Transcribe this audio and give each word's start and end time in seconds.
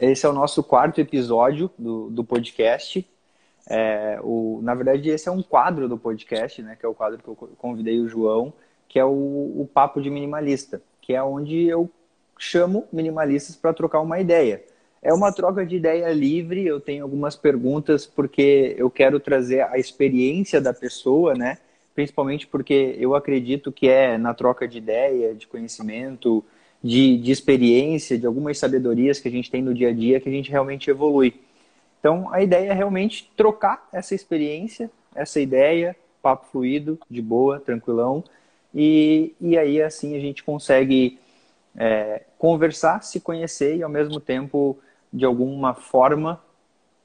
Esse 0.00 0.26
é 0.26 0.28
o 0.28 0.32
nosso 0.32 0.62
quarto 0.62 1.00
episódio 1.00 1.70
do, 1.78 2.10
do 2.10 2.24
podcast. 2.24 3.06
É, 3.68 4.18
o, 4.22 4.60
na 4.62 4.74
verdade, 4.74 5.10
esse 5.10 5.28
é 5.28 5.32
um 5.32 5.42
quadro 5.42 5.88
do 5.88 5.98
podcast, 5.98 6.62
né? 6.62 6.76
Que 6.78 6.84
é 6.84 6.88
o 6.88 6.94
quadro 6.94 7.18
que 7.18 7.28
eu 7.28 7.36
convidei 7.58 8.00
o 8.00 8.08
João, 8.08 8.52
que 8.88 8.98
é 8.98 9.04
o, 9.04 9.08
o 9.08 9.68
Papo 9.72 10.00
de 10.00 10.10
Minimalista, 10.10 10.82
que 11.00 11.14
é 11.14 11.22
onde 11.22 11.66
eu 11.66 11.90
chamo 12.38 12.86
minimalistas 12.92 13.54
para 13.54 13.72
trocar 13.72 14.00
uma 14.00 14.18
ideia. 14.18 14.64
É 15.02 15.14
uma 15.14 15.32
troca 15.32 15.64
de 15.64 15.76
ideia 15.76 16.12
livre, 16.12 16.66
eu 16.66 16.80
tenho 16.80 17.04
algumas 17.04 17.36
perguntas 17.36 18.06
porque 18.06 18.74
eu 18.76 18.90
quero 18.90 19.18
trazer 19.18 19.62
a 19.62 19.78
experiência 19.78 20.60
da 20.60 20.74
pessoa, 20.74 21.34
né? 21.34 21.58
Principalmente 21.94 22.46
porque 22.46 22.96
eu 22.98 23.14
acredito 23.14 23.72
que 23.72 23.88
é 23.88 24.18
na 24.18 24.34
troca 24.34 24.66
de 24.68 24.78
ideia, 24.78 25.34
de 25.34 25.46
conhecimento, 25.46 26.44
de, 26.82 27.18
de 27.18 27.30
experiência, 27.30 28.18
de 28.18 28.26
algumas 28.26 28.58
sabedorias 28.58 29.20
que 29.20 29.28
a 29.28 29.30
gente 29.30 29.50
tem 29.50 29.62
no 29.62 29.74
dia 29.74 29.90
a 29.90 29.92
dia 29.92 30.20
que 30.20 30.28
a 30.28 30.32
gente 30.32 30.50
realmente 30.50 30.88
evolui. 30.90 31.34
Então, 31.98 32.32
a 32.32 32.42
ideia 32.42 32.70
é 32.70 32.72
realmente 32.72 33.30
trocar 33.36 33.86
essa 33.92 34.14
experiência, 34.14 34.90
essa 35.14 35.38
ideia, 35.38 35.94
papo 36.22 36.46
fluido, 36.50 36.98
de 37.10 37.20
boa, 37.20 37.60
tranquilão, 37.60 38.24
e, 38.74 39.34
e 39.40 39.58
aí 39.58 39.82
assim 39.82 40.16
a 40.16 40.20
gente 40.20 40.42
consegue 40.42 41.18
é, 41.76 42.22
conversar, 42.38 43.02
se 43.02 43.20
conhecer 43.20 43.76
e 43.76 43.82
ao 43.82 43.90
mesmo 43.90 44.18
tempo, 44.18 44.78
de 45.12 45.24
alguma 45.24 45.74
forma, 45.74 46.40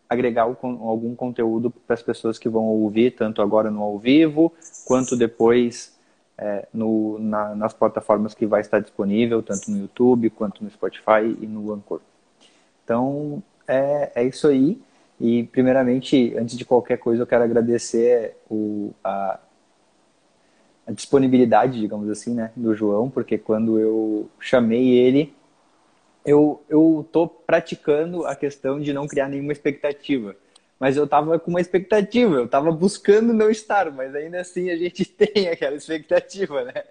agregar 0.07 0.43
algum 0.43 1.15
conteúdo 1.15 1.71
para 1.71 1.95
as 1.95 2.01
pessoas 2.01 2.37
que 2.37 2.47
vão 2.47 2.63
ouvir, 2.63 3.11
tanto 3.11 3.41
agora 3.41 3.71
no 3.71 3.81
ao 3.81 3.97
vivo, 3.97 4.53
quanto 4.85 5.17
depois 5.17 5.94
é, 6.37 6.67
no, 6.73 7.17
na, 7.19 7.55
nas 7.55 7.73
plataformas 7.73 8.33
que 8.33 8.45
vai 8.45 8.61
estar 8.61 8.79
disponível, 8.79 9.41
tanto 9.41 9.71
no 9.71 9.77
YouTube 9.77 10.29
quanto 10.29 10.63
no 10.63 10.69
Spotify 10.69 11.35
e 11.39 11.47
no 11.47 11.73
Anchor. 11.73 12.01
Então, 12.83 13.41
é, 13.67 14.11
é 14.15 14.23
isso 14.23 14.47
aí. 14.47 14.79
E, 15.19 15.43
primeiramente, 15.43 16.35
antes 16.37 16.57
de 16.57 16.65
qualquer 16.65 16.97
coisa, 16.97 17.23
eu 17.23 17.27
quero 17.27 17.43
agradecer 17.43 18.35
o, 18.49 18.93
a, 19.03 19.39
a 20.85 20.91
disponibilidade, 20.91 21.79
digamos 21.79 22.09
assim, 22.09 22.33
né, 22.33 22.51
do 22.55 22.75
João, 22.75 23.09
porque 23.09 23.37
quando 23.37 23.79
eu 23.79 24.29
chamei 24.39 24.89
ele, 24.89 25.33
eu, 26.25 26.61
eu 26.67 27.07
tô 27.11 27.27
praticando 27.27 28.25
a 28.25 28.35
questão 28.35 28.79
de 28.79 28.91
não 28.91 29.07
criar 29.07 29.29
nenhuma 29.29 29.53
expectativa 29.53 30.35
mas 30.79 30.97
eu 30.97 31.07
tava 31.07 31.39
com 31.39 31.51
uma 31.51 31.61
expectativa, 31.61 32.35
eu 32.35 32.47
tava 32.47 32.71
buscando 32.71 33.33
não 33.33 33.49
estar, 33.49 33.91
mas 33.91 34.13
ainda 34.13 34.41
assim 34.41 34.69
a 34.69 34.77
gente 34.77 35.05
tem 35.07 35.47
aquela 35.47 35.75
expectativa, 35.75 36.63
né? 36.63 36.83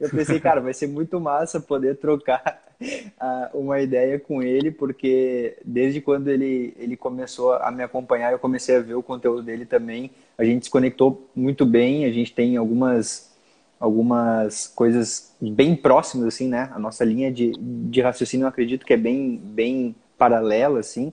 Eu 0.00 0.08
pensei, 0.08 0.38
cara, 0.40 0.60
vai 0.60 0.72
ser 0.72 0.86
muito 0.86 1.20
massa 1.20 1.60
poder 1.60 1.96
trocar 1.96 2.62
uh, 2.80 3.58
uma 3.58 3.80
ideia 3.80 4.18
com 4.18 4.42
ele, 4.42 4.70
porque 4.70 5.56
desde 5.64 6.00
quando 6.00 6.28
ele, 6.28 6.74
ele 6.78 6.96
começou 6.96 7.54
a 7.54 7.70
me 7.70 7.82
acompanhar, 7.82 8.32
eu 8.32 8.38
comecei 8.38 8.76
a 8.76 8.80
ver 8.80 8.94
o 8.94 9.02
conteúdo 9.02 9.42
dele 9.42 9.66
também. 9.66 10.10
A 10.38 10.44
gente 10.44 10.66
se 10.66 10.70
conectou 10.70 11.28
muito 11.34 11.66
bem, 11.66 12.04
a 12.04 12.12
gente 12.12 12.32
tem 12.32 12.56
algumas, 12.56 13.36
algumas 13.80 14.68
coisas 14.68 15.34
bem 15.40 15.74
próximas, 15.74 16.28
assim, 16.28 16.48
né? 16.48 16.70
A 16.72 16.78
nossa 16.78 17.04
linha 17.04 17.30
de, 17.30 17.52
de 17.58 18.00
raciocínio, 18.00 18.44
eu 18.44 18.48
acredito 18.48 18.86
que 18.86 18.94
é 18.94 18.96
bem, 18.96 19.36
bem 19.36 19.94
paralela, 20.16 20.78
assim. 20.78 21.12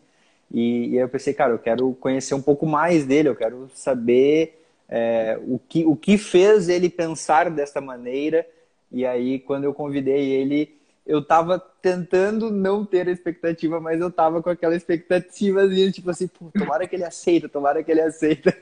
E, 0.52 0.90
e 0.90 0.98
aí 0.98 1.04
eu 1.04 1.10
pensei, 1.10 1.34
cara, 1.34 1.54
eu 1.54 1.60
quero 1.60 1.94
conhecer 1.94 2.34
um 2.34 2.42
pouco 2.42 2.66
mais 2.66 3.06
dele, 3.06 3.30
eu 3.30 3.36
quero 3.36 3.70
saber 3.74 4.62
é, 4.88 5.40
o, 5.42 5.60
que, 5.60 5.86
o 5.86 5.96
que 5.96 6.18
fez 6.18 6.70
ele 6.70 6.90
pensar 6.90 7.50
dessa 7.50 7.82
maneira. 7.82 8.46
E 8.92 9.06
aí, 9.06 9.40
quando 9.40 9.64
eu 9.64 9.74
convidei 9.74 10.30
ele, 10.30 10.76
eu 11.06 11.24
tava 11.24 11.60
tentando 11.82 12.50
não 12.50 12.86
ter 12.86 13.08
expectativa, 13.08 13.80
mas 13.80 14.00
eu 14.00 14.12
tava 14.12 14.42
com 14.42 14.50
aquela 14.50 14.76
expectativa, 14.76 15.68
tipo 15.92 16.10
assim, 16.10 16.30
tomara 16.58 16.88
que 16.88 16.96
ele 16.96 17.04
aceita, 17.04 17.50
tomara 17.50 17.84
que 17.84 17.92
ele 17.92 18.02
aceita. 18.02 18.56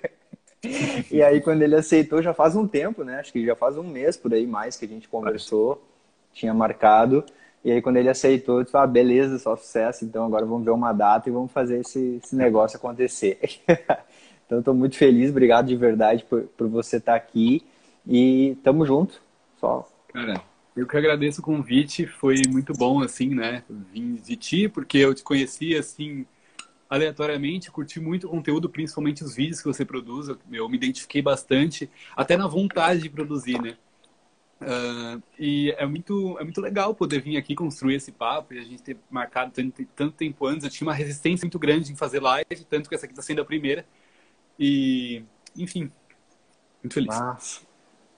e 1.12 1.22
aí, 1.22 1.42
quando 1.42 1.62
ele 1.62 1.75
aceitou, 1.75 2.22
já 2.22 2.34
faz 2.34 2.56
um 2.56 2.68
tempo, 2.68 3.03
né? 3.03 3.20
Acho 3.20 3.31
que 3.31 3.45
já 3.45 3.56
faz 3.56 3.78
um 3.78 3.84
mês 3.84 4.18
por 4.18 4.34
aí 4.34 4.47
mais 4.47 4.78
que 4.78 4.85
a 4.85 4.88
gente 4.88 5.08
conversou, 5.08 5.84
tinha 6.34 6.53
marcado. 6.53 7.24
E 7.63 7.72
aí, 7.72 7.81
quando 7.81 7.97
ele 7.97 8.09
aceitou, 8.09 8.59
eu 8.59 8.63
disse, 8.63 8.75
ah, 8.75 8.85
beleza, 8.85 9.40
só 9.40 9.56
sucesso, 9.56 10.03
então 10.03 10.25
agora 10.25 10.46
vamos 10.46 10.66
ver 10.66 10.72
uma 10.72 10.91
data 10.91 11.29
e 11.29 11.31
vamos 11.31 11.51
fazer 11.51 11.79
esse, 11.79 12.19
esse 12.22 12.35
negócio 12.35 12.78
acontecer. 12.78 13.40
então, 14.46 14.59
estou 14.59 14.74
muito 14.74 14.97
feliz, 14.97 15.29
obrigado 15.29 15.68
de 15.68 15.75
verdade 15.75 16.25
por, 16.25 16.44
por 16.57 16.68
você 16.68 16.97
estar 16.97 17.13
tá 17.13 17.18
aqui 17.18 17.63
e 18.06 18.57
tamo 18.63 18.85
junto. 18.85 19.22
Só. 19.59 19.88
Cara, 20.12 20.41
eu 20.75 20.85
que 20.85 20.97
agradeço 20.97 21.40
o 21.40 21.44
convite, 21.44 22.06
foi 22.06 22.35
muito 22.50 22.73
bom, 22.73 23.02
assim, 23.02 23.29
né? 23.29 23.63
Vim 23.69 24.16
de 24.16 24.35
ti, 24.35 24.68
porque 24.68 24.97
eu 24.97 25.13
te 25.13 25.23
conheci, 25.23 25.75
assim, 25.75 26.25
aleatoriamente, 26.90 27.72
curti 27.72 28.00
muito 28.00 28.28
o 28.28 28.29
conteúdo, 28.29 28.69
principalmente 28.69 29.23
os 29.23 29.35
vídeos 29.35 29.62
que 29.62 29.68
você 29.68 29.85
produz, 29.85 30.28
eu 30.52 30.69
me 30.69 30.75
identifiquei 30.75 31.22
bastante, 31.22 31.90
até 32.16 32.35
na 32.35 32.46
vontade 32.47 33.02
de 33.02 33.09
produzir, 33.09 33.62
né? 33.62 33.78
Uh, 34.63 35.22
e 35.38 35.72
é 35.78 35.85
muito, 35.85 36.38
é 36.40 36.44
muito 36.44 36.62
legal 36.62 36.96
poder 36.96 37.22
vir 37.22 37.38
aqui 37.38 37.53
construir 37.56 37.96
esse 37.96 38.12
papo 38.12 38.53
e 38.53 38.59
a 38.59 38.63
gente 38.63 38.81
ter 38.81 38.97
marcado 39.09 39.51
tanto, 39.51 39.85
tanto 39.96 40.16
tempo 40.16 40.46
antes. 40.46 40.63
Eu 40.63 40.69
tinha 40.69 40.88
uma 40.88 40.94
resistência 40.94 41.46
muito 41.46 41.59
grande 41.59 41.91
em 41.91 41.96
fazer 41.96 42.22
live, 42.22 42.63
tanto 42.69 42.90
que 42.90 42.96
essa 42.96 43.06
aqui 43.06 43.13
está 43.13 43.22
sendo 43.22 43.41
a 43.41 43.46
primeira. 43.46 43.85
E, 44.59 45.23
enfim, 45.56 45.91
muito 46.81 46.94
feliz. 46.94 47.18
Massa, 47.18 47.62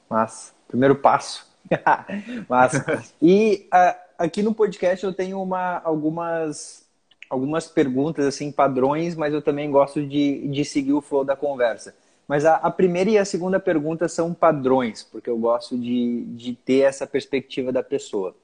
massa. 0.09 0.53
Primeiro 0.67 0.95
passo. 0.95 1.47
massa. 2.47 3.03
E 3.21 3.67
uh, 3.73 3.99
aqui 4.17 4.41
no 4.41 4.53
podcast 4.53 5.05
eu 5.05 5.13
tenho 5.13 5.41
uma, 5.41 5.81
algumas, 5.83 6.87
algumas 7.29 7.67
perguntas, 7.67 8.25
assim, 8.25 8.51
padrões, 8.51 9.15
mas 9.15 9.33
eu 9.33 9.41
também 9.41 9.69
gosto 9.69 10.05
de, 10.05 10.47
de 10.47 10.65
seguir 10.65 10.93
o 10.93 11.01
flow 11.01 11.23
da 11.23 11.35
conversa. 11.35 11.95
Mas 12.27 12.45
a, 12.45 12.55
a, 12.55 12.71
primeira 12.71 13.09
e 13.09 13.17
a 13.17 13.25
segunda 13.25 13.59
pergunta 13.59 14.07
são 14.07 14.33
padrões, 14.33 15.03
porque 15.03 15.29
eu 15.29 15.37
gosto 15.37 15.77
de, 15.77 16.23
de 16.29 16.53
ter 16.53 16.79
essa 16.79 17.05
perspectiva 17.05 17.71
da 17.71 17.83
pessoa. 17.83 18.35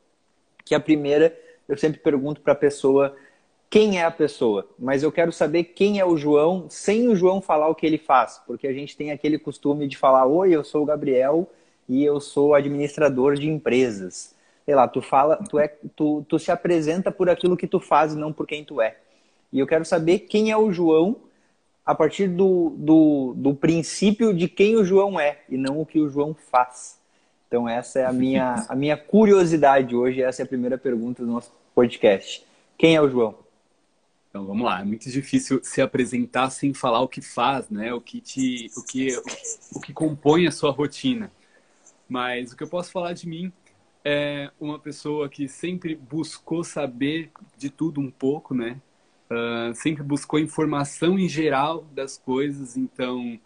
Que 0.63 0.75
a 0.75 0.79
primeira, 0.79 1.37
eu 1.67 1.75
sempre 1.75 1.99
pergunto 1.99 2.41
para 2.41 2.53
a 2.53 2.55
pessoa 2.55 3.15
quem 3.69 3.99
é 3.99 4.03
a 4.03 4.11
pessoa, 4.11 4.67
mas 4.77 5.01
eu 5.01 5.11
quero 5.11 5.31
saber 5.31 5.63
quem 5.63 5.99
é 5.99 6.05
o 6.05 6.17
João, 6.17 6.65
sem 6.69 7.07
o 7.07 7.15
João 7.15 7.41
falar 7.41 7.69
o 7.69 7.75
que 7.75 7.85
ele 7.85 7.97
faz, 7.97 8.41
porque 8.45 8.67
a 8.67 8.73
gente 8.73 8.97
tem 8.97 9.11
aquele 9.11 9.39
costume 9.39 9.87
de 9.87 9.97
falar: 9.97 10.25
Oi, 10.25 10.53
eu 10.53 10.63
sou 10.63 10.83
o 10.83 10.85
Gabriel 10.85 11.49
e 11.87 12.03
eu 12.03 12.19
sou 12.19 12.53
administrador 12.53 13.35
de 13.35 13.49
empresas. 13.49 14.35
Sei 14.65 14.75
lá, 14.75 14.87
tu 14.87 15.01
fala, 15.01 15.37
tu, 15.49 15.57
é, 15.57 15.67
tu, 15.95 16.23
tu 16.27 16.37
se 16.37 16.51
apresenta 16.51 17.11
por 17.11 17.29
aquilo 17.29 17.57
que 17.57 17.67
tu 17.67 17.79
faz 17.79 18.13
e 18.13 18.17
não 18.17 18.31
por 18.31 18.45
quem 18.45 18.63
tu 18.63 18.79
é. 18.79 18.97
E 19.51 19.59
eu 19.59 19.67
quero 19.67 19.83
saber 19.83 20.19
quem 20.19 20.51
é 20.51 20.57
o 20.57 20.71
João 20.71 21.15
a 21.85 21.95
partir 21.95 22.27
do, 22.27 22.73
do, 22.77 23.33
do 23.35 23.55
princípio 23.55 24.33
de 24.33 24.47
quem 24.47 24.75
o 24.75 24.83
João 24.83 25.19
é 25.19 25.39
e 25.49 25.57
não 25.57 25.79
o 25.79 25.85
que 25.85 25.99
o 25.99 26.09
João 26.09 26.33
faz. 26.33 26.99
Então 27.47 27.67
essa 27.67 27.99
é 27.99 28.05
a 28.05 28.13
minha, 28.13 28.65
a 28.69 28.75
minha 28.75 28.95
curiosidade 28.95 29.95
hoje, 29.95 30.21
essa 30.21 30.41
é 30.41 30.45
a 30.45 30.47
primeira 30.47 30.77
pergunta 30.77 31.23
do 31.23 31.31
nosso 31.31 31.51
podcast. 31.75 32.45
Quem 32.77 32.95
é 32.95 33.01
o 33.01 33.09
João? 33.09 33.35
Então 34.29 34.45
vamos 34.45 34.65
lá, 34.65 34.79
é 34.79 34.85
muito 34.85 35.09
difícil 35.09 35.59
se 35.61 35.81
apresentar 35.81 36.49
sem 36.51 36.73
falar 36.73 37.01
o 37.01 37.07
que 37.07 37.21
faz, 37.21 37.69
né? 37.69 37.93
O 37.93 37.99
que 37.99 38.21
te, 38.21 38.71
o 38.77 38.83
que, 38.83 39.09
o 39.75 39.81
que 39.81 39.91
compõe 39.91 40.47
a 40.47 40.51
sua 40.51 40.71
rotina. 40.71 41.29
Mas 42.07 42.53
o 42.53 42.55
que 42.55 42.63
eu 42.63 42.69
posso 42.69 42.91
falar 42.91 43.11
de 43.11 43.27
mim 43.27 43.51
é 44.05 44.49
uma 44.59 44.79
pessoa 44.79 45.27
que 45.27 45.47
sempre 45.49 45.95
buscou 45.95 46.63
saber 46.63 47.31
de 47.57 47.69
tudo 47.69 47.99
um 47.99 48.09
pouco, 48.09 48.53
né? 48.53 48.79
Uh, 49.31 49.73
sempre 49.73 50.03
buscou 50.03 50.39
informação 50.39 51.17
em 51.17 51.29
geral 51.29 51.85
das 51.93 52.17
coisas, 52.17 52.75
então 52.75 53.39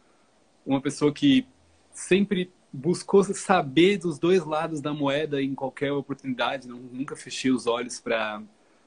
uma 0.65 0.81
pessoa 0.81 1.13
que 1.13 1.47
sempre 1.93 2.51
buscou 2.73 3.23
saber 3.23 3.97
dos 3.97 4.17
dois 4.19 4.43
lados 4.43 4.81
da 4.81 4.93
moeda 4.93 5.41
em 5.41 5.53
qualquer 5.53 5.91
oportunidade, 5.91 6.67
não, 6.67 6.79
nunca 6.79 7.15
fechei 7.15 7.51
os 7.51 7.67
olhos 7.67 7.99
para 7.99 8.41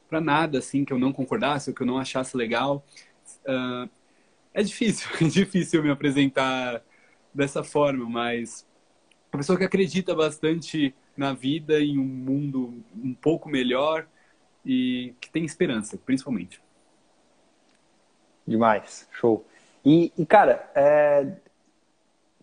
para 0.08 0.22
nada 0.22 0.58
assim 0.58 0.86
que 0.86 0.92
eu 0.92 0.98
não 0.98 1.12
concordasse 1.12 1.68
ou 1.68 1.76
que 1.76 1.82
eu 1.82 1.86
não 1.86 1.98
achasse 1.98 2.34
legal. 2.34 2.82
Uh, 3.44 3.88
é 4.54 4.62
difícil, 4.62 5.06
é 5.20 5.28
difícil 5.28 5.82
me 5.82 5.90
apresentar 5.90 6.82
dessa 7.32 7.62
forma, 7.62 8.08
mas 8.08 8.66
uma 9.30 9.38
pessoa 9.38 9.58
que 9.58 9.64
acredita 9.64 10.14
bastante 10.14 10.94
na 11.14 11.34
vida, 11.34 11.78
em 11.80 11.98
um 11.98 12.04
mundo 12.04 12.82
um 12.96 13.12
pouco 13.12 13.50
melhor 13.50 14.08
e 14.64 15.12
que 15.20 15.30
tem 15.30 15.44
esperança, 15.44 15.98
principalmente. 15.98 16.58
Demais, 18.48 19.06
show. 19.12 19.44
E, 19.84 20.10
e 20.16 20.24
cara, 20.24 20.70
é, 20.74 21.32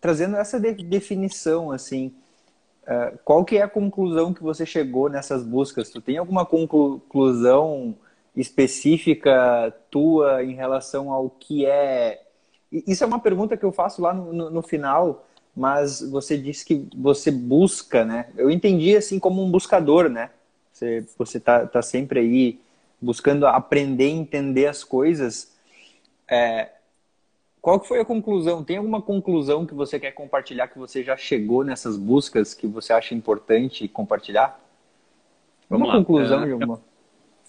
trazendo 0.00 0.36
essa 0.36 0.60
de, 0.60 0.72
definição, 0.84 1.72
assim, 1.72 2.14
é, 2.86 3.14
qual 3.24 3.44
que 3.44 3.56
é 3.56 3.62
a 3.62 3.68
conclusão 3.68 4.32
que 4.32 4.40
você 4.42 4.64
chegou 4.64 5.08
nessas 5.08 5.42
buscas? 5.42 5.90
Tu 5.90 6.00
tem 6.00 6.16
alguma 6.16 6.46
conclusão 6.46 7.96
específica 8.36 9.74
tua 9.90 10.44
em 10.44 10.54
relação 10.54 11.10
ao 11.10 11.28
que 11.28 11.66
é... 11.66 12.22
Isso 12.70 13.02
é 13.02 13.06
uma 13.06 13.18
pergunta 13.18 13.56
que 13.56 13.64
eu 13.64 13.72
faço 13.72 14.00
lá 14.00 14.14
no, 14.14 14.32
no, 14.32 14.50
no 14.50 14.62
final, 14.62 15.26
mas 15.56 16.00
você 16.02 16.38
disse 16.38 16.64
que 16.64 16.88
você 16.96 17.32
busca, 17.32 18.04
né? 18.04 18.28
Eu 18.36 18.48
entendi 18.48 18.96
assim 18.96 19.18
como 19.18 19.42
um 19.42 19.50
buscador, 19.50 20.08
né? 20.08 20.30
Você, 20.72 21.04
você 21.18 21.40
tá, 21.40 21.66
tá 21.66 21.82
sempre 21.82 22.20
aí 22.20 22.60
buscando 23.00 23.46
aprender 23.46 24.08
entender 24.08 24.66
as 24.66 24.84
coisas. 24.84 25.55
É, 26.28 26.70
qual 27.60 27.80
que 27.80 27.88
foi 27.88 28.00
a 28.00 28.04
conclusão? 28.04 28.62
Tem 28.62 28.76
alguma 28.76 29.02
conclusão 29.02 29.66
que 29.66 29.74
você 29.74 29.98
quer 29.98 30.12
compartilhar 30.12 30.68
que 30.68 30.78
você 30.78 31.02
já 31.02 31.16
chegou 31.16 31.64
nessas 31.64 31.96
buscas 31.96 32.54
que 32.54 32.66
você 32.66 32.92
acha 32.92 33.14
importante 33.14 33.88
compartilhar? 33.88 34.60
Vamos 35.68 35.88
uma 35.88 35.94
lá. 35.94 36.00
conclusão 36.00 36.42
é, 36.42 36.46
de 36.46 36.52
uma... 36.52 36.80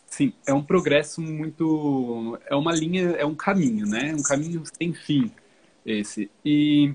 Sim, 0.08 0.34
é 0.48 0.54
um 0.54 0.64
progresso 0.64 1.22
muito. 1.22 2.40
É 2.48 2.56
uma 2.56 2.74
linha, 2.74 3.12
é 3.12 3.26
um 3.26 3.36
caminho, 3.36 3.86
né? 3.86 4.16
Um 4.18 4.24
caminho 4.24 4.64
sem 4.66 4.94
fim, 4.94 5.30
esse. 5.86 6.32
E 6.44 6.94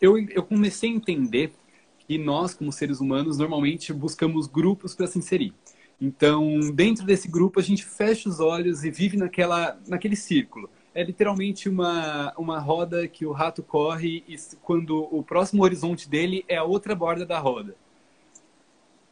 eu, 0.00 0.18
eu 0.30 0.42
comecei 0.42 0.88
a 0.88 0.94
entender 0.94 1.52
que 1.98 2.16
nós, 2.16 2.54
como 2.54 2.72
seres 2.72 3.00
humanos, 3.00 3.36
normalmente 3.36 3.92
buscamos 3.92 4.46
grupos 4.46 4.94
para 4.94 5.06
se 5.06 5.18
inserir. 5.18 5.52
Então, 6.00 6.60
dentro 6.72 7.04
desse 7.04 7.28
grupo, 7.28 7.58
a 7.58 7.62
gente 7.62 7.84
fecha 7.84 8.28
os 8.28 8.38
olhos 8.38 8.84
e 8.84 8.90
vive 8.90 9.16
naquela, 9.16 9.78
naquele 9.86 10.14
círculo. 10.16 10.70
É 10.98 11.04
literalmente 11.04 11.68
uma, 11.68 12.34
uma 12.36 12.58
roda 12.58 13.06
que 13.06 13.24
o 13.24 13.30
rato 13.30 13.62
corre 13.62 14.24
e 14.26 14.34
quando 14.62 15.08
o 15.14 15.22
próximo 15.22 15.62
horizonte 15.62 16.08
dele 16.08 16.44
é 16.48 16.56
a 16.56 16.64
outra 16.64 16.92
borda 16.92 17.24
da 17.24 17.38
roda. 17.38 17.76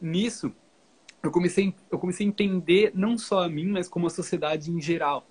Nisso, 0.01 0.51
eu 1.23 1.31
comecei, 1.31 1.73
eu 1.89 1.97
comecei 1.97 2.25
a 2.25 2.29
entender 2.29 2.91
não 2.93 3.17
só 3.17 3.41
a 3.41 3.47
mim, 3.47 3.67
mas 3.67 3.87
como 3.87 4.05
a 4.05 4.09
sociedade 4.09 4.69
em 4.69 4.81
geral. 4.81 5.25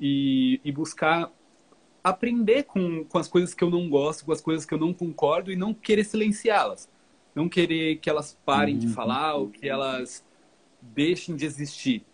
E, 0.00 0.60
e 0.64 0.72
buscar 0.72 1.30
aprender 2.02 2.64
com, 2.64 3.04
com 3.04 3.18
as 3.18 3.28
coisas 3.28 3.54
que 3.54 3.62
eu 3.62 3.70
não 3.70 3.88
gosto, 3.88 4.24
com 4.24 4.32
as 4.32 4.40
coisas 4.40 4.66
que 4.66 4.74
eu 4.74 4.78
não 4.78 4.92
concordo 4.92 5.52
e 5.52 5.56
não 5.56 5.72
querer 5.72 6.02
silenciá-las. 6.02 6.90
Não 7.32 7.48
querer 7.48 7.98
que 7.98 8.10
elas 8.10 8.36
parem 8.44 8.74
uhum. 8.74 8.80
de 8.80 8.88
falar 8.88 9.34
ou 9.34 9.50
que 9.50 9.68
elas 9.68 10.24
deixem 10.82 11.36
de 11.36 11.46
existir. 11.46 12.04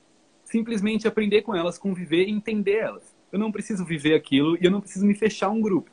Simplesmente 0.44 1.08
aprender 1.08 1.40
com 1.40 1.54
elas, 1.54 1.78
conviver 1.78 2.28
e 2.28 2.30
entender 2.30 2.76
elas. 2.76 3.11
Eu 3.32 3.38
não 3.38 3.50
preciso 3.50 3.84
viver 3.84 4.14
aquilo 4.14 4.56
e 4.60 4.64
eu 4.64 4.70
não 4.70 4.80
preciso 4.80 5.06
me 5.06 5.14
fechar 5.14 5.48
um 5.48 5.60
grupo. 5.60 5.90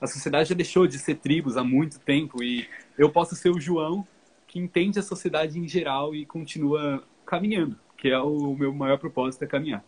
A 0.00 0.06
sociedade 0.06 0.48
já 0.48 0.54
deixou 0.54 0.86
de 0.86 0.98
ser 0.98 1.16
tribos 1.16 1.56
há 1.56 1.62
muito 1.62 2.00
tempo 2.00 2.42
e 2.42 2.66
eu 2.98 3.10
posso 3.10 3.36
ser 3.36 3.50
o 3.50 3.60
João 3.60 4.06
que 4.48 4.58
entende 4.58 4.98
a 4.98 5.02
sociedade 5.02 5.58
em 5.58 5.68
geral 5.68 6.14
e 6.14 6.26
continua 6.26 7.02
caminhando, 7.24 7.78
que 7.96 8.08
é 8.08 8.18
o 8.18 8.54
meu 8.54 8.72
maior 8.72 8.98
propósito, 8.98 9.44
é 9.44 9.46
caminhar. 9.46 9.84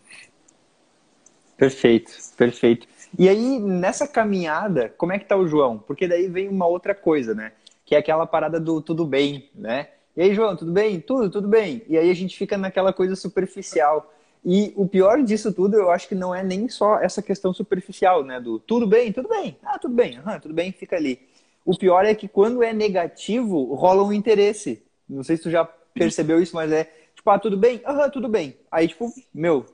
Perfeito, 1.57 2.13
perfeito. 2.37 2.87
E 3.19 3.29
aí, 3.29 3.59
nessa 3.59 4.09
caminhada, 4.09 4.89
como 4.97 5.13
é 5.13 5.19
que 5.19 5.27
tá 5.27 5.37
o 5.37 5.47
João? 5.47 5.79
Porque 5.79 6.09
daí 6.09 6.29
vem 6.29 6.49
uma 6.49 6.67
outra 6.67 6.95
coisa, 6.95 7.35
né? 7.35 7.53
Que 7.85 7.95
é 7.95 7.99
aquela 7.99 8.27
parada 8.27 8.59
do 8.59 8.81
tudo 8.81 9.07
bem, 9.07 9.51
né? 9.55 9.89
E 10.17 10.23
aí, 10.23 10.35
João, 10.35 10.57
tudo 10.57 10.73
bem? 10.73 11.01
Tudo, 11.01 11.31
tudo 11.31 11.49
bem. 11.49 11.83
E 11.89 11.99
aí 11.99 12.11
a 12.11 12.15
gente 12.15 12.37
fica 12.37 12.57
naquela 12.57 12.93
coisa 12.93 13.15
superficial. 13.15 14.14
E 14.45 14.73
o 14.77 14.87
pior 14.87 15.23
disso 15.23 15.53
tudo, 15.53 15.77
eu 15.77 15.91
acho 15.91 16.07
que 16.07 16.15
não 16.15 16.35
é 16.35 16.43
nem 16.43 16.69
só 16.69 16.99
essa 16.99 17.23
questão 17.23 17.55
superficial, 17.55 18.23
né? 18.23 18.39
Do 18.41 18.59
tudo 18.59 18.87
bem, 18.87 19.13
tudo 19.13 19.29
bem. 19.29 19.57
Ah, 19.63 19.79
tudo 19.79 19.95
bem, 19.95 20.19
uhum, 20.19 20.39
tudo 20.39 20.53
bem, 20.53 20.71
fica 20.71 20.97
ali. 20.97 21.19
O 21.65 21.77
pior 21.77 22.05
é 22.05 22.15
que 22.15 22.29
quando 22.29 22.63
é 22.63 22.73
negativo, 22.73 23.75
rola 23.75 24.03
um 24.03 24.13
interesse. 24.13 24.83
Não 25.09 25.23
sei 25.23 25.37
se 25.37 25.45
tu 25.45 25.51
já 25.51 25.65
percebeu 25.65 26.43
isso, 26.43 26.55
mas 26.55 26.71
é 26.71 26.85
tipo, 27.15 27.31
ah, 27.31 27.39
tudo 27.39 27.57
bem? 27.57 27.81
Aham, 27.87 28.11
tudo 28.11 28.29
bem. 28.29 28.55
Aí, 28.71 28.87
tipo, 28.87 29.11
meu, 29.33 29.65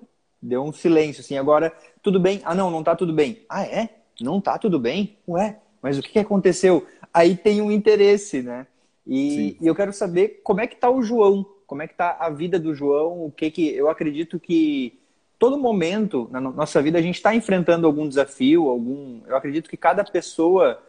deu 0.41 0.63
um 0.63 0.73
silêncio, 0.73 1.21
assim. 1.21 1.37
Agora, 1.37 1.73
tudo 2.01 2.21
bem? 2.21 2.41
Ah, 2.45 2.55
não, 2.55 2.71
não 2.71 2.85
tá 2.85 2.95
tudo 2.95 3.13
bem. 3.13 3.43
Ah, 3.49 3.65
é? 3.65 3.89
Não 4.21 4.41
tá 4.41 4.57
tudo 4.57 4.79
bem? 4.79 5.17
Ué, 5.27 5.59
mas 5.83 5.99
o 5.99 6.03
que, 6.03 6.11
que 6.11 6.19
aconteceu? 6.19 6.87
Aí 7.13 7.37
tem 7.37 7.61
um 7.61 7.73
interesse, 7.73 8.43
né? 8.43 8.67
E, 9.07 9.57
e, 9.61 9.67
eu 9.67 9.75
quero 9.75 9.93
saber 9.93 10.41
como 10.45 10.61
é 10.61 10.67
que 10.67 10.77
tá 10.77 10.89
o 10.89 11.03
João, 11.03 11.45
como 11.71 11.83
é 11.83 11.87
que 11.87 11.95
tá 11.95 12.17
a 12.19 12.29
vida 12.29 12.59
do 12.59 12.75
João, 12.75 13.25
o 13.25 13.31
que 13.31 13.49
que... 13.49 13.73
Eu 13.73 13.89
acredito 13.89 14.41
que 14.41 14.99
todo 15.39 15.57
momento 15.57 16.29
na 16.29 16.41
nossa 16.41 16.83
vida 16.83 16.99
a 16.99 17.01
gente 17.01 17.15
está 17.15 17.33
enfrentando 17.33 17.87
algum 17.87 18.09
desafio, 18.09 18.69
algum... 18.69 19.21
Eu 19.25 19.37
acredito 19.37 19.71
que 19.71 19.77
cada 19.77 20.03
pessoa 20.03 20.83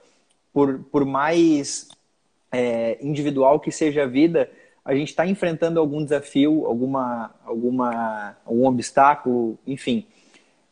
por, 0.51 0.79
por 0.91 1.05
mais 1.05 1.87
é, 2.51 2.97
individual 2.99 3.59
que 3.59 3.71
seja 3.71 4.05
a 4.05 4.07
vida, 4.07 4.49
a 4.83 4.95
gente 4.95 5.09
está 5.09 5.23
enfrentando 5.27 5.79
algum 5.79 6.03
desafio, 6.03 6.65
alguma, 6.65 7.29
alguma, 7.45 8.35
algum 8.43 8.65
obstáculo, 8.65 9.59
enfim. 9.67 10.07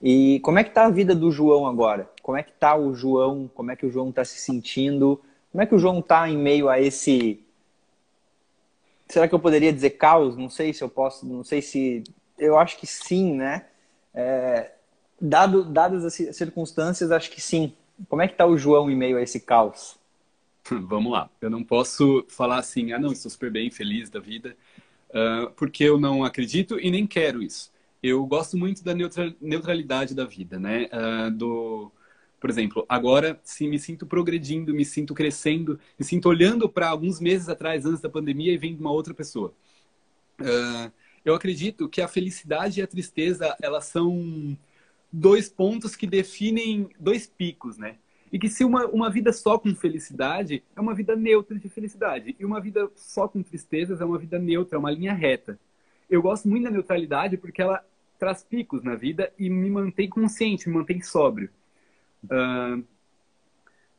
E 0.01 0.39
como 0.39 0.57
é 0.57 0.63
que 0.63 0.71
está 0.71 0.87
a 0.87 0.89
vida 0.89 1.13
do 1.13 1.31
João 1.31 1.67
agora? 1.67 2.09
Como 2.23 2.35
é 2.35 2.41
que 2.41 2.49
está 2.49 2.75
o 2.75 2.95
João? 2.95 3.47
Como 3.53 3.69
é 3.69 3.75
que 3.75 3.85
o 3.85 3.91
João 3.91 4.09
está 4.09 4.25
se 4.25 4.39
sentindo? 4.39 5.21
Como 5.51 5.61
é 5.61 5.67
que 5.67 5.75
o 5.75 5.79
João 5.79 5.99
está 5.99 6.27
em 6.27 6.35
meio 6.35 6.67
a 6.67 6.81
esse... 6.81 7.45
Será 9.09 9.27
que 9.27 9.33
eu 9.33 9.39
poderia 9.39 9.73
dizer 9.73 9.91
caos? 9.91 10.37
Não 10.37 10.49
sei 10.49 10.71
se 10.71 10.83
eu 10.83 10.89
posso, 10.89 11.25
não 11.25 11.43
sei 11.43 11.61
se... 11.61 12.03
Eu 12.37 12.57
acho 12.57 12.77
que 12.77 12.87
sim, 12.87 13.33
né? 13.33 13.65
É, 14.13 14.71
dado, 15.19 15.63
dadas 15.63 16.05
as 16.05 16.13
circunstâncias, 16.35 17.11
acho 17.11 17.31
que 17.31 17.41
sim. 17.41 17.73
Como 18.07 18.21
é 18.21 18.27
que 18.27 18.33
está 18.33 18.45
o 18.45 18.57
João 18.57 18.89
em 18.89 18.95
meio 18.95 19.17
a 19.17 19.21
esse 19.21 19.39
caos? 19.39 19.97
Vamos 20.69 21.11
lá. 21.11 21.29
Eu 21.41 21.49
não 21.49 21.63
posso 21.63 22.23
falar 22.29 22.59
assim, 22.59 22.93
ah, 22.93 22.99
não, 22.99 23.11
estou 23.11 23.29
super 23.29 23.51
bem, 23.51 23.69
feliz 23.71 24.09
da 24.09 24.19
vida, 24.19 24.55
uh, 25.09 25.49
porque 25.51 25.83
eu 25.83 25.99
não 25.99 26.23
acredito 26.23 26.79
e 26.79 26.91
nem 26.91 27.05
quero 27.05 27.41
isso. 27.41 27.71
Eu 28.01 28.25
gosto 28.25 28.57
muito 28.57 28.83
da 28.83 28.93
neutralidade 29.41 30.15
da 30.15 30.23
vida, 30.23 30.57
né? 30.57 30.87
Uh, 30.93 31.31
do, 31.31 31.91
por 32.39 32.49
exemplo, 32.49 32.85
agora 32.87 33.39
sim 33.43 33.67
me 33.69 33.77
sinto 33.77 34.05
progredindo, 34.05 34.73
me 34.73 34.85
sinto 34.85 35.13
crescendo, 35.13 35.79
me 35.97 36.05
sinto 36.05 36.29
olhando 36.29 36.69
para 36.69 36.87
alguns 36.87 37.19
meses 37.19 37.49
atrás, 37.49 37.85
antes 37.85 38.01
da 38.01 38.09
pandemia, 38.09 38.53
e 38.53 38.57
vendo 38.57 38.79
uma 38.79 38.91
outra 38.91 39.13
pessoa. 39.13 39.53
Uh, 40.39 40.91
eu 41.23 41.35
acredito 41.35 41.89
que 41.89 42.01
a 42.01 42.07
felicidade 42.07 42.79
e 42.79 42.83
a 42.83 42.87
tristeza 42.87 43.55
elas 43.61 43.85
são 43.85 44.57
dois 45.11 45.49
pontos 45.49 45.95
que 45.95 46.07
definem 46.07 46.89
dois 46.99 47.27
picos, 47.27 47.77
né? 47.77 47.97
E 48.31 48.37
que 48.37 48.47
se 48.47 48.63
uma, 48.63 48.85
uma 48.85 49.09
vida 49.09 49.33
só 49.33 49.57
com 49.57 49.73
felicidade 49.75 50.63
é 50.75 50.79
uma 50.79 50.93
vida 50.93 51.15
neutra 51.15 51.57
de 51.57 51.67
felicidade. 51.67 52.35
E 52.39 52.45
uma 52.45 52.61
vida 52.61 52.89
só 52.95 53.27
com 53.27 53.41
tristezas 53.41 54.01
é 54.01 54.05
uma 54.05 54.19
vida 54.19 54.37
neutra, 54.37 54.77
é 54.77 54.79
uma 54.79 54.91
linha 54.91 55.13
reta. 55.13 55.59
Eu 56.09 56.21
gosto 56.21 56.47
muito 56.47 56.63
da 56.63 56.71
neutralidade 56.71 57.37
porque 57.37 57.61
ela 57.61 57.83
traz 58.19 58.43
picos 58.43 58.83
na 58.83 58.95
vida 58.95 59.31
e 59.37 59.49
me 59.49 59.69
mantém 59.69 60.07
consciente, 60.07 60.69
me 60.69 60.75
mantém 60.75 61.01
sóbrio. 61.01 61.49
Uh, 62.25 62.83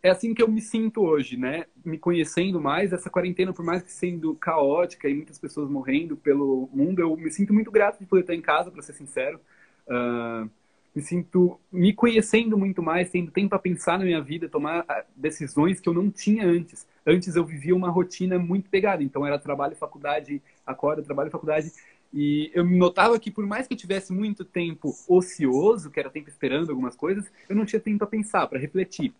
é 0.02 0.10
assim 0.10 0.32
que 0.32 0.42
eu 0.42 0.48
me 0.48 0.60
sinto 0.60 1.02
hoje, 1.02 1.36
né? 1.36 1.66
Me 1.84 1.98
conhecendo 1.98 2.60
mais, 2.60 2.92
essa 2.92 3.10
quarentena, 3.10 3.52
por 3.52 3.64
mais 3.64 3.82
que 3.82 3.92
sendo 3.92 4.34
caótica 4.34 5.08
e 5.08 5.14
muitas 5.14 5.38
pessoas 5.38 5.68
morrendo 5.68 6.16
pelo 6.16 6.70
mundo, 6.72 7.00
eu 7.00 7.14
me 7.16 7.30
sinto 7.30 7.52
muito 7.52 7.70
grato 7.70 7.98
de 7.98 8.06
poder 8.06 8.22
estar 8.22 8.34
em 8.34 8.40
casa, 8.40 8.70
para 8.70 8.82
ser 8.82 8.94
sincero. 8.94 9.38
Uh, 9.86 10.48
me 10.94 11.02
sinto 11.02 11.60
me 11.70 11.92
conhecendo 11.92 12.58
muito 12.58 12.82
mais, 12.82 13.10
tendo 13.10 13.30
tempo 13.30 13.50
para 13.50 13.58
pensar 13.58 13.98
na 13.98 14.04
minha 14.04 14.20
vida, 14.20 14.48
tomar 14.48 14.84
ah, 14.88 15.04
decisões 15.14 15.78
que 15.78 15.88
eu 15.88 15.94
não 15.94 16.10
tinha 16.10 16.44
antes. 16.46 16.86
Antes 17.06 17.36
eu 17.36 17.44
vivia 17.44 17.76
uma 17.76 17.90
rotina 17.90 18.38
muito 18.38 18.68
pegada, 18.68 19.02
então 19.02 19.24
era 19.26 19.38
trabalho, 19.38 19.76
faculdade, 19.76 20.42
acorda, 20.66 21.02
trabalho, 21.02 21.30
faculdade. 21.30 21.70
E 22.12 22.50
eu 22.54 22.64
notava 22.64 23.18
que 23.18 23.30
por 23.30 23.46
mais 23.46 23.66
que 23.66 23.74
eu 23.74 23.78
tivesse 23.78 24.12
muito 24.12 24.44
tempo 24.44 24.94
ocioso, 25.08 25.90
que 25.90 26.00
era 26.00 26.10
tempo 26.10 26.28
esperando 26.28 26.70
algumas 26.70 26.96
coisas, 26.96 27.30
eu 27.48 27.54
não 27.54 27.64
tinha 27.64 27.80
tempo 27.80 27.98
para 27.98 28.06
pensar, 28.08 28.46
para 28.46 28.58
refletir. 28.58 29.14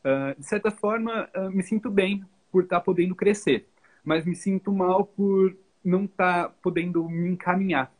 Uh, 0.00 0.38
de 0.38 0.46
certa 0.46 0.70
forma, 0.70 1.28
uh, 1.36 1.50
me 1.50 1.62
sinto 1.62 1.90
bem 1.90 2.24
por 2.50 2.64
estar 2.64 2.78
tá 2.78 2.84
podendo 2.84 3.14
crescer, 3.14 3.68
mas 4.04 4.24
me 4.24 4.34
sinto 4.34 4.72
mal 4.72 5.04
por 5.04 5.56
não 5.84 6.04
estar 6.04 6.48
tá 6.48 6.54
podendo 6.60 7.08
me 7.08 7.30
encaminhar 7.30 7.92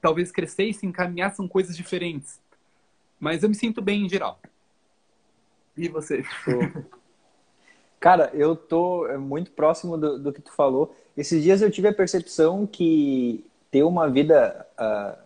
talvez 0.00 0.32
crescer 0.32 0.64
e 0.64 0.74
se 0.74 0.86
encaminhar 0.86 1.34
são 1.34 1.46
coisas 1.46 1.76
diferentes. 1.76 2.40
Mas 3.18 3.42
eu 3.42 3.48
me 3.48 3.54
sinto 3.54 3.82
bem 3.82 4.06
em 4.06 4.08
geral. 4.08 4.40
E 5.76 5.88
você? 5.88 6.24
Cara, 8.00 8.30
eu 8.32 8.56
tô 8.56 9.06
é, 9.06 9.18
muito 9.18 9.50
próximo 9.50 9.98
do, 9.98 10.18
do, 10.18 10.32
que 10.32 10.40
tu 10.40 10.52
falou. 10.52 10.96
Esses 11.16 11.42
dias 11.42 11.60
eu 11.60 11.70
tive 11.70 11.88
a 11.88 11.92
percepção 11.92 12.66
que 12.66 13.44
ter 13.70 13.82
uma 13.82 14.08
vida. 14.08 14.66
Uh, 14.78 15.18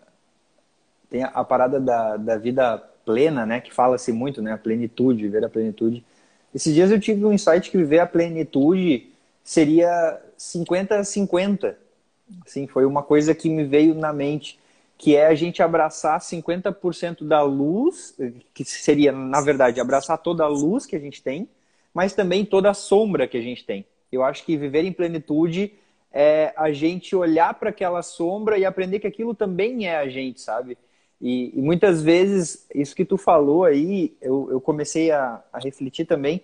tem 1.09 1.23
a, 1.23 1.28
a, 1.28 1.45
parada 1.45 1.78
da, 1.78 2.16
da 2.16 2.37
vida 2.37 2.78
plena, 3.04 3.47
né? 3.47 3.61
Que 3.61 3.73
fala-se 3.73 4.11
muito, 4.12 4.43
né? 4.43 4.52
A 4.52 4.59
plenitude, 4.59 5.23
viver 5.23 5.45
a 5.45 5.49
plenitude. 5.49 6.04
Esses 6.52 6.75
dias 6.75 6.90
eu 6.90 6.99
tive 6.99 7.25
um 7.25 7.33
insight 7.33 7.71
que 7.71 7.78
viver 7.78 8.00
a 8.00 8.07
plenitude 8.07 9.12
seria 9.45 10.21
50-50. 10.37 11.76
Assim, 12.45 12.66
foi 12.66 12.85
uma 12.85 13.02
coisa 13.04 13.35
que 13.35 13.49
me 13.49 13.64
veio 13.64 13.95
na 13.95 14.12
mente 14.12 14.59
que 14.97 15.16
é 15.16 15.26
a 15.26 15.35
gente 15.35 15.62
abraçar 15.62 16.19
50% 16.21 17.25
da 17.26 17.43
luz, 17.43 18.16
que 18.52 18.64
seria, 18.64 19.12
na 19.12 19.40
verdade, 19.40 19.81
abraçar 19.81 20.19
toda 20.19 20.45
a 20.45 20.49
luz 20.49 20.87
que 20.87 20.97
a 20.97 20.99
gente 20.99 21.23
tem, 21.23 21.49
mas 21.94 22.12
também 22.12 22.44
toda 22.44 22.70
a 22.70 22.74
sombra 22.74 23.28
que 23.28 23.38
a 23.38 23.40
gente 23.40 23.64
tem. 23.64 23.86
Eu 24.10 24.24
acho 24.24 24.44
que 24.44 24.56
viver 24.56 24.84
em 24.84 24.92
plenitude 24.92 25.72
é 26.12 26.52
a 26.56 26.72
gente 26.72 27.16
olhar 27.16 27.54
para 27.54 27.70
aquela 27.70 28.02
sombra 28.02 28.58
e 28.58 28.64
aprender 28.64 28.98
que 28.98 29.06
aquilo 29.06 29.34
também 29.34 29.86
é 29.86 29.96
a 29.96 30.08
gente, 30.08 30.40
sabe? 30.40 30.76
E, 31.20 31.58
e 31.58 31.62
muitas 31.62 32.02
vezes, 32.02 32.68
isso 32.74 32.94
que 32.94 33.04
tu 33.04 33.16
falou 33.16 33.64
aí, 33.64 34.16
eu, 34.20 34.48
eu 34.50 34.60
comecei 34.60 35.10
a, 35.10 35.42
a 35.52 35.58
refletir 35.58 36.04
também 36.04 36.42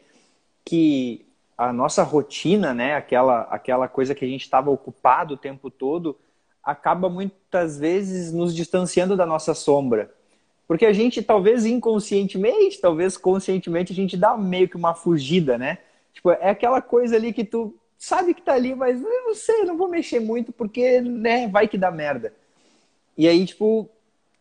que 0.64 1.26
a 1.57 1.73
nossa 1.73 2.02
rotina, 2.02 2.73
né, 2.73 2.95
aquela, 2.95 3.42
aquela 3.42 3.87
coisa 3.87 4.14
que 4.14 4.25
a 4.25 4.28
gente 4.28 4.42
estava 4.42 4.71
ocupado 4.71 5.35
o 5.35 5.37
tempo 5.37 5.71
todo, 5.71 6.16
acaba 6.62 7.09
muitas 7.09 7.78
vezes 7.78 8.33
nos 8.33 8.54
distanciando 8.54 9.16
da 9.16 9.26
nossa 9.26 9.54
sombra. 9.54 10.11
Porque 10.71 10.87
a 10.87 10.93
gente, 10.93 11.21
talvez 11.21 11.67
inconscientemente, 11.67 12.81
talvez 12.81 13.17
conscientemente, 13.17 13.93
a 13.93 13.97
gente 13.97 14.17
dá 14.17 14.37
meio 14.37 14.69
que 14.69 14.77
uma 14.77 14.95
fugida, 14.95 15.59
né? 15.59 15.79
Tipo, 16.12 16.31
é 16.31 16.49
aquela 16.49 16.81
coisa 16.81 17.17
ali 17.17 17.33
que 17.33 17.43
tu 17.43 17.75
sabe 17.99 18.35
que 18.35 18.41
tá 18.41 18.53
ali, 18.53 18.73
mas 18.73 19.03
eu 19.03 19.25
não 19.25 19.35
sei, 19.35 19.65
não 19.65 19.77
vou 19.77 19.89
mexer 19.89 20.21
muito 20.21 20.53
porque, 20.53 21.00
né, 21.00 21.49
vai 21.49 21.67
que 21.67 21.77
dá 21.77 21.91
merda. 21.91 22.33
E 23.19 23.27
aí, 23.27 23.45
tipo, 23.45 23.91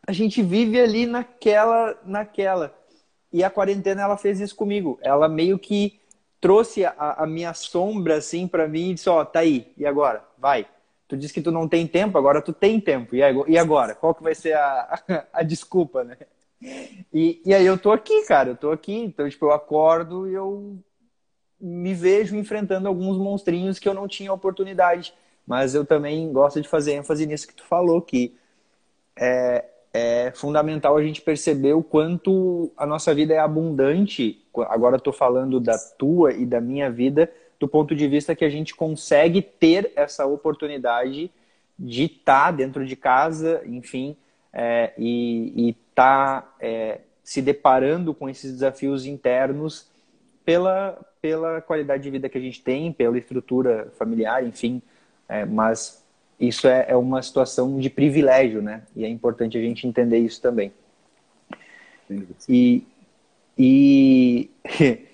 a 0.06 0.12
gente 0.12 0.44
vive 0.44 0.80
ali 0.80 1.08
naquela, 1.08 1.98
naquela. 2.06 2.78
E 3.34 3.44
a 3.44 3.50
quarentena, 3.50 4.04
ela 4.04 4.16
fez 4.16 4.40
isso 4.40 4.56
comigo. 4.56 5.00
Ela 5.02 5.28
meio 5.28 5.58
que 5.58 6.00
trouxe 6.40 6.86
a, 6.86 7.24
a 7.24 7.26
minha 7.26 7.56
sombra, 7.56 8.18
assim, 8.18 8.48
para 8.48 8.68
mim 8.68 8.92
e 8.92 8.94
disse, 8.94 9.10
ó, 9.10 9.22
oh, 9.22 9.26
tá 9.26 9.40
aí, 9.40 9.72
e 9.76 9.84
agora? 9.84 10.24
Vai. 10.38 10.68
Tu 11.10 11.18
disse 11.18 11.34
que 11.34 11.42
tu 11.42 11.52
não 11.52 11.68
tem 11.68 11.88
tempo, 11.88 12.20
agora 12.20 12.40
tu 12.40 12.54
tem 12.54 12.80
tempo. 12.80 13.16
E 13.16 13.58
agora? 13.58 13.96
Qual 13.96 14.14
que 14.14 14.22
vai 14.22 14.36
ser 14.36 14.54
a, 14.54 15.02
a, 15.08 15.26
a 15.42 15.44
desculpa, 15.44 16.04
né? 16.04 16.16
E, 17.12 17.42
e 17.44 17.52
aí 17.52 17.66
eu 17.66 17.80
tô 17.80 17.92
aqui, 17.92 18.26
cara, 18.28 18.50
eu 18.50 18.56
tô 18.56 18.72
aqui. 18.72 18.94
Então, 18.94 19.28
tipo, 19.28 19.48
eu 19.48 19.52
acordo 19.52 20.30
e 20.30 20.36
eu 20.36 20.78
me 21.60 21.96
vejo 21.96 22.36
enfrentando 22.36 22.88
alguns 22.88 23.18
monstrinhos 23.18 23.80
que 23.80 23.90
eu 23.90 23.94
não 23.96 24.08
tinha 24.08 24.32
oportunidade. 24.32 25.12
Mas 25.48 25.74
eu 25.74 25.84
também 25.84 26.32
gosto 26.32 26.62
de 26.62 26.68
fazer 26.68 26.94
ênfase 26.94 27.26
nisso 27.26 27.48
que 27.48 27.56
tu 27.56 27.64
falou, 27.64 28.04
que 28.04 28.38
é, 29.18 29.66
é 29.92 30.32
fundamental 30.36 30.96
a 30.96 31.02
gente 31.02 31.24
perceber 31.24 31.74
o 31.74 31.82
quanto 31.82 32.72
a 32.78 32.86
nossa 32.86 33.16
vida 33.16 33.34
é 33.34 33.40
abundante. 33.40 34.46
Agora 34.68 34.98
estou 34.98 35.12
falando 35.12 35.60
da 35.60 35.76
tua 35.98 36.34
e 36.34 36.46
da 36.46 36.62
minha 36.62 36.92
vida, 36.92 37.32
do 37.60 37.68
ponto 37.68 37.96
de 37.96 38.08
vista 38.08 38.36
que 38.36 38.46
a 38.46 38.50
gente 38.50 38.74
consegue 38.74 39.42
ter 39.42 39.92
essa 39.96 40.26
oportunidade 40.26 41.30
de 41.78 42.06
estar 42.06 42.46
tá 42.46 42.52
dentro 42.52 42.86
de 42.86 42.96
casa, 42.96 43.62
enfim, 43.66 44.16
é, 44.54 44.94
e 44.98 45.70
estar 45.70 46.42
tá, 46.42 46.56
é, 46.60 47.02
se 47.24 47.42
deparando 47.42 48.14
com 48.14 48.30
esses 48.30 48.52
desafios 48.54 49.06
internos 49.06 49.88
pela, 50.44 51.00
pela 51.22 51.62
qualidade 51.62 52.04
de 52.04 52.10
vida 52.10 52.30
que 52.30 52.38
a 52.38 52.42
gente 52.42 52.62
tem, 52.62 52.92
pela 52.92 53.18
estrutura 53.18 53.92
familiar, 53.98 54.44
enfim, 54.46 54.82
é, 55.28 55.46
mas 55.46 56.04
isso 56.40 56.68
é, 56.68 56.86
é, 56.90 56.96
uma 56.96 57.22
situação 57.22 57.80
de 57.80 57.90
privilégio, 57.90 58.62
né? 58.62 58.84
E 58.96 59.04
é 59.04 59.10
importante 59.10 59.58
a 59.58 59.62
gente 59.62 59.86
entender 59.86 60.18
isso 60.20 60.42
também. 60.42 60.72
E, 62.48 62.84
e 63.58 64.50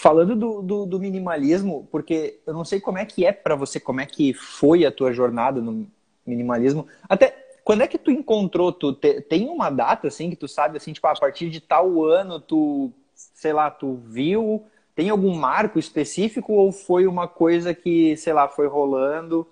falando 0.00 0.34
do, 0.34 0.62
do, 0.62 0.86
do, 0.86 0.98
minimalismo, 0.98 1.86
porque 1.92 2.40
eu 2.46 2.54
não 2.54 2.64
sei 2.64 2.80
como 2.80 2.96
é 2.96 3.04
que 3.04 3.26
é 3.26 3.32
para 3.32 3.54
você, 3.54 3.78
como 3.78 4.00
é 4.00 4.06
que 4.06 4.32
foi 4.32 4.86
a 4.86 4.90
tua 4.90 5.12
jornada 5.12 5.60
no 5.60 5.86
minimalismo. 6.26 6.86
Até 7.06 7.36
quando 7.62 7.82
é 7.82 7.86
que 7.86 7.98
tu 7.98 8.10
encontrou? 8.10 8.72
Tu 8.72 8.94
te, 8.94 9.20
tem 9.20 9.46
uma 9.48 9.68
data 9.68 10.08
assim 10.08 10.30
que 10.30 10.36
tu 10.36 10.48
sabe 10.48 10.78
assim, 10.78 10.94
tipo, 10.94 11.06
a 11.06 11.14
partir 11.14 11.50
de 11.50 11.60
tal 11.60 12.02
ano 12.02 12.40
tu, 12.40 12.90
sei 13.14 13.52
lá, 13.52 13.70
tu 13.70 14.00
viu? 14.06 14.64
Tem 14.94 15.10
algum 15.10 15.34
marco 15.34 15.78
específico 15.78 16.54
ou 16.54 16.72
foi 16.72 17.06
uma 17.06 17.28
coisa 17.28 17.74
que, 17.74 18.16
sei 18.16 18.32
lá, 18.32 18.48
foi 18.48 18.66
rolando? 18.66 19.46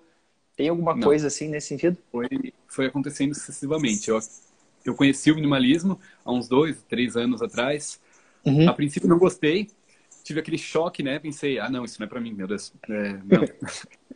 Tem 0.56 0.70
alguma 0.70 0.94
não. 0.94 1.02
coisa 1.02 1.26
assim 1.26 1.48
nesse 1.48 1.68
sentido? 1.68 1.98
Foi, 2.10 2.26
foi 2.66 2.86
acontecendo 2.86 3.34
sucessivamente. 3.34 4.08
Eu, 4.08 4.18
eu 4.82 4.94
conheci 4.94 5.30
o 5.30 5.34
minimalismo 5.34 6.00
há 6.24 6.32
uns 6.32 6.48
dois, 6.48 6.82
três 6.88 7.16
anos 7.16 7.42
atrás. 7.42 8.00
Uhum. 8.46 8.66
A 8.66 8.72
princípio 8.72 9.08
não 9.08 9.18
gostei, 9.18 9.68
tive 10.28 10.40
aquele 10.40 10.58
choque, 10.58 11.02
né? 11.02 11.18
Pensei, 11.18 11.58
ah, 11.58 11.68
não, 11.68 11.84
isso 11.84 11.98
não 11.98 12.06
é 12.06 12.08
para 12.08 12.20
mim, 12.20 12.32
meu 12.32 12.46
Deus. 12.46 12.72
É, 12.88 13.12
não. 13.24 13.44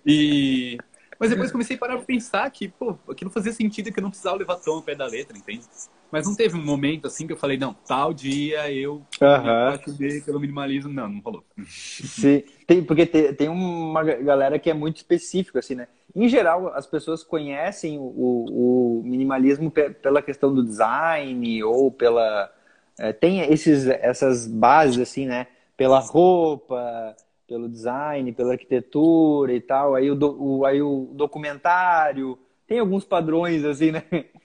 e 0.07 0.78
mas 1.23 1.31
depois 1.31 1.52
comecei 1.52 1.76
a 1.76 1.78
parar 1.78 1.97
pra 1.99 2.04
pensar 2.04 2.50
que, 2.50 2.66
pô, 2.66 2.99
aquilo 3.09 3.31
fazia 3.31 3.52
sentido 3.52 3.92
que 3.92 4.00
eu 4.00 4.02
não 4.02 4.11
precisava 4.11 4.37
levar 4.37 4.57
tão 4.57 4.75
ao 4.75 4.83
pé 4.83 4.97
da 4.97 5.07
letra, 5.07 5.38
entende? 5.38 5.62
Mas 6.11 6.26
não 6.26 6.35
teve 6.35 6.57
um 6.57 6.64
momento 6.64 7.07
assim 7.07 7.28
que 7.28 7.33
eu 7.33 7.37
falei, 7.37 7.57
não, 7.57 7.73
tal 7.73 8.12
dia 8.12 8.69
eu 8.73 9.07
uhum. 9.21 10.21
pelo 10.25 10.40
minimalismo. 10.40 10.92
Não, 10.92 11.09
não 11.09 11.21
rolou. 11.21 11.45
Sim, 11.64 12.42
tem, 12.66 12.83
porque 12.83 13.07
tem, 13.07 13.33
tem 13.35 13.49
uma 13.49 14.02
galera 14.02 14.59
que 14.59 14.69
é 14.69 14.75
muito 14.75 14.97
específica, 14.97 15.61
assim, 15.61 15.76
né? 15.76 15.87
Em 16.12 16.28
geral, 16.28 16.75
as 16.75 16.88
pessoas 16.88 17.23
conhecem 17.23 17.99
o, 17.99 18.99
o 19.00 19.02
minimalismo 19.04 19.71
pela 19.71 20.21
questão 20.21 20.52
do 20.52 20.64
design 20.64 21.62
ou 21.62 21.92
pela... 21.92 22.52
É, 22.99 23.12
tem 23.12 23.42
esses, 23.42 23.87
essas 23.87 24.49
bases, 24.49 24.99
assim, 24.99 25.26
né? 25.26 25.47
Pela 25.83 25.99
roupa, 25.99 27.17
pelo 27.49 27.69
design, 27.69 28.33
pela 28.33 28.53
arquitetura 28.53 29.53
e 29.53 29.61
tal. 29.61 29.97
Aí 29.97 30.09
o, 30.09 30.15
do, 30.15 30.41
o, 30.41 30.65
aí 30.65 30.81
o 30.81 31.11
documentário 31.12 32.39
tem 32.69 32.79
alguns 32.79 33.05
padrões 33.05 33.65
assim, 33.65 33.91
né? 33.91 34.05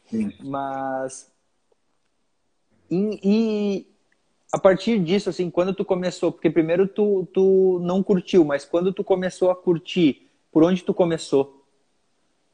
Sim. 0.10 0.34
Mas 0.42 1.32
e, 2.90 3.20
e, 3.24 3.88
a 4.52 4.58
partir 4.58 4.98
disso, 4.98 5.30
assim, 5.30 5.52
quando 5.52 5.76
tu 5.76 5.86
começou, 5.86 6.32
porque 6.32 6.50
primeiro 6.50 6.88
tu, 6.88 7.28
tu 7.32 7.80
não 7.84 8.02
curtiu, 8.02 8.44
mas 8.44 8.66
quando 8.66 8.92
tu 8.92 9.04
começou 9.04 9.52
a 9.52 9.56
curtir, 9.56 10.28
por 10.52 10.64
onde 10.64 10.84
tu 10.84 10.92
começou? 10.92 11.66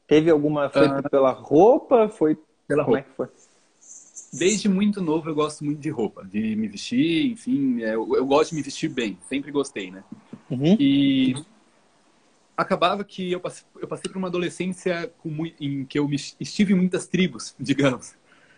Teve 0.06 0.30
alguma 0.30 0.68
foi 0.68 0.86
uh, 0.86 1.08
pela 1.08 1.30
roupa? 1.30 2.08
Foi 2.10 2.38
pela 2.68 2.84
como 2.84 2.96
roupa. 2.96 3.08
é 3.08 3.10
que 3.10 3.16
foi? 3.16 3.28
Desde 4.38 4.68
muito 4.68 5.00
novo 5.00 5.30
eu 5.30 5.34
gosto 5.34 5.64
muito 5.64 5.80
de 5.80 5.90
roupa, 5.90 6.24
de 6.24 6.56
me 6.56 6.66
vestir, 6.66 7.30
enfim, 7.30 7.82
é, 7.82 7.94
eu, 7.94 8.16
eu 8.16 8.26
gosto 8.26 8.50
de 8.50 8.56
me 8.56 8.62
vestir 8.62 8.88
bem, 8.88 9.16
sempre 9.28 9.52
gostei, 9.52 9.90
né? 9.90 10.02
Uhum. 10.50 10.76
E 10.78 11.34
acabava 12.56 13.04
que 13.04 13.30
eu 13.30 13.40
passei, 13.40 13.64
eu 13.80 13.86
passei 13.86 14.10
por 14.10 14.18
uma 14.18 14.28
adolescência 14.28 15.12
muito, 15.24 15.62
em 15.62 15.84
que 15.84 15.98
eu 15.98 16.08
me, 16.08 16.16
estive 16.16 16.72
em 16.72 16.76
muitas 16.76 17.06
tribos, 17.06 17.54
digamos. 17.60 18.14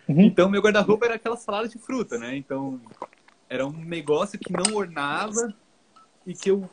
Uhum. 0.09 0.23
Então, 0.23 0.49
meu 0.49 0.63
guarda-roupa 0.63 1.07
era 1.07 1.15
aquelas 1.17 1.41
saladas 1.41 1.71
de 1.71 1.79
fruta, 1.79 2.17
né? 2.19 2.37
Então, 2.37 2.81
era 3.49 3.67
um 3.67 3.85
negócio 3.85 4.39
que 4.39 4.53
não 4.53 4.75
ornava 4.75 5.55
e 6.27 6.35
que 6.35 6.51
eu 6.51 6.69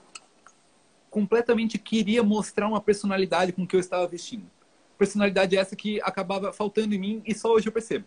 completamente 1.09 1.77
queria 1.77 2.23
mostrar 2.23 2.67
uma 2.67 2.81
personalidade 2.81 3.51
com 3.51 3.67
que 3.67 3.75
eu 3.75 3.79
estava 3.79 4.07
vestindo. 4.07 4.45
Personalidade 4.97 5.55
essa 5.57 5.75
que 5.75 6.01
acabava 6.01 6.53
faltando 6.53 6.95
em 6.95 6.99
mim 6.99 7.21
e 7.25 7.35
só 7.35 7.53
hoje 7.53 7.67
eu 7.67 7.71
percebo. 7.71 8.05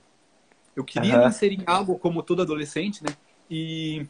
Eu 0.76 0.84
queria 0.84 1.16
uhum. 1.16 1.22
me 1.22 1.28
inserir 1.28 1.60
em 1.60 1.64
algo 1.66 1.98
como 1.98 2.22
todo 2.22 2.42
adolescente, 2.42 3.02
né? 3.02 3.16
E 3.50 4.06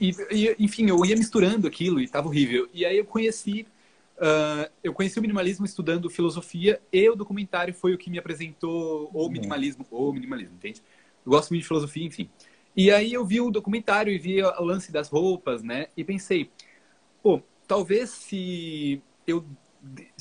e, 0.00 0.14
e, 0.30 0.56
enfim, 0.58 0.88
eu 0.88 1.04
ia 1.04 1.16
misturando 1.16 1.66
aquilo 1.66 2.00
e 2.00 2.08
tava 2.08 2.28
horrível. 2.28 2.68
E 2.72 2.84
aí 2.84 2.98
eu 2.98 3.04
conheci, 3.04 3.66
uh, 4.18 4.70
eu 4.84 4.92
conheci 4.92 5.18
o 5.18 5.22
minimalismo 5.22 5.64
estudando 5.64 6.10
filosofia 6.10 6.80
e 6.92 7.08
o 7.08 7.16
documentário 7.16 7.74
foi 7.74 7.94
o 7.94 7.98
que 7.98 8.10
me 8.10 8.18
apresentou 8.18 9.10
o 9.12 9.28
minimalismo, 9.28 9.86
o 9.90 10.12
minimalismo, 10.12 10.54
entende? 10.56 10.82
Eu 11.24 11.30
gosto 11.30 11.50
muito 11.50 11.62
de 11.62 11.68
filosofia, 11.68 12.04
enfim. 12.04 12.28
E 12.76 12.90
aí 12.90 13.12
eu 13.14 13.24
vi 13.24 13.40
o 13.40 13.50
documentário 13.50 14.12
e 14.12 14.18
vi 14.18 14.42
o 14.42 14.62
lance 14.62 14.92
das 14.92 15.08
roupas, 15.08 15.62
né? 15.62 15.86
E 15.96 16.04
pensei, 16.04 16.50
pô, 17.22 17.40
talvez 17.66 18.10
se 18.10 19.00
eu 19.26 19.44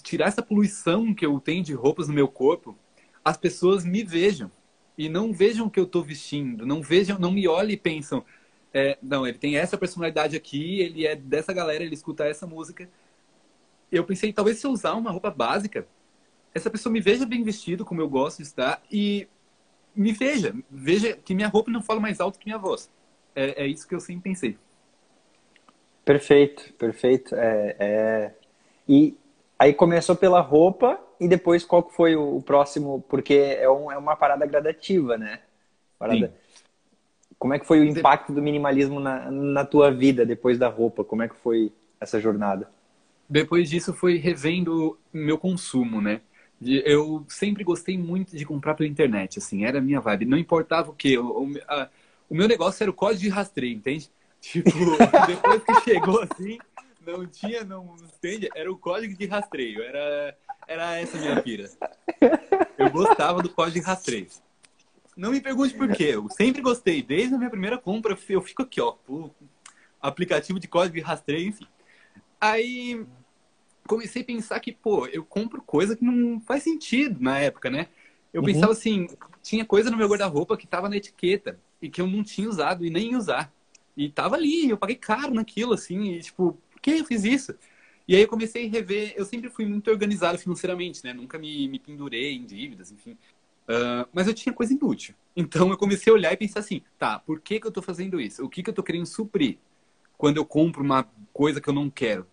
tirar 0.01 0.27
essa 0.27 0.41
poluição 0.41 1.13
que 1.13 1.25
eu 1.25 1.39
tenho 1.39 1.63
de 1.63 1.73
roupas 1.73 2.07
no 2.07 2.13
meu 2.13 2.29
corpo, 2.29 2.77
as 3.23 3.35
pessoas 3.35 3.83
me 3.83 4.03
vejam 4.03 4.49
e 4.97 5.09
não 5.09 5.33
vejam 5.33 5.67
o 5.67 5.69
que 5.69 5.79
eu 5.79 5.83
estou 5.83 6.03
vestindo, 6.03 6.65
não 6.65 6.81
vejam, 6.81 7.19
não 7.19 7.31
me 7.31 7.47
olhem 7.47 7.73
e 7.73 7.77
pensam, 7.77 8.23
é, 8.73 8.97
não, 9.01 9.27
ele 9.27 9.37
tem 9.37 9.57
essa 9.57 9.77
personalidade 9.77 10.35
aqui, 10.35 10.79
ele 10.81 11.05
é 11.05 11.15
dessa 11.15 11.53
galera, 11.53 11.83
ele 11.83 11.93
escuta 11.93 12.25
essa 12.25 12.45
música. 12.45 12.89
Eu 13.91 14.03
pensei, 14.03 14.33
talvez 14.33 14.57
se 14.59 14.67
eu 14.67 14.71
usar 14.71 14.93
uma 14.93 15.11
roupa 15.11 15.31
básica, 15.31 15.87
essa 16.53 16.69
pessoa 16.69 16.91
me 16.91 17.01
veja 17.01 17.25
bem 17.25 17.43
vestido, 17.43 17.85
como 17.85 18.01
eu 18.01 18.09
gosto 18.09 18.37
de 18.37 18.43
estar, 18.43 18.81
e 18.91 19.27
me 19.95 20.11
veja, 20.11 20.53
veja 20.69 21.13
que 21.15 21.33
minha 21.33 21.47
roupa 21.47 21.71
não 21.71 21.81
fala 21.81 21.99
mais 21.99 22.19
alto 22.19 22.39
que 22.39 22.45
minha 22.45 22.57
voz. 22.57 22.89
É, 23.35 23.63
é 23.63 23.67
isso 23.67 23.87
que 23.87 23.95
eu 23.95 23.99
sempre 23.99 24.23
pensei. 24.23 24.57
Perfeito, 26.03 26.73
perfeito. 26.73 27.35
É, 27.35 27.75
é... 27.79 28.35
E 28.87 29.17
aí 29.57 29.73
começou 29.73 30.15
pela 30.15 30.39
roupa 30.39 30.99
e 31.19 31.27
depois 31.27 31.63
qual 31.63 31.83
que 31.83 31.93
foi 31.93 32.15
o 32.15 32.41
próximo? 32.41 33.03
Porque 33.09 33.33
é, 33.33 33.69
um, 33.69 33.91
é 33.91 33.97
uma 33.97 34.15
parada 34.15 34.45
gradativa, 34.45 35.17
né? 35.17 35.41
Parada... 35.97 36.33
Como 37.37 37.53
é 37.53 37.59
que 37.59 37.65
foi 37.65 37.79
o 37.79 37.83
impacto 37.83 38.31
do 38.31 38.41
minimalismo 38.41 38.99
na, 38.99 39.29
na 39.29 39.65
tua 39.65 39.91
vida 39.91 40.25
depois 40.25 40.57
da 40.57 40.67
roupa? 40.67 41.03
Como 41.03 41.21
é 41.21 41.27
que 41.27 41.35
foi 41.35 41.71
essa 41.99 42.19
jornada? 42.19 42.69
Depois 43.29 43.69
disso 43.69 43.93
foi 43.93 44.17
revendo 44.17 44.97
meu 45.11 45.37
consumo, 45.37 46.01
né? 46.01 46.21
Eu 46.61 47.25
sempre 47.27 47.63
gostei 47.63 47.97
muito 47.97 48.35
de 48.35 48.45
comprar 48.45 48.75
pela 48.75 48.87
internet, 48.87 49.39
assim, 49.39 49.65
era 49.65 49.79
a 49.79 49.81
minha 49.81 49.99
vibe. 49.99 50.25
Não 50.25 50.37
importava 50.37 50.91
o 50.91 50.93
que, 50.93 51.17
o, 51.17 51.51
a, 51.67 51.89
o 52.29 52.35
meu 52.35 52.47
negócio 52.47 52.83
era 52.83 52.89
o 52.89 52.93
código 52.93 53.21
de 53.21 53.29
rastreio, 53.29 53.75
entende? 53.75 54.09
Tipo, 54.45 54.69
depois 55.25 55.63
que 55.63 55.81
chegou 55.81 56.21
assim, 56.21 56.59
não 57.05 57.25
tinha, 57.25 57.63
não 57.63 57.95
entende? 57.95 58.47
Era 58.55 58.71
o 58.71 58.77
código 58.77 59.17
de 59.17 59.25
rastreio, 59.25 59.81
era, 59.81 60.37
era 60.67 60.99
essa 60.99 61.17
minha 61.17 61.41
pira. 61.41 61.69
Eu 62.77 62.89
gostava 62.89 63.41
do 63.41 63.49
código 63.49 63.79
de 63.79 63.85
rastreio. 63.85 64.27
Não 65.15 65.31
me 65.31 65.39
pergunte 65.39 65.73
por 65.73 65.91
quê. 65.93 66.11
Eu 66.13 66.27
sempre 66.29 66.61
gostei. 66.61 67.01
Desde 67.01 67.35
a 67.35 67.37
minha 67.37 67.49
primeira 67.49 67.77
compra, 67.77 68.17
eu 68.29 68.41
fico 68.41 68.63
aqui, 68.63 68.81
ó. 68.81 68.95
Aplicativo 70.01 70.59
de 70.59 70.67
código 70.67 70.95
de 70.95 71.01
rastreio, 71.01 71.49
enfim. 71.49 71.67
Aí 72.39 73.05
comecei 73.87 74.21
a 74.21 74.25
pensar 74.25 74.59
que, 74.59 74.71
pô, 74.71 75.07
eu 75.07 75.23
compro 75.23 75.61
coisa 75.61 75.95
que 75.95 76.03
não 76.03 76.39
faz 76.41 76.63
sentido 76.63 77.21
na 77.21 77.39
época, 77.39 77.69
né? 77.69 77.87
Eu 78.33 78.41
uhum. 78.41 78.47
pensava 78.47 78.71
assim, 78.71 79.07
tinha 79.41 79.63
coisa 79.63 79.89
no 79.89 79.97
meu 79.97 80.07
guarda-roupa 80.07 80.57
que 80.57 80.67
tava 80.67 80.89
na 80.89 80.97
etiqueta 80.97 81.59
e 81.81 81.89
que 81.89 82.01
eu 82.01 82.07
não 82.07 82.23
tinha 82.23 82.49
usado 82.49 82.85
e 82.85 82.89
nem 82.89 83.11
ia 83.11 83.17
usar. 83.17 83.53
E 83.95 84.09
tava 84.09 84.35
ali, 84.35 84.69
eu 84.69 84.77
paguei 84.77 84.95
caro 84.95 85.33
naquilo, 85.33 85.73
assim, 85.73 86.13
e 86.13 86.19
tipo, 86.21 86.59
por 86.71 86.81
que 86.81 86.91
eu 86.91 87.05
fiz 87.05 87.23
isso? 87.23 87.55
E 88.07 88.15
aí 88.15 88.21
eu 88.21 88.27
comecei 88.27 88.67
a 88.67 88.69
rever, 88.69 89.13
eu 89.15 89.25
sempre 89.25 89.49
fui 89.49 89.65
muito 89.65 89.89
organizado 89.89 90.37
financeiramente, 90.37 91.03
né? 91.03 91.13
Nunca 91.13 91.39
me, 91.39 91.67
me 91.67 91.79
pendurei 91.79 92.33
em 92.33 92.45
dívidas, 92.45 92.91
enfim. 92.91 93.17
Uh, 93.67 94.07
mas 94.13 94.27
eu 94.27 94.33
tinha 94.33 94.53
coisa 94.53 94.73
inútil. 94.73 95.15
Então 95.35 95.69
eu 95.69 95.77
comecei 95.77 96.11
a 96.11 96.13
olhar 96.13 96.31
e 96.31 96.37
pensar 96.37 96.59
assim, 96.59 96.81
tá, 96.99 97.17
por 97.17 97.41
que, 97.41 97.59
que 97.59 97.65
eu 97.65 97.71
tô 97.71 97.81
fazendo 97.81 98.21
isso? 98.21 98.45
O 98.45 98.49
que, 98.49 98.61
que 98.61 98.69
eu 98.69 98.73
tô 98.73 98.83
querendo 98.83 99.07
suprir 99.07 99.57
quando 100.17 100.37
eu 100.37 100.45
compro 100.45 100.83
uma 100.83 101.09
coisa 101.33 101.59
que 101.59 101.67
eu 101.67 101.73
não 101.73 101.89
quero? 101.89 102.27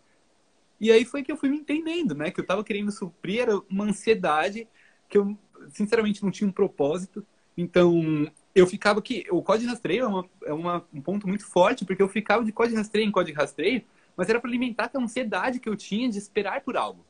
E 0.78 0.90
aí 0.90 1.04
foi 1.04 1.22
que 1.22 1.30
eu 1.30 1.36
fui 1.36 1.48
me 1.48 1.56
entendendo, 1.58 2.14
né? 2.14 2.30
Que 2.30 2.40
eu 2.40 2.46
tava 2.46 2.64
querendo 2.64 2.90
suprir 2.90 3.40
era 3.40 3.56
uma 3.70 3.84
ansiedade 3.84 4.68
que 5.08 5.16
eu, 5.16 5.38
sinceramente, 5.70 6.22
não 6.22 6.30
tinha 6.30 6.48
um 6.48 6.52
propósito. 6.52 7.24
Então, 7.56 8.28
eu 8.54 8.66
ficava 8.66 9.00
que 9.00 9.24
o 9.30 9.42
código 9.42 9.66
de 9.66 9.70
rastreio 9.70 10.04
é, 10.04 10.06
uma, 10.06 10.30
é 10.46 10.52
uma, 10.52 10.84
um 10.92 11.00
ponto 11.00 11.28
muito 11.28 11.46
forte, 11.46 11.84
porque 11.84 12.02
eu 12.02 12.08
ficava 12.08 12.44
de 12.44 12.50
código 12.50 12.74
de 12.74 12.78
rastreio 12.78 13.06
em 13.06 13.12
código 13.12 13.36
de 13.36 13.40
rastreio, 13.40 13.82
mas 14.16 14.28
era 14.28 14.40
para 14.40 14.50
alimentar 14.50 14.90
a 14.92 14.98
ansiedade 14.98 15.60
que 15.60 15.68
eu 15.68 15.76
tinha 15.76 16.08
de 16.08 16.18
esperar 16.18 16.60
por 16.60 16.76
algo. 16.76 17.04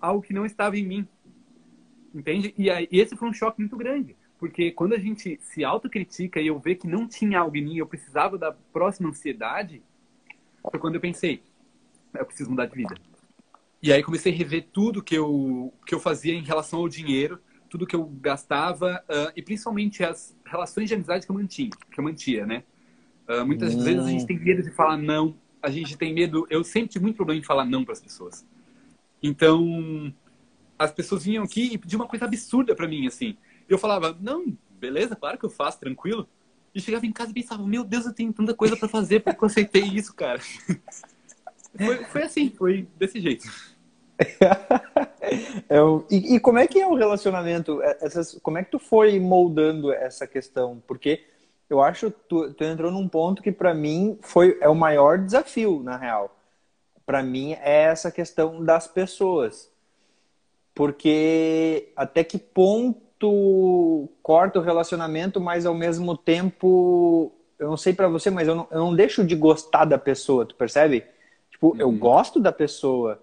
Algo 0.00 0.22
que 0.22 0.32
não 0.32 0.46
estava 0.46 0.76
em 0.76 0.86
mim. 0.86 1.08
Entende? 2.14 2.54
E, 2.56 2.70
aí, 2.70 2.88
esse 2.90 3.16
foi 3.16 3.28
um 3.28 3.32
choque 3.32 3.60
muito 3.60 3.76
grande. 3.76 4.16
Porque 4.38 4.70
quando 4.70 4.94
a 4.94 4.98
gente 4.98 5.38
se 5.42 5.62
autocritica 5.62 6.40
e 6.40 6.46
eu 6.46 6.58
ver 6.58 6.76
que 6.76 6.86
não 6.86 7.06
tinha 7.06 7.40
algo 7.40 7.56
em 7.56 7.62
mim, 7.62 7.76
eu 7.76 7.86
precisava 7.86 8.38
da 8.38 8.50
próxima 8.50 9.10
ansiedade, 9.10 9.82
foi 10.70 10.80
quando 10.80 10.94
eu 10.94 11.00
pensei, 11.00 11.42
eu 12.14 12.24
preciso 12.24 12.50
mudar 12.50 12.66
de 12.66 12.74
vida. 12.74 12.94
E 13.82 13.92
aí 13.92 14.02
comecei 14.02 14.32
a 14.32 14.36
rever 14.36 14.68
tudo 14.72 15.02
que 15.02 15.14
eu, 15.14 15.72
que 15.86 15.94
eu 15.94 16.00
fazia 16.00 16.34
em 16.34 16.42
relação 16.42 16.80
ao 16.80 16.88
dinheiro, 16.88 17.38
tudo 17.68 17.86
que 17.86 17.94
eu 17.94 18.04
gastava 18.04 19.02
uh, 19.08 19.32
e 19.36 19.42
principalmente 19.42 20.02
as 20.02 20.36
relações 20.44 20.88
de 20.88 20.94
amizade 20.94 21.24
que 21.24 21.32
eu 21.32 21.36
mantinha, 21.36 21.70
que 21.90 22.00
eu 22.00 22.04
mantia, 22.04 22.44
né? 22.44 22.64
Uh, 23.28 23.46
muitas 23.46 23.74
hum. 23.74 23.84
vezes 23.84 24.04
a 24.04 24.10
gente 24.10 24.26
tem 24.26 24.38
medo 24.38 24.62
de 24.62 24.70
falar 24.70 24.96
não, 24.96 25.36
a 25.62 25.70
gente 25.70 25.96
tem 25.96 26.12
medo. 26.14 26.46
Eu 26.50 26.64
sempre 26.64 26.90
tive 26.90 27.04
muito 27.04 27.16
problema 27.16 27.40
em 27.40 27.44
falar 27.44 27.64
não 27.64 27.84
para 27.84 27.92
as 27.92 28.00
pessoas. 28.00 28.46
Então, 29.22 30.12
as 30.78 30.90
pessoas 30.92 31.24
vinham 31.24 31.44
aqui 31.44 31.70
e 31.72 31.78
pediam 31.78 32.00
uma 32.00 32.08
coisa 32.08 32.24
absurda 32.24 32.74
para 32.74 32.88
mim, 32.88 33.06
assim. 33.06 33.36
Eu 33.68 33.78
falava, 33.78 34.16
não, 34.20 34.56
beleza, 34.70 35.14
claro 35.14 35.38
que 35.38 35.44
eu 35.44 35.50
faço, 35.50 35.78
tranquilo. 35.78 36.28
E 36.74 36.80
chegava 36.80 37.04
em 37.04 37.12
casa 37.12 37.30
e 37.30 37.34
pensava, 37.34 37.66
meu 37.66 37.84
Deus, 37.84 38.06
eu 38.06 38.14
tenho 38.14 38.32
tanta 38.32 38.54
coisa 38.54 38.76
para 38.76 38.88
fazer, 38.88 39.20
porque 39.20 39.42
eu 39.42 39.46
aceitei 39.46 39.82
isso, 39.82 40.14
cara. 40.14 40.40
foi, 41.76 42.04
foi 42.04 42.22
assim, 42.22 42.50
foi 42.50 42.88
desse 42.96 43.20
jeito. 43.20 43.46
é, 45.68 45.78
e, 46.10 46.36
e, 46.36 46.40
como 46.40 46.58
é 46.58 46.66
que 46.66 46.78
é 46.78 46.86
o 46.86 46.94
relacionamento? 46.94 47.82
É, 47.82 47.98
essas, 48.02 48.38
como 48.42 48.58
é 48.58 48.64
que 48.64 48.70
tu 48.70 48.78
foi 48.78 49.18
moldando 49.18 49.92
essa 49.92 50.26
questão? 50.26 50.82
Porque 50.86 51.24
eu 51.70 51.80
acho 51.80 52.10
que 52.10 52.18
tu, 52.28 52.52
tu 52.52 52.64
entrou 52.64 52.90
num 52.90 53.08
ponto 53.08 53.40
que 53.40 53.52
para 53.52 53.72
mim 53.72 54.18
foi 54.20 54.58
é 54.60 54.68
o 54.68 54.74
maior 54.74 55.16
desafio 55.18 55.80
na 55.84 55.96
real. 55.96 56.36
Para 57.06 57.22
mim 57.22 57.52
é 57.52 57.84
essa 57.84 58.10
questão 58.10 58.62
das 58.64 58.88
pessoas, 58.88 59.70
porque 60.74 61.92
até 61.94 62.24
que 62.24 62.38
ponto 62.38 64.08
corta 64.22 64.58
o 64.58 64.62
relacionamento, 64.62 65.40
mas 65.40 65.64
ao 65.64 65.74
mesmo 65.74 66.16
tempo 66.16 67.32
eu 67.58 67.68
não 67.68 67.76
sei 67.76 67.92
para 67.92 68.08
você, 68.08 68.30
mas 68.30 68.48
eu 68.48 68.54
não, 68.54 68.66
eu 68.70 68.78
não 68.78 68.94
deixo 68.94 69.24
de 69.24 69.36
gostar 69.36 69.84
da 69.84 69.98
pessoa, 69.98 70.46
tu 70.46 70.56
percebe? 70.56 71.04
Tipo, 71.50 71.68
uhum. 71.68 71.76
eu 71.78 71.92
gosto 71.92 72.40
da 72.40 72.50
pessoa, 72.50 73.22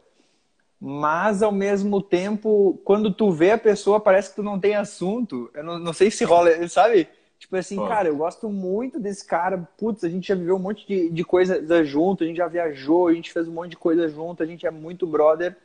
mas 0.79 1.41
ao 1.41 1.51
mesmo 1.51 2.01
tempo, 2.01 2.79
quando 2.85 3.11
tu 3.11 3.31
vê 3.31 3.51
a 3.51 3.57
pessoa, 3.57 3.99
parece 3.99 4.29
que 4.29 4.35
tu 4.35 4.43
não 4.43 4.59
tem 4.59 4.75
assunto. 4.75 5.49
Eu 5.53 5.63
não, 5.63 5.79
não 5.79 5.91
sei 5.91 6.11
se 6.11 6.23
rola, 6.23 6.67
sabe? 6.69 7.09
Tipo 7.39 7.55
assim, 7.55 7.75
cara, 7.75 8.07
eu 8.07 8.15
gosto 8.15 8.49
muito 8.49 8.99
desse 8.99 9.25
cara. 9.25 9.57
Putz, 9.77 10.03
a 10.03 10.09
gente 10.09 10.27
já 10.27 10.35
viveu 10.35 10.55
um 10.55 10.59
monte 10.59 10.87
de, 10.87 11.09
de 11.09 11.23
coisa 11.23 11.83
junto, 11.83 12.23
a 12.23 12.27
gente 12.27 12.37
já 12.37 12.47
viajou, 12.47 13.07
a 13.07 13.13
gente 13.13 13.31
fez 13.31 13.47
um 13.47 13.53
monte 13.53 13.71
de 13.71 13.77
coisa 13.77 14.07
junto, 14.09 14.41
a 14.41 14.45
gente 14.45 14.65
é 14.65 14.71
muito 14.71 15.05
brother. 15.05 15.55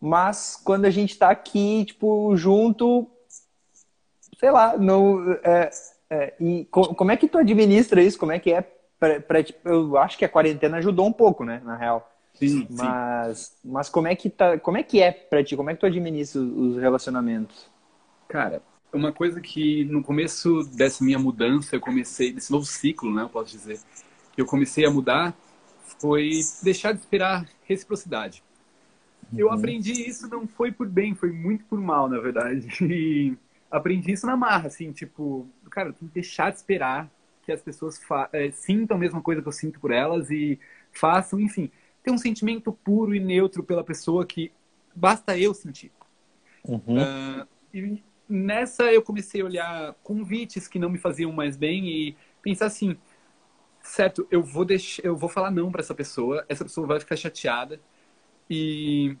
Mas 0.00 0.60
quando 0.62 0.84
a 0.84 0.90
gente 0.90 1.16
tá 1.16 1.30
aqui, 1.30 1.84
tipo, 1.84 2.36
junto, 2.36 3.08
sei 4.38 4.50
lá, 4.50 4.76
não. 4.76 5.32
É, 5.44 5.70
é, 6.10 6.34
e 6.40 6.64
co 6.70 6.94
como 6.94 7.12
é 7.12 7.16
que 7.16 7.28
tu 7.28 7.38
administra 7.38 8.02
isso? 8.02 8.18
Como 8.18 8.32
é 8.32 8.38
que 8.38 8.52
é? 8.52 8.62
Pra, 8.98 9.20
pra, 9.20 9.42
tipo, 9.42 9.66
eu 9.68 9.96
acho 9.96 10.18
que 10.18 10.24
a 10.24 10.28
quarentena 10.28 10.76
ajudou 10.78 11.06
um 11.06 11.12
pouco, 11.12 11.44
né, 11.44 11.62
na 11.64 11.76
real. 11.76 12.08
Sim, 12.34 12.66
mas, 12.70 13.38
sim. 13.38 13.54
mas 13.64 13.88
como 13.88 14.08
é 14.08 14.16
que 14.16 14.28
tá, 14.28 14.58
como 14.58 14.76
é 14.76 14.82
que 14.82 15.00
é 15.00 15.12
pra 15.12 15.44
ti? 15.44 15.56
Como 15.56 15.70
é 15.70 15.74
que 15.74 15.80
tu 15.80 15.86
administra 15.86 16.40
os 16.40 16.76
relacionamentos? 16.76 17.70
Cara, 18.28 18.62
uma 18.92 19.12
coisa 19.12 19.40
que 19.40 19.84
no 19.84 20.02
começo 20.02 20.62
dessa 20.74 21.02
minha 21.04 21.18
mudança, 21.18 21.74
eu 21.74 21.80
comecei, 21.80 22.32
desse 22.32 22.52
novo 22.52 22.64
ciclo, 22.66 23.12
né, 23.12 23.22
eu 23.22 23.28
posso 23.28 23.50
dizer, 23.50 23.80
que 24.32 24.40
eu 24.40 24.46
comecei 24.46 24.84
a 24.84 24.90
mudar, 24.90 25.34
foi 25.98 26.40
deixar 26.62 26.92
de 26.92 27.00
esperar 27.00 27.48
reciprocidade. 27.64 28.42
Uhum. 29.32 29.38
Eu 29.38 29.52
aprendi 29.52 29.92
isso, 29.92 30.28
não 30.28 30.46
foi 30.46 30.70
por 30.72 30.88
bem, 30.88 31.14
foi 31.14 31.32
muito 31.32 31.64
por 31.64 31.80
mal, 31.80 32.08
na 32.08 32.18
verdade. 32.18 32.68
E 32.82 33.36
aprendi 33.70 34.12
isso 34.12 34.26
na 34.26 34.36
marra, 34.36 34.66
assim, 34.66 34.92
tipo, 34.92 35.48
cara, 35.70 35.92
tem 35.92 36.06
que 36.06 36.14
deixar 36.14 36.50
de 36.50 36.58
esperar 36.58 37.10
que 37.42 37.50
as 37.50 37.62
pessoas 37.62 38.00
é, 38.32 38.50
sintam 38.50 38.96
a 38.96 39.00
mesma 39.00 39.22
coisa 39.22 39.40
que 39.40 39.48
eu 39.48 39.52
sinto 39.52 39.80
por 39.80 39.90
elas 39.90 40.30
e 40.30 40.60
façam, 40.92 41.40
enfim, 41.40 41.70
ter 42.02 42.10
um 42.10 42.18
sentimento 42.18 42.72
puro 42.72 43.14
e 43.14 43.20
neutro 43.20 43.62
pela 43.62 43.82
pessoa 43.82 44.26
que 44.26 44.52
basta 44.94 45.38
eu 45.38 45.54
sentir. 45.54 45.90
Uhum. 46.64 46.98
Uh, 46.98 47.46
e 47.72 48.02
nessa 48.32 48.92
eu 48.92 49.02
comecei 49.02 49.42
a 49.42 49.44
olhar 49.44 49.94
convites 50.02 50.66
que 50.66 50.78
não 50.78 50.88
me 50.88 50.98
faziam 50.98 51.30
mais 51.30 51.56
bem 51.56 51.88
e 51.88 52.16
pensar 52.40 52.66
assim, 52.66 52.96
certo, 53.82 54.26
eu 54.30 54.42
vou 54.42 54.64
deixar, 54.64 55.04
eu 55.04 55.14
vou 55.14 55.28
falar 55.28 55.50
não 55.50 55.70
para 55.70 55.82
essa 55.82 55.94
pessoa, 55.94 56.44
essa 56.48 56.64
pessoa 56.64 56.86
vai 56.86 56.98
ficar 56.98 57.16
chateada 57.16 57.78
e 58.48 59.16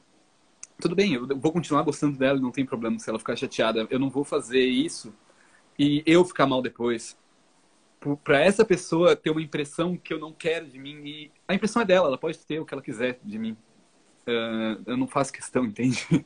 tudo 0.80 0.96
bem, 0.96 1.14
eu 1.14 1.38
vou 1.38 1.52
continuar 1.52 1.82
gostando 1.82 2.18
dela, 2.18 2.40
não 2.40 2.50
tem 2.50 2.64
problema 2.64 2.98
se 2.98 3.08
ela 3.08 3.18
ficar 3.18 3.36
chateada, 3.36 3.86
eu 3.90 3.98
não 3.98 4.08
vou 4.08 4.24
fazer 4.24 4.64
isso 4.64 5.14
e 5.78 6.02
eu 6.06 6.24
ficar 6.24 6.46
mal 6.46 6.62
depois. 6.62 7.16
Para 8.24 8.40
essa 8.40 8.64
pessoa 8.64 9.14
ter 9.14 9.30
uma 9.30 9.42
impressão 9.42 9.96
que 9.96 10.12
eu 10.12 10.18
não 10.18 10.32
quero 10.32 10.66
de 10.66 10.78
mim 10.78 11.02
e 11.04 11.30
a 11.46 11.54
impressão 11.54 11.82
é 11.82 11.84
dela, 11.84 12.08
ela 12.08 12.18
pode 12.18 12.38
ter 12.38 12.58
o 12.58 12.64
que 12.64 12.74
ela 12.74 12.82
quiser 12.82 13.20
de 13.22 13.38
mim. 13.38 13.56
Uh, 14.26 14.82
eu 14.86 14.96
não 14.96 15.06
faço 15.06 15.32
questão, 15.32 15.64
entende? 15.66 16.24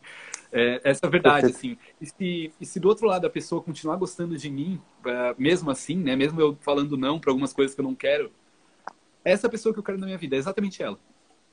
É, 0.53 0.81
essa 0.85 1.05
é 1.05 1.07
a 1.07 1.11
verdade, 1.11 1.47
assim. 1.47 1.77
E 2.01 2.07
se, 2.07 2.53
e 2.61 2.67
se, 2.67 2.81
do 2.81 2.89
outro 2.89 3.07
lado 3.07 3.27
a 3.27 3.31
pessoa 3.31 3.63
continuar 3.63 3.97
gostando 3.97 4.37
de 4.37 4.51
mim, 4.51 4.81
uh, 5.01 5.35
mesmo 5.37 5.71
assim, 5.71 5.97
né? 5.97 6.15
Mesmo 6.15 6.41
eu 6.41 6.57
falando 6.61 6.97
não 6.97 7.19
para 7.19 7.31
algumas 7.31 7.53
coisas 7.53 7.75
que 7.75 7.81
eu 7.81 7.85
não 7.85 7.95
quero, 7.95 8.31
é 9.25 9.33
essa 9.33 9.49
pessoa 9.49 9.73
que 9.73 9.79
eu 9.79 9.83
quero 9.83 9.99
na 9.99 10.07
minha 10.07 10.19
vida, 10.19 10.37
é 10.37 10.39
exatamente 10.39 10.83
ela. 10.83 10.99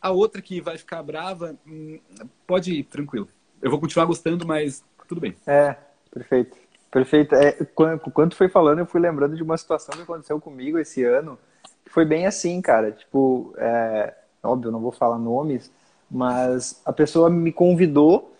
A 0.02 0.12
outra 0.12 0.42
que 0.42 0.62
vai 0.62 0.78
ficar 0.78 1.02
brava, 1.02 1.58
hum, 1.66 2.00
pode 2.46 2.74
ir, 2.74 2.84
tranquilo. 2.84 3.28
Eu 3.62 3.72
vou 3.72 3.80
continuar 3.80 4.06
gostando, 4.06 4.46
mas 4.46 4.84
tudo 5.08 5.22
bem. 5.22 5.36
É, 5.48 5.76
perfeito. 6.12 6.58
Perfeito. 6.92 7.34
É, 7.34 7.52
quando, 7.74 8.00
quando 8.12 8.36
foi 8.36 8.48
falando, 8.48 8.80
eu 8.80 8.86
fui 8.86 9.02
lembrando 9.02 9.36
de 9.36 9.42
uma 9.42 9.58
situação 9.58 9.96
que 9.96 10.04
aconteceu 10.04 10.40
comigo 10.40 10.78
esse 10.78 11.04
ano, 11.04 11.40
que 11.84 11.92
foi 11.92 12.06
bem 12.06 12.28
assim, 12.28 12.62
cara. 12.62 12.92
Tipo, 12.92 13.56
é, 13.58 14.14
óbvio, 14.44 14.72
não 14.72 14.80
vou 14.80 14.92
falar 14.92 15.18
nomes, 15.18 15.72
mas 16.14 16.82
a 16.86 16.94
pessoa 16.94 17.30
me 17.30 17.52
convidou 17.52 18.36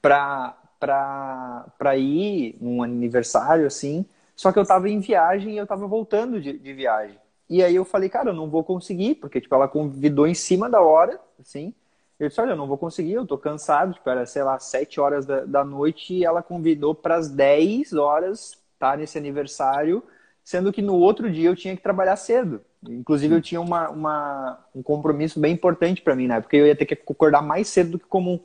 para 0.00 0.58
para 0.80 1.96
ir 1.96 2.56
num 2.60 2.82
aniversário 2.82 3.68
assim, 3.68 4.04
só 4.34 4.50
que 4.50 4.58
eu 4.58 4.66
tava 4.66 4.88
em 4.88 4.98
viagem 4.98 5.54
e 5.54 5.56
eu 5.56 5.64
tava 5.64 5.86
voltando 5.86 6.40
de, 6.40 6.58
de 6.58 6.72
viagem. 6.74 7.16
E 7.48 7.62
aí 7.62 7.76
eu 7.76 7.84
falei, 7.84 8.08
cara, 8.08 8.30
eu 8.30 8.34
não 8.34 8.50
vou 8.50 8.64
conseguir, 8.64 9.14
porque 9.14 9.40
tipo 9.40 9.54
ela 9.54 9.68
convidou 9.68 10.26
em 10.26 10.34
cima 10.34 10.68
da 10.68 10.80
hora, 10.80 11.20
assim. 11.40 11.72
Eu 12.18 12.28
disse, 12.28 12.40
olha, 12.40 12.50
eu 12.50 12.56
não 12.56 12.66
vou 12.66 12.76
conseguir, 12.76 13.12
eu 13.12 13.26
tô 13.26 13.38
cansado, 13.38 13.94
tipo, 13.94 14.08
era, 14.10 14.26
sei 14.26 14.42
lá, 14.42 14.58
sete 14.58 15.00
horas 15.00 15.24
da, 15.24 15.44
da 15.44 15.64
noite 15.64 16.14
e 16.14 16.24
ela 16.24 16.42
convidou 16.42 16.94
para 16.94 17.14
as 17.16 17.30
10 17.30 17.92
horas 17.92 18.60
tá 18.78 18.96
nesse 18.96 19.16
aniversário, 19.16 20.02
sendo 20.42 20.72
que 20.72 20.82
no 20.82 20.96
outro 20.96 21.30
dia 21.30 21.48
eu 21.48 21.54
tinha 21.54 21.76
que 21.76 21.82
trabalhar 21.82 22.16
cedo. 22.16 22.60
Inclusive, 22.88 23.34
eu 23.34 23.40
tinha 23.42 23.60
uma, 23.60 23.88
uma 23.90 24.58
um 24.74 24.82
compromisso 24.82 25.38
bem 25.38 25.54
importante 25.54 26.02
para 26.02 26.16
mim, 26.16 26.26
né? 26.26 26.40
Porque 26.40 26.56
eu 26.56 26.66
ia 26.66 26.74
ter 26.74 26.84
que 26.84 26.94
acordar 26.94 27.40
mais 27.40 27.68
cedo 27.68 27.92
do 27.92 27.98
que 27.98 28.06
comum. 28.06 28.40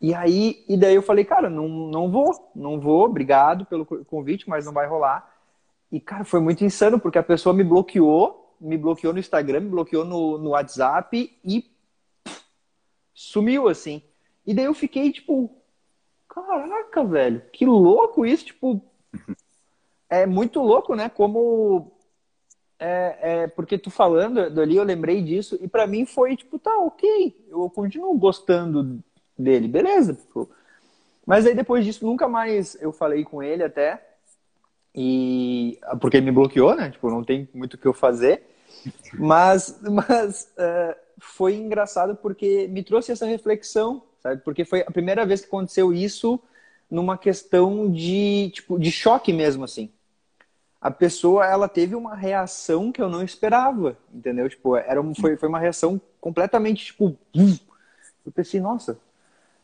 E 0.00 0.14
aí, 0.14 0.64
e 0.68 0.76
daí 0.76 0.94
eu 0.94 1.02
falei, 1.02 1.24
cara, 1.24 1.48
não, 1.48 1.68
não 1.68 2.10
vou, 2.10 2.50
não 2.54 2.80
vou, 2.80 3.04
obrigado 3.04 3.64
pelo 3.66 3.84
convite, 3.84 4.48
mas 4.48 4.64
não 4.64 4.72
vai 4.72 4.86
rolar. 4.86 5.34
E, 5.90 6.00
cara, 6.00 6.24
foi 6.24 6.40
muito 6.40 6.64
insano, 6.64 6.98
porque 6.98 7.18
a 7.18 7.22
pessoa 7.22 7.54
me 7.54 7.62
bloqueou, 7.62 8.54
me 8.60 8.76
bloqueou 8.76 9.12
no 9.12 9.18
Instagram, 9.18 9.60
me 9.60 9.70
bloqueou 9.70 10.04
no, 10.04 10.38
no 10.38 10.50
WhatsApp 10.50 11.38
e 11.44 11.62
pff, 12.24 12.40
sumiu, 13.14 13.68
assim. 13.68 14.02
E 14.46 14.54
daí 14.54 14.66
eu 14.66 14.74
fiquei, 14.74 15.12
tipo, 15.12 15.50
caraca, 16.28 17.04
velho, 17.04 17.42
que 17.52 17.64
louco 17.64 18.24
isso, 18.26 18.46
tipo, 18.46 18.82
é 20.08 20.26
muito 20.26 20.60
louco, 20.60 20.94
né? 20.94 21.08
Como 21.08 21.95
é, 22.78 23.18
é, 23.20 23.46
porque 23.46 23.78
tu 23.78 23.90
falando 23.90 24.40
ali, 24.60 24.76
eu 24.76 24.84
lembrei 24.84 25.22
disso, 25.22 25.58
e 25.60 25.68
para 25.68 25.86
mim 25.86 26.04
foi 26.04 26.36
tipo, 26.36 26.58
tá, 26.58 26.76
ok, 26.78 27.34
eu 27.48 27.70
continuo 27.70 28.16
gostando 28.18 29.02
dele, 29.38 29.66
beleza. 29.66 30.14
Tipo. 30.14 30.50
Mas 31.24 31.46
aí 31.46 31.54
depois 31.54 31.84
disso, 31.84 32.04
nunca 32.04 32.28
mais 32.28 32.76
eu 32.80 32.92
falei 32.92 33.24
com 33.24 33.42
ele 33.42 33.64
até, 33.64 34.02
e 34.94 35.78
porque 36.00 36.18
ele 36.18 36.26
me 36.26 36.32
bloqueou, 36.32 36.74
né? 36.74 36.90
Tipo, 36.90 37.10
não 37.10 37.24
tem 37.24 37.48
muito 37.52 37.74
o 37.74 37.78
que 37.78 37.86
eu 37.86 37.94
fazer. 37.94 38.42
Mas, 39.14 39.78
mas 39.82 40.52
uh, 40.58 40.96
foi 41.18 41.54
engraçado 41.54 42.16
porque 42.16 42.68
me 42.68 42.82
trouxe 42.82 43.12
essa 43.12 43.26
reflexão, 43.26 44.02
sabe? 44.20 44.42
Porque 44.42 44.64
foi 44.64 44.82
a 44.82 44.90
primeira 44.90 45.24
vez 45.24 45.40
que 45.40 45.46
aconteceu 45.46 45.92
isso 45.92 46.40
numa 46.90 47.18
questão 47.18 47.90
de, 47.90 48.50
tipo, 48.54 48.78
de 48.78 48.92
choque 48.92 49.32
mesmo, 49.32 49.64
assim 49.64 49.90
a 50.86 50.90
pessoa 50.92 51.44
ela 51.44 51.68
teve 51.68 51.96
uma 51.96 52.14
reação 52.14 52.92
que 52.92 53.02
eu 53.02 53.08
não 53.08 53.20
esperava, 53.20 53.98
entendeu? 54.14 54.48
Tipo, 54.48 54.76
era 54.76 55.02
um, 55.02 55.12
foi, 55.16 55.36
foi 55.36 55.48
uma 55.48 55.58
reação 55.58 56.00
completamente 56.20 56.84
tipo, 56.84 57.18
eu 57.34 58.30
pensei, 58.32 58.60
nossa. 58.60 58.96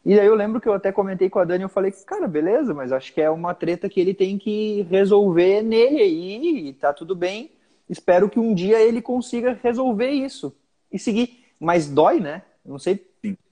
E 0.04 0.18
aí 0.18 0.26
eu 0.26 0.34
lembro 0.34 0.60
que 0.60 0.68
eu 0.68 0.72
até 0.72 0.90
comentei 0.90 1.30
com 1.30 1.38
a 1.38 1.44
Dani, 1.44 1.62
eu 1.62 1.68
falei, 1.68 1.92
cara, 2.04 2.26
beleza, 2.26 2.74
mas 2.74 2.90
acho 2.90 3.14
que 3.14 3.20
é 3.20 3.30
uma 3.30 3.54
treta 3.54 3.88
que 3.88 4.00
ele 4.00 4.12
tem 4.12 4.36
que 4.36 4.82
resolver 4.90 5.62
nele 5.62 6.02
aí, 6.02 6.68
e 6.70 6.72
tá 6.72 6.92
tudo 6.92 7.14
bem. 7.14 7.52
Espero 7.88 8.28
que 8.28 8.40
um 8.40 8.52
dia 8.52 8.80
ele 8.80 9.00
consiga 9.00 9.56
resolver 9.62 10.10
isso 10.10 10.52
e 10.90 10.98
seguir. 10.98 11.44
Mas 11.60 11.88
dói, 11.88 12.18
né? 12.18 12.42
Não 12.66 12.80
sei 12.80 13.00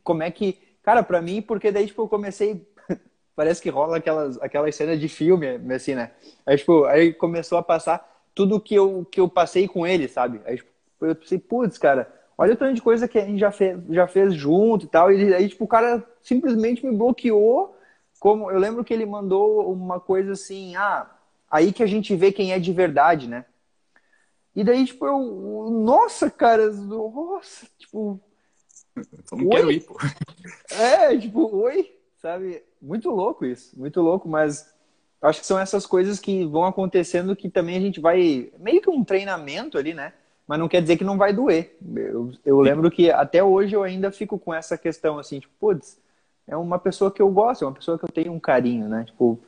como 0.02 0.24
é 0.24 0.30
que, 0.32 0.58
cara, 0.82 1.04
para 1.04 1.22
mim, 1.22 1.40
porque 1.40 1.70
daí 1.70 1.86
tipo 1.86 2.02
eu 2.02 2.08
comecei 2.08 2.66
parece 3.40 3.62
que 3.62 3.70
rola 3.70 3.96
aquelas, 3.96 4.36
aquelas 4.42 4.76
cenas 4.76 5.00
de 5.00 5.08
filme, 5.08 5.46
assim, 5.74 5.94
né? 5.94 6.10
Aí, 6.44 6.58
tipo, 6.58 6.84
aí 6.84 7.10
começou 7.10 7.56
a 7.56 7.62
passar 7.62 8.06
tudo 8.34 8.60
que 8.60 8.74
eu, 8.74 9.06
que 9.10 9.18
eu 9.18 9.30
passei 9.30 9.66
com 9.66 9.86
ele, 9.86 10.08
sabe? 10.08 10.42
Aí, 10.44 10.58
tipo, 10.58 10.70
eu 11.00 11.16
pensei, 11.16 11.38
putz, 11.38 11.78
cara, 11.78 12.12
olha 12.36 12.52
o 12.52 12.56
tanto 12.56 12.74
de 12.74 12.82
coisa 12.82 13.08
que 13.08 13.18
a 13.18 13.24
gente 13.24 13.38
já 13.38 13.50
fez, 13.50 13.80
já 13.88 14.06
fez 14.06 14.34
junto 14.34 14.84
e 14.84 14.88
tal. 14.90 15.10
E 15.10 15.34
aí, 15.34 15.48
tipo, 15.48 15.64
o 15.64 15.68
cara 15.68 16.06
simplesmente 16.20 16.84
me 16.84 16.94
bloqueou. 16.94 17.74
Como 18.18 18.50
eu 18.50 18.58
lembro 18.58 18.84
que 18.84 18.92
ele 18.92 19.06
mandou 19.06 19.72
uma 19.72 19.98
coisa 19.98 20.32
assim, 20.32 20.76
ah, 20.76 21.10
aí 21.50 21.72
que 21.72 21.82
a 21.82 21.86
gente 21.86 22.14
vê 22.14 22.30
quem 22.30 22.52
é 22.52 22.58
de 22.58 22.74
verdade, 22.74 23.26
né? 23.26 23.46
E 24.54 24.62
daí, 24.62 24.84
tipo, 24.84 25.06
eu, 25.06 25.70
nossa, 25.82 26.30
cara, 26.30 26.70
nossa, 26.70 27.66
tipo. 27.78 28.20
Eu 28.94 29.38
não 29.38 29.48
quero 29.48 29.72
ir, 29.72 29.80
pô. 29.80 29.96
É, 30.72 31.16
tipo, 31.16 31.56
oi, 31.56 31.90
sabe? 32.20 32.62
Muito 32.80 33.10
louco 33.10 33.44
isso, 33.44 33.78
muito 33.78 34.00
louco, 34.00 34.28
mas 34.28 34.72
acho 35.22 35.40
que 35.40 35.46
são 35.46 35.58
essas 35.58 35.86
coisas 35.86 36.18
que 36.18 36.44
vão 36.46 36.64
acontecendo 36.64 37.36
que 37.36 37.50
também 37.50 37.76
a 37.76 37.80
gente 37.80 38.00
vai. 38.00 38.50
meio 38.58 38.80
que 38.80 38.90
um 38.90 39.04
treinamento 39.04 39.76
ali, 39.76 39.92
né? 39.92 40.12
Mas 40.46 40.58
não 40.58 40.68
quer 40.68 40.82
dizer 40.82 40.96
que 40.96 41.04
não 41.04 41.16
vai 41.16 41.32
doer. 41.32 41.76
Eu, 41.94 42.32
eu 42.44 42.60
lembro 42.60 42.90
que 42.90 43.10
até 43.10 43.42
hoje 43.42 43.74
eu 43.74 43.82
ainda 43.82 44.10
fico 44.10 44.38
com 44.38 44.52
essa 44.52 44.76
questão 44.76 45.18
assim, 45.18 45.38
tipo, 45.38 45.52
putz, 45.60 46.00
é 46.46 46.56
uma 46.56 46.78
pessoa 46.78 47.10
que 47.10 47.22
eu 47.22 47.30
gosto, 47.30 47.64
é 47.64 47.68
uma 47.68 47.74
pessoa 47.74 47.98
que 47.98 48.04
eu 48.04 48.12
tenho 48.12 48.32
um 48.32 48.40
carinho, 48.40 48.88
né? 48.88 49.04
Tipo, 49.04 49.38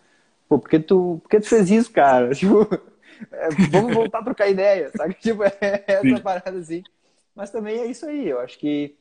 pô, 0.48 0.58
por 0.58 0.68
que 0.68 0.78
tu, 0.78 1.18
por 1.22 1.28
que 1.28 1.40
tu 1.40 1.48
fez 1.48 1.70
isso, 1.70 1.90
cara? 1.90 2.32
Tipo, 2.34 2.68
é, 3.32 3.48
vamos 3.70 3.92
voltar 3.94 4.18
a 4.20 4.24
trocar 4.24 4.48
ideia, 4.48 4.90
sabe? 4.96 5.14
Tipo, 5.20 5.42
é 5.44 5.84
essa 5.86 6.16
Sim. 6.16 6.22
parada 6.22 6.58
assim. 6.58 6.82
Mas 7.34 7.50
também 7.50 7.80
é 7.80 7.86
isso 7.86 8.06
aí, 8.06 8.28
eu 8.28 8.38
acho 8.38 8.58
que 8.58 8.94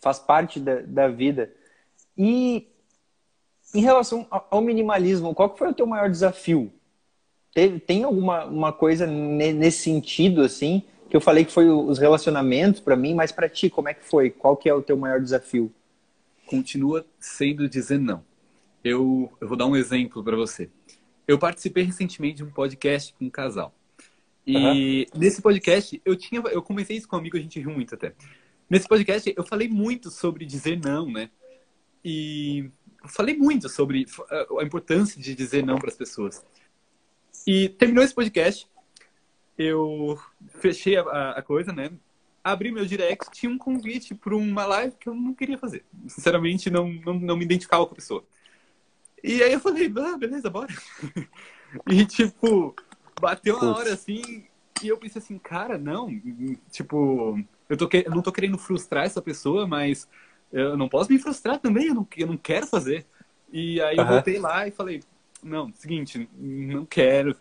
faz 0.00 0.18
parte 0.18 0.60
da, 0.60 0.80
da 0.82 1.08
vida. 1.08 1.50
E 2.16 2.68
em 3.74 3.80
relação 3.80 4.26
ao 4.30 4.60
minimalismo, 4.60 5.34
qual 5.34 5.54
foi 5.56 5.68
o 5.68 5.74
teu 5.74 5.86
maior 5.86 6.10
desafio? 6.10 6.72
Tem, 7.54 7.78
tem 7.78 8.04
alguma 8.04 8.44
uma 8.44 8.72
coisa 8.72 9.06
nesse 9.06 9.82
sentido, 9.82 10.42
assim, 10.42 10.82
que 11.08 11.16
eu 11.16 11.20
falei 11.20 11.44
que 11.44 11.52
foi 11.52 11.68
os 11.68 11.98
relacionamentos 11.98 12.80
para 12.80 12.96
mim, 12.96 13.14
mas 13.14 13.32
para 13.32 13.48
ti, 13.48 13.70
como 13.70 13.88
é 13.88 13.94
que 13.94 14.04
foi? 14.04 14.30
Qual 14.30 14.56
que 14.56 14.68
é 14.68 14.74
o 14.74 14.82
teu 14.82 14.96
maior 14.96 15.20
desafio? 15.20 15.72
Continua 16.46 17.04
sendo 17.18 17.68
dizer 17.68 17.98
não. 17.98 18.24
Eu, 18.82 19.30
eu 19.40 19.48
vou 19.48 19.56
dar 19.56 19.66
um 19.66 19.76
exemplo 19.76 20.22
para 20.22 20.36
você. 20.36 20.70
Eu 21.26 21.38
participei 21.38 21.84
recentemente 21.84 22.36
de 22.36 22.44
um 22.44 22.50
podcast 22.50 23.12
com 23.14 23.26
um 23.26 23.30
casal. 23.30 23.74
E 24.46 25.06
uhum. 25.12 25.20
nesse 25.20 25.42
podcast, 25.42 26.00
eu 26.04 26.16
tinha, 26.16 26.40
eu 26.40 26.62
comecei 26.62 26.96
isso 26.96 27.06
com 27.06 27.16
um 27.16 27.18
amigo, 27.18 27.36
a 27.36 27.40
gente 27.40 27.60
riu 27.60 27.70
muito 27.70 27.94
até. 27.94 28.14
Nesse 28.68 28.88
podcast, 28.88 29.32
eu 29.36 29.44
falei 29.44 29.68
muito 29.68 30.10
sobre 30.10 30.46
dizer 30.46 30.78
não, 30.82 31.10
né? 31.10 31.28
E 32.02 32.70
falei 33.08 33.36
muito 33.36 33.68
sobre 33.68 34.06
a 34.58 34.64
importância 34.64 35.20
de 35.20 35.34
dizer 35.34 35.64
não 35.64 35.78
para 35.78 35.88
as 35.88 35.96
pessoas. 35.96 36.44
E 37.46 37.68
terminou 37.70 38.04
esse 38.04 38.14
podcast, 38.14 38.68
eu 39.56 40.18
fechei 40.60 40.96
a, 40.96 41.32
a, 41.32 41.42
coisa, 41.42 41.72
né? 41.72 41.90
Abri 42.44 42.70
meu 42.70 42.86
direct, 42.86 43.30
tinha 43.32 43.50
um 43.50 43.58
convite 43.58 44.14
para 44.14 44.36
uma 44.36 44.64
live 44.64 44.96
que 44.98 45.08
eu 45.08 45.14
não 45.14 45.34
queria 45.34 45.58
fazer. 45.58 45.84
Sinceramente, 46.06 46.70
não, 46.70 46.88
não, 46.88 47.14
não 47.14 47.36
me 47.36 47.44
identificava 47.44 47.84
com 47.86 47.92
a 47.92 47.96
pessoa. 47.96 48.24
E 49.22 49.42
aí 49.42 49.52
eu 49.52 49.60
falei, 49.60 49.92
ah, 49.98 50.16
beleza, 50.16 50.48
bora. 50.48 50.72
e, 51.90 52.06
tipo, 52.06 52.74
bateu 53.20 53.60
na 53.60 53.76
hora 53.76 53.92
assim, 53.92 54.46
e 54.82 54.88
eu 54.88 54.96
pensei 54.96 55.20
assim, 55.20 55.38
cara, 55.38 55.76
não, 55.76 56.08
tipo, 56.70 57.38
eu, 57.68 57.76
tô, 57.76 57.88
eu 57.92 58.10
não 58.10 58.22
tô 58.22 58.30
querendo 58.30 58.56
frustrar 58.56 59.04
essa 59.04 59.20
pessoa, 59.20 59.66
mas 59.66 60.08
eu 60.52 60.76
não 60.76 60.88
posso 60.88 61.12
me 61.12 61.18
frustrar 61.18 61.58
também, 61.58 61.88
eu 61.88 61.94
não, 61.94 62.08
eu 62.16 62.26
não 62.26 62.36
quero 62.36 62.66
fazer. 62.66 63.06
E 63.50 63.80
aí 63.80 63.96
uhum. 63.96 64.02
eu 64.02 64.08
voltei 64.08 64.38
lá 64.38 64.66
e 64.66 64.70
falei, 64.70 65.02
não, 65.42 65.72
seguinte, 65.74 66.28
não 66.36 66.84
quero. 66.84 67.36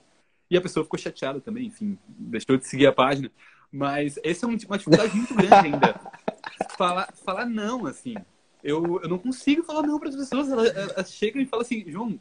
E 0.50 0.58
a 0.58 0.62
pessoa 0.62 0.84
ficou 0.84 1.00
chateada 1.00 1.42
também, 1.42 1.68
enfim, 1.68 1.98
deixou 2.08 2.58
de 2.58 2.68
seguir 2.68 2.88
a 2.88 2.94
página. 2.94 3.32
Mas 3.72 4.18
essa 4.24 4.46
é 4.46 4.48
uma 4.48 4.58
dificuldade 4.58 5.16
muito 5.16 5.34
grande 5.36 5.68
ainda. 5.68 6.00
Falar, 6.78 7.12
falar 7.26 7.46
não, 7.46 7.86
assim. 7.86 8.16
Eu, 8.64 9.00
eu 9.02 9.10
não 9.10 9.18
consigo 9.18 9.64
falar 9.64 9.82
não 9.82 10.00
para 10.00 10.10
as 10.10 10.16
pessoas. 10.16 10.50
Elas, 10.50 10.76
elas 10.76 11.12
chegam 11.12 11.42
e 11.42 11.46
falam 11.46 11.64
assim, 11.64 11.84
João, 11.88 12.20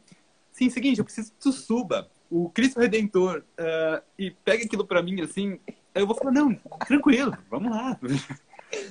sim, 0.51 0.69
seguinte, 0.69 0.99
eu 0.99 1.05
preciso 1.05 1.31
que 1.31 1.37
tu 1.39 1.51
suba 1.51 2.09
o 2.29 2.49
Cristo 2.49 2.79
Redentor 2.79 3.43
uh, 3.59 4.01
e 4.17 4.31
pega 4.31 4.63
aquilo 4.63 4.85
para 4.85 5.01
mim, 5.01 5.21
assim. 5.21 5.59
Aí 5.93 6.01
eu 6.01 6.07
vou 6.07 6.15
falar, 6.15 6.31
não, 6.31 6.53
tranquilo, 6.87 7.37
vamos 7.49 7.71
lá. 7.71 7.99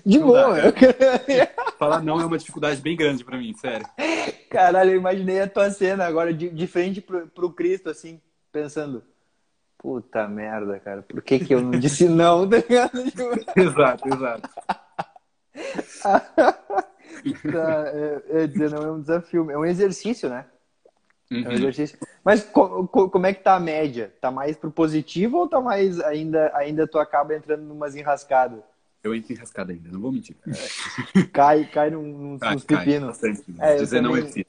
De 0.04 0.18
não 0.18 0.26
boa. 0.28 0.60
Dá, 0.62 0.72
Falar 1.78 2.02
não 2.02 2.20
é 2.20 2.24
uma 2.24 2.38
dificuldade 2.38 2.80
bem 2.80 2.96
grande 2.96 3.24
para 3.24 3.36
mim, 3.36 3.54
sério. 3.54 3.86
Caralho, 4.50 4.92
eu 4.92 4.96
imaginei 4.96 5.40
a 5.40 5.48
tua 5.48 5.70
cena 5.70 6.06
agora 6.06 6.32
de, 6.32 6.48
de 6.48 6.66
frente 6.66 7.00
pro, 7.00 7.26
pro 7.28 7.50
Cristo, 7.50 7.90
assim, 7.90 8.20
pensando. 8.50 9.02
Puta 9.78 10.26
merda, 10.26 10.80
cara. 10.80 11.02
Por 11.02 11.22
que, 11.22 11.38
que 11.38 11.54
eu 11.54 11.60
não 11.60 11.78
disse 11.78 12.08
não? 12.08 12.48
Tá 12.48 13.60
exato, 13.60 14.08
exato. 14.08 14.48
tá, 17.52 17.84
é, 17.88 18.22
é, 18.30 18.46
dizer, 18.46 18.70
não 18.70 18.82
é 18.82 18.92
um 18.92 19.00
desafio, 19.00 19.50
é 19.50 19.58
um 19.58 19.64
exercício, 19.64 20.28
né? 20.28 20.46
Uhum. 21.30 21.38
É 21.38 21.42
um 21.42 21.46
uhum. 21.48 21.52
exercício. 21.52 21.98
Mas 22.24 22.44
co, 22.44 22.86
co, 22.88 23.10
como 23.10 23.26
é 23.26 23.34
que 23.34 23.42
tá 23.42 23.56
a 23.56 23.60
média? 23.60 24.14
Tá 24.20 24.30
mais 24.30 24.56
pro 24.56 24.70
positivo 24.70 25.38
ou 25.38 25.48
tá 25.48 25.60
mais 25.60 26.00
ainda, 26.00 26.50
ainda 26.54 26.86
tu 26.86 26.98
acaba 26.98 27.34
entrando 27.34 27.62
numas 27.62 27.94
enrascadas? 27.94 28.62
Eu 29.06 29.14
entro 29.14 29.32
enrascado 29.32 29.70
ainda, 29.70 29.88
não 29.88 30.00
vou 30.00 30.10
mentir. 30.10 30.36
É, 30.48 31.22
cai, 31.32 31.64
cai 31.64 31.90
num, 31.90 32.36
cai, 32.38 32.54
nos 32.54 32.64
pepinos. 32.64 33.08
Bastante, 33.08 33.44
é, 33.60 33.76
dizer 33.76 34.02
também, 34.02 34.22
não 34.22 34.44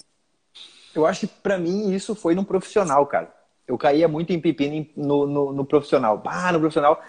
Eu 0.96 1.06
acho 1.06 1.28
que 1.28 1.28
para 1.28 1.60
mim 1.60 1.93
isso 1.93 2.15
foi 2.15 2.34
no 2.34 2.43
profissional, 2.43 3.06
cara. 3.06 3.32
Eu 3.67 3.78
caía 3.78 4.08
muito 4.08 4.34
em 4.34 4.41
pepino 4.41 4.88
no, 4.96 5.28
no, 5.28 5.54
no 5.54 5.63
profissional. 5.63 6.20
Pá, 6.20 6.52
no 6.52 6.60
profissional. 6.60 7.00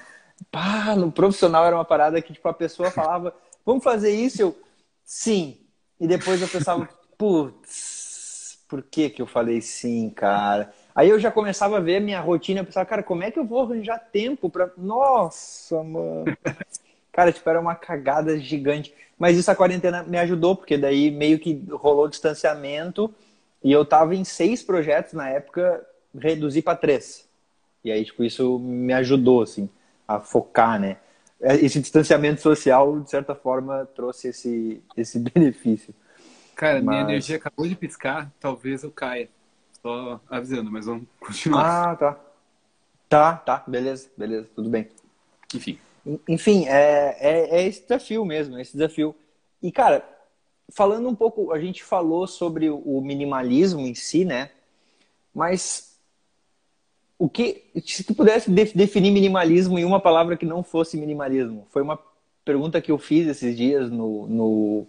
Pá, 0.51 0.95
no 0.95 1.11
profissional 1.11 1.65
era 1.65 1.75
uma 1.75 1.87
parada 1.87 2.21
que 2.21 2.35
tipo, 2.35 2.47
a 2.49 2.53
pessoa 2.53 2.91
falava, 2.91 3.35
vamos 3.65 3.83
fazer 3.83 4.11
isso? 4.11 4.43
Eu, 4.43 4.59
sim. 5.03 5.57
E 5.99 6.07
depois 6.07 6.43
eu 6.43 6.49
pensava, 6.49 6.87
putz, 7.17 8.59
por 8.69 8.83
que 8.83 9.09
que 9.09 9.23
eu 9.23 9.27
falei 9.27 9.63
sim, 9.63 10.11
cara? 10.11 10.71
Aí 10.95 11.09
eu 11.09 11.19
já 11.19 11.31
começava 11.31 11.79
a 11.79 11.81
ver 11.81 11.97
a 11.97 12.01
minha 12.01 12.21
rotina, 12.21 12.61
eu 12.61 12.65
pensava, 12.67 12.85
cara, 12.85 13.03
como 13.03 13.23
é 13.23 13.31
que 13.31 13.39
eu 13.39 13.47
vou 13.47 13.63
arranjar 13.63 13.99
tempo 13.99 14.51
para 14.51 14.71
Nossa, 14.77 15.83
mano. 15.83 16.27
Cara, 17.19 17.33
tipo, 17.33 17.51
era 17.51 17.61
uma 17.61 17.75
cagada 17.75 18.39
gigante. 18.39 18.95
Mas 19.19 19.37
isso 19.37 19.51
a 19.51 19.57
quarentena 19.57 20.05
me 20.05 20.17
ajudou, 20.19 20.55
porque 20.55 20.79
daí 20.79 21.11
meio 21.11 21.37
que 21.41 21.65
rolou 21.69 22.07
distanciamento 22.07 23.13
e 23.61 23.73
eu 23.73 23.85
tava 23.85 24.15
em 24.15 24.23
seis 24.23 24.63
projetos 24.63 25.15
na 25.15 25.29
época, 25.29 25.85
reduzi 26.17 26.63
para 26.63 26.79
três. 26.79 27.29
E 27.83 27.91
aí, 27.91 28.05
tipo, 28.05 28.23
isso 28.23 28.61
me 28.61 28.93
ajudou, 28.93 29.43
assim, 29.43 29.69
a 30.07 30.21
focar, 30.21 30.79
né? 30.79 30.99
É, 31.41 31.57
esse 31.57 31.81
distanciamento 31.81 32.41
social, 32.41 33.01
de 33.01 33.11
certa 33.11 33.35
forma, 33.35 33.85
trouxe 33.97 34.29
esse, 34.29 34.81
esse 34.97 35.19
benefício. 35.35 35.93
Cara, 36.55 36.81
mas... 36.81 36.85
minha 36.85 37.01
energia 37.01 37.35
acabou 37.37 37.67
de 37.67 37.75
piscar, 37.75 38.31
talvez 38.39 38.85
eu 38.85 38.93
caia. 38.93 39.29
Só 39.83 40.21
avisando, 40.31 40.71
mas 40.71 40.87
vamos 40.87 41.09
continuar. 41.19 41.91
Ah, 41.91 41.97
tá. 41.97 42.21
Tá, 43.09 43.37
tá, 43.39 43.65
beleza, 43.67 44.09
beleza, 44.17 44.49
tudo 44.55 44.71
bem. 44.71 44.89
Enfim. 45.53 45.81
Enfim, 46.29 46.67
é, 46.67 47.17
é, 47.21 47.61
é 47.61 47.67
esse 47.67 47.83
desafio 47.83 48.25
mesmo, 48.25 48.57
é 48.57 48.63
esse 48.63 48.73
desafio. 48.73 49.15
E, 49.63 49.71
cara, 49.73 50.05
falando 50.71 51.09
um 51.09 51.15
pouco, 51.15 51.53
a 51.53 51.61
gente 51.61 51.83
falou 51.83 52.27
sobre 52.27 52.71
o 52.71 53.01
minimalismo 53.01 53.81
em 53.81 53.95
si, 53.95 54.25
né? 54.25 54.51
Mas 55.35 55.99
o 57.19 57.29
que, 57.29 57.65
se 57.85 58.05
tu 58.05 58.15
pudesse 58.15 58.51
definir 58.51 59.11
minimalismo 59.11 59.79
em 59.79 59.85
uma 59.85 60.01
palavra 60.01 60.37
que 60.37 60.47
não 60.47 60.63
fosse 60.63 60.97
minimalismo, 60.97 61.67
foi 61.71 61.83
uma 61.83 61.99
pergunta 62.45 62.81
que 62.81 62.93
eu 62.93 62.99
fiz 62.99 63.27
esses 63.27 63.57
dias 63.57 63.91
no, 63.91 64.27
no, 64.27 64.87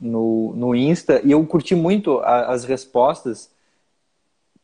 no, 0.00 0.54
no 0.54 0.74
Insta 0.74 1.20
e 1.24 1.32
eu 1.32 1.44
curti 1.46 1.74
muito 1.74 2.20
a, 2.20 2.52
as 2.52 2.64
respostas. 2.64 3.50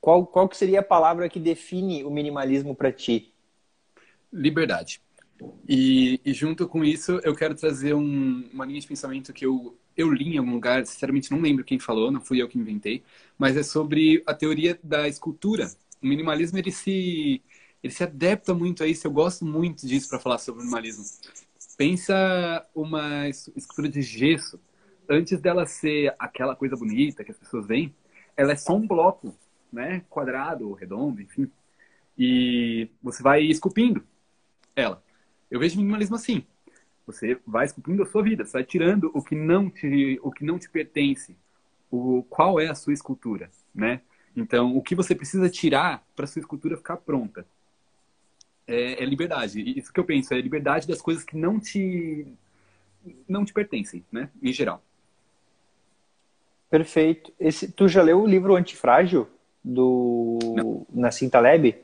Qual, 0.00 0.24
qual 0.26 0.48
que 0.48 0.57
seria 0.57 0.80
a 0.80 0.83
palavra 0.83 1.28
que 1.28 1.40
define 1.40 2.04
o 2.04 2.11
minimalismo 2.11 2.74
para 2.74 2.92
ti? 2.92 3.33
Liberdade. 4.33 5.00
E, 5.68 6.20
e, 6.25 6.33
junto 6.33 6.68
com 6.68 6.85
isso, 6.85 7.20
eu 7.25 7.35
quero 7.35 7.55
trazer 7.55 7.94
um, 7.94 8.49
uma 8.53 8.64
linha 8.64 8.81
de 8.81 8.87
pensamento 8.87 9.33
que 9.33 9.44
eu, 9.47 9.77
eu 9.97 10.12
li 10.12 10.35
em 10.35 10.38
algum 10.38 10.53
lugar, 10.53 10.85
sinceramente 10.87 11.31
não 11.31 11.40
lembro 11.40 11.64
quem 11.64 11.79
falou, 11.79 12.11
não 12.11 12.20
fui 12.20 12.40
eu 12.40 12.49
que 12.49 12.59
inventei, 12.59 13.03
mas 13.38 13.57
é 13.57 13.62
sobre 13.62 14.23
a 14.27 14.35
teoria 14.35 14.79
da 14.83 15.09
escultura. 15.09 15.70
O 16.03 16.07
minimalismo, 16.07 16.59
ele 16.59 16.70
se, 16.70 17.42
ele 17.83 17.92
se 17.92 18.05
adapta 18.05 18.55
muito 18.55 18.83
a 18.83 18.87
isso, 18.87 19.07
eu 19.07 19.11
gosto 19.11 19.44
muito 19.44 19.87
disso 19.87 20.09
para 20.09 20.20
falar 20.20 20.38
sobre 20.38 20.61
o 20.61 20.64
minimalismo. 20.64 21.05
Pensa 21.77 22.64
uma 22.75 23.29
escultura 23.29 23.88
de 23.88 24.03
gesso, 24.03 24.61
antes 25.09 25.40
dela 25.40 25.66
ser 25.66 26.14
aquela 26.18 26.55
coisa 26.55 26.77
bonita 26.77 27.25
que 27.25 27.31
as 27.31 27.38
pessoas 27.38 27.66
veem, 27.66 27.94
ela 28.37 28.53
é 28.53 28.57
só 28.57 28.75
um 28.77 28.87
bloco, 28.87 29.35
né, 29.73 30.03
quadrado, 30.09 30.73
redondo, 30.73 31.20
enfim. 31.20 31.51
E 32.16 32.88
você 33.03 33.23
vai 33.23 33.42
esculpindo 33.42 34.05
ela. 34.77 35.04
Eu 35.50 35.61
vejo 35.61 35.76
minimalismo 35.76 36.16
assim. 36.16 36.44
Você 37.07 37.38
vai 37.46 37.66
esculpindo 37.66 38.02
a 38.02 38.07
sua 38.07 38.22
vida, 38.22 38.44
você 38.44 38.52
vai 38.52 38.64
tirando 38.64 39.11
o 39.12 39.22
que 39.22 39.35
não 39.35 39.68
te, 39.68 40.18
o 40.22 40.30
que 40.30 40.44
não 40.44 40.59
te 40.59 40.68
pertence. 40.70 41.37
O, 41.90 42.24
qual 42.28 42.59
é 42.59 42.68
a 42.68 42.74
sua 42.74 42.92
escultura, 42.92 43.50
né? 43.74 44.00
Então, 44.37 44.76
o 44.76 44.83
que 44.83 44.94
você 44.94 45.14
precisa 45.14 45.48
tirar 45.48 46.04
para 46.16 46.26
sua 46.26 46.40
escultura 46.40 46.76
ficar 46.76 46.96
pronta? 46.96 47.46
É, 48.66 49.02
é, 49.02 49.04
liberdade. 49.04 49.61
Isso 49.78 49.92
que 49.92 50.00
eu 50.00 50.04
penso, 50.04 50.33
é 50.33 50.40
liberdade 50.40 50.88
das 50.88 51.00
coisas 51.00 51.22
que 51.22 51.37
não 51.37 51.61
te 51.61 52.26
não 53.28 53.44
te 53.44 53.52
pertencem, 53.52 54.02
né? 54.11 54.30
Em 54.42 54.50
geral. 54.50 54.83
Perfeito. 56.70 57.30
Esse, 57.38 57.70
tu 57.70 57.87
já 57.87 58.02
leu 58.02 58.22
o 58.22 58.26
livro 58.26 58.57
Antifrágil 58.57 59.28
do 59.62 60.87
Nassim 60.90 61.28
Taleb? 61.28 61.84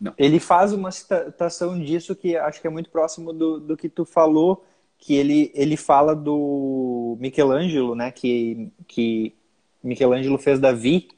Não. 0.00 0.12
Ele 0.18 0.40
faz 0.40 0.72
uma 0.72 0.90
citação 0.90 1.78
disso 1.78 2.14
que 2.14 2.36
acho 2.36 2.60
que 2.60 2.66
é 2.66 2.70
muito 2.70 2.90
próximo 2.90 3.32
do, 3.32 3.60
do 3.60 3.76
que 3.76 3.88
tu 3.88 4.04
falou, 4.04 4.64
que 4.98 5.14
ele, 5.14 5.50
ele 5.54 5.76
fala 5.76 6.14
do 6.14 7.16
Michelangelo, 7.20 7.94
né? 7.94 8.10
Que, 8.10 8.70
que 8.86 9.34
Michelangelo 9.82 10.38
fez 10.38 10.58
Davi. 10.58 11.08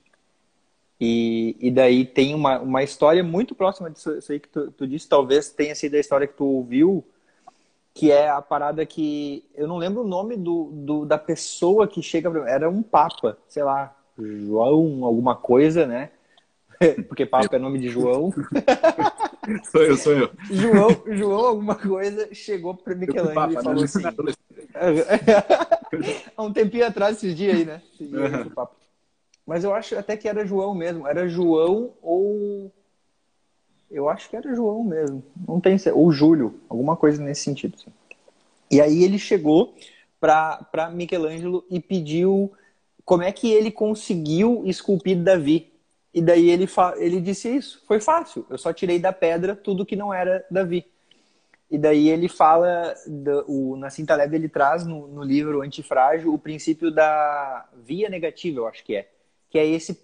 E, 1.01 1.57
e 1.61 1.71
daí 1.71 2.05
tem 2.05 2.35
uma, 2.35 2.59
uma 2.59 2.83
história 2.83 3.23
muito 3.23 3.55
próxima 3.55 3.91
disso 3.91 4.19
aí 4.31 4.41
que 4.41 4.49
tu, 4.49 4.71
tu 4.73 4.87
disse, 4.87 5.09
talvez 5.09 5.51
tenha 5.51 5.75
sido 5.75 5.95
a 5.95 6.01
história 6.01 6.27
que 6.27 6.35
tu 6.35 6.45
ouviu, 6.47 7.05
que 7.93 8.11
é 8.11 8.29
a 8.29 8.41
parada 8.41 8.85
que 8.87 9.45
eu 9.55 9.67
não 9.69 9.77
lembro 9.77 10.03
o 10.03 10.09
nome 10.09 10.37
do, 10.37 10.71
do 10.73 11.05
da 11.05 11.19
pessoa 11.19 11.87
que 11.87 12.03
chega 12.03 12.31
era 12.49 12.69
um 12.69 12.83
papa, 12.83 13.37
sei 13.47 13.62
lá, 13.62 13.95
João 14.19 15.05
alguma 15.05 15.37
coisa, 15.37 15.87
né? 15.87 16.11
Porque 17.09 17.27
Papa 17.27 17.57
é 17.57 17.59
nome 17.59 17.79
de 17.79 17.89
João. 17.89 18.33
sou 19.71 19.83
eu, 19.83 19.97
sou 19.97 20.12
eu. 20.12 20.31
João, 20.51 21.03
João 21.07 21.47
alguma 21.47 21.75
coisa, 21.75 22.29
chegou 22.33 22.75
para 22.75 22.95
Michelangelo 22.95 23.53
e 23.53 23.62
falou 23.62 23.85
assim... 23.85 24.03
Há 26.37 26.43
um 26.43 26.53
tempinho 26.53 26.87
atrás, 26.87 27.17
esses 27.17 27.35
dias 27.35 27.57
aí, 27.57 27.65
né? 27.65 27.83
Dia, 27.99 28.47
Mas 29.47 29.65
eu 29.65 29.75
acho 29.75 29.97
até 29.97 30.17
que 30.17 30.29
era 30.29 30.47
João 30.47 30.75
mesmo. 30.75 31.07
Era 31.07 31.29
João 31.29 31.93
ou... 32.03 32.73
Eu 33.91 34.09
acho 34.09 34.29
que 34.29 34.37
era 34.37 34.55
João 34.55 34.83
mesmo. 34.83 35.23
Não 35.47 35.61
tem 35.61 35.77
Ou 35.95 36.11
Júlio. 36.11 36.61
Alguma 36.69 36.97
coisa 36.97 37.23
nesse 37.23 37.43
sentido. 37.43 37.77
Assim. 37.77 37.91
E 38.71 38.81
aí 38.81 39.05
ele 39.05 39.19
chegou 39.19 39.75
para 40.21 40.91
Michelangelo 40.93 41.65
e 41.71 41.79
pediu 41.79 42.53
como 43.05 43.23
é 43.23 43.31
que 43.31 43.51
ele 43.51 43.71
conseguiu 43.71 44.62
esculpir 44.67 45.17
Davi. 45.17 45.73
E 46.17 46.23
daí 46.23 46.49
ele, 46.49 46.67
ele 46.97 47.21
disse 47.21 47.55
isso, 47.55 47.85
foi 47.87 48.01
fácil, 48.01 48.47
eu 48.49 48.57
só 48.57 48.73
tirei 48.73 48.99
da 48.99 49.13
pedra 49.13 49.55
tudo 49.55 49.85
que 49.85 49.95
não 49.95 50.15
era 50.15 50.43
Davi. 50.51 50.87
E 51.71 51.77
daí 51.77 52.09
ele 52.09 52.27
fala, 52.27 52.95
do, 53.07 53.45
o 53.47 53.77
Nassim 53.77 54.07
Taleb 54.07 54.35
ele 54.35 54.49
traz 54.49 54.87
no, 54.87 55.07
no 55.09 55.23
livro 55.23 55.61
Antifrágil 55.61 56.33
o 56.33 56.39
princípio 56.39 56.91
da 56.91 57.69
via 57.85 58.09
negativa, 58.09 58.61
eu 58.61 58.67
acho 58.67 58.83
que 58.83 58.97
é. 58.97 59.11
Que 59.51 59.59
é 59.59 59.67
esse 59.67 60.01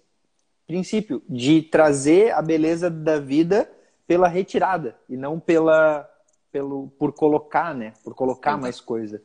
princípio 0.67 1.19
de 1.27 1.63
trazer 1.63 2.31
a 2.31 2.43
beleza 2.43 2.91
da 2.91 3.17
vida 3.17 3.67
pela 4.05 4.27
retirada 4.27 4.95
e 5.09 5.17
não 5.17 5.39
pela 5.39 6.07
pelo 6.51 6.89
por 6.99 7.11
colocar, 7.13 7.73
né? 7.73 7.93
Por 8.03 8.13
colocar 8.13 8.55
mais 8.55 8.79
coisa. 8.79 9.19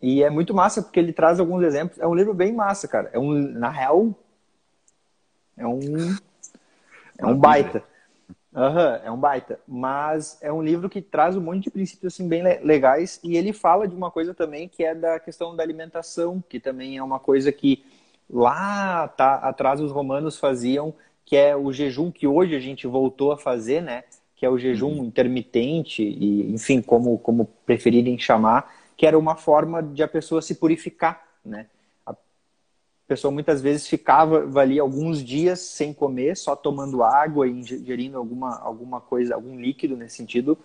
E 0.00 0.22
é 0.22 0.30
muito 0.30 0.54
massa 0.54 0.80
porque 0.80 0.98
ele 0.98 1.12
traz 1.12 1.38
alguns 1.38 1.62
exemplos. 1.62 1.98
É 1.98 2.06
um 2.06 2.14
livro 2.14 2.32
bem 2.32 2.54
massa, 2.54 2.88
cara. 2.88 3.10
É 3.12 3.18
um 3.18 3.34
na 3.34 3.68
real 3.68 4.16
é 5.62 5.66
um. 5.66 6.16
É 7.18 7.26
um 7.26 7.36
baita. 7.36 7.84
Uhum, 8.52 9.04
é 9.04 9.10
um 9.10 9.16
baita. 9.16 9.60
Mas 9.66 10.38
é 10.42 10.52
um 10.52 10.62
livro 10.62 10.90
que 10.90 11.00
traz 11.00 11.36
um 11.36 11.40
monte 11.40 11.64
de 11.64 11.70
princípios 11.70 12.12
assim, 12.12 12.28
bem 12.28 12.42
legais 12.62 13.20
e 13.22 13.36
ele 13.36 13.52
fala 13.52 13.86
de 13.86 13.94
uma 13.94 14.10
coisa 14.10 14.34
também 14.34 14.68
que 14.68 14.84
é 14.84 14.94
da 14.94 15.18
questão 15.18 15.54
da 15.56 15.62
alimentação, 15.62 16.42
que 16.48 16.60
também 16.60 16.96
é 16.96 17.02
uma 17.02 17.18
coisa 17.18 17.50
que 17.52 17.84
lá 18.28 19.08
tá, 19.08 19.36
atrás 19.36 19.80
os 19.80 19.92
romanos 19.92 20.38
faziam, 20.38 20.92
que 21.24 21.36
é 21.36 21.56
o 21.56 21.72
jejum 21.72 22.10
que 22.10 22.26
hoje 22.26 22.54
a 22.56 22.60
gente 22.60 22.86
voltou 22.86 23.32
a 23.32 23.38
fazer, 23.38 23.80
né? 23.80 24.04
Que 24.36 24.44
é 24.44 24.50
o 24.50 24.58
jejum 24.58 24.98
uhum. 24.98 25.04
intermitente, 25.04 26.02
e 26.02 26.52
enfim, 26.52 26.82
como, 26.82 27.18
como 27.18 27.46
preferirem 27.64 28.18
chamar, 28.18 28.74
que 28.96 29.06
era 29.06 29.18
uma 29.18 29.36
forma 29.36 29.82
de 29.82 30.02
a 30.02 30.08
pessoa 30.08 30.42
se 30.42 30.56
purificar, 30.56 31.22
né? 31.44 31.66
Pessoa 33.06 33.30
muitas 33.30 33.60
vezes 33.60 33.86
ficava 33.86 34.48
ali 34.60 34.78
alguns 34.78 35.22
dias 35.22 35.60
sem 35.60 35.92
comer, 35.92 36.36
só 36.36 36.56
tomando 36.56 37.02
água 37.02 37.46
e 37.46 37.50
ingerindo 37.50 38.16
alguma, 38.16 38.58
alguma 38.58 39.00
coisa, 39.00 39.34
algum 39.34 39.58
líquido 39.58 39.96
nesse 39.96 40.16
sentido. 40.16 40.58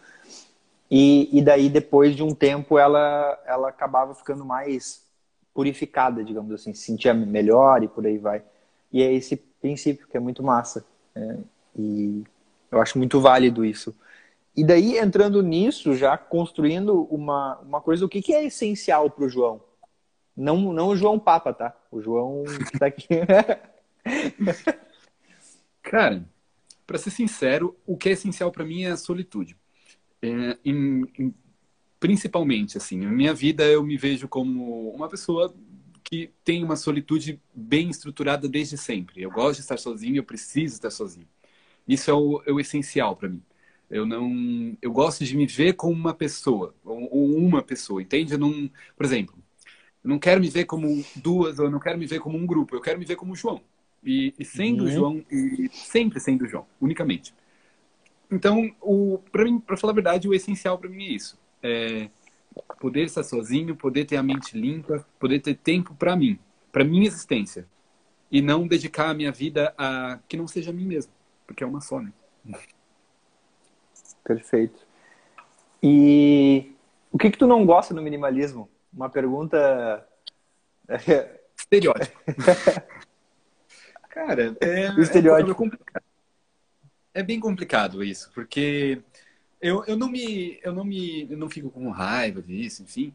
E, 0.90 1.30
e 1.38 1.42
daí, 1.42 1.70
depois 1.70 2.16
de 2.16 2.24
um 2.24 2.34
tempo, 2.34 2.78
ela, 2.78 3.38
ela 3.46 3.70
acabava 3.70 4.16
ficando 4.16 4.46
mais 4.46 5.06
purificada, 5.54 6.24
digamos 6.24 6.54
assim, 6.54 6.74
se 6.74 6.84
sentia 6.84 7.14
melhor 7.14 7.84
e 7.84 7.88
por 7.88 8.06
aí 8.06 8.18
vai. 8.18 8.44
E 8.92 9.02
é 9.02 9.12
esse 9.12 9.36
princípio 9.36 10.08
que 10.08 10.16
é 10.16 10.20
muito 10.20 10.42
massa. 10.44 10.86
É, 11.16 11.38
e 11.76 12.24
eu 12.72 12.82
acho 12.82 12.98
muito 12.98 13.20
válido 13.20 13.66
isso. 13.66 13.94
E 14.56 14.64
daí, 14.64 14.98
entrando 14.98 15.42
nisso, 15.44 15.96
já 15.96 16.18
construindo 16.18 17.04
uma, 17.12 17.58
uma 17.60 17.82
coisa, 17.82 18.06
o 18.06 18.10
que, 18.10 18.22
que 18.22 18.34
é 18.34 18.46
essencial 18.46 19.10
para 19.10 19.26
o 19.26 19.30
João? 19.30 19.62
Não, 20.36 20.74
não 20.74 20.90
o 20.90 20.96
João 20.96 21.20
Papa, 21.20 21.54
tá? 21.54 21.76
O 21.92 22.02
João 22.02 22.44
que 22.44 22.80
tá 22.80 22.88
aqui. 22.88 23.08
Cara, 25.82 26.28
para 26.86 26.98
ser 26.98 27.12
sincero, 27.12 27.78
o 27.86 27.98
que 27.98 28.10
é 28.10 28.12
essencial 28.14 28.52
para 28.52 28.66
mim 28.66 28.84
é 28.84 28.92
a 28.92 28.98
solitude. 28.98 29.56
É, 30.22 30.58
em, 30.66 31.04
em, 31.18 31.34
principalmente, 32.00 32.78
assim, 32.78 33.00
na 33.00 33.12
minha 33.12 33.34
vida 33.34 33.66
eu 33.66 33.84
me 33.84 33.98
vejo 33.98 34.28
como 34.28 34.90
uma 34.92 35.10
pessoa 35.10 35.54
que 36.04 36.32
tem 36.44 36.64
uma 36.64 36.76
solitude 36.78 37.42
bem 37.54 37.90
estruturada 37.90 38.48
desde 38.48 38.78
sempre. 38.78 39.22
Eu 39.22 39.30
gosto 39.30 39.58
de 39.58 39.62
estar 39.62 39.78
sozinho, 39.78 40.18
eu 40.18 40.24
preciso 40.24 40.76
estar 40.76 40.90
sozinho. 40.90 41.28
Isso 41.88 42.10
é 42.10 42.14
o, 42.14 42.42
é 42.46 42.52
o 42.52 42.60
essencial 42.60 43.16
para 43.16 43.30
mim. 43.30 43.42
Eu 43.90 44.06
não, 44.06 44.78
eu 44.82 44.92
gosto 44.92 45.24
de 45.24 45.36
me 45.36 45.46
ver 45.46 45.74
como 45.74 45.94
uma 45.94 46.14
pessoa 46.14 46.76
ou, 46.84 47.10
ou 47.12 47.38
uma 47.38 47.62
pessoa, 47.64 48.02
entende? 48.02 48.38
Não, 48.38 48.70
por 48.96 49.06
exemplo, 49.06 49.36
eu 50.04 50.10
não 50.10 50.20
quero 50.20 50.42
me 50.42 50.50
ver 50.50 50.66
como 50.66 51.04
duas, 51.16 51.60
eu 51.60 51.70
não 51.70 51.80
quero 51.80 51.98
me 51.98 52.06
ver 52.06 52.20
como 52.20 52.38
um 52.38 52.46
grupo, 52.46 52.76
eu 52.76 52.82
quero 52.82 53.00
me 53.00 53.06
ver 53.06 53.16
como 53.16 53.36
João. 53.36 53.62
E, 54.04 54.34
e 54.38 54.46
sendo 54.46 54.86
uhum. 54.86 54.92
João, 54.92 55.26
e 55.32 55.70
sempre 55.72 56.20
sendo 56.20 56.48
João, 56.48 56.66
unicamente. 56.80 57.34
Então, 58.32 58.74
o 58.82 59.20
para 59.32 59.44
mim, 59.46 59.60
para 59.60 59.78
falar 59.78 59.92
a 59.92 59.96
verdade, 59.96 60.28
o 60.28 60.34
essencial 60.34 60.78
para 60.78 60.90
mim 60.90 61.06
é 61.06 61.12
isso. 61.12 61.40
É 61.64 62.10
poder 62.80 63.04
estar 63.04 63.24
sozinho, 63.24 63.76
poder 63.76 64.06
ter 64.06 64.18
a 64.18 64.24
mente 64.24 64.58
limpa, 64.58 65.06
poder 65.20 65.40
ter 65.40 65.56
tempo 65.56 65.94
para 65.94 66.16
mim, 66.16 66.40
para 66.72 66.84
minha 66.84 67.08
existência. 67.08 67.68
E 68.32 68.42
não 68.42 68.68
dedicar 68.68 69.10
a 69.10 69.14
minha 69.14 69.32
vida 69.32 69.74
a 69.78 70.20
que 70.28 70.36
não 70.36 70.48
seja 70.48 70.72
a 70.72 70.74
mim 70.74 70.86
mesmo, 70.86 71.14
porque 71.46 71.64
é 71.64 71.68
uma 71.68 71.80
só, 71.80 72.02
né? 72.02 72.12
Perfeito. 74.24 74.86
E 75.82 76.74
o 77.12 77.18
que 77.18 77.32
que 77.32 77.38
tu 77.38 77.48
não 77.48 77.66
gosta 77.66 77.94
no 77.94 78.02
minimalismo? 78.02 78.70
Uma 78.94 79.10
pergunta. 79.10 80.08
Estereótipo. 81.58 82.18
Cara, 84.10 84.58
é, 84.62 84.92
o 84.92 85.02
estereótipo. 85.02 85.66
É, 87.14 87.20
é, 87.20 87.24
bem 87.24 87.40
complicado 87.40 88.04
isso, 88.04 88.32
porque 88.34 89.02
eu, 89.62 89.84
eu 89.86 89.96
não 89.96 90.10
me. 90.10 90.60
Eu 90.64 90.74
não 90.74 90.84
me. 90.84 91.30
Eu 91.30 91.38
não 91.38 91.50
fico 91.50 91.70
com 91.70 91.90
raiva 91.90 92.42
disso, 92.42 92.84
enfim. 92.84 93.14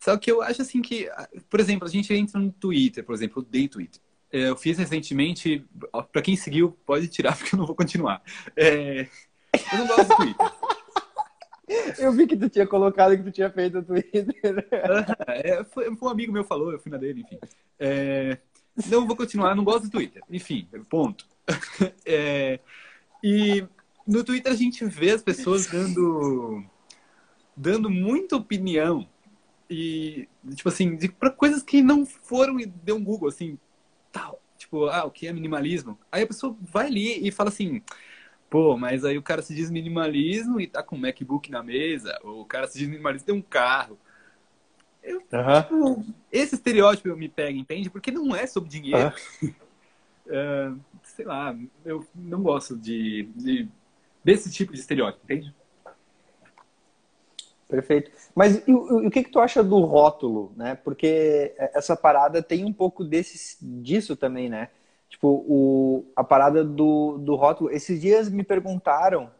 Só 0.00 0.16
que 0.16 0.32
eu 0.32 0.40
acho 0.42 0.62
assim 0.62 0.80
que, 0.80 1.08
por 1.48 1.60
exemplo, 1.60 1.86
a 1.86 1.90
gente 1.90 2.12
entra 2.12 2.40
no 2.40 2.50
Twitter, 2.50 3.04
por 3.04 3.14
exemplo, 3.14 3.40
eu 3.40 3.46
odeio 3.46 3.68
Twitter. 3.68 4.00
é, 4.32 4.48
eu 4.48 4.56
fiz 4.56 4.78
recentemente. 4.78 5.64
Para 6.10 6.22
quem 6.22 6.36
seguiu, 6.36 6.76
pode 6.86 7.06
tirar, 7.06 7.36
porque 7.38 7.54
eu 7.54 7.58
não 7.58 7.66
vou 7.66 7.76
continuar. 7.76 8.22
É, 8.56 9.06
eu 9.72 9.78
não 9.78 9.86
gosto 9.86 10.08
do 10.08 10.16
Twitter. 10.16 10.46
Eu 11.98 12.12
vi 12.12 12.26
que 12.26 12.36
tu 12.36 12.48
tinha 12.48 12.66
colocado 12.66 13.16
que 13.16 13.22
tu 13.22 13.30
tinha 13.30 13.50
feito 13.50 13.78
o 13.78 13.82
Twitter. 13.82 14.66
é, 15.28 15.64
foi, 15.64 15.94
foi, 15.94 16.08
um 16.08 16.10
amigo 16.10 16.32
meu 16.32 16.44
falou, 16.44 16.72
eu 16.72 16.80
fui 16.80 16.90
na 16.90 16.98
dele, 16.98 17.20
enfim. 17.20 17.38
É, 17.78 18.38
não 18.88 19.06
vou 19.06 19.16
continuar, 19.16 19.54
não 19.54 19.64
gosto 19.64 19.84
do 19.84 19.90
Twitter. 19.90 20.22
Enfim, 20.30 20.68
ponto. 20.88 21.26
É, 22.06 22.60
e 23.22 23.64
no 24.06 24.22
Twitter 24.24 24.52
a 24.52 24.56
gente 24.56 24.84
vê 24.84 25.10
as 25.10 25.22
pessoas 25.22 25.66
dando, 25.66 26.64
dando 27.56 27.90
muita 27.90 28.36
opinião 28.36 29.06
e, 29.68 30.28
tipo 30.54 30.68
assim, 30.68 30.96
para 31.08 31.30
coisas 31.30 31.62
que 31.62 31.82
não 31.82 32.04
foram 32.04 32.58
e 32.58 32.66
deu 32.66 32.96
um 32.96 33.04
Google, 33.04 33.28
assim, 33.28 33.58
tal. 34.12 34.40
Tipo, 34.56 34.86
ah, 34.86 35.04
o 35.04 35.10
que 35.10 35.26
é 35.26 35.32
minimalismo? 35.32 35.98
Aí 36.10 36.22
a 36.22 36.26
pessoa 36.26 36.56
vai 36.60 36.86
ali 36.86 37.26
e 37.26 37.30
fala 37.30 37.50
assim, 37.50 37.82
pô, 38.50 38.76
mas 38.76 39.04
aí 39.04 39.16
o 39.16 39.22
cara 39.22 39.40
se 39.40 39.54
diz 39.54 39.70
minimalismo 39.70 40.60
e 40.60 40.66
tá 40.66 40.82
com 40.82 40.96
um 40.96 40.98
MacBook 40.98 41.50
na 41.50 41.62
mesa, 41.62 42.18
ou 42.24 42.40
o 42.40 42.44
cara 42.44 42.66
se 42.66 42.78
diz 42.78 42.88
minimalista 42.88 43.30
e 43.30 43.32
tem 43.32 43.40
um 43.40 43.42
carro. 43.42 43.96
Eu, 45.02 45.20
tipo, 45.20 46.04
esse 46.30 46.56
estereótipo 46.56 47.16
me 47.16 47.28
pega, 47.28 47.56
entende? 47.56 47.88
Porque 47.88 48.10
não 48.10 48.34
é 48.34 48.46
sobre 48.46 48.68
dinheiro. 48.68 49.14
uh, 49.42 50.78
sei 51.02 51.24
lá, 51.24 51.56
eu 51.84 52.06
não 52.14 52.42
gosto 52.42 52.76
de, 52.76 53.28
de, 53.34 53.68
desse 54.22 54.50
tipo 54.50 54.74
de 54.74 54.80
estereótipo, 54.80 55.24
entende? 55.24 55.54
Perfeito. 57.66 58.10
Mas 58.34 58.66
e, 58.66 58.72
o, 58.72 59.06
o 59.06 59.10
que, 59.10 59.22
que 59.22 59.30
tu 59.30 59.38
acha 59.38 59.62
do 59.62 59.78
rótulo, 59.80 60.52
né? 60.56 60.74
Porque 60.74 61.54
essa 61.56 61.96
parada 61.96 62.42
tem 62.42 62.64
um 62.64 62.72
pouco 62.72 63.04
desse, 63.04 63.56
disso 63.62 64.16
também, 64.16 64.48
né? 64.48 64.68
Tipo, 65.10 65.44
o, 65.46 66.04
a 66.14 66.22
parada 66.22 66.64
do, 66.64 67.18
do 67.18 67.34
rótulo. 67.34 67.70
Esses 67.70 68.00
dias 68.00 68.30
me 68.30 68.44
perguntaram, 68.44 69.30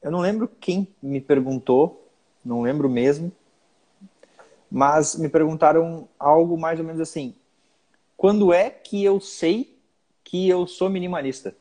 eu 0.00 0.10
não 0.10 0.20
lembro 0.20 0.48
quem 0.48 0.88
me 1.02 1.20
perguntou, 1.20 2.08
não 2.44 2.62
lembro 2.62 2.88
mesmo, 2.88 3.32
mas 4.70 5.16
me 5.16 5.28
perguntaram 5.28 6.08
algo 6.18 6.56
mais 6.56 6.78
ou 6.78 6.86
menos 6.86 7.00
assim: 7.00 7.34
quando 8.16 8.52
é 8.52 8.70
que 8.70 9.02
eu 9.04 9.20
sei 9.20 9.76
que 10.22 10.48
eu 10.48 10.66
sou 10.66 10.88
minimalista? 10.88 11.54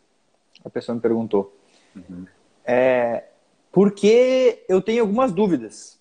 A 0.64 0.70
pessoa 0.70 0.96
me 0.96 1.02
perguntou. 1.02 1.58
Uhum. 1.96 2.26
É, 2.64 3.26
porque 3.72 4.64
eu 4.70 4.82
tenho 4.82 5.02
algumas 5.02 5.32
dúvidas. 5.32 6.00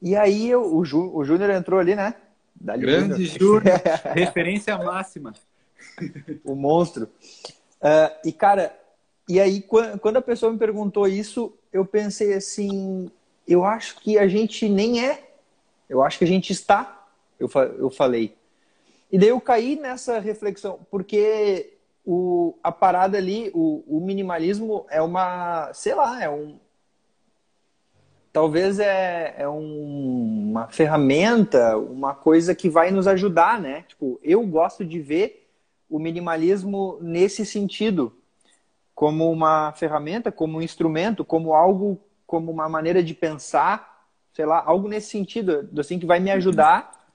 E 0.00 0.14
aí 0.14 0.48
eu, 0.48 0.74
o, 0.74 0.84
Jú, 0.84 1.10
o 1.14 1.24
Júnior 1.24 1.50
entrou 1.50 1.80
ali, 1.80 1.94
né? 1.96 2.14
Dali 2.60 2.82
Grande 2.82 3.24
Júnior, 3.38 3.80
referência 4.14 4.76
máxima. 4.78 5.32
o 6.44 6.54
monstro. 6.54 7.04
Uh, 7.04 8.28
e 8.28 8.32
cara, 8.32 8.76
e 9.28 9.40
aí 9.40 9.62
quando 10.00 10.16
a 10.16 10.22
pessoa 10.22 10.52
me 10.52 10.58
perguntou 10.58 11.06
isso, 11.06 11.52
eu 11.72 11.84
pensei 11.84 12.34
assim, 12.34 13.10
eu 13.46 13.64
acho 13.64 14.00
que 14.00 14.18
a 14.18 14.26
gente 14.26 14.68
nem 14.68 15.04
é. 15.04 15.30
Eu 15.88 16.02
acho 16.02 16.18
que 16.18 16.24
a 16.24 16.28
gente 16.28 16.52
está. 16.52 17.06
Eu, 17.38 17.48
eu 17.78 17.90
falei. 17.90 18.36
E 19.10 19.18
daí 19.18 19.30
eu 19.30 19.40
caí 19.40 19.76
nessa 19.76 20.18
reflexão, 20.18 20.80
porque 20.90 21.72
o, 22.04 22.54
a 22.62 22.70
parada 22.70 23.16
ali, 23.16 23.50
o, 23.54 23.82
o 23.86 24.00
minimalismo 24.00 24.86
é 24.90 25.00
uma, 25.00 25.72
sei 25.72 25.94
lá, 25.94 26.22
é 26.22 26.28
um. 26.28 26.58
Talvez 28.38 28.78
é, 28.78 29.34
é 29.36 29.48
um, 29.48 30.50
uma 30.50 30.68
ferramenta, 30.68 31.76
uma 31.76 32.14
coisa 32.14 32.54
que 32.54 32.68
vai 32.68 32.92
nos 32.92 33.08
ajudar, 33.08 33.60
né? 33.60 33.84
Tipo, 33.88 34.20
eu 34.22 34.46
gosto 34.46 34.84
de 34.84 35.00
ver 35.00 35.50
o 35.90 35.98
minimalismo 35.98 36.98
nesse 37.00 37.44
sentido, 37.44 38.14
como 38.94 39.28
uma 39.28 39.72
ferramenta, 39.72 40.30
como 40.30 40.58
um 40.58 40.62
instrumento, 40.62 41.24
como 41.24 41.52
algo 41.52 42.00
como 42.28 42.52
uma 42.52 42.68
maneira 42.68 43.02
de 43.02 43.12
pensar, 43.12 44.06
sei 44.32 44.46
lá, 44.46 44.62
algo 44.64 44.86
nesse 44.86 45.10
sentido, 45.10 45.68
assim, 45.76 45.98
que 45.98 46.06
vai 46.06 46.20
me 46.20 46.30
ajudar 46.30 47.10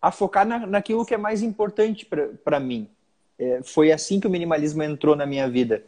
a 0.00 0.10
focar 0.10 0.46
na, 0.46 0.66
naquilo 0.66 1.04
que 1.04 1.12
é 1.12 1.18
mais 1.18 1.42
importante 1.42 2.08
para 2.42 2.58
mim. 2.58 2.88
É, 3.38 3.60
foi 3.62 3.92
assim 3.92 4.18
que 4.18 4.26
o 4.26 4.30
minimalismo 4.30 4.82
entrou 4.82 5.14
na 5.14 5.26
minha 5.26 5.50
vida. 5.50 5.84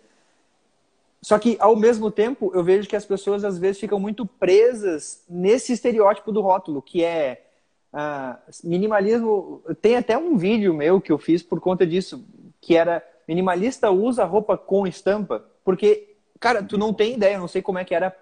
Só 1.20 1.38
que, 1.38 1.56
ao 1.58 1.74
mesmo 1.74 2.10
tempo, 2.10 2.52
eu 2.54 2.62
vejo 2.62 2.88
que 2.88 2.96
as 2.96 3.04
pessoas 3.04 3.44
às 3.44 3.58
vezes 3.58 3.80
ficam 3.80 3.98
muito 3.98 4.24
presas 4.24 5.24
nesse 5.28 5.72
estereótipo 5.72 6.30
do 6.30 6.40
rótulo, 6.40 6.80
que 6.80 7.02
é 7.02 7.44
ah, 7.92 8.38
minimalismo. 8.62 9.62
Tem 9.82 9.96
até 9.96 10.16
um 10.16 10.36
vídeo 10.36 10.72
meu 10.72 11.00
que 11.00 11.10
eu 11.10 11.18
fiz 11.18 11.42
por 11.42 11.60
conta 11.60 11.86
disso, 11.86 12.24
que 12.60 12.76
era 12.76 13.02
minimalista 13.26 13.90
usa 13.90 14.24
roupa 14.24 14.56
com 14.56 14.86
estampa, 14.86 15.44
porque, 15.64 16.16
cara, 16.40 16.62
tu 16.62 16.78
não 16.78 16.94
tem 16.94 17.14
ideia, 17.14 17.34
eu 17.34 17.40
não 17.40 17.48
sei 17.48 17.60
como 17.60 17.78
é 17.78 17.84
que 17.84 17.94
era 17.94 18.16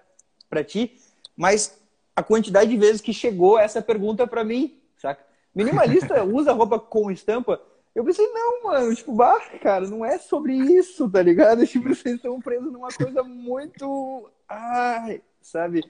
para 0.49 0.63
ti, 0.63 0.97
mas 1.35 1.79
a 2.15 2.23
quantidade 2.23 2.69
de 2.69 2.77
vezes 2.77 2.99
que 2.99 3.13
chegou 3.13 3.59
essa 3.59 3.81
pergunta 3.81 4.25
para 4.25 4.43
mim, 4.43 4.77
saca? 4.97 5.23
Minimalista 5.53 6.23
usa 6.25 6.51
roupa 6.51 6.79
com 6.79 7.11
estampa? 7.11 7.61
Eu 7.97 8.05
pensei, 8.05 8.27
não, 8.27 8.61
mano, 8.61 8.93
tipo, 8.93 9.11
bah, 9.11 9.39
cara, 9.59 9.87
não 9.87 10.05
é 10.05 10.19
sobre 10.19 10.53
isso, 10.53 11.09
tá 11.09 11.19
ligado? 11.19 11.65
Tipo, 11.65 11.89
vocês 11.89 12.17
estão 12.17 12.39
presos 12.39 12.71
numa 12.71 12.89
coisa 12.89 13.23
muito. 13.23 14.29
Ai, 14.47 15.19
sabe? 15.41 15.83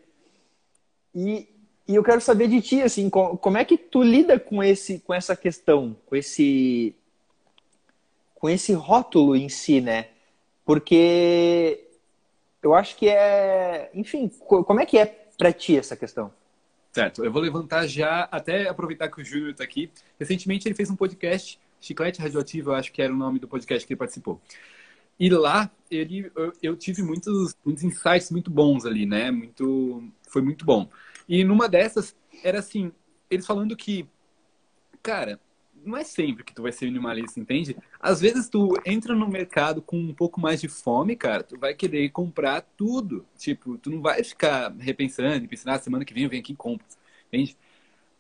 E, 1.14 1.50
e 1.86 1.96
eu 1.96 2.02
quero 2.02 2.22
saber 2.22 2.48
de 2.48 2.62
ti, 2.62 2.82
assim, 2.82 3.10
como 3.10 3.58
é 3.58 3.66
que 3.66 3.78
tu 3.78 4.02
lida 4.02 4.40
com, 4.40 4.64
esse, 4.64 5.00
com 5.00 5.14
essa 5.14 5.36
questão, 5.36 5.98
com 6.06 6.16
esse, 6.16 6.96
com 8.36 8.50
esse 8.50 8.72
rótulo 8.72 9.36
em 9.36 9.50
si, 9.50 9.82
né? 9.82 10.08
Porque 10.64 11.90
eu 12.64 12.74
acho 12.74 12.96
que 12.96 13.10
é. 13.10 13.92
Enfim, 13.94 14.30
como 14.30 14.80
é 14.80 14.86
que 14.86 14.98
é 14.98 15.06
para 15.38 15.52
ti 15.52 15.78
essa 15.78 15.98
questão? 15.98 16.32
Certo, 16.94 17.26
eu 17.26 17.32
vou 17.34 17.42
levantar 17.42 17.86
já, 17.86 18.30
até 18.32 18.70
aproveitar 18.70 19.10
que 19.10 19.20
o 19.20 19.26
Júnior 19.26 19.50
está 19.50 19.66
aqui. 19.66 19.92
Recentemente 20.18 20.70
ele 20.70 20.74
fez 20.74 20.90
um 20.90 20.96
podcast, 20.96 21.60
Chiclete 21.80 22.22
Radioativo, 22.22 22.72
eu 22.72 22.76
acho 22.76 22.92
que 22.92 23.02
era 23.02 23.14
o 23.14 23.18
nome 23.18 23.40
do 23.40 23.48
podcast 23.48 23.86
que 23.86 23.94
ele 23.94 24.00
participou. 24.00 24.42
E 25.20 25.30
lá 25.30 25.72
ele, 25.90 26.32
eu, 26.36 26.54
eu 26.62 26.76
tive 26.76 27.02
muitos, 27.02 27.56
muitos 27.66 27.84
insights 27.84 28.30
muito 28.30 28.52
bons 28.52 28.86
ali, 28.86 29.06
né? 29.06 29.32
Muito, 29.32 30.04
foi 30.30 30.42
muito 30.42 30.66
bom. 30.66 30.90
E 31.28 31.44
numa 31.44 31.68
dessas 31.68 32.16
era 32.44 32.60
assim, 32.60 32.92
eles 33.30 33.46
falando 33.46 33.76
que, 33.76 34.08
cara, 35.02 35.40
não 35.84 35.98
é 35.98 36.04
sempre 36.04 36.44
que 36.44 36.54
tu 36.54 36.62
vai 36.62 36.72
ser 36.72 36.86
minimalista, 36.86 37.40
entende? 37.40 37.76
Às 38.00 38.22
vezes 38.22 38.50
tu 38.50 38.78
entra 38.86 39.16
no 39.16 39.28
mercado 39.28 39.82
com 39.82 39.98
um 39.98 40.14
pouco 40.14 40.40
mais 40.40 40.62
de 40.62 40.68
fome, 40.68 41.16
cara, 41.16 41.44
tu 41.44 41.58
vai 41.58 41.74
querer 41.74 42.10
comprar 42.10 42.62
tudo. 42.62 43.26
Tipo, 43.38 43.78
tu 43.78 43.90
não 43.90 44.02
vai 44.02 44.24
ficar 44.24 44.74
repensando 44.78 45.48
pensando, 45.48 45.74
ah, 45.74 45.80
semana 45.80 46.06
que 46.06 46.14
vem 46.14 46.24
eu 46.24 46.30
venho 46.30 46.42
aqui 46.42 46.54
e 46.54 46.56
compro, 46.56 46.86
entende? 47.28 47.58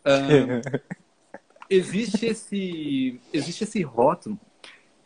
Uh, 0.08 0.62
existe 1.70 2.26
esse 2.26 3.20
existe 3.34 3.64
esse 3.64 3.82
rótulo 3.82 4.40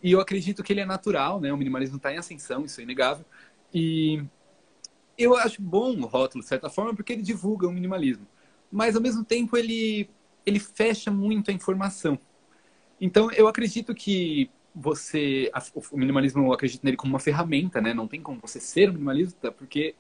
e 0.04 0.12
eu 0.12 0.20
acredito 0.20 0.64
que 0.64 0.74
ele 0.74 0.80
é 0.80 0.86
natural, 0.86 1.40
né? 1.40 1.54
O 1.54 1.58
minimalismo 1.58 1.98
está 1.98 2.12
em 2.12 2.18
ascensão, 2.18 2.66
isso 2.66 2.80
é 2.80 2.84
inegável. 2.84 3.26
E 3.74 4.24
eu 5.18 5.36
acho 5.36 5.62
bom 5.62 5.96
o 5.96 6.06
rótulo, 6.06 6.44
de 6.44 6.50
certa 6.50 6.70
forma, 6.70 6.96
porque 6.96 7.14
ele 7.14 7.22
divulga 7.22 7.68
o 7.68 7.72
minimalismo. 7.72 8.26
Mas, 8.72 8.96
ao 8.96 9.02
mesmo 9.02 9.24
tempo, 9.24 9.56
ele, 9.56 10.10
ele 10.46 10.60
fecha 10.60 11.12
muito 11.12 11.52
a 11.52 11.54
informação. 11.54 12.18
Então, 13.00 13.32
eu 13.32 13.48
acredito 13.48 13.94
que 13.94 14.50
você. 14.74 15.52
O 15.92 15.98
minimalismo, 15.98 16.48
eu 16.48 16.54
acredito 16.54 16.84
nele 16.84 16.98
como 16.98 17.14
uma 17.14 17.20
ferramenta, 17.20 17.80
né? 17.80 17.94
Não 17.94 18.08
tem 18.08 18.22
como 18.22 18.40
você 18.40 18.60
ser 18.60 18.92
minimalista, 18.92 19.52
porque 19.52 19.94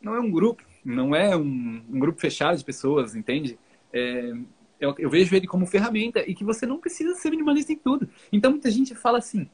não 0.00 0.14
é 0.14 0.20
um 0.20 0.30
grupo, 0.30 0.64
não 0.84 1.14
é 1.14 1.36
um, 1.36 1.84
um 1.88 1.98
grupo 2.00 2.20
fechado 2.20 2.56
de 2.58 2.64
pessoas, 2.64 3.14
entende? 3.14 3.58
É, 3.92 4.32
eu, 4.80 4.94
eu, 4.98 5.10
vejo 5.10 5.36
ele 5.36 5.46
como 5.46 5.66
ferramenta 5.66 6.20
e 6.28 6.34
que 6.34 6.42
você 6.44 6.64
não 6.64 6.78
precisa 6.78 7.14
ser 7.14 7.30
minimalista 7.30 7.72
em 7.72 7.76
tudo. 7.76 8.08
Então, 8.32 8.50
muita 8.50 8.70
gente 8.70 8.94
fala 8.94 9.18
assim: 9.18 9.48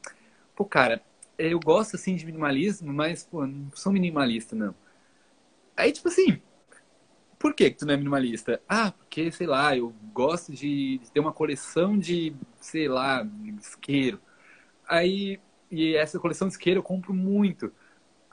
pô, 0.55 0.63
cara, 0.63 1.01
eu 1.37 1.59
gosto 1.59 1.95
assim 1.95 2.15
de 2.15 2.25
minimalismo, 2.25 2.93
mas, 2.93 3.23
pô, 3.23 3.45
não 3.45 3.69
sou 3.75 3.91
minimalista, 3.91 4.55
não. 4.55 4.73
Aí, 5.75 5.91
tipo 5.91 6.07
assim, 6.07 6.41
por 7.37 7.53
que, 7.53 7.69
que 7.69 7.77
tu 7.77 7.85
não 7.85 7.93
é 7.93 7.97
minimalista? 7.97 8.61
Ah, 8.67 8.91
porque, 8.91 9.31
sei 9.31 9.45
lá, 9.45 9.75
eu 9.75 9.93
gosto 10.13 10.51
de, 10.53 10.99
ter 11.13 11.19
uma 11.19 11.33
coleção 11.33 11.97
de, 11.97 12.35
sei 12.59 12.87
lá, 12.87 13.27
isqueiro. 13.59 14.19
Aí, 14.87 15.39
e 15.69 15.95
essa 15.95 16.19
coleção 16.19 16.47
de 16.47 16.53
isqueiro 16.53 16.79
eu 16.79 16.83
compro 16.83 17.13
muito. 17.13 17.71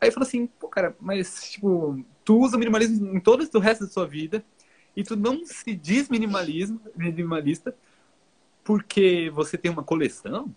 Aí 0.00 0.08
eu 0.08 0.12
falo 0.12 0.24
assim, 0.26 0.46
pô, 0.46 0.68
cara, 0.68 0.96
mas, 1.00 1.50
tipo, 1.50 2.04
tu 2.24 2.38
usa 2.38 2.56
minimalismo 2.56 3.16
em 3.16 3.20
todo 3.20 3.48
o 3.52 3.58
resto 3.58 3.84
da 3.84 3.90
sua 3.90 4.06
vida 4.06 4.44
e 4.96 5.02
tu 5.02 5.16
não 5.16 5.44
se 5.44 5.74
diz 5.74 6.08
minimalismo, 6.08 6.80
minimalista 6.96 7.74
porque 8.64 9.30
você 9.32 9.58
tem 9.58 9.70
uma 9.70 9.84
coleção? 9.84 10.50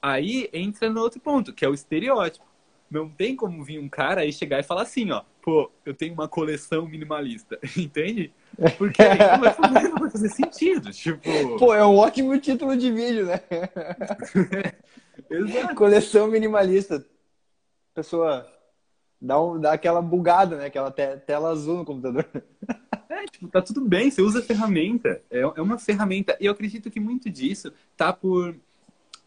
Aí 0.00 0.48
entra 0.52 0.88
no 0.88 1.00
outro 1.00 1.20
ponto, 1.20 1.52
que 1.52 1.64
é 1.64 1.68
o 1.68 1.74
estereótipo. 1.74 2.46
Não 2.88 3.08
tem 3.08 3.34
como 3.34 3.64
vir 3.64 3.78
um 3.80 3.88
cara 3.88 4.24
e 4.24 4.32
chegar 4.32 4.60
e 4.60 4.62
falar 4.62 4.82
assim, 4.82 5.10
ó, 5.10 5.22
pô, 5.40 5.70
eu 5.84 5.94
tenho 5.94 6.14
uma 6.14 6.28
coleção 6.28 6.86
minimalista, 6.86 7.58
entende? 7.76 8.32
Porque 8.78 9.02
aí 9.02 9.18
não 9.18 9.40
vai 9.40 9.52
fazer, 9.52 9.88
não 9.88 9.98
vai 9.98 10.10
fazer 10.10 10.28
sentido, 10.28 10.90
tipo... 10.92 11.58
Pô, 11.58 11.74
é 11.74 11.84
um 11.84 11.96
ótimo 11.96 12.38
título 12.38 12.76
de 12.76 12.92
vídeo, 12.92 13.26
né? 13.26 13.40
Exato. 15.28 15.74
Coleção 15.74 16.28
minimalista. 16.28 17.04
Pessoa 17.94 18.46
dá, 19.20 19.40
um, 19.40 19.58
dá 19.58 19.72
aquela 19.72 20.02
bugada, 20.02 20.56
né? 20.56 20.66
Aquela 20.66 20.90
te, 20.90 21.16
tela 21.18 21.50
azul 21.50 21.78
no 21.78 21.84
computador. 21.84 22.26
É, 23.12 23.26
tipo, 23.26 23.46
tá 23.46 23.60
tudo 23.60 23.82
bem, 23.82 24.10
você 24.10 24.22
usa 24.22 24.38
a 24.38 24.42
ferramenta. 24.42 25.20
É, 25.30 25.40
é 25.40 25.60
uma 25.60 25.78
ferramenta. 25.78 26.34
E 26.40 26.46
eu 26.46 26.52
acredito 26.52 26.90
que 26.90 26.98
muito 26.98 27.28
disso 27.28 27.70
tá 27.94 28.10
por. 28.12 28.56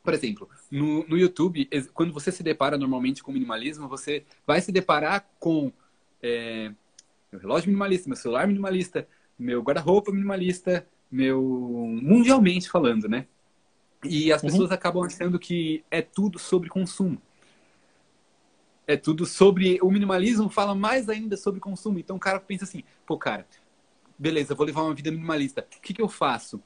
Por 0.04 0.14
exemplo, 0.14 0.48
no, 0.70 1.04
no 1.08 1.18
YouTube, 1.18 1.68
quando 1.94 2.14
você 2.14 2.32
se 2.32 2.44
depara 2.44 2.78
normalmente 2.78 3.24
com 3.24 3.32
minimalismo, 3.32 3.88
você 3.88 4.24
vai 4.46 4.62
se 4.62 4.72
deparar 4.72 5.28
com 5.40 5.72
é, 6.22 6.72
meu 7.32 7.42
relógio 7.42 7.68
minimalista, 7.68 8.08
meu 8.08 8.16
celular 8.16 8.48
minimalista, 8.48 9.08
meu 9.38 9.62
guarda-roupa 9.62 10.12
minimalista, 10.12 10.88
meu. 11.12 11.42
mundialmente 12.02 12.70
falando, 12.70 13.08
né? 13.08 13.28
E 14.04 14.32
as 14.32 14.42
uhum. 14.42 14.50
pessoas 14.50 14.70
uhum. 14.70 14.76
acabam 14.76 15.04
achando 15.04 15.40
que 15.40 15.84
é 15.92 16.02
tudo 16.02 16.40
sobre 16.40 16.70
consumo. 16.70 17.22
É 18.88 18.96
tudo 18.98 19.26
sobre. 19.26 19.80
O 19.82 19.92
minimalismo 19.92 20.50
fala 20.50 20.76
mais 20.76 21.10
ainda 21.10 21.36
sobre 21.38 21.60
consumo. 21.60 22.00
Então 22.00 22.16
o 22.16 22.20
cara 22.20 22.40
pensa 22.40 22.64
assim: 22.64 22.84
pô, 23.06 23.18
cara, 23.18 23.48
beleza, 24.18 24.56
vou 24.56 24.66
levar 24.66 24.84
uma 24.84 24.94
vida 24.94 25.12
minimalista. 25.12 25.62
O 25.62 25.82
que, 25.82 25.94
que 25.94 26.02
eu 26.02 26.08
faço? 26.08 26.62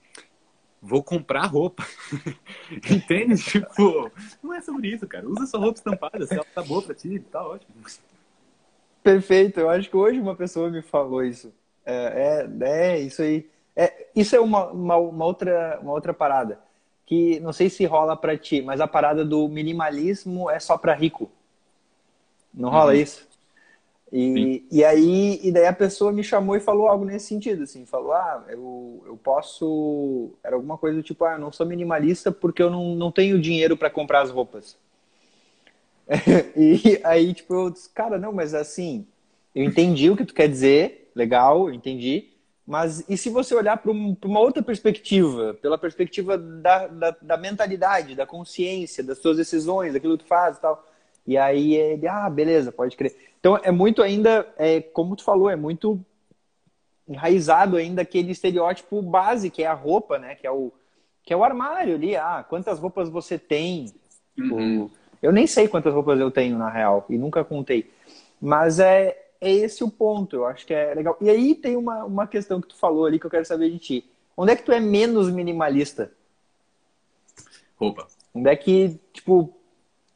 Vou 0.82 1.04
comprar 1.04 1.46
roupa. 1.46 1.86
Entende? 2.90 3.36
tipo, 3.44 4.12
não 4.42 4.54
é 4.54 4.62
sobre 4.62 4.90
isso, 4.90 5.08
cara. 5.08 5.28
Usa 5.28 5.46
sua 5.46 5.60
roupa 5.60 5.78
estampada. 5.78 6.26
Se 6.26 6.34
ela 6.34 6.46
tá 6.46 6.62
boa 6.62 6.82
pra 6.82 6.96
ti, 6.96 7.20
tá 7.20 7.46
ótimo. 7.46 7.74
Perfeito. 9.04 9.60
Eu 9.60 9.70
acho 9.70 9.90
que 9.90 9.98
hoje 9.98 10.20
uma 10.20 10.36
pessoa 10.36 10.70
me 10.70 10.82
falou 10.82 11.24
isso. 11.24 11.54
É, 11.86 12.48
é, 12.62 12.94
é 12.94 13.00
isso 13.00 13.22
aí. 13.22 13.50
É, 13.76 14.08
isso 14.16 14.36
é 14.36 14.40
uma, 14.40 14.68
uma, 14.68 14.98
uma, 14.98 15.26
outra, 15.26 15.80
uma 15.82 15.92
outra 15.92 16.14
parada. 16.14 16.60
Que 17.06 17.40
não 17.40 17.52
sei 17.52 17.70
se 17.70 17.86
rola 17.86 18.16
pra 18.16 18.38
ti, 18.38 18.62
mas 18.62 18.80
a 18.80 18.88
parada 18.88 19.26
do 19.26 19.48
minimalismo 19.50 20.50
é 20.50 20.60
só 20.60 20.78
pra 20.78 20.94
rico. 20.94 21.30
Não 22.54 22.70
rola 22.70 22.94
uhum. 22.94 23.00
isso? 23.00 23.29
E, 24.12 24.66
e 24.72 24.84
aí, 24.84 25.40
e 25.44 25.52
daí 25.52 25.68
a 25.68 25.74
pessoa 25.74 26.12
me 26.12 26.24
chamou 26.24 26.56
e 26.56 26.60
falou 26.60 26.88
algo 26.88 27.06
nesse 27.06 27.28
sentido, 27.28 27.64
assim, 27.64 27.86
falou, 27.86 28.12
ah, 28.12 28.44
eu, 28.50 29.04
eu 29.06 29.18
posso, 29.18 30.32
era 30.44 30.56
alguma 30.56 30.78
coisa 30.78 30.98
do 30.98 31.04
tipo, 31.04 31.24
ah, 31.26 31.34
eu 31.34 31.40
não 31.40 31.52
sou 31.52 31.66
minimalista 31.66 32.32
porque 32.32 32.62
eu 32.62 32.72
não, 32.72 32.96
não 32.96 33.12
tenho 33.12 33.40
dinheiro 33.40 33.78
para 33.78 33.90
comprar 33.90 34.22
as 34.22 34.32
roupas. 34.32 34.76
e 36.58 37.00
aí, 37.04 37.34
tipo, 37.36 37.54
eu 37.54 37.70
disse, 37.70 37.88
cara, 37.90 38.18
não, 38.18 38.34
mas 38.34 38.56
assim, 38.56 39.06
eu 39.54 39.64
entendi 39.64 40.10
o 40.10 40.18
que 40.18 40.26
tu 40.26 40.34
quer 40.34 40.50
dizer, 40.50 41.12
legal, 41.16 41.68
eu 41.68 41.74
entendi, 41.76 42.30
mas 42.66 43.04
e 43.08 43.18
se 43.18 43.30
você 43.30 43.54
olhar 43.54 43.78
para 43.78 43.92
um, 43.92 44.16
uma 44.26 44.40
outra 44.40 44.64
perspectiva, 44.64 45.56
pela 45.62 45.78
perspectiva 45.78 46.38
da, 46.38 46.88
da, 46.88 47.16
da, 47.22 47.38
mentalidade, 47.38 48.16
da 48.16 48.26
consciência, 48.26 49.04
das 49.04 49.20
suas 49.20 49.38
decisões, 49.38 49.94
daquilo 49.94 50.18
que 50.18 50.24
tu 50.24 50.28
faz 50.28 50.58
e 50.58 50.62
tal, 50.62 50.86
e 51.26 51.38
aí 51.38 51.76
ele, 51.76 52.08
ah, 52.08 52.30
beleza, 52.30 52.72
pode 52.72 52.96
crer. 52.96 53.29
Então 53.40 53.58
é 53.58 53.72
muito 53.72 54.02
ainda, 54.02 54.48
é, 54.58 54.82
como 54.82 55.16
tu 55.16 55.24
falou, 55.24 55.50
é 55.50 55.56
muito 55.56 56.00
enraizado 57.08 57.78
ainda 57.78 58.02
aquele 58.02 58.32
estereótipo 58.32 59.02
base, 59.02 59.50
que 59.50 59.64
é 59.64 59.68
a 59.68 59.74
roupa, 59.74 60.20
né? 60.20 60.36
Que 60.36 60.46
é 60.46 60.52
o, 60.52 60.72
que 61.24 61.34
é 61.34 61.38
o 61.38 61.44
armário 61.44 61.96
ali. 61.96 62.16
Ah, 62.16 62.46
quantas 62.48 62.80
roupas 62.80 63.10
você 63.10 63.40
tem? 63.40 63.94
Uhum. 64.38 64.90
Eu 65.22 65.32
nem 65.32 65.48
sei 65.48 65.68
quantas 65.68 65.94
roupas 65.94 66.20
eu 66.20 66.32
tenho, 66.32 66.58
na 66.58 66.70
real, 66.70 67.06
e 67.10 67.18
nunca 67.18 67.44
contei. 67.44 67.92
Mas 68.40 68.80
é, 68.80 69.18
é 69.42 69.52
esse 69.52 69.84
o 69.84 69.90
ponto, 69.90 70.36
eu 70.36 70.46
acho 70.46 70.66
que 70.66 70.74
é 70.74 70.94
legal. 70.94 71.18
E 71.20 71.30
aí 71.30 71.56
tem 71.56 71.76
uma, 71.76 72.06
uma 72.06 72.28
questão 72.28 72.62
que 72.62 72.68
tu 72.68 72.76
falou 72.76 73.06
ali 73.06 73.20
que 73.20 73.26
eu 73.26 73.32
quero 73.32 73.46
saber 73.46 73.70
de 73.70 73.80
ti. 73.80 74.10
Onde 74.38 74.54
é 74.54 74.56
que 74.56 74.64
tu 74.64 74.72
é 74.72 74.80
menos 74.80 75.30
minimalista? 75.30 76.12
Roupa. 77.76 78.08
Onde 78.34 78.50
é 78.50 78.56
que, 78.56 79.00
tipo, 79.12 79.54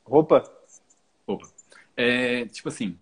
roupa? 0.05 0.49
roupa. 1.27 1.47
É, 1.97 2.45
tipo 2.45 2.69
assim, 2.69 2.97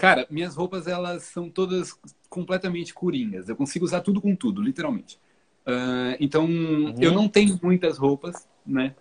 cara, 0.00 0.26
minhas 0.30 0.56
roupas 0.56 0.86
elas 0.86 1.24
são 1.24 1.50
todas 1.50 1.94
completamente 2.30 2.94
coringas. 2.94 3.50
Eu 3.50 3.54
consigo 3.54 3.84
usar 3.84 4.00
tudo 4.00 4.18
com 4.18 4.34
tudo, 4.34 4.62
literalmente. 4.62 5.20
Uh, 5.66 6.16
então, 6.18 6.46
uhum. 6.46 6.94
eu 6.98 7.12
não 7.12 7.28
tenho 7.28 7.60
muitas 7.62 7.98
roupas, 7.98 8.48
né? 8.66 8.94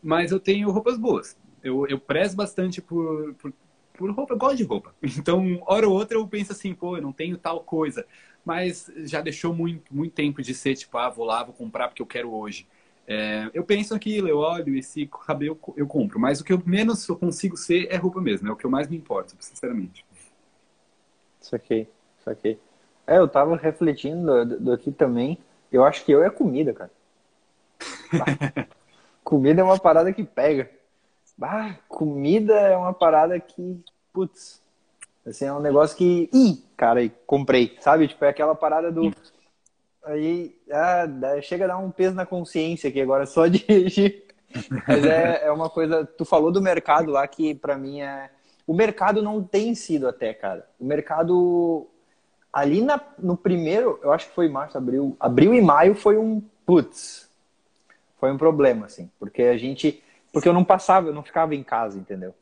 Mas 0.00 0.30
eu 0.30 0.38
tenho 0.38 0.70
roupas 0.70 0.96
boas. 0.96 1.36
Eu, 1.64 1.84
eu 1.88 1.98
prezo 1.98 2.36
bastante 2.36 2.80
por, 2.80 3.34
por, 3.34 3.52
por 3.92 4.10
roupa, 4.12 4.34
eu 4.34 4.38
gosto 4.38 4.56
de 4.56 4.62
roupa. 4.62 4.94
Então, 5.02 5.60
hora 5.66 5.88
ou 5.88 5.94
outra 5.94 6.16
eu 6.16 6.26
penso 6.28 6.52
assim, 6.52 6.74
pô, 6.74 6.96
eu 6.96 7.02
não 7.02 7.12
tenho 7.12 7.36
tal 7.36 7.64
coisa. 7.64 8.06
Mas 8.44 8.88
já 8.98 9.20
deixou 9.20 9.52
muito, 9.52 9.92
muito 9.92 10.14
tempo 10.14 10.40
de 10.40 10.54
ser, 10.54 10.76
tipo, 10.76 10.96
ah, 10.96 11.10
vou 11.10 11.26
lá, 11.26 11.42
vou 11.42 11.52
comprar 11.52 11.88
porque 11.88 12.02
eu 12.02 12.06
quero 12.06 12.32
hoje. 12.32 12.68
É, 13.04 13.50
eu 13.52 13.64
penso 13.64 13.92
aquilo, 13.96 14.28
eu 14.28 14.38
olho 14.38 14.76
e 14.76 14.82
se 14.84 15.10
caber 15.26 15.48
eu, 15.48 15.58
eu, 15.76 15.88
compro. 15.88 16.20
Mas 16.20 16.40
o 16.40 16.44
que 16.44 16.52
eu 16.52 16.62
menos 16.64 17.04
consigo 17.04 17.56
ser 17.56 17.88
é 17.90 17.96
roupa 17.96 18.20
mesmo. 18.20 18.46
É 18.46 18.52
o 18.52 18.56
que 18.56 18.64
eu 18.64 18.70
mais 18.70 18.86
me 18.86 18.96
importo, 18.96 19.34
sinceramente. 19.40 20.04
Isso 22.18 22.30
aqui. 22.30 22.58
É, 23.06 23.18
eu 23.18 23.28
tava 23.28 23.56
refletindo 23.56 24.44
do, 24.44 24.60
do 24.60 24.72
aqui 24.72 24.92
também. 24.92 25.38
Eu 25.72 25.84
acho 25.84 26.04
que 26.04 26.12
eu 26.12 26.22
é 26.22 26.30
comida, 26.30 26.72
cara. 26.72 26.90
comida 29.24 29.60
é 29.60 29.64
uma 29.64 29.78
parada 29.78 30.12
que 30.12 30.24
pega. 30.24 30.70
Bah, 31.36 31.76
comida 31.88 32.54
é 32.54 32.76
uma 32.76 32.92
parada 32.92 33.40
que, 33.40 33.82
putz, 34.12 34.60
assim, 35.26 35.46
é 35.46 35.52
um 35.52 35.60
negócio 35.60 35.96
que, 35.96 36.28
ih, 36.32 36.62
cara, 36.76 37.00
comprei, 37.26 37.76
sabe? 37.80 38.08
Tipo, 38.08 38.26
é 38.26 38.28
aquela 38.28 38.54
parada 38.54 38.92
do 38.92 39.10
Aí 40.04 40.56
ah, 40.70 41.06
chega 41.42 41.64
a 41.64 41.68
dar 41.68 41.78
um 41.78 41.90
peso 41.90 42.14
na 42.14 42.24
consciência 42.24 42.88
aqui 42.88 43.00
agora 43.00 43.26
só 43.26 43.46
de. 43.46 43.64
Mas 44.88 45.04
é, 45.04 45.44
é 45.44 45.52
uma 45.52 45.68
coisa. 45.68 46.04
Tu 46.04 46.24
falou 46.24 46.50
do 46.50 46.62
mercado 46.62 47.10
lá 47.10 47.26
que 47.28 47.54
para 47.54 47.76
mim 47.76 48.00
é. 48.00 48.30
O 48.70 48.72
mercado 48.72 49.20
não 49.20 49.42
tem 49.42 49.74
sido 49.74 50.06
até, 50.06 50.32
cara. 50.32 50.64
O 50.78 50.84
mercado. 50.84 51.88
Ali 52.52 52.80
na, 52.80 53.00
no 53.18 53.36
primeiro, 53.36 53.98
eu 54.00 54.12
acho 54.12 54.28
que 54.28 54.34
foi 54.36 54.48
março, 54.48 54.78
abril. 54.78 55.16
Abril 55.18 55.52
e 55.54 55.60
maio 55.60 55.92
foi 55.96 56.16
um. 56.16 56.40
Putz. 56.64 57.28
Foi 58.20 58.30
um 58.30 58.38
problema, 58.38 58.86
assim. 58.86 59.10
Porque 59.18 59.42
a 59.42 59.56
gente. 59.56 60.00
Porque 60.32 60.48
eu 60.48 60.52
não 60.52 60.62
passava, 60.62 61.08
eu 61.08 61.12
não 61.12 61.24
ficava 61.24 61.52
em 61.52 61.64
casa, 61.64 61.98
entendeu? 61.98 62.32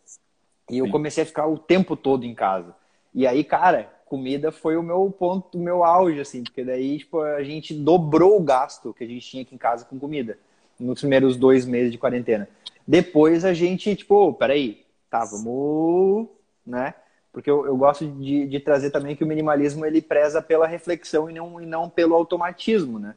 E 0.68 0.76
eu 0.76 0.84
Sim. 0.84 0.92
comecei 0.92 1.22
a 1.22 1.26
ficar 1.26 1.46
o 1.46 1.56
tempo 1.56 1.96
todo 1.96 2.26
em 2.26 2.34
casa. 2.34 2.76
E 3.14 3.26
aí, 3.26 3.42
cara, 3.42 3.90
comida 4.04 4.52
foi 4.52 4.76
o 4.76 4.82
meu 4.82 5.10
ponto, 5.10 5.56
o 5.56 5.62
meu 5.62 5.82
auge, 5.82 6.20
assim, 6.20 6.42
porque 6.42 6.62
daí, 6.62 6.98
tipo, 6.98 7.22
a 7.22 7.42
gente 7.42 7.72
dobrou 7.72 8.36
o 8.36 8.44
gasto 8.44 8.92
que 8.92 9.04
a 9.04 9.08
gente 9.08 9.26
tinha 9.26 9.44
aqui 9.44 9.54
em 9.54 9.58
casa 9.58 9.86
com 9.86 9.98
comida 9.98 10.36
nos 10.78 11.00
primeiros 11.00 11.38
dois 11.38 11.64
meses 11.64 11.90
de 11.90 11.96
quarentena. 11.96 12.46
Depois 12.86 13.46
a 13.46 13.54
gente, 13.54 13.96
tipo, 13.96 14.34
peraí, 14.34 14.86
tá, 15.10 15.24
vamos, 15.24 16.28
né? 16.66 16.94
Porque 17.32 17.50
eu, 17.50 17.66
eu 17.66 17.76
gosto 17.76 18.06
de, 18.06 18.46
de 18.46 18.60
trazer 18.60 18.90
também 18.90 19.14
que 19.14 19.22
o 19.22 19.26
minimalismo 19.26 19.84
ele 19.84 20.02
preza 20.02 20.42
pela 20.42 20.66
reflexão 20.66 21.30
e 21.30 21.34
não, 21.34 21.60
e 21.60 21.66
não 21.66 21.88
pelo 21.88 22.14
automatismo, 22.14 22.98
né? 22.98 23.14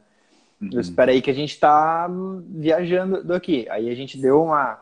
Uhum. 0.60 0.70
Eu 0.72 0.80
espero 0.80 1.10
aí 1.10 1.20
que 1.20 1.30
a 1.30 1.34
gente 1.34 1.58
tá 1.58 2.08
viajando 2.48 3.24
daqui. 3.24 3.66
Aí 3.68 3.90
a 3.90 3.94
gente 3.94 4.16
deu 4.16 4.42
uma. 4.42 4.80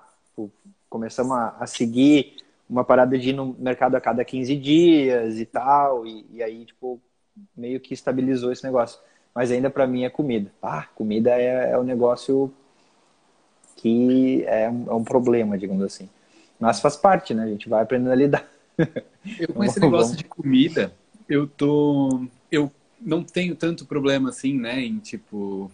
Começamos 0.89 1.33
a, 1.33 1.57
a 1.61 1.67
seguir 1.67 2.37
uma 2.69 2.85
parada 2.85 3.19
de 3.19 3.31
ir 3.31 3.33
no 3.33 3.57
mercado 3.59 3.97
a 3.97 4.01
cada 4.01 4.25
15 4.25 4.57
dias 4.57 5.39
e 5.39 5.47
tal, 5.47 6.07
e, 6.07 6.25
e 6.33 6.43
aí, 6.43 6.65
tipo, 6.65 7.01
meio 7.57 7.81
que 7.81 7.95
estabilizou 7.95 8.53
esse 8.53 8.65
negócio. 8.65 9.01
Mas 9.35 9.51
ainda 9.51 9.71
para 9.71 9.87
mim 9.87 10.05
é 10.05 10.11
comida. 10.11 10.53
Ah, 10.63 10.87
comida 10.95 11.31
é, 11.31 11.73
é 11.73 11.79
um 11.79 11.83
negócio 11.83 12.53
que 13.77 14.45
é 14.47 14.69
um, 14.69 14.87
é 14.89 14.95
um, 14.95 15.05
problema, 15.05 15.57
digamos 15.57 15.83
assim. 15.85 16.09
Mas 16.61 16.81
faz 16.81 16.97
parte, 16.97 17.33
né? 17.33 17.45
A 17.45 17.49
gente 17.49 17.69
vai 17.69 17.83
aprendendo 17.83 18.13
a 18.13 18.15
lidar. 18.15 18.47
Eu 19.39 19.49
com 19.55 19.65
esse 19.65 19.81
negócio 19.81 20.17
de 20.17 20.25
comida, 20.25 20.93
eu 21.29 21.47
tô. 21.47 22.27
Eu 22.53 22.71
não 23.01 23.25
tenho 23.25 23.57
tanto 23.57 23.87
problema 23.87 24.29
assim, 24.29 24.59
né? 24.59 24.81
Em 24.81 24.99
tipo. 24.99 25.71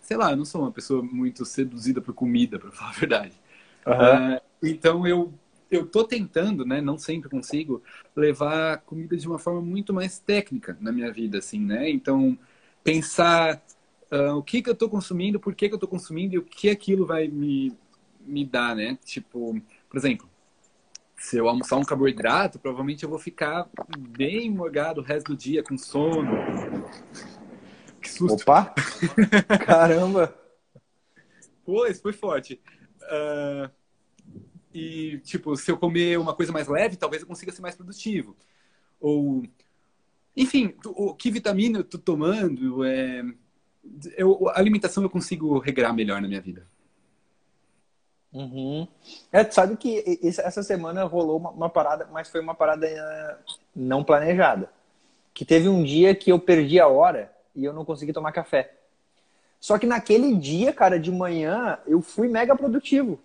Sei 0.00 0.16
lá, 0.16 0.30
eu 0.30 0.36
não 0.36 0.44
sou 0.44 0.62
uma 0.62 0.72
pessoa 0.72 1.02
muito 1.02 1.44
seduzida 1.44 2.00
por 2.00 2.14
comida, 2.14 2.58
para 2.58 2.70
falar 2.72 2.90
a 2.90 2.94
verdade. 2.94 3.32
Uhum. 3.86 4.34
Uh, 4.36 4.40
então 4.62 5.06
eu 5.06 5.32
eu 5.70 5.86
tô 5.86 6.02
tentando, 6.04 6.66
né, 6.66 6.80
não 6.80 6.98
sempre 6.98 7.28
consigo, 7.28 7.82
levar 8.16 8.78
comida 8.78 9.16
de 9.16 9.26
uma 9.26 9.38
forma 9.38 9.62
muito 9.62 9.94
mais 9.94 10.18
técnica 10.18 10.76
na 10.80 10.90
minha 10.90 11.12
vida, 11.12 11.38
assim, 11.38 11.60
né? 11.60 11.88
Então, 11.88 12.36
pensar 12.82 13.62
uh, 14.10 14.34
o 14.36 14.42
que 14.42 14.62
que 14.62 14.68
eu 14.68 14.74
tô 14.74 14.88
consumindo, 14.88 15.38
por 15.38 15.54
que 15.54 15.68
que 15.68 15.74
eu 15.74 15.78
tô 15.78 15.86
consumindo 15.86 16.34
e 16.34 16.38
o 16.38 16.42
que 16.42 16.68
aquilo 16.68 17.06
vai 17.06 17.28
me, 17.28 17.72
me 18.26 18.44
dar, 18.44 18.74
né? 18.74 18.98
Tipo, 19.04 19.60
por 19.90 19.98
exemplo, 19.98 20.30
se 21.18 21.36
eu 21.36 21.48
almoçar 21.48 21.76
um 21.76 21.84
carboidrato, 21.84 22.58
provavelmente 22.58 23.02
eu 23.04 23.10
vou 23.10 23.18
ficar 23.18 23.68
bem 23.98 24.50
morgado 24.50 25.02
o 25.02 25.04
resto 25.04 25.32
do 25.32 25.36
dia, 25.36 25.62
com 25.62 25.76
sono. 25.76 26.30
Que 28.00 28.08
susto. 28.10 28.42
Opa! 28.42 28.74
Caramba! 29.66 30.34
Pô, 31.64 31.86
isso 31.86 32.02
foi 32.02 32.12
forte. 32.14 32.60
Uh, 33.02 33.70
E, 34.72 35.18
tipo, 35.24 35.56
se 35.56 35.70
eu 35.70 35.76
comer 35.76 36.18
uma 36.18 36.34
coisa 36.34 36.52
mais 36.52 36.68
leve, 36.68 36.96
talvez 36.96 37.22
eu 37.22 37.28
consiga 37.28 37.52
ser 37.52 37.60
mais 37.62 37.74
produtivo. 37.76 38.36
Ou, 39.00 39.44
enfim, 40.36 40.74
o 40.86 41.14
que 41.14 41.30
vitamina 41.30 41.80
eu 41.80 41.84
tô 41.84 41.98
tomando, 41.98 42.84
é... 42.84 43.24
eu, 44.16 44.48
a 44.48 44.58
alimentação 44.58 45.02
eu 45.02 45.10
consigo 45.10 45.58
regrar 45.58 45.92
melhor 45.94 46.22
na 46.22 46.28
minha 46.28 46.40
vida. 46.40 46.66
Uhum. 48.32 48.86
É, 49.32 49.44
sabe 49.50 49.76
que 49.76 50.20
essa 50.22 50.62
semana 50.62 51.04
rolou 51.04 51.36
uma, 51.38 51.50
uma, 51.50 51.68
parada, 51.68 52.08
mas 52.12 52.28
foi 52.28 52.40
uma 52.40 52.54
parada 52.54 52.86
eh, 52.86 53.36
não 53.74 54.04
planejada. 54.04 54.70
Que 55.34 55.44
teve 55.44 55.68
um 55.68 55.82
dia 55.82 56.14
que 56.14 56.30
eu 56.30 56.38
perdi 56.38 56.78
a 56.78 56.86
hora 56.86 57.32
e 57.54 57.64
eu 57.64 57.72
não 57.72 57.84
consegui 57.84 58.12
tomar 58.12 58.32
café. 58.32 58.72
Só 59.60 59.78
que 59.78 59.86
naquele 59.86 60.34
dia, 60.36 60.72
cara, 60.72 60.98
de 60.98 61.10
manhã, 61.10 61.78
eu 61.86 62.00
fui 62.00 62.28
mega 62.28 62.56
produtivo. 62.56 63.20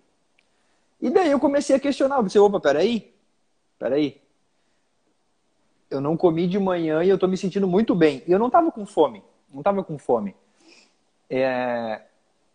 E 1.00 1.08
daí 1.08 1.30
eu 1.30 1.40
comecei 1.40 1.76
a 1.76 1.80
questionar. 1.80 2.16
Eu 2.16 2.24
pensei, 2.24 2.40
opa, 2.40 2.60
peraí, 2.60 3.14
peraí. 3.78 4.20
Eu 5.88 6.00
não 6.00 6.16
comi 6.16 6.48
de 6.48 6.58
manhã 6.58 7.02
e 7.02 7.08
eu 7.08 7.18
tô 7.18 7.28
me 7.28 7.36
sentindo 7.36 7.66
muito 7.66 7.94
bem. 7.94 8.22
E 8.26 8.32
eu 8.32 8.38
não 8.38 8.50
tava 8.50 8.72
com 8.72 8.84
fome. 8.84 9.22
Não 9.52 9.62
tava 9.62 9.84
com 9.84 9.96
fome. 9.98 10.34
É... 11.30 12.02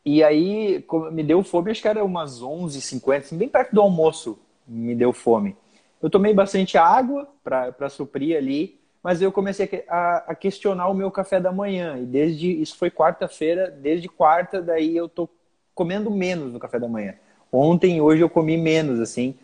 E 0.03 0.23
aí 0.23 0.83
me 1.11 1.23
deu 1.23 1.43
fome, 1.43 1.71
acho 1.71 1.81
que 1.81 1.87
era 1.87 2.03
umas 2.03 2.41
11h50, 2.41 3.17
assim, 3.17 3.37
bem 3.37 3.47
perto 3.47 3.73
do 3.73 3.81
almoço 3.81 4.39
me 4.67 4.95
deu 4.95 5.11
fome. 5.11 5.55
Eu 6.01 6.09
tomei 6.09 6.33
bastante 6.33 6.77
água 6.77 7.27
para 7.43 7.89
suprir 7.89 8.35
ali, 8.35 8.79
mas 9.03 9.21
eu 9.21 9.31
comecei 9.31 9.83
a, 9.87 10.17
a, 10.27 10.35
questionar 10.35 10.87
o 10.87 10.93
meu 10.93 11.11
café 11.11 11.39
da 11.39 11.51
manhã. 11.51 11.97
E 11.99 12.05
desde 12.05 12.49
isso 12.49 12.77
foi 12.77 12.89
quarta-feira, 12.89 13.69
desde 13.69 14.07
quarta, 14.07 14.61
daí 14.61 14.95
eu 14.95 15.07
tô 15.07 15.29
comendo 15.75 16.09
menos 16.09 16.53
no 16.53 16.59
café 16.59 16.79
da 16.79 16.87
manhã. 16.87 17.15
Ontem 17.51 18.01
hoje 18.01 18.21
eu 18.21 18.29
comi 18.29 18.57
menos, 18.57 18.99
assim. 18.99 19.35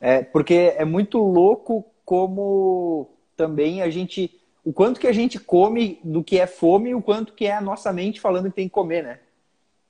É, 0.00 0.22
porque 0.22 0.74
é 0.76 0.84
muito 0.84 1.18
louco 1.18 1.84
como 2.04 3.08
também 3.36 3.82
a 3.82 3.90
gente. 3.90 4.40
O 4.64 4.72
quanto 4.72 5.00
que 5.00 5.06
a 5.06 5.12
gente 5.12 5.38
come 5.38 6.00
do 6.02 6.22
que 6.22 6.38
é 6.38 6.46
fome 6.46 6.90
e 6.90 6.94
o 6.94 7.02
quanto 7.02 7.32
que 7.32 7.46
é 7.46 7.54
a 7.54 7.60
nossa 7.60 7.92
mente 7.92 8.20
falando 8.20 8.50
que 8.50 8.56
tem 8.56 8.68
que 8.68 8.74
comer, 8.74 9.02
né? 9.02 9.18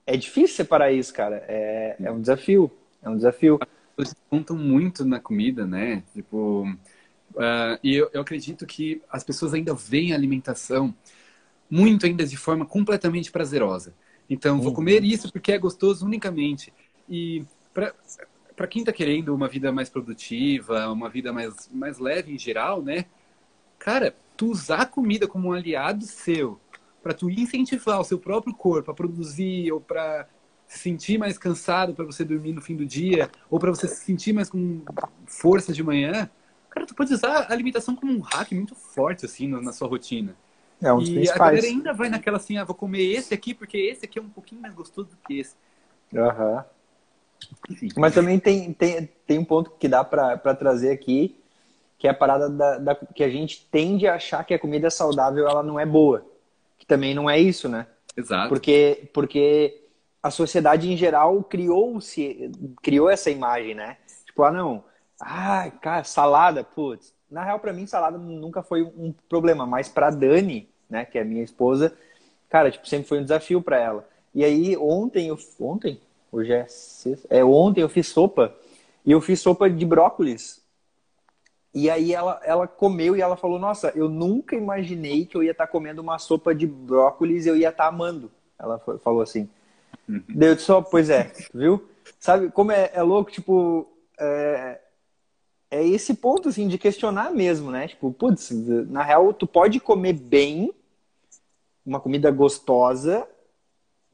É 0.07 0.17
difícil 0.17 0.57
separar 0.57 0.93
isso, 0.93 1.13
cara. 1.13 1.45
É, 1.49 1.97
é 2.01 2.11
um 2.11 2.21
desafio. 2.21 2.71
É 3.03 3.09
um 3.09 3.17
desafio. 3.17 3.59
Eles 3.99 4.15
contam 4.31 4.57
muito 4.57 5.05
na 5.05 5.19
comida, 5.19 5.67
né? 5.67 6.03
Tipo. 6.15 6.63
Uh, 7.35 7.77
e 7.83 7.95
eu, 7.95 8.09
eu 8.15 8.21
acredito 8.23 8.65
que 8.65 9.03
as 9.11 9.23
pessoas 9.23 9.53
ainda 9.53 9.75
veem 9.75 10.13
a 10.13 10.17
alimentação 10.17 10.95
muito 11.71 12.07
ainda 12.07 12.25
de 12.25 12.37
forma 12.37 12.65
completamente 12.65 13.31
prazerosa. 13.31 13.95
Então, 14.29 14.59
vou 14.59 14.69
uhum. 14.69 14.75
comer 14.75 15.05
isso 15.05 15.31
porque 15.31 15.53
é 15.53 15.59
gostoso 15.59 16.07
unicamente. 16.07 16.73
E 17.09 17.45
para 17.75 18.67
quem 18.67 18.81
está 18.81 18.93
querendo 18.93 19.35
uma 19.35 19.49
vida 19.49 19.71
mais 19.71 19.89
produtiva, 19.89 20.89
uma 20.91 21.09
vida 21.09 21.33
mais, 21.33 21.69
mais 21.73 21.99
leve 21.99 22.33
em 22.33 22.39
geral, 22.39 22.83
né? 22.83 23.05
Cara, 23.79 24.15
tu 24.37 24.51
usar 24.51 24.83
a 24.83 24.87
comida 24.87 25.29
como 25.29 25.49
um 25.49 25.53
aliado 25.53 26.05
seu 26.05 26.59
para 27.07 27.15
tu 27.15 27.31
incentivar 27.31 28.01
o 28.01 28.05
seu 28.05 28.19
próprio 28.19 28.53
corpo 28.53 28.91
a 28.91 28.95
produzir 28.95 29.71
ou 29.71 29.81
para 29.81 30.27
se 30.67 30.81
sentir 30.81 31.19
mais 31.19 31.39
cansado 31.39 31.95
para 31.95 32.05
você 32.05 32.25
dormir 32.25 32.53
no 32.53 32.61
fim 32.61 32.75
do 32.75 32.85
dia 32.85 33.31
ou 33.49 33.61
para 33.61 33.71
você 33.71 33.87
se 33.87 34.05
sentir 34.05 34.33
mais 34.33 34.51
com 34.51 34.83
força 35.25 35.73
de 35.73 35.85
manhã, 35.85 36.29
cara, 36.69 36.85
tu 36.85 36.97
pode 36.97 37.15
usar 37.15 37.43
a 37.43 37.53
alimentação 37.53 37.95
como 37.95 38.13
um 38.13 38.19
hack 38.19 38.51
muito 38.51 38.75
forte 38.75 39.25
assim 39.25 39.47
na 39.47 39.73
sua 39.73 39.87
rotina. 39.87 40.35
É 40.83 40.93
um 40.93 40.99
dos 40.99 41.09
e 41.09 41.15
principais. 41.15 41.41
a 41.41 41.45
galera 41.45 41.67
ainda 41.69 41.93
vai 41.93 42.09
naquela 42.09 42.39
assim, 42.39 42.57
ah, 42.59 42.65
vou 42.65 42.75
comer 42.75 43.05
esse 43.05 43.33
aqui 43.33 43.55
porque 43.55 43.79
esse 43.79 44.05
aqui 44.05 44.19
é 44.19 44.23
um 44.23 44.29
pouquinho 44.29 44.61
mais 44.61 44.75
gostoso 44.75 45.11
do 45.11 45.17
que 45.29 45.39
esse. 45.39 45.55
Aham. 46.13 46.65
Uhum. 47.71 47.89
Mas 47.99 48.15
também 48.15 48.41
tem, 48.41 48.73
tem, 48.73 49.09
tem 49.25 49.39
um 49.39 49.45
ponto 49.45 49.71
que 49.79 49.87
dá 49.87 50.03
para 50.03 50.57
trazer 50.57 50.91
aqui, 50.91 51.39
que 51.99 52.09
é 52.09 52.11
a 52.11 52.15
parada 52.15 52.51
da, 52.51 52.79
da, 52.79 52.95
que 52.97 53.23
a 53.23 53.31
gente 53.31 53.65
tende 53.71 54.09
a 54.09 54.17
achar 54.17 54.43
que 54.43 54.53
a 54.53 54.59
comida 54.59 54.91
saudável 54.91 55.47
ela 55.47 55.63
não 55.63 55.79
é 55.79 55.87
boa. 55.87 56.35
Que 56.79 56.87
também 56.87 57.15
não 57.15 57.29
é 57.29 57.39
isso, 57.39 57.69
né? 57.69 57.87
Exato. 58.17 58.49
Porque, 58.49 59.09
porque 59.13 59.83
a 60.23 60.31
sociedade 60.31 60.91
em 60.91 60.97
geral 60.97 61.43
criou-se, 61.45 62.51
criou 62.83 63.09
essa 63.09 63.31
imagem, 63.31 63.75
né? 63.75 63.97
Tipo, 64.27 64.43
ah, 64.43 64.53
não, 64.53 64.85
ah, 65.21 65.71
cara, 65.81 66.05
salada, 66.05 66.63
putz. 66.65 67.15
Na 67.31 67.45
real, 67.45 67.59
para 67.59 67.73
mim, 67.73 67.87
salada 67.87 68.19
nunca 68.19 68.63
foi 68.63 68.83
um 68.83 69.13
problema, 69.29 69.67
mas 69.67 69.89
para 69.89 70.11
Dani, 70.11 70.69
né, 70.89 71.05
que 71.05 71.19
é 71.19 71.25
minha 71.25 71.43
esposa, 71.43 71.97
cara, 72.49 72.71
tipo, 72.71 72.87
sempre 72.89 73.09
foi 73.09 73.19
um 73.19 73.23
desafio 73.23 73.61
para 73.61 73.79
ela. 73.79 74.09
E 74.35 74.45
aí, 74.45 74.77
ontem, 74.77 75.29
eu, 75.29 75.39
ontem, 75.59 76.01
Hoje 76.37 76.53
é 76.53 76.67
sexta. 76.69 77.27
É, 77.31 77.43
ontem 77.43 77.81
eu 77.81 77.89
fiz 77.89 78.09
sopa. 78.09 78.55
E 79.05 79.13
eu 79.13 79.21
fiz 79.21 79.41
sopa 79.41 79.71
de 79.71 79.87
brócolis. 79.87 80.61
E 81.77 81.91
aí 81.91 82.15
ela, 82.15 82.41
ela 82.43 82.67
comeu 82.67 83.15
e 83.15 83.21
ela 83.21 83.37
falou: 83.37 83.59
Nossa, 83.59 83.93
eu 83.95 84.09
nunca 84.09 84.57
imaginei 84.57 85.27
que 85.27 85.37
eu 85.37 85.43
ia 85.43 85.51
estar 85.51 85.67
tá 85.67 85.71
comendo 85.71 86.01
uma 86.01 86.19
sopa 86.19 86.55
de 86.55 86.67
brócolis 86.67 87.45
e 87.45 87.51
eu 87.51 87.57
ia 87.57 87.69
estar 87.69 87.85
tá 87.85 87.89
amando. 87.91 88.33
Ela 88.59 88.79
falou 88.79 89.21
assim. 89.21 89.47
Uhum. 90.09 90.25
Daí 90.27 90.49
eu 90.49 90.57
disse: 90.57 90.73
oh, 90.73 90.83
Pois 90.83 91.11
é, 91.11 91.31
viu? 91.53 91.87
Sabe 92.19 92.51
como 92.51 92.73
é, 92.73 92.91
é 92.95 93.03
louco? 93.03 93.31
Tipo, 93.31 93.87
é, 94.19 94.81
é 95.71 95.87
esse 95.87 96.15
ponto 96.15 96.49
assim 96.49 96.67
de 96.67 96.79
questionar 96.79 97.31
mesmo, 97.31 97.71
né? 97.71 97.89
Tipo, 97.89 98.11
putz, 98.11 98.51
na 98.89 99.03
real, 99.03 99.35
tu 99.35 99.47
pode 99.47 99.79
comer 99.79 100.15
bem, 100.15 100.73
uma 101.85 102.01
comida 102.01 102.31
gostosa 102.31 103.29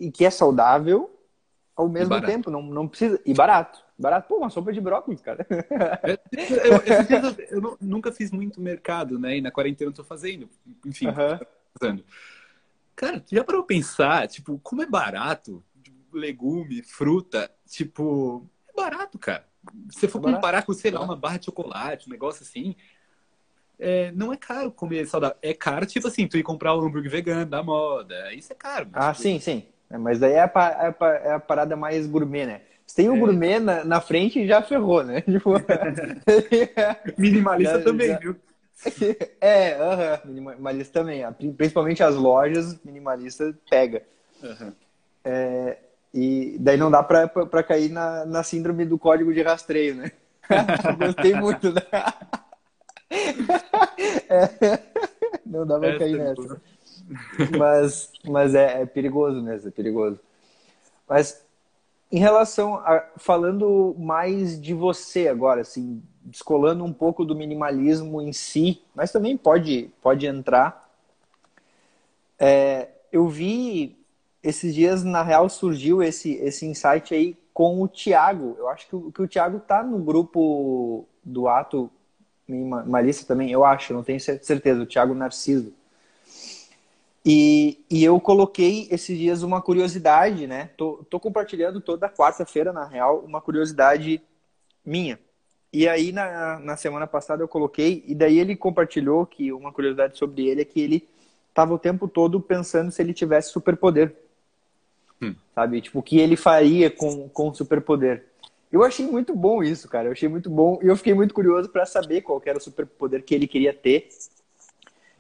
e 0.01 0.11
que 0.11 0.25
é 0.25 0.31
saudável, 0.31 1.17
ao 1.77 1.89
mesmo 1.89 2.21
tempo, 2.23 2.51
não, 2.51 2.61
não 2.61 2.89
precisa. 2.89 3.21
E 3.25 3.33
barato. 3.33 3.82
Barato, 4.03 4.27
pô, 4.27 4.39
uma 4.39 4.51
sopa 4.51 4.73
de 4.73 4.81
brócolis, 4.81 5.21
cara. 5.21 5.47
É, 6.03 6.19
eu, 6.67 6.77
eu, 6.77 7.63
eu, 7.63 7.79
nunca 7.81 8.11
fiz 8.11 8.33
muito 8.33 8.61
mercado, 8.61 9.17
né? 9.17 9.37
E 9.37 9.41
na 9.41 9.53
quarentena 9.53 9.91
eu 9.91 9.95
tô 9.95 10.03
fazendo. 10.03 10.51
Enfim, 10.85 11.07
uhum. 11.07 11.39
fazendo. 11.79 12.05
Cara, 12.97 13.23
já 13.31 13.45
parou 13.45 13.63
pensar, 13.63 14.27
tipo, 14.27 14.59
como 14.59 14.83
é 14.83 14.87
barato 14.87 15.63
legume, 16.13 16.83
fruta, 16.83 17.49
tipo, 17.67 18.45
é 18.69 18.73
barato, 18.75 19.19
cara. 19.21 19.47
Se 19.91 20.09
for 20.09 20.19
é 20.29 20.33
comparar 20.33 20.65
com, 20.65 20.73
sei 20.73 20.91
lá, 20.91 21.01
uma 21.01 21.17
barra 21.17 21.39
de 21.39 21.47
chocolate, 21.47 22.09
um 22.09 22.13
negócio 22.13 22.43
assim, 22.43 22.75
é, 23.79 24.11
não 24.11 24.33
é 24.33 24.37
caro 24.37 24.73
comer 24.73 25.07
saudável. 25.07 25.37
É 25.41 25.55
caro, 25.55 25.87
tipo 25.87 26.09
assim, 26.09 26.27
tu 26.27 26.37
ir 26.37 26.43
comprar 26.43 26.75
o 26.75 26.83
um 26.83 26.87
hambúrguer 26.87 27.11
vegano 27.11 27.47
da 27.47 27.63
moda. 27.63 28.35
Isso 28.35 28.53
é 28.53 28.57
caro. 28.57 28.89
ah, 28.93 29.13
tipo, 29.13 29.23
sim, 29.23 29.39
sim. 29.39 29.65
É, 29.89 29.97
mas 29.97 30.19
daí 30.19 30.33
é 30.33 30.41
a, 30.41 30.53
é, 31.01 31.29
é 31.29 31.33
a, 31.35 31.39
parada 31.39 31.77
mais 31.77 32.07
gourmet, 32.07 32.47
né? 32.47 32.63
Se 32.87 32.97
tem 32.97 33.09
o 33.09 33.13
um 33.13 33.17
é. 33.17 33.19
gourmet 33.21 33.59
na, 33.59 33.85
na 33.85 34.01
frente, 34.01 34.47
já 34.47 34.63
ferrou, 34.63 35.03
né? 35.03 35.21
Tipo... 35.27 35.53
Minimalista 37.19 37.79
já, 37.79 37.85
também, 37.85 38.09
já... 38.09 38.19
viu? 38.19 38.37
É, 39.41 39.77
uh 39.77 39.97
-huh, 39.97 40.27
minimalista 40.27 41.01
também. 41.01 41.25
Principalmente 41.57 42.03
as 42.03 42.17
lojas, 42.17 42.79
minimalista 42.85 43.55
pega. 43.71 44.03
Uh 44.43 44.73
é, 45.25 45.79
e 46.13 46.57
daí 46.59 46.77
não 46.77 46.91
dá 46.91 47.01
pra, 47.01 47.29
pra, 47.29 47.47
pra, 47.47 47.63
cair 47.63 47.89
na, 47.91 48.25
na 48.25 48.43
síndrome 48.43 48.85
do 48.85 48.99
código 48.99 49.33
de 49.33 49.41
rastreio, 49.41 49.95
né? 49.95 50.11
Gostei 50.99 51.35
muito, 51.35 51.73
né? 51.73 51.81
É, 54.29 54.81
não 55.47 55.65
dá 55.67 55.79
pra 55.79 55.91
Essa 55.91 55.99
cair 56.01 56.19
nessa 56.19 56.61
mas 57.59 58.11
mas 58.25 58.55
é, 58.55 58.83
é, 58.83 58.87
perigoso 58.87 59.43
mesmo, 59.43 59.69
é 59.69 59.71
perigoso. 59.71 60.19
Mas 61.09 61.45
em 62.13 62.19
relação 62.19 62.75
a 62.75 63.07
falando 63.17 63.97
mais 63.99 64.61
de 64.61 64.75
você 64.75 65.29
agora, 65.29 65.63
assim, 65.63 66.03
descolando 66.21 66.85
um 66.85 66.93
pouco 66.93 67.25
do 67.25 67.35
minimalismo 67.35 68.21
em 68.21 68.33
si, 68.33 68.83
mas 68.95 69.11
também 69.11 69.37
pode 69.37 69.91
pode 70.03 70.27
entrar. 70.27 70.91
É, 72.39 72.89
eu 73.11 73.27
vi 73.29 73.97
esses 74.43 74.75
dias 74.75 75.03
na 75.03 75.23
real 75.23 75.49
surgiu 75.49 76.03
esse 76.03 76.35
esse 76.35 76.67
insight 76.67 77.15
aí 77.15 77.37
com 77.55 77.83
o 77.83 77.89
Thiago. 77.89 78.57
Eu 78.59 78.69
acho 78.69 78.87
que 78.89 78.97
o, 78.97 79.11
que 79.11 79.23
o 79.23 79.61
tá 79.61 79.83
no 79.83 79.99
grupo 79.99 81.07
do 81.25 81.49
ato 81.49 81.91
minimalista 82.47 83.27
também, 83.27 83.51
eu 83.51 83.65
acho, 83.65 83.95
não 83.95 84.03
tenho 84.03 84.21
certeza, 84.21 84.83
o 84.83 84.87
Thiago 84.87 85.15
Narciso. 85.15 85.73
E, 87.25 87.85
e 87.89 88.03
eu 88.05 88.21
coloquei 88.21 88.89
esses 88.91 89.17
dias 89.17 89.43
uma 89.43 89.63
curiosidade, 89.63 90.47
né? 90.47 90.71
Tô, 90.77 91.05
tô 91.09 91.21
compartilhando 91.21 91.81
toda 91.81 92.09
quarta-feira, 92.09 92.73
na 92.73 92.85
real, 92.85 93.21
uma 93.21 93.41
curiosidade 93.41 94.21
minha. 94.85 95.19
E 95.73 95.89
aí, 95.89 96.11
na, 96.11 96.59
na 96.59 96.77
semana 96.77 97.07
passada, 97.07 97.43
eu 97.43 97.49
coloquei, 97.49 98.05
e 98.07 98.15
daí 98.15 98.39
ele 98.39 98.57
compartilhou 98.57 99.25
que 99.25 99.53
uma 99.53 99.73
curiosidade 99.73 100.19
sobre 100.19 100.49
ele 100.49 100.63
é 100.63 100.65
que 100.65 100.81
ele 100.81 101.09
estava 101.49 101.73
o 101.73 101.79
tempo 101.79 102.09
todo 102.09 102.41
pensando 102.41 102.91
se 102.91 103.01
ele 103.01 103.15
tivesse 103.15 103.51
superpoder. 103.51 104.15
Hum. 105.21 105.35
Sabe? 105.55 105.81
Tipo, 105.81 106.01
o 106.01 106.03
que 106.03 106.19
ele 106.19 106.37
faria 106.37 106.91
com, 106.91 107.29
com 107.29 107.55
superpoder. 107.55 108.27
Eu 108.71 108.83
achei 108.83 109.07
muito 109.07 109.35
bom 109.37 109.63
isso, 109.63 109.89
cara. 109.89 110.09
Eu 110.09 110.13
achei 110.13 110.29
muito 110.29 110.51
bom. 110.51 110.79
E 110.83 110.89
eu 110.89 110.97
fiquei 110.97 111.15
muito 111.15 111.33
curioso 111.33 111.69
para 111.69 111.87
saber 111.87 112.23
qual 112.23 112.43
era 112.45 112.59
o 112.59 112.61
superpoder 112.61 113.23
que 113.23 113.35
ele 113.35 113.47
queria 113.47 113.73
ter 113.73 114.09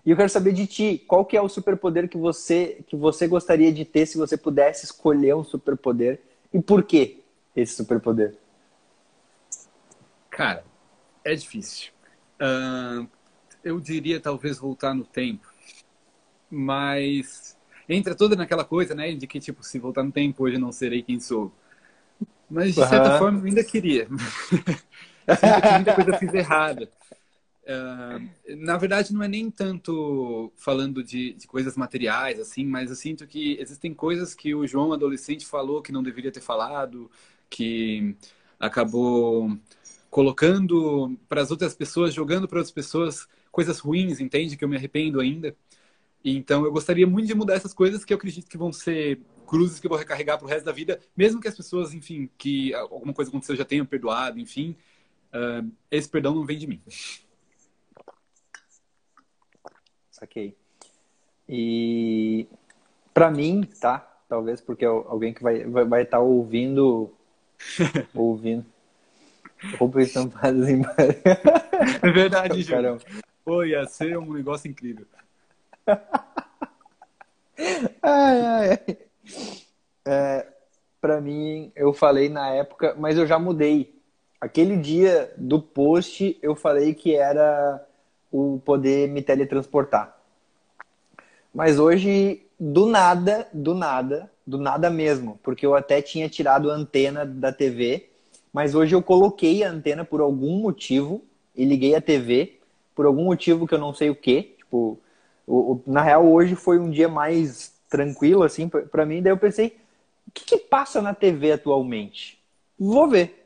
e 0.04 0.10
eu 0.10 0.16
quero 0.16 0.28
saber 0.28 0.52
de 0.52 0.66
ti, 0.66 1.04
qual 1.06 1.24
que 1.24 1.36
é 1.36 1.40
o 1.40 1.48
superpoder 1.48 2.08
que 2.08 2.18
você 2.18 2.82
que 2.86 2.96
você 2.96 3.28
gostaria 3.28 3.72
de 3.72 3.84
ter 3.84 4.06
se 4.06 4.18
você 4.18 4.36
pudesse 4.36 4.84
escolher 4.84 5.34
um 5.34 5.44
superpoder 5.44 6.20
e 6.52 6.60
por 6.60 6.82
que 6.82 7.22
esse 7.54 7.74
superpoder? 7.74 8.34
Cara, 10.30 10.64
é 11.24 11.34
difícil. 11.34 11.92
Uh, 12.40 13.06
eu 13.62 13.78
diria 13.78 14.18
talvez 14.18 14.58
voltar 14.58 14.94
no 14.94 15.04
tempo. 15.04 15.46
Mas 16.50 17.56
entra 17.88 18.14
toda 18.14 18.34
naquela 18.34 18.64
coisa, 18.64 18.94
né? 18.94 19.12
De 19.12 19.26
que, 19.26 19.38
tipo, 19.38 19.62
se 19.62 19.78
voltar 19.78 20.02
no 20.02 20.12
tempo, 20.12 20.44
hoje 20.44 20.58
não 20.58 20.72
serei 20.72 21.02
quem 21.02 21.20
sou. 21.20 21.52
Mas, 22.50 22.74
de 22.74 22.86
certa 22.86 23.12
uhum. 23.12 23.18
forma, 23.18 23.38
eu 23.40 23.44
ainda 23.44 23.64
queria. 23.64 24.06
Sinto 25.28 25.62
que 25.62 25.74
muita 25.74 25.94
coisa 25.94 26.18
fiz 26.18 26.34
errada. 26.34 26.90
Uh, 27.64 28.56
na 28.56 28.76
verdade, 28.76 29.12
não 29.12 29.22
é 29.22 29.28
nem 29.28 29.48
tanto 29.50 30.52
falando 30.56 31.02
de, 31.02 31.32
de, 31.34 31.46
coisas 31.46 31.76
materiais, 31.76 32.40
assim, 32.40 32.66
mas 32.66 32.90
eu 32.90 32.96
sinto 32.96 33.26
que 33.26 33.56
existem 33.60 33.94
coisas 33.94 34.34
que 34.34 34.52
o 34.54 34.66
João, 34.66 34.92
adolescente, 34.92 35.46
falou 35.46 35.80
que 35.80 35.92
não 35.92 36.02
deveria 36.02 36.32
ter 36.32 36.40
falado, 36.40 37.10
que 37.48 38.16
acabou 38.58 39.56
colocando 40.10 41.16
para 41.28 41.40
as 41.40 41.50
outras 41.50 41.74
pessoas, 41.74 42.12
jogando 42.12 42.48
para 42.48 42.58
outras 42.58 42.72
pessoas 42.72 43.28
coisas 43.50 43.78
ruins, 43.78 44.20
entende? 44.20 44.56
Que 44.56 44.64
eu 44.64 44.68
me 44.68 44.76
arrependo 44.76 45.20
ainda. 45.20 45.54
Então, 46.24 46.64
eu 46.64 46.72
gostaria 46.72 47.06
muito 47.06 47.26
de 47.26 47.34
mudar 47.34 47.54
essas 47.54 47.74
coisas 47.74 48.04
que 48.04 48.12
eu 48.12 48.16
acredito 48.16 48.48
que 48.48 48.58
vão 48.58 48.72
ser 48.72 49.20
cruzes 49.46 49.78
que 49.78 49.86
eu 49.86 49.90
vou 49.90 49.98
recarregar 49.98 50.38
para 50.38 50.46
o 50.46 50.48
resto 50.48 50.64
da 50.64 50.72
vida, 50.72 50.98
mesmo 51.16 51.40
que 51.40 51.48
as 51.48 51.56
pessoas, 51.56 51.92
enfim, 51.92 52.28
que 52.38 52.72
alguma 52.74 53.12
coisa 53.12 53.30
aconteceu 53.30 53.54
já 53.54 53.64
tenham 53.64 53.84
perdoado, 53.84 54.40
enfim, 54.40 54.74
uh, 55.32 55.70
esse 55.90 56.08
perdão 56.08 56.34
não 56.34 56.46
vem 56.46 56.58
de 56.58 56.66
mim. 56.66 56.80
Saquei. 60.22 60.54
E 61.48 62.46
para 63.12 63.28
mim, 63.28 63.64
tá? 63.80 64.08
Talvez 64.28 64.60
porque 64.60 64.84
alguém 64.84 65.34
que 65.34 65.42
vai 65.42 65.56
estar 65.56 65.70
vai, 65.70 65.84
vai 65.84 66.04
tá 66.04 66.20
ouvindo 66.20 67.12
ouvindo 68.14 68.64
roupas 69.76 70.06
estampadas 70.06 70.68
em 70.68 70.80
É 72.02 72.10
verdade, 72.12 72.62
Júlio. 72.62 73.00
Pô, 73.44 73.64
ia 73.64 73.84
ser 73.86 74.16
um 74.16 74.32
negócio 74.32 74.70
incrível. 74.70 75.06
ai, 78.00 78.40
ai, 78.40 78.70
ai. 78.70 78.98
É, 80.06 80.46
pra 81.00 81.20
mim, 81.20 81.72
eu 81.74 81.92
falei 81.92 82.28
na 82.28 82.48
época, 82.50 82.94
mas 82.96 83.18
eu 83.18 83.26
já 83.26 83.40
mudei. 83.40 84.00
Aquele 84.40 84.76
dia 84.76 85.34
do 85.36 85.60
post, 85.60 86.38
eu 86.40 86.54
falei 86.54 86.94
que 86.94 87.16
era 87.16 87.84
o 88.32 88.60
poder 88.64 89.08
me 89.08 89.22
teletransportar. 89.22 90.16
Mas 91.54 91.78
hoje, 91.78 92.42
do 92.58 92.86
nada, 92.86 93.46
do 93.52 93.74
nada, 93.74 94.30
do 94.46 94.56
nada 94.56 94.88
mesmo, 94.88 95.38
porque 95.42 95.66
eu 95.66 95.74
até 95.74 96.00
tinha 96.00 96.28
tirado 96.28 96.70
a 96.70 96.74
antena 96.74 97.26
da 97.26 97.52
TV, 97.52 98.08
mas 98.52 98.74
hoje 98.74 98.94
eu 98.94 99.02
coloquei 99.02 99.62
a 99.62 99.70
antena 99.70 100.04
por 100.04 100.20
algum 100.20 100.58
motivo 100.58 101.22
e 101.54 101.64
liguei 101.64 101.94
a 101.94 102.00
TV 102.00 102.58
por 102.94 103.06
algum 103.06 103.24
motivo 103.24 103.66
que 103.66 103.74
eu 103.74 103.78
não 103.78 103.92
sei 103.94 104.10
o 104.10 104.16
que. 104.16 104.54
Tipo, 104.58 104.98
o, 105.46 105.72
o, 105.72 105.82
na 105.86 106.02
real, 106.02 106.26
hoje 106.26 106.54
foi 106.54 106.78
um 106.78 106.90
dia 106.90 107.08
mais 107.08 107.74
tranquilo, 107.88 108.42
assim, 108.42 108.68
para 108.68 109.04
mim. 109.04 109.22
Daí 109.22 109.32
eu 109.32 109.38
pensei, 109.38 109.76
o 110.26 110.30
que, 110.32 110.44
que 110.44 110.58
passa 110.58 111.02
na 111.02 111.14
TV 111.14 111.52
atualmente? 111.52 112.38
Vou 112.78 113.08
ver 113.08 113.41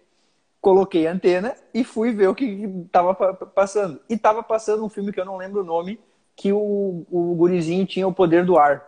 coloquei 0.66 1.06
a 1.06 1.12
antena 1.12 1.54
e 1.72 1.84
fui 1.84 2.12
ver 2.12 2.26
o 2.26 2.34
que 2.34 2.44
estava 2.44 3.14
passando. 3.14 4.00
E 4.10 4.14
estava 4.14 4.42
passando 4.42 4.84
um 4.84 4.88
filme 4.88 5.12
que 5.12 5.20
eu 5.20 5.24
não 5.24 5.36
lembro 5.36 5.60
o 5.60 5.64
nome, 5.64 6.00
que 6.34 6.52
o, 6.52 7.06
o 7.08 7.36
gurizinho 7.36 7.86
tinha 7.86 8.08
o 8.08 8.12
poder 8.12 8.44
do 8.44 8.58
ar. 8.58 8.84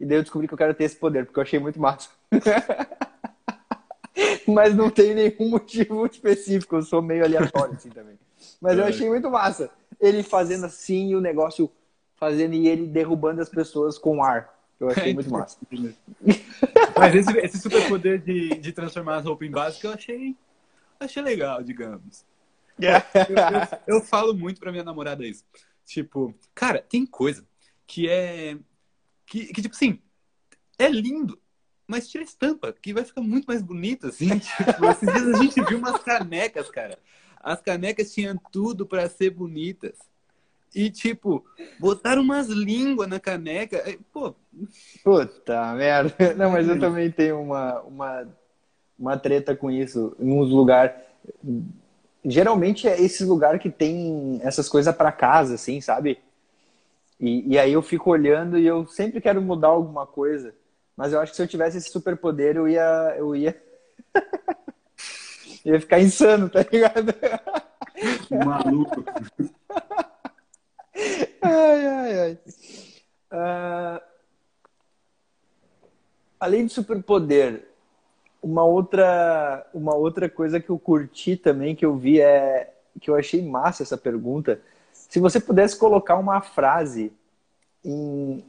E 0.00 0.06
daí 0.06 0.16
eu 0.16 0.22
descobri 0.22 0.48
que 0.48 0.54
eu 0.54 0.56
quero 0.56 0.72
ter 0.72 0.84
esse 0.84 0.96
poder, 0.96 1.26
porque 1.26 1.38
eu 1.38 1.42
achei 1.42 1.58
muito 1.58 1.78
massa. 1.78 2.08
Mas 4.48 4.74
não 4.74 4.88
tem 4.88 5.14
nenhum 5.14 5.50
motivo 5.50 6.06
específico, 6.06 6.76
eu 6.76 6.82
sou 6.82 7.02
meio 7.02 7.22
aleatório 7.22 7.74
assim 7.74 7.90
também. 7.90 8.18
Mas 8.58 8.78
eu 8.78 8.84
é. 8.84 8.88
achei 8.88 9.06
muito 9.06 9.30
massa. 9.30 9.70
Ele 10.00 10.22
fazendo 10.22 10.64
assim 10.64 11.10
e 11.10 11.16
o 11.16 11.20
negócio 11.20 11.70
fazendo 12.16 12.54
e 12.54 12.66
ele 12.66 12.86
derrubando 12.86 13.42
as 13.42 13.48
pessoas 13.50 13.98
com 13.98 14.24
ar. 14.24 14.54
Eu 14.80 14.88
achei 14.88 15.12
muito 15.12 15.30
massa. 15.30 15.58
Mas 16.98 17.14
esse, 17.14 17.38
esse 17.40 17.58
superpoder 17.58 18.22
de, 18.22 18.54
de 18.54 18.72
transformar 18.72 19.16
as 19.16 19.26
roupas 19.26 19.46
em 19.46 19.50
básico 19.50 19.86
eu 19.86 19.92
achei 19.92 20.34
achei 21.00 21.22
legal, 21.22 21.62
digamos. 21.62 22.24
Yeah. 22.80 23.06
Eu, 23.14 23.36
eu, 23.36 23.96
eu, 23.96 24.02
falo 24.02 24.34
muito 24.34 24.60
pra 24.60 24.72
minha 24.72 24.84
namorada 24.84 25.26
isso. 25.26 25.44
Tipo, 25.84 26.34
cara, 26.54 26.80
tem 26.80 27.04
coisa 27.04 27.46
que 27.86 28.08
é. 28.08 28.56
Que, 29.26 29.52
que 29.52 29.62
tipo 29.62 29.74
assim, 29.74 30.00
é 30.78 30.88
lindo, 30.88 31.40
mas 31.86 32.08
tira 32.08 32.22
a 32.22 32.26
estampa, 32.26 32.72
que 32.72 32.92
vai 32.92 33.04
ficar 33.04 33.20
muito 33.20 33.46
mais 33.46 33.62
bonito, 33.62 34.06
assim. 34.06 34.38
Tipo, 34.38 34.86
esses 34.86 35.12
dias 35.12 35.28
a 35.28 35.42
gente 35.42 35.62
viu 35.62 35.78
umas 35.78 36.00
canecas, 36.02 36.70
cara. 36.70 36.98
As 37.42 37.60
canecas 37.60 38.12
tinham 38.12 38.36
tudo 38.52 38.86
para 38.86 39.08
ser 39.08 39.30
bonitas. 39.30 39.98
E, 40.74 40.88
tipo, 40.88 41.44
botaram 41.80 42.22
umas 42.22 42.46
línguas 42.48 43.08
na 43.08 43.18
caneca. 43.18 43.82
Pô. 44.12 44.34
Puta 45.02 45.74
merda. 45.74 46.34
Não, 46.36 46.50
mas 46.50 46.68
eu 46.68 46.78
também 46.78 47.10
tenho 47.10 47.40
uma, 47.40 47.80
uma 47.80 48.28
uma 49.00 49.16
treta 49.16 49.56
com 49.56 49.70
isso. 49.70 50.14
Em 50.20 50.30
uns 50.30 50.50
lugares. 50.50 50.92
Geralmente 52.22 52.86
é 52.86 53.00
esse 53.00 53.24
lugar 53.24 53.58
que 53.58 53.70
tem 53.70 54.38
essas 54.42 54.68
coisas 54.68 54.94
para 54.94 55.10
casa, 55.10 55.54
assim, 55.54 55.80
sabe? 55.80 56.18
E, 57.18 57.54
e 57.54 57.58
aí 57.58 57.72
eu 57.72 57.80
fico 57.80 58.10
olhando 58.10 58.58
e 58.58 58.66
eu 58.66 58.86
sempre 58.86 59.20
quero 59.20 59.40
mudar 59.40 59.68
alguma 59.68 60.06
coisa. 60.06 60.54
Mas 60.94 61.12
eu 61.14 61.20
acho 61.20 61.32
que 61.32 61.36
se 61.36 61.42
eu 61.42 61.48
tivesse 61.48 61.78
esse 61.78 61.90
superpoder, 61.90 62.56
eu 62.56 62.68
ia. 62.68 63.14
Eu 63.16 63.34
ia. 63.34 63.60
eu 65.64 65.72
ia 65.74 65.80
ficar 65.80 65.98
insano, 65.98 66.50
tá 66.50 66.62
ligado? 66.70 67.14
Maluco. 68.44 69.04
ai, 71.40 71.86
ai, 71.86 72.18
ai. 72.20 72.38
Uh, 73.32 74.02
além 76.38 76.66
de 76.66 76.72
superpoder, 76.72 77.69
uma 78.42 78.64
outra, 78.64 79.66
uma 79.72 79.94
outra 79.94 80.28
coisa 80.28 80.60
que 80.60 80.70
eu 80.70 80.78
curti 80.78 81.36
também, 81.36 81.74
que 81.74 81.84
eu 81.84 81.96
vi, 81.96 82.20
é 82.20 82.72
que 83.00 83.10
eu 83.10 83.16
achei 83.16 83.42
massa 83.42 83.82
essa 83.82 83.96
pergunta. 83.96 84.60
Se 84.92 85.18
você 85.18 85.40
pudesse 85.40 85.78
colocar 85.78 86.16
uma 86.16 86.40
frase 86.40 87.12
em, 87.84 88.44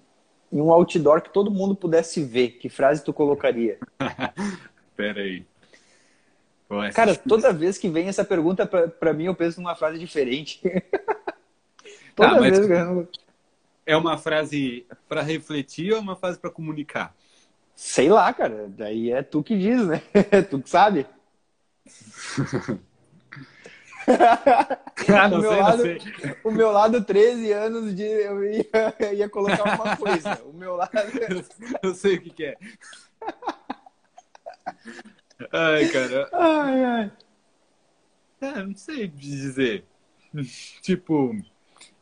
em 0.52 0.62
um 0.62 0.72
outdoor 0.72 1.22
que 1.22 1.34
todo 1.34 1.52
mundo 1.52 1.76
pudesse 1.76 2.24
ver, 2.24 2.52
que 2.52 2.70
frase 2.70 3.04
tu 3.04 3.14
colocaria? 3.14 3.78
Pera 4.96 5.22
aí. 5.22 5.46
Pô, 6.68 6.78
Cara, 6.94 7.16
toda 7.16 7.52
vez 7.52 7.78
que 7.78 7.90
vem 7.90 8.08
essa 8.08 8.24
pergunta 8.24 8.66
para 8.66 9.14
mim, 9.14 9.26
eu 9.26 9.36
penso 9.36 9.60
numa 9.60 9.76
frase 9.76 10.00
diferente. 10.00 10.62
toda 12.16 12.36
tá, 12.36 12.40
vez. 12.40 12.60
Eu... 12.60 13.08
É 13.86 13.98
uma 13.98 14.18
frase 14.18 14.86
para 15.10 15.22
refletir 15.22 15.92
ou 15.92 15.98
é 15.98 16.02
uma 16.02 16.16
frase 16.16 16.40
para 16.40 16.50
comunicar? 16.50 17.14
Sei 17.82 18.10
lá, 18.10 18.32
cara. 18.32 18.68
Daí 18.70 19.12
é 19.12 19.24
tu 19.24 19.42
que 19.42 19.58
diz, 19.58 19.84
né? 19.88 20.04
É 20.14 20.40
tu 20.44 20.62
que 20.62 20.70
sabe. 20.70 21.08
ah, 25.10 25.28
não 25.28 25.40
o, 25.40 25.42
meu 25.42 25.52
sei, 25.52 25.60
lado, 25.60 25.84
o 26.44 26.52
meu 26.52 26.72
lado, 26.72 27.04
13 27.04 27.52
anos, 27.52 27.96
de, 27.96 28.04
eu 28.04 28.44
ia, 28.44 28.70
eu 29.00 29.14
ia 29.16 29.28
colocar 29.28 29.64
uma 29.64 29.98
coisa. 29.98 30.44
O 30.46 30.54
meu 30.54 30.76
lado. 30.76 30.92
eu 31.82 31.96
sei 31.96 32.18
o 32.18 32.22
que, 32.22 32.30
que 32.30 32.46
é. 32.46 32.58
Ai, 35.52 35.90
cara. 35.90 36.30
Ai, 36.34 36.84
ai. 36.84 37.12
É, 38.42 38.64
não 38.64 38.76
sei 38.76 39.08
dizer. 39.08 39.86
Tipo, 40.84 41.36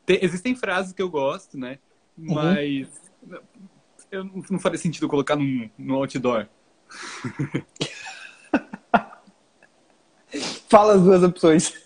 tem, 0.06 0.20
existem 0.22 0.54
frases 0.56 0.92
que 0.92 1.02
eu 1.02 1.10
gosto, 1.10 1.58
né? 1.58 1.80
Uhum. 2.18 2.34
Mas 2.34 2.90
uhum 3.24 3.40
eu 4.12 4.24
não 4.24 4.60
faria 4.60 4.78
sentido 4.78 5.08
colocar 5.08 5.36
num, 5.36 5.70
no 5.78 5.96
outdoor. 5.96 6.48
Fala 10.70 10.94
as 10.94 11.02
duas 11.02 11.24
opções. 11.24 11.74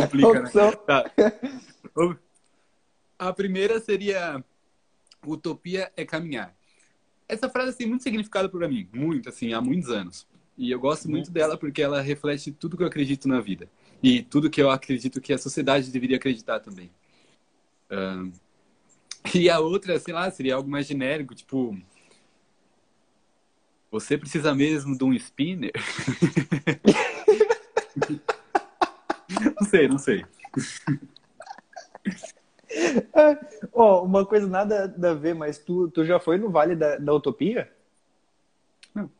Complica, 0.00 0.42
né? 0.42 0.50
Tá. 0.86 1.10
A 3.18 3.32
primeira 3.32 3.78
seria 3.80 4.42
utopia 5.26 5.92
é 5.96 6.04
caminhar. 6.04 6.54
Essa 7.28 7.48
frase 7.48 7.76
tem 7.76 7.86
muito 7.86 8.02
significado 8.02 8.50
para 8.50 8.66
mim, 8.68 8.88
muito, 8.92 9.28
assim, 9.28 9.52
há 9.52 9.60
muitos 9.60 9.90
anos. 9.90 10.26
E 10.56 10.70
eu 10.70 10.80
gosto 10.80 11.10
muito 11.10 11.30
dela 11.30 11.56
porque 11.56 11.82
ela 11.82 12.00
reflete 12.00 12.50
tudo 12.50 12.76
que 12.76 12.82
eu 12.82 12.86
acredito 12.86 13.28
na 13.28 13.40
vida. 13.40 13.68
E 14.02 14.22
tudo 14.22 14.50
que 14.50 14.60
eu 14.60 14.70
acredito 14.70 15.20
que 15.20 15.32
a 15.32 15.38
sociedade 15.38 15.90
deveria 15.90 16.16
acreditar 16.16 16.60
também. 16.60 16.90
Uh, 17.90 18.32
e 19.34 19.50
a 19.50 19.60
outra, 19.60 19.98
sei 19.98 20.14
lá, 20.14 20.30
seria 20.30 20.54
algo 20.54 20.70
mais 20.70 20.86
genérico, 20.86 21.34
tipo. 21.34 21.76
Você 23.90 24.16
precisa 24.16 24.54
mesmo 24.54 24.96
de 24.96 25.02
um 25.02 25.12
spinner? 25.14 25.72
não 29.60 29.68
sei, 29.68 29.88
não 29.88 29.98
sei. 29.98 30.24
oh, 33.72 34.02
uma 34.02 34.24
coisa 34.24 34.46
nada 34.46 34.94
a 35.02 35.14
ver, 35.14 35.34
mas 35.34 35.58
tu, 35.58 35.88
tu 35.88 36.04
já 36.04 36.20
foi 36.20 36.38
no 36.38 36.50
Vale 36.50 36.76
da, 36.76 36.96
da 36.96 37.12
Utopia? 37.12 37.70
Não. 38.94 39.10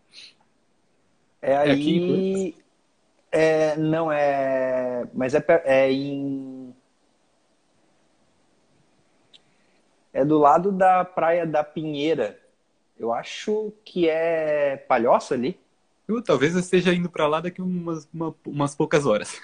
É, 1.43 1.53
é 1.53 1.59
aí. 1.59 2.55
É, 3.33 3.77
não 3.77 4.11
é. 4.11 5.07
Mas 5.15 5.35
é, 5.35 5.45
é 5.65 5.93
em. 5.93 6.60
É 10.21 10.25
do 10.25 10.37
lado 10.37 10.71
da 10.71 11.03
Praia 11.03 11.47
da 11.47 11.65
Pinheira. 11.65 12.39
Eu 12.99 13.11
acho 13.11 13.73
que 13.83 14.07
é 14.07 14.77
Palhoça 14.77 15.33
ali. 15.33 15.59
Eu, 16.07 16.23
talvez 16.23 16.53
eu 16.53 16.61
esteja 16.61 16.93
indo 16.93 17.09
para 17.09 17.27
lá 17.27 17.41
daqui 17.41 17.63
umas, 17.63 18.07
uma, 18.13 18.35
umas 18.47 18.75
poucas 18.75 19.07
horas. 19.07 19.41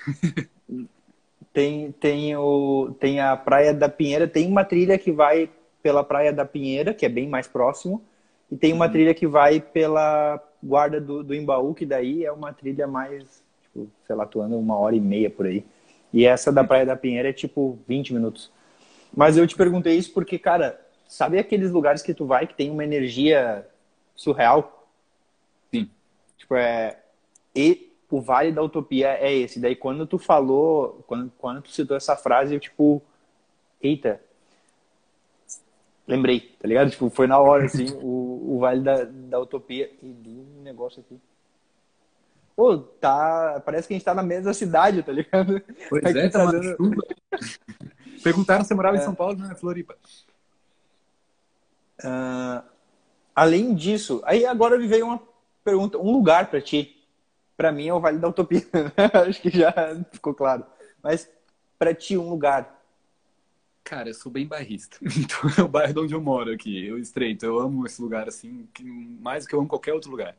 tem, 1.51 1.93
tem, 1.93 2.37
o, 2.37 2.95
tem 3.01 3.20
a 3.20 3.35
Praia 3.39 3.72
da 3.72 3.89
Pinheira, 3.89 4.29
tem 4.29 4.47
uma 4.47 4.64
trilha 4.64 4.99
que 4.99 5.11
vai 5.11 5.49
pela 5.83 6.05
Praia 6.05 6.31
da 6.31 6.45
Pinheira, 6.45 6.93
que 6.93 7.07
é 7.07 7.09
bem 7.09 7.27
mais 7.27 7.47
próximo, 7.47 8.03
e 8.53 8.57
tem 8.57 8.74
uma 8.74 8.85
uhum. 8.85 8.93
trilha 8.93 9.14
que 9.14 9.27
vai 9.27 9.59
pela 9.59 10.39
Guarda 10.62 11.01
do, 11.01 11.24
do 11.24 11.35
Imbaú, 11.35 11.72
que 11.72 11.87
daí 11.87 12.22
é 12.22 12.31
uma 12.31 12.53
trilha 12.53 12.87
mais, 12.87 13.43
tipo, 13.62 13.89
sei 14.07 14.14
lá, 14.14 14.27
tu 14.27 14.43
anda 14.43 14.57
uma 14.57 14.77
hora 14.77 14.95
e 14.95 15.01
meia 15.01 15.31
por 15.31 15.47
aí. 15.47 15.64
E 16.12 16.27
essa 16.27 16.53
da 16.53 16.62
Praia 16.62 16.85
da 16.85 16.97
Pinheira 16.97 17.31
é 17.31 17.33
tipo 17.33 17.79
20 17.89 18.12
minutos. 18.12 18.55
Mas 19.17 19.39
eu 19.39 19.47
te 19.47 19.57
perguntei 19.57 19.97
isso 19.97 20.12
porque, 20.12 20.39
cara, 20.39 20.79
sabe 21.09 21.39
aqueles 21.39 21.71
lugares 21.71 22.03
que 22.03 22.12
tu 22.12 22.27
vai 22.27 22.47
que 22.47 22.55
tem 22.55 22.71
uma 22.71 22.85
energia 22.85 23.67
surreal? 24.14 24.87
Sim. 25.73 25.91
Tipo, 26.37 26.55
é. 26.55 27.01
E 27.55 27.91
o 28.11 28.21
Vale 28.21 28.53
da 28.53 28.62
Utopia 28.62 29.17
é 29.19 29.33
esse. 29.35 29.59
Daí 29.59 29.75
quando 29.75 30.07
tu 30.07 30.19
falou, 30.19 31.03
quando, 31.07 31.33
quando 31.39 31.62
tu 31.62 31.71
citou 31.71 31.97
essa 31.97 32.14
frase, 32.14 32.55
eu 32.55 32.61
tipo, 32.61 33.03
eita, 33.83 34.21
lembrei, 36.07 36.41
tá 36.61 36.69
ligado? 36.69 36.91
Tipo, 36.91 37.09
foi 37.09 37.27
na 37.27 37.39
hora, 37.39 37.64
assim, 37.64 37.91
o, 38.03 38.57
o 38.57 38.59
Vale 38.61 38.83
da, 38.83 39.05
da 39.05 39.41
Utopia. 39.41 39.91
E 40.03 40.07
um 40.07 40.62
negócio 40.62 41.01
aqui. 41.01 41.19
Pô, 42.55 42.77
tá. 42.79 43.62
Parece 43.64 43.89
que 43.89 43.95
a 43.95 43.97
gente 43.97 44.05
tá 44.05 44.14
na 44.14 44.23
mesma 44.23 44.53
cidade, 44.53 45.03
tá 45.03 45.12
ligado? 45.12 45.62
Pois 45.89 46.05
é, 46.05 46.29
tá 46.29 46.45
dando... 46.45 46.77
Perguntaram 48.27 48.64
se 48.64 48.68
você 48.68 48.74
morava 48.74 48.97
é. 48.97 49.01
em 49.01 49.05
São 49.05 49.14
Paulo, 49.14 49.39
não 49.39 49.49
é 49.49 49.55
Floripa. 49.55 49.97
Uh, 52.03 52.61
além 53.33 53.72
disso, 53.72 54.20
aí 54.24 54.45
agora 54.45 54.77
me 54.77 54.89
veio 54.89 55.07
uma 55.07 55.22
pergunta, 55.62 55.97
um 55.97 56.11
lugar 56.11 56.51
para 56.51 56.61
ti. 56.61 57.07
Para 57.57 57.70
mim 57.70 57.87
é 57.87 57.95
o 57.95 58.01
Vale 58.01 58.18
da 58.18 58.29
Utopia. 58.29 58.66
Acho 59.29 59.41
que 59.41 59.49
já 59.49 59.72
ficou 60.11 60.35
claro. 60.35 60.66
Mas 61.01 61.31
para 61.79 61.95
ti 61.95 62.18
um 62.18 62.29
lugar 62.29 62.74
Cara, 63.85 64.09
eu 64.09 64.14
sou 64.14 64.33
bem 64.33 64.45
bairrista. 64.45 64.99
Então 65.07 65.49
é 65.57 65.62
o 65.62 65.68
bairro 65.68 65.93
de 65.93 66.01
onde 66.01 66.14
eu 66.14 66.20
moro 66.20 66.53
aqui, 66.53 66.85
eu 66.85 66.99
estreito. 66.99 67.47
Eu 67.47 67.61
amo 67.61 67.87
esse 67.87 68.03
lugar 68.03 68.27
assim, 68.27 68.68
mais 69.20 69.45
do 69.45 69.49
que 69.49 69.55
eu 69.55 69.61
amo 69.61 69.68
qualquer 69.68 69.93
outro 69.93 70.11
lugar. 70.11 70.37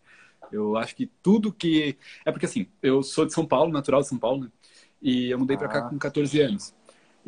Eu 0.52 0.76
acho 0.76 0.94
que 0.94 1.06
tudo 1.24 1.54
que. 1.54 1.98
É 2.26 2.34
porque 2.34 2.46
assim, 2.46 2.68
eu 2.84 3.02
sou 3.02 3.26
de 3.26 3.32
São 3.34 3.46
Paulo, 3.46 3.72
natural 3.72 4.02
de 4.02 4.10
São 4.10 4.18
Paulo, 4.18 4.44
né? 4.44 4.52
E 5.02 5.30
eu 5.30 5.40
mudei 5.40 5.56
ah. 5.56 5.60
para 5.60 5.70
cá 5.70 5.82
com 5.84 5.98
14 5.98 6.42
anos. 6.42 6.76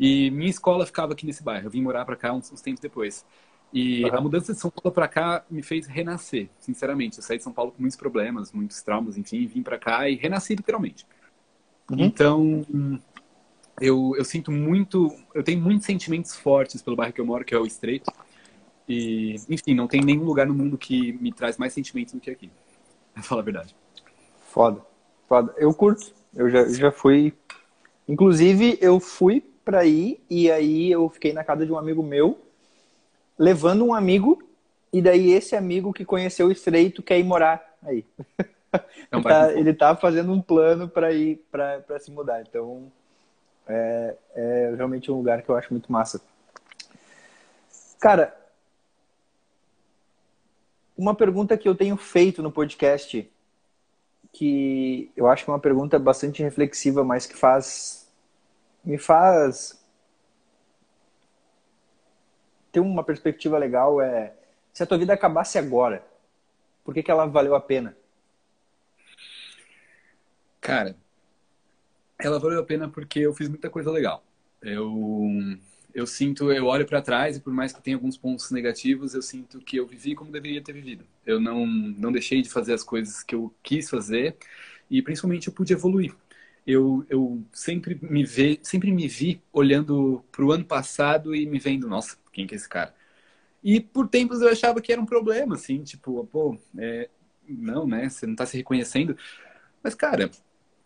E 0.00 0.30
minha 0.30 0.48
escola 0.48 0.86
ficava 0.86 1.12
aqui 1.12 1.26
nesse 1.26 1.42
bairro. 1.42 1.66
Eu 1.66 1.70
vim 1.70 1.82
morar 1.82 2.06
para 2.06 2.16
cá 2.16 2.32
uns, 2.32 2.50
uns, 2.50 2.62
tempos 2.62 2.80
depois. 2.80 3.22
E 3.70 4.02
uhum. 4.06 4.16
a 4.16 4.20
mudança 4.22 4.54
de 4.54 4.58
São 4.58 4.70
Paulo 4.70 4.94
para 4.94 5.06
cá 5.06 5.44
me 5.50 5.62
fez 5.62 5.86
renascer, 5.86 6.48
sinceramente. 6.58 7.18
Eu 7.18 7.22
saí 7.22 7.36
de 7.36 7.44
São 7.44 7.52
Paulo 7.52 7.70
com 7.70 7.82
muitos 7.82 7.98
problemas, 7.98 8.50
muitos 8.50 8.80
traumas, 8.80 9.18
enfim, 9.18 9.46
vim 9.46 9.62
para 9.62 9.78
cá 9.78 10.08
e 10.08 10.14
renasci 10.14 10.54
literalmente. 10.54 11.06
Uhum. 11.90 12.00
Então, 12.00 12.64
eu, 13.78 14.14
eu 14.16 14.24
sinto 14.24 14.50
muito, 14.50 15.14
eu 15.34 15.42
tenho 15.42 15.60
muitos 15.60 15.84
sentimentos 15.84 16.34
fortes 16.34 16.80
pelo 16.80 16.96
bairro 16.96 17.12
que 17.12 17.20
eu 17.20 17.26
moro, 17.26 17.44
que 17.44 17.54
é 17.54 17.58
o 17.58 17.66
Estreito. 17.66 18.10
E, 18.88 19.36
enfim, 19.50 19.74
não 19.74 19.86
tem 19.86 20.00
nenhum 20.00 20.24
lugar 20.24 20.46
no 20.46 20.54
mundo 20.54 20.78
que 20.78 21.12
me 21.12 21.30
traz 21.30 21.58
mais 21.58 21.74
sentimentos 21.74 22.14
do 22.14 22.20
que 22.20 22.30
aqui. 22.30 22.50
Pra 23.12 23.22
falar 23.22 23.42
a 23.42 23.44
verdade. 23.44 23.76
Foda. 24.50 24.80
Foda. 25.28 25.54
Eu 25.58 25.74
curto. 25.74 26.14
Eu 26.34 26.48
já, 26.48 26.66
já 26.68 26.90
fui. 26.90 27.34
Inclusive, 28.08 28.78
eu 28.80 28.98
fui 28.98 29.49
pra 29.70 29.84
ir 29.84 30.20
e 30.28 30.50
aí 30.50 30.90
eu 30.90 31.08
fiquei 31.08 31.32
na 31.32 31.44
casa 31.44 31.64
de 31.64 31.70
um 31.70 31.78
amigo 31.78 32.02
meu, 32.02 32.40
levando 33.38 33.86
um 33.86 33.94
amigo, 33.94 34.42
e 34.92 35.00
daí 35.00 35.30
esse 35.30 35.54
amigo 35.54 35.92
que 35.92 36.04
conheceu 36.04 36.48
o 36.48 36.50
Estreito 36.50 37.04
quer 37.04 37.20
ir 37.20 37.22
morar 37.22 37.76
aí. 37.80 38.04
É 39.12 39.16
um 39.16 39.20
ele, 39.20 39.22
tá, 39.22 39.52
ele 39.52 39.74
tá 39.74 39.96
fazendo 39.96 40.32
um 40.32 40.42
plano 40.42 40.88
para 40.88 41.12
ir 41.12 41.36
para 41.52 42.00
se 42.00 42.10
mudar. 42.10 42.42
Então, 42.42 42.90
é, 43.68 44.16
é 44.34 44.74
realmente 44.76 45.08
um 45.12 45.16
lugar 45.16 45.40
que 45.40 45.48
eu 45.48 45.56
acho 45.56 45.72
muito 45.72 45.92
massa. 45.92 46.20
Cara, 48.00 48.36
uma 50.98 51.14
pergunta 51.14 51.56
que 51.56 51.68
eu 51.68 51.76
tenho 51.76 51.96
feito 51.96 52.42
no 52.42 52.50
podcast, 52.50 53.30
que 54.32 55.12
eu 55.16 55.28
acho 55.28 55.44
que 55.44 55.50
é 55.50 55.54
uma 55.54 55.60
pergunta 55.60 55.96
bastante 55.96 56.42
reflexiva, 56.42 57.04
mas 57.04 57.24
que 57.24 57.36
faz. 57.36 57.99
Me 58.84 58.98
faz 58.98 59.80
ter 62.72 62.80
uma 62.80 63.04
perspectiva 63.04 63.58
legal 63.58 64.00
é 64.00 64.32
se 64.72 64.82
a 64.82 64.86
tua 64.86 64.98
vida 64.98 65.12
acabasse 65.12 65.58
agora, 65.58 66.04
por 66.84 66.94
que, 66.94 67.02
que 67.02 67.10
ela 67.10 67.26
valeu 67.26 67.54
a 67.54 67.60
pena? 67.60 67.96
Cara, 70.60 70.96
ela 72.18 72.38
valeu 72.38 72.60
a 72.60 72.64
pena 72.64 72.88
porque 72.88 73.18
eu 73.20 73.34
fiz 73.34 73.48
muita 73.48 73.68
coisa 73.68 73.90
legal. 73.90 74.22
Eu 74.62 75.58
eu 75.92 76.06
sinto, 76.06 76.52
eu 76.52 76.66
olho 76.66 76.86
para 76.86 77.02
trás 77.02 77.36
e 77.36 77.40
por 77.40 77.52
mais 77.52 77.72
que 77.72 77.82
tenha 77.82 77.96
alguns 77.96 78.16
pontos 78.16 78.50
negativos, 78.52 79.12
eu 79.12 79.22
sinto 79.22 79.58
que 79.58 79.76
eu 79.76 79.86
vivi 79.86 80.14
como 80.14 80.30
deveria 80.30 80.62
ter 80.62 80.72
vivido. 80.72 81.04
Eu 81.26 81.40
não 81.40 81.66
não 81.66 82.12
deixei 82.12 82.42
de 82.42 82.48
fazer 82.48 82.74
as 82.74 82.84
coisas 82.84 83.22
que 83.22 83.34
eu 83.34 83.52
quis 83.62 83.90
fazer 83.90 84.36
e 84.90 85.02
principalmente 85.02 85.48
eu 85.48 85.52
pude 85.52 85.72
evoluir. 85.72 86.14
Eu, 86.70 87.04
eu 87.08 87.42
sempre 87.52 87.98
me 88.02 88.24
vi, 88.24 88.60
sempre 88.62 88.92
me 88.92 89.08
vi 89.08 89.42
olhando 89.52 90.24
para 90.30 90.44
o 90.44 90.52
ano 90.52 90.64
passado 90.64 91.34
e 91.34 91.46
me 91.46 91.58
vendo, 91.58 91.88
nossa, 91.88 92.16
quem 92.32 92.46
que 92.46 92.54
é 92.54 92.56
esse 92.56 92.68
cara? 92.68 92.94
E 93.62 93.80
por 93.80 94.08
tempos 94.08 94.40
eu 94.40 94.48
achava 94.48 94.80
que 94.80 94.92
era 94.92 95.00
um 95.00 95.06
problema, 95.06 95.54
assim, 95.56 95.82
tipo, 95.82 96.26
pô, 96.26 96.58
é, 96.78 97.10
não, 97.48 97.86
né? 97.86 98.08
Você 98.08 98.26
não 98.26 98.34
está 98.34 98.46
se 98.46 98.56
reconhecendo. 98.56 99.16
Mas, 99.82 99.94
cara, 99.94 100.30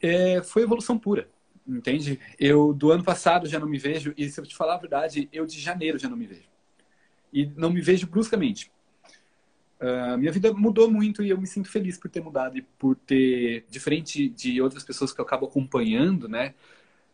é, 0.01 0.43
foi 0.43 0.63
evolução 0.63 0.99
pura, 0.99 1.29
entende? 1.67 2.21
Eu 2.39 2.73
do 2.75 2.91
ano 2.91 3.05
passado 3.05 3.49
já 3.49 3.59
não 3.61 3.69
me 3.69 3.79
vejo, 3.79 4.15
e 4.17 4.29
se 4.29 4.41
eu 4.41 4.47
te 4.47 4.57
falar 4.57 4.75
a 4.75 4.79
verdade, 4.79 5.29
eu 5.33 5.47
de 5.47 5.61
janeiro 5.61 5.99
já 5.99 6.09
não 6.09 6.17
me 6.17 6.27
vejo. 6.27 6.49
E 7.33 7.47
não 7.57 7.71
me 7.71 7.81
vejo 7.81 8.07
bruscamente. 8.07 8.71
Uh, 9.85 10.17
minha 10.17 10.33
vida 10.33 10.51
mudou 10.55 10.91
muito 10.91 11.23
e 11.23 11.29
eu 11.29 11.39
me 11.39 11.47
sinto 11.47 11.71
feliz 11.71 11.99
por 11.99 12.09
ter 12.09 12.23
mudado 12.23 12.57
e 12.57 12.63
por 12.63 12.97
ter, 12.97 13.67
diferente 13.69 14.31
de 14.31 14.59
outras 14.63 14.83
pessoas 14.83 15.13
que 15.13 15.21
eu 15.21 15.25
acabo 15.25 15.45
acompanhando, 15.45 16.27
né? 16.27 16.55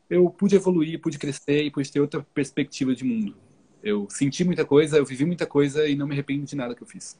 Eu 0.08 0.30
pude 0.30 0.54
evoluir, 0.54 1.00
pude 1.00 1.18
crescer 1.18 1.64
e 1.64 1.70
pude 1.70 1.90
ter 1.90 1.98
outra 1.98 2.24
perspectiva 2.32 2.94
de 2.94 3.02
mundo. 3.02 3.36
Eu 3.82 4.06
senti 4.08 4.44
muita 4.44 4.64
coisa, 4.64 4.98
eu 4.98 5.04
vivi 5.04 5.24
muita 5.24 5.46
coisa 5.46 5.88
e 5.88 5.96
não 5.96 6.06
me 6.06 6.12
arrependo 6.12 6.44
de 6.44 6.54
nada 6.54 6.72
que 6.72 6.82
eu 6.82 6.86
fiz. 6.86 7.18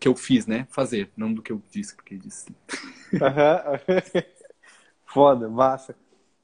Que 0.00 0.08
eu 0.08 0.16
fiz, 0.16 0.44
né? 0.44 0.66
Fazer, 0.70 1.08
não 1.16 1.32
do 1.32 1.40
que 1.40 1.52
eu 1.52 1.62
disse, 1.70 1.94
porque 1.94 2.16
disse. 2.16 2.50
Uhum. 3.12 4.22
Foda, 5.06 5.48
massa. 5.48 5.94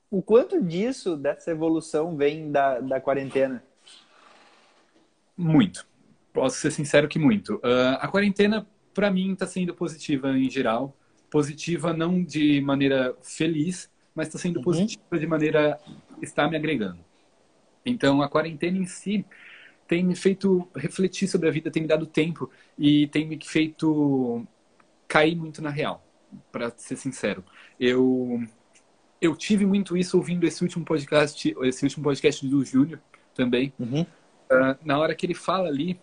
O 0.09 0.23
quanto 0.23 0.63
disso, 0.63 1.17
dessa 1.17 1.51
evolução, 1.51 2.17
vem 2.17 2.53
da, 2.53 2.79
da 2.79 3.01
quarentena? 3.01 3.65
Muito. 5.37 5.88
Posso 6.39 6.59
ser 6.59 6.71
sincero 6.71 7.09
que 7.09 7.19
muito. 7.19 7.57
Uh, 7.57 7.99
a 7.99 8.07
quarentena, 8.07 8.67
para 8.95 9.11
mim, 9.11 9.33
está 9.33 9.47
sendo 9.47 9.75
positiva 9.75 10.31
em 10.39 10.49
geral. 10.49 10.97
Positiva 11.29 11.93
não 11.93 12.23
de 12.23 12.61
maneira 12.61 13.17
feliz, 13.23 13.91
mas 14.15 14.29
está 14.29 14.39
sendo 14.39 14.59
uhum. 14.59 14.63
positiva 14.63 15.19
de 15.19 15.27
maneira 15.27 15.81
está 16.23 16.49
me 16.49 16.57
agregando. 16.57 16.99
Então, 17.85 18.23
a 18.23 18.29
quarentena 18.29 18.79
em 18.79 18.87
si 18.87 19.25
tem 19.89 20.05
me 20.05 20.15
feito 20.15 20.69
refletir 20.77 21.27
sobre 21.27 21.49
a 21.49 21.51
vida, 21.51 21.71
tem 21.71 21.83
me 21.83 21.89
dado 21.89 22.07
tempo 22.07 22.49
e 22.79 23.09
tem 23.09 23.27
me 23.27 23.39
feito 23.43 24.47
cair 25.09 25.35
muito 25.35 25.61
na 25.61 25.71
real, 25.71 26.07
para 26.53 26.71
ser 26.77 26.97
sincero. 26.97 27.45
Eu 27.81 28.43
eu 29.21 29.35
tive 29.35 29.67
muito 29.67 29.97
isso 29.97 30.17
ouvindo 30.17 30.47
esse 30.47 30.63
último 30.63 30.85
podcast, 30.85 31.53
esse 31.63 31.85
último 31.85 32.05
podcast 32.05 32.47
do 32.47 32.65
Júnior 32.65 33.01
também. 33.35 33.73
Uhum. 33.77 34.03
Uh, 34.03 34.79
na 34.85 34.99
hora 34.99 35.15
que 35.17 35.27
ele 35.27 35.35
fala 35.35 35.69
ali 35.69 36.01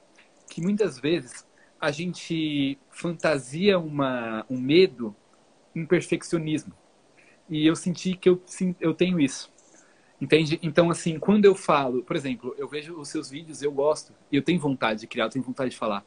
que 0.55 0.61
muitas 0.61 0.97
vezes 0.97 1.45
a 1.81 1.91
gente 1.91 2.79
fantasia 2.89 3.77
uma, 3.77 4.45
um 4.49 4.57
medo 4.57 5.13
em 5.75 5.85
perfeccionismo. 5.85 6.71
E 7.49 7.67
eu 7.67 7.75
senti 7.75 8.15
que 8.15 8.29
eu, 8.29 8.41
sim, 8.45 8.73
eu 8.79 8.93
tenho 8.93 9.19
isso. 9.19 9.51
Entende? 10.19 10.57
Então, 10.63 10.89
assim, 10.89 11.19
quando 11.19 11.43
eu 11.43 11.53
falo, 11.53 12.01
por 12.03 12.15
exemplo, 12.15 12.55
eu 12.57 12.69
vejo 12.69 12.97
os 12.97 13.09
seus 13.09 13.29
vídeos, 13.29 13.61
eu 13.61 13.69
gosto, 13.69 14.13
e 14.31 14.37
eu 14.37 14.41
tenho 14.41 14.57
vontade 14.57 15.01
de 15.01 15.07
criar, 15.07 15.25
eu 15.25 15.29
tenho 15.29 15.43
vontade 15.43 15.71
de 15.71 15.77
falar. 15.77 16.05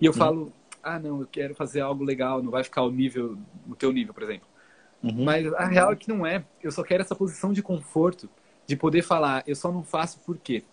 E 0.00 0.06
eu 0.06 0.10
uhum. 0.10 0.18
falo, 0.18 0.52
ah, 0.82 0.98
não, 0.98 1.20
eu 1.20 1.28
quero 1.28 1.54
fazer 1.54 1.80
algo 1.80 2.02
legal, 2.02 2.42
não 2.42 2.50
vai 2.50 2.64
ficar 2.64 2.82
o 2.82 2.90
nível, 2.90 3.38
o 3.68 3.76
teu 3.76 3.92
nível, 3.92 4.12
por 4.12 4.24
exemplo. 4.24 4.48
Uhum. 5.00 5.22
Mas 5.22 5.46
a 5.54 5.64
real 5.64 5.92
é 5.92 5.96
que 5.96 6.08
não 6.08 6.26
é. 6.26 6.44
Eu 6.60 6.72
só 6.72 6.82
quero 6.82 7.04
essa 7.04 7.14
posição 7.14 7.52
de 7.52 7.62
conforto, 7.62 8.28
de 8.66 8.74
poder 8.74 9.02
falar, 9.02 9.44
eu 9.46 9.54
só 9.54 9.70
não 9.70 9.84
faço 9.84 10.18
por 10.26 10.36
quê. 10.38 10.64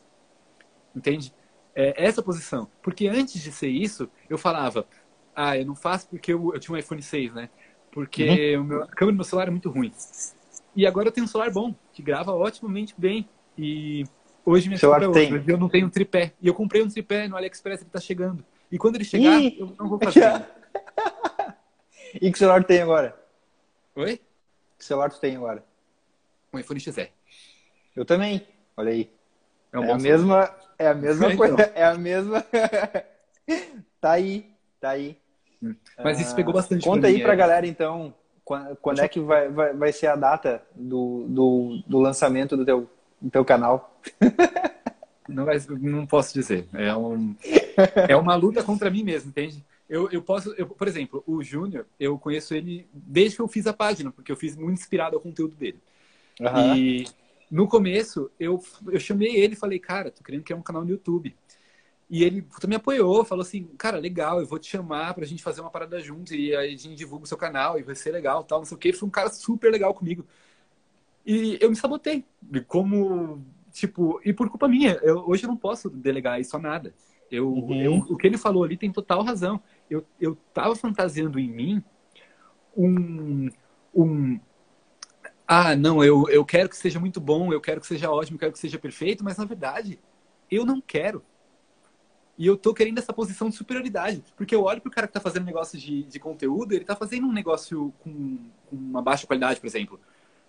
Entende? 0.95 1.32
É 1.76 2.05
essa 2.05 2.21
posição. 2.21 2.69
Porque 2.82 3.07
antes 3.07 3.41
de 3.41 3.51
ser 3.51 3.69
isso, 3.69 4.09
eu 4.30 4.38
falava, 4.38 4.86
ah, 5.36 5.57
eu 5.57 5.65
não 5.65 5.76
faço 5.76 6.07
porque 6.07 6.34
eu, 6.34 6.53
eu 6.53 6.59
tinha 6.59 6.76
um 6.76 6.78
iPhone 6.78 7.01
6, 7.01 7.34
né? 7.34 7.49
Porque 7.91 8.55
uhum. 8.55 8.63
meu, 8.63 8.84
a 8.84 8.88
câmera 8.88 9.13
do 9.13 9.17
meu 9.17 9.24
celular 9.24 9.47
é 9.47 9.51
muito 9.51 9.69
ruim. 9.69 9.91
E 10.76 10.86
agora 10.88 11.07
eu 11.07 11.11
tenho 11.11 11.26
um 11.26 11.28
celular 11.28 11.51
bom, 11.51 11.76
que 11.91 12.01
grava 12.01 12.34
otimamente 12.34 12.93
bem. 12.97 13.28
E 13.57 14.03
hoje 14.45 14.67
minha 14.67 14.80
celular 14.80 14.99
tem. 15.11 15.34
Outra, 15.34 15.51
eu 15.51 15.57
não 15.57 15.69
tenho 15.69 15.88
um 15.88 15.89
tripé. 15.89 16.34
E 16.41 16.47
eu 16.47 16.53
comprei 16.53 16.82
um 16.82 16.89
tripé 16.89 17.28
no 17.28 17.36
AliExpress, 17.36 17.82
ele 17.82 17.89
tá 17.89 17.99
chegando. 17.99 18.43
E 18.71 18.78
quando 18.78 18.95
ele 18.95 19.03
chegar, 19.03 19.39
Ih! 19.39 19.59
eu 19.59 19.76
não 19.80 19.88
vou 19.88 19.99
fazer. 19.99 20.47
e 22.19 22.32
que 22.32 22.38
celular 22.38 22.63
tem 22.63 22.82
agora? 22.82 23.15
Oi? 23.95 24.19
Que 24.78 24.86
celular 24.86 25.11
tu 25.11 25.19
tem 25.19 25.36
agora? 25.36 25.63
Um 26.51 26.59
iPhone 26.59 26.80
XR. 26.80 27.09
Eu 27.95 28.05
também. 28.05 28.47
Olha 28.76 28.91
aí. 28.91 29.11
É, 29.71 29.80
um 29.80 29.84
é 29.86 29.91
a 29.91 29.97
mesma, 29.97 30.55
é 30.78 30.88
a 30.88 30.93
mesma 30.93 31.28
então. 31.34 31.38
coisa. 31.38 31.71
É 31.76 31.84
a 31.84 31.95
mesma. 31.95 32.45
tá 33.99 34.11
aí, 34.11 34.45
tá 34.80 34.89
aí. 34.89 35.17
Mas 36.03 36.19
isso 36.19 36.36
pegou 36.36 36.53
bastante. 36.53 36.84
Conta 36.84 37.01
pra 37.01 37.09
aí 37.09 37.15
mim, 37.15 37.24
pra 37.24 37.34
é... 37.34 37.38
galera, 37.38 37.67
então, 37.67 38.13
quando, 38.43 38.76
quando 38.78 38.99
é 38.99 39.07
que 39.07 39.19
vai, 39.19 39.49
vai, 39.49 39.74
vai 39.74 39.91
ser 39.91 40.07
a 40.07 40.15
data 40.15 40.61
do, 40.76 41.26
do, 41.28 41.84
do 41.88 41.99
lançamento 41.99 42.57
do 42.57 42.65
teu, 42.65 42.89
do 43.21 43.30
teu 43.30 43.45
canal? 43.45 43.99
Não, 45.26 45.45
não 45.80 46.05
posso 46.05 46.34
dizer. 46.34 46.67
É, 46.74 46.93
um, 46.93 47.34
é 48.09 48.13
uma 48.13 48.36
luta 48.36 48.61
contra 48.61 48.89
mim 48.89 49.03
mesmo, 49.03 49.30
entende? 49.30 49.63
Eu, 49.89 50.09
eu 50.11 50.21
posso, 50.21 50.53
eu, 50.57 50.67
por 50.67 50.88
exemplo, 50.88 51.24
o 51.26 51.41
Júnior, 51.41 51.86
eu 51.99 52.17
conheço 52.17 52.53
ele 52.53 52.86
desde 52.91 53.38
que 53.38 53.41
eu 53.41 53.47
fiz 53.47 53.65
a 53.65 53.74
página, 53.74 54.11
porque 54.11 54.32
eu 54.32 54.36
fiz 54.36 54.55
muito 54.55 54.80
inspirado 54.80 55.15
ao 55.15 55.21
conteúdo 55.21 55.55
dele. 55.55 55.80
Uhum. 56.41 56.76
E 56.76 57.07
no 57.54 57.68
começo, 57.68 58.32
eu, 58.39 58.60
eu 58.88 58.99
chamei 58.99 59.36
ele 59.36 59.54
e 59.54 59.56
falei, 59.56 59.78
cara, 59.78 60.10
tô 60.10 60.24
querendo 60.24 60.43
criar 60.43 60.58
um 60.58 60.64
canal 60.64 60.84
no 60.84 60.89
YouTube. 60.89 61.38
E 62.10 62.24
ele 62.24 62.47
me 62.68 62.76
apoiou, 62.76 63.24
falou 63.24 63.43
assim, 63.43 63.66
cara, 63.78 63.99
legal, 63.99 64.39
eu 64.39 64.47
vou 64.47 64.58
te 64.58 64.68
chamar 64.68 65.14
pra 65.14 65.24
gente 65.24 65.43
fazer 65.43 65.62
uma 65.62 65.70
parada 65.70 66.01
juntos 66.01 66.34
e 66.34 66.56
aí 66.56 66.74
a 66.74 66.78
gente 66.78 66.95
divulga 66.95 67.26
o 67.26 67.28
seu 67.28 67.38
canal 67.38 67.78
e 67.78 67.84
vai 67.84 67.93
ser 67.93 68.12
legal, 68.12 68.43
tal, 68.43 68.58
não 68.58 68.66
sei 68.66 68.76
o 68.76 68.80
que. 68.80 68.91
Foi 68.91 69.08
um 69.08 69.12
cara 69.12 69.30
super 69.30 69.72
legal 69.72 69.93
comigo. 69.93 70.26
E 71.24 71.60
eu 71.62 71.70
me 71.70 71.76
sabotei, 71.76 72.26
como, 72.68 73.45
tipo, 73.72 74.20
e 74.26 74.34
por 74.34 74.49
culpa 74.49 74.68
minha, 74.68 74.99
eu, 75.04 75.20
hoje 75.20 75.43
eu 75.43 75.47
não 75.47 75.56
posso 75.56 75.91
delegar 75.91 76.41
isso 76.41 76.58
a 76.58 76.60
nada. 76.60 76.91
Eu, 77.30 77.54
uhum. 77.54 77.80
eu, 77.80 77.93
o 77.93 78.18
que 78.18 78.26
ele 78.26 78.38
falou 78.38 78.64
ali 78.64 78.78
tem 78.78 78.91
total 78.91 79.22
razão. 79.22 79.62
Eu, 79.88 80.04
eu 80.20 80.36
tava 80.56 80.76
fantasiando 80.76 81.39
em 81.39 81.51
mim 81.51 81.84
um, 82.76 83.47
um 83.93 84.39
ah, 85.48 85.76
não, 85.76 86.04
eu, 86.04 86.26
eu 86.30 86.46
quero 86.46 86.70
que 86.70 86.78
seja 86.78 87.00
muito 87.00 87.20
bom, 87.20 87.52
eu 87.52 87.60
quero 87.60 87.82
que 87.82 87.88
seja 87.88 88.10
ótimo, 88.10 88.36
eu 88.36 88.39
quero 88.39 88.54
que 88.54 88.60
seja 88.60 88.80
perfeito, 88.80 89.24
mas 89.24 89.38
na 89.38 89.46
verdade, 89.46 90.00
eu 90.50 90.66
não 90.66 90.80
quero. 90.80 91.24
E 92.38 92.48
eu 92.48 92.58
tô 92.58 92.74
querendo 92.74 92.98
essa 92.98 93.14
posição 93.14 93.50
de 93.50 93.56
superioridade. 93.56 94.24
Porque 94.36 94.56
eu 94.56 94.64
olho 94.64 94.82
pro 94.82 94.89
cara 94.91 95.08
que 95.08 95.14
tá 95.14 95.20
fazendo 95.20 95.46
negócio 95.46 95.78
de, 95.78 96.04
de 96.04 96.20
conteúdo, 96.20 96.74
ele 96.74 96.86
tá 96.86 96.96
fazendo 96.96 97.28
um 97.28 97.32
negócio 97.32 97.94
com, 98.00 98.38
com 98.70 98.76
uma 98.76 99.02
baixa 99.02 99.28
qualidade, 99.28 99.60
por 99.60 99.68
exemplo. 99.68 100.00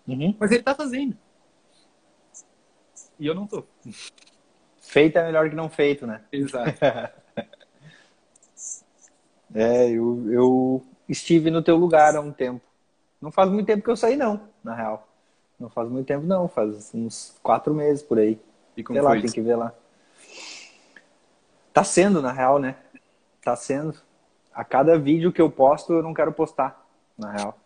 Uhum. 0.07 0.34
Mas 0.38 0.51
ele 0.51 0.62
tá 0.62 0.74
fazendo. 0.74 1.16
E 3.18 3.26
eu 3.26 3.34
não 3.34 3.47
tô. 3.47 3.64
Feito 4.80 5.18
é 5.18 5.24
melhor 5.24 5.49
que 5.49 5.57
não 5.57 5.68
feito, 5.68 6.07
né? 6.07 6.22
Exato. 6.32 6.78
é, 9.55 9.90
eu, 9.90 10.32
eu 10.32 10.86
estive 11.09 11.51
no 11.51 11.62
teu 11.62 11.76
lugar 11.76 12.16
há 12.16 12.20
um 12.20 12.32
tempo. 12.32 12.62
Não 13.24 13.30
faz 13.30 13.48
muito 13.48 13.66
tempo 13.66 13.82
que 13.82 13.88
eu 13.88 13.96
saí, 13.96 14.16
não, 14.16 14.38
na 14.62 14.74
real. 14.74 15.08
Não 15.58 15.70
faz 15.70 15.88
muito 15.88 16.06
tempo, 16.06 16.26
não. 16.26 16.46
Faz 16.46 16.94
uns 16.94 17.34
quatro 17.42 17.72
meses 17.72 18.02
por 18.02 18.18
aí. 18.18 18.38
E 18.76 18.84
como 18.84 18.98
Sei 18.98 19.02
lá, 19.02 19.12
tem 19.12 19.32
que 19.32 19.40
ver 19.40 19.56
lá. 19.56 19.72
Tá 21.72 21.82
sendo, 21.82 22.20
na 22.20 22.32
real, 22.32 22.58
né? 22.58 22.76
Tá 23.42 23.56
sendo. 23.56 23.94
A 24.52 24.62
cada 24.62 24.98
vídeo 24.98 25.32
que 25.32 25.40
eu 25.40 25.50
posto, 25.50 25.94
eu 25.94 26.02
não 26.02 26.12
quero 26.12 26.32
postar, 26.32 26.86
na 27.16 27.32
real. 27.32 27.56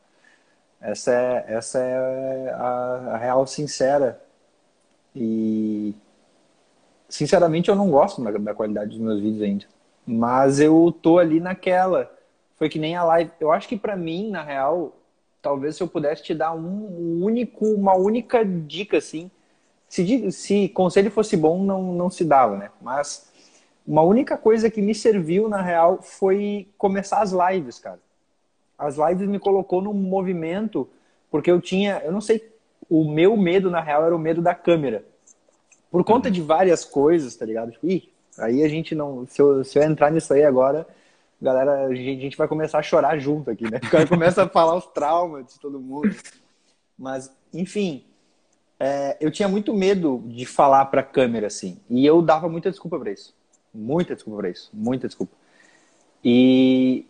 Essa 0.80 1.12
é, 1.12 1.44
essa 1.48 1.80
é 1.80 2.50
a, 2.52 3.14
a 3.14 3.16
real 3.16 3.44
sincera. 3.44 4.22
E, 5.12 5.92
sinceramente, 7.08 7.68
eu 7.68 7.74
não 7.74 7.90
gosto 7.90 8.22
da, 8.22 8.30
da 8.30 8.54
qualidade 8.54 8.90
dos 8.90 9.00
meus 9.00 9.20
vídeos 9.20 9.42
ainda. 9.42 9.64
Mas 10.06 10.60
eu 10.60 10.96
tô 11.02 11.18
ali 11.18 11.40
naquela. 11.40 12.08
Foi 12.54 12.68
que 12.68 12.78
nem 12.78 12.94
a 12.94 13.02
live. 13.02 13.32
Eu 13.40 13.50
acho 13.50 13.66
que 13.66 13.76
para 13.76 13.96
mim, 13.96 14.30
na 14.30 14.44
real, 14.44 14.94
talvez 15.40 15.76
se 15.76 15.82
eu 15.82 15.88
pudesse 15.88 16.22
te 16.22 16.34
dar 16.34 16.52
um 16.54 17.22
único, 17.22 17.66
uma 17.66 17.96
única 17.96 18.44
dica, 18.44 18.98
assim. 18.98 19.30
Se, 19.88 20.30
se 20.32 20.68
conselho 20.68 21.10
fosse 21.10 21.36
bom, 21.36 21.62
não, 21.62 21.94
não 21.94 22.10
se 22.10 22.24
dava, 22.24 22.56
né? 22.56 22.70
Mas 22.80 23.32
uma 23.86 24.02
única 24.02 24.36
coisa 24.36 24.70
que 24.70 24.82
me 24.82 24.94
serviu, 24.94 25.48
na 25.48 25.62
real, 25.62 26.02
foi 26.02 26.68
começar 26.76 27.22
as 27.22 27.32
lives, 27.32 27.78
cara. 27.78 27.98
As 28.78 28.96
lives 28.96 29.26
me 29.26 29.38
colocou 29.38 29.80
num 29.80 29.94
movimento, 29.94 30.88
porque 31.30 31.50
eu 31.50 31.60
tinha, 31.60 32.02
eu 32.04 32.12
não 32.12 32.20
sei, 32.20 32.52
o 32.88 33.10
meu 33.10 33.36
medo, 33.36 33.70
na 33.70 33.80
real, 33.80 34.04
era 34.04 34.14
o 34.14 34.18
medo 34.18 34.42
da 34.42 34.54
câmera. 34.54 35.04
Por 35.90 36.04
conta 36.04 36.30
de 36.30 36.42
várias 36.42 36.84
coisas, 36.84 37.34
tá 37.34 37.46
ligado? 37.46 37.72
Tipo, 37.72 37.86
ih, 37.88 38.12
aí 38.38 38.62
a 38.62 38.68
gente 38.68 38.94
não. 38.94 39.26
Se 39.26 39.40
eu, 39.40 39.64
se 39.64 39.78
eu 39.78 39.82
entrar 39.82 40.12
nisso 40.12 40.34
aí 40.34 40.44
agora, 40.44 40.86
galera, 41.40 41.86
a 41.86 41.94
gente, 41.94 42.34
a 42.34 42.38
vai 42.38 42.48
começar 42.48 42.78
a 42.78 42.82
chorar 42.82 43.18
junto 43.18 43.50
aqui, 43.50 43.70
né? 43.70 43.78
O 43.82 43.90
cara 43.90 44.06
começa 44.06 44.42
a 44.42 44.48
falar 44.48 44.76
os 44.76 44.86
traumas 44.86 45.46
de 45.46 45.60
todo 45.60 45.80
mundo. 45.80 46.14
Mas, 46.98 47.32
enfim, 47.52 48.04
é, 48.78 49.16
eu 49.20 49.30
tinha 49.30 49.48
muito 49.48 49.72
medo 49.74 50.22
de 50.26 50.44
falar 50.44 50.84
pra 50.86 51.02
câmera, 51.02 51.46
assim. 51.46 51.80
E 51.88 52.04
eu 52.04 52.20
dava 52.20 52.48
muita 52.48 52.70
desculpa 52.70 52.98
pra 52.98 53.12
isso. 53.12 53.34
Muita 53.72 54.14
desculpa 54.14 54.40
para 54.40 54.50
isso, 54.50 54.70
muita 54.72 55.06
desculpa. 55.06 55.36
E, 56.24 57.06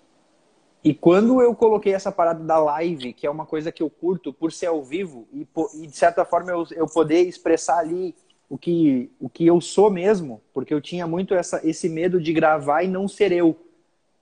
e 0.84 0.92
quando 0.92 1.40
eu 1.40 1.54
coloquei 1.54 1.94
essa 1.94 2.12
parada 2.12 2.44
da 2.44 2.58
live, 2.58 3.12
que 3.12 3.26
é 3.26 3.30
uma 3.30 3.46
coisa 3.46 3.72
que 3.72 3.82
eu 3.82 3.88
curto 3.88 4.32
por 4.32 4.52
ser 4.52 4.66
ao 4.66 4.82
vivo 4.82 5.26
e, 5.32 5.46
e 5.82 5.86
de 5.86 5.96
certa 5.96 6.24
forma 6.24 6.50
eu, 6.50 6.66
eu 6.72 6.86
poder 6.86 7.22
expressar 7.22 7.78
ali 7.78 8.14
o 8.48 8.58
que, 8.58 9.10
o 9.20 9.28
que 9.28 9.46
eu 9.46 9.60
sou 9.60 9.90
mesmo, 9.90 10.42
porque 10.52 10.72
eu 10.72 10.80
tinha 10.80 11.06
muito 11.06 11.34
essa, 11.34 11.60
esse 11.66 11.88
medo 11.88 12.20
de 12.20 12.32
gravar 12.32 12.82
e 12.82 12.88
não 12.88 13.06
ser 13.06 13.32
eu. 13.32 13.56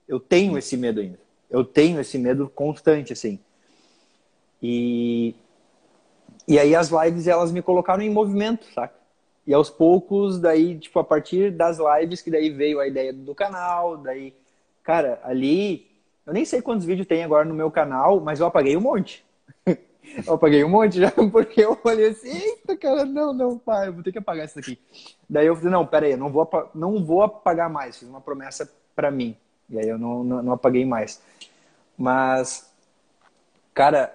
Eu 0.07 0.19
tenho 0.19 0.57
esse 0.57 0.77
medo 0.77 1.01
ainda. 1.01 1.19
Eu 1.49 1.63
tenho 1.63 1.99
esse 1.99 2.17
medo 2.17 2.49
constante, 2.53 3.13
assim. 3.13 3.39
E, 4.61 5.35
e 6.47 6.57
aí 6.57 6.75
as 6.75 6.89
lives, 6.89 7.27
elas 7.27 7.51
me 7.51 7.61
colocaram 7.61 8.01
em 8.01 8.09
movimento, 8.09 8.65
saca? 8.73 8.95
E 9.45 9.53
aos 9.53 9.69
poucos, 9.69 10.39
daí, 10.39 10.77
tipo, 10.77 10.99
a 10.99 11.03
partir 11.03 11.51
das 11.51 11.77
lives, 11.77 12.21
que 12.21 12.29
daí 12.29 12.49
veio 12.49 12.81
a 12.81 12.87
ideia 12.87 13.13
do 13.13 13.33
canal, 13.33 13.95
daí, 13.95 14.33
cara, 14.83 15.21
ali, 15.23 15.87
eu 16.25 16.33
nem 16.33 16.43
sei 16.43 16.61
quantos 16.61 16.85
vídeos 16.85 17.07
tem 17.07 17.23
agora 17.23 17.45
no 17.45 17.55
meu 17.55 17.71
canal, 17.71 18.19
mas 18.19 18.41
eu 18.41 18.45
apaguei 18.45 18.75
um 18.75 18.81
monte. 18.81 19.25
eu 19.65 20.33
apaguei 20.33 20.65
um 20.65 20.69
monte 20.69 20.99
já, 20.99 21.11
porque 21.31 21.61
eu 21.61 21.79
olhei 21.81 22.09
assim, 22.09 22.29
eita, 22.29 22.75
cara, 22.75 23.05
não, 23.05 23.33
não, 23.33 23.57
pai, 23.57 23.87
eu 23.87 23.93
vou 23.93 24.03
ter 24.03 24.11
que 24.11 24.17
apagar 24.17 24.45
isso 24.45 24.55
daqui. 24.55 24.77
Daí 25.29 25.47
eu 25.47 25.55
falei, 25.55 25.71
não, 25.71 25.85
pera 25.85 26.07
aí, 26.07 26.17
não 26.17 26.29
vou, 26.29 26.49
não 26.75 27.05
vou 27.05 27.21
apagar 27.21 27.69
mais, 27.69 27.97
fiz 27.97 28.09
uma 28.09 28.19
promessa 28.19 28.69
para 28.93 29.09
mim. 29.09 29.37
E 29.69 29.79
aí 29.79 29.87
eu 29.87 29.97
não, 29.97 30.23
não, 30.23 30.43
não 30.43 30.53
apaguei 30.53 30.85
mais. 30.85 31.21
Mas, 31.97 32.71
cara, 33.73 34.13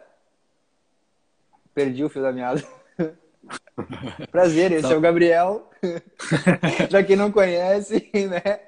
perdi 1.75 2.05
o 2.05 2.09
fio 2.09 2.23
da 2.23 2.33
meada. 2.33 2.63
Prazer, 4.31 4.73
esse 4.73 4.93
é 4.93 4.97
o 4.97 5.01
Gabriel. 5.01 5.69
pra 6.89 7.03
quem 7.03 7.17
não 7.17 7.33
conhece, 7.33 8.11
né? 8.15 8.61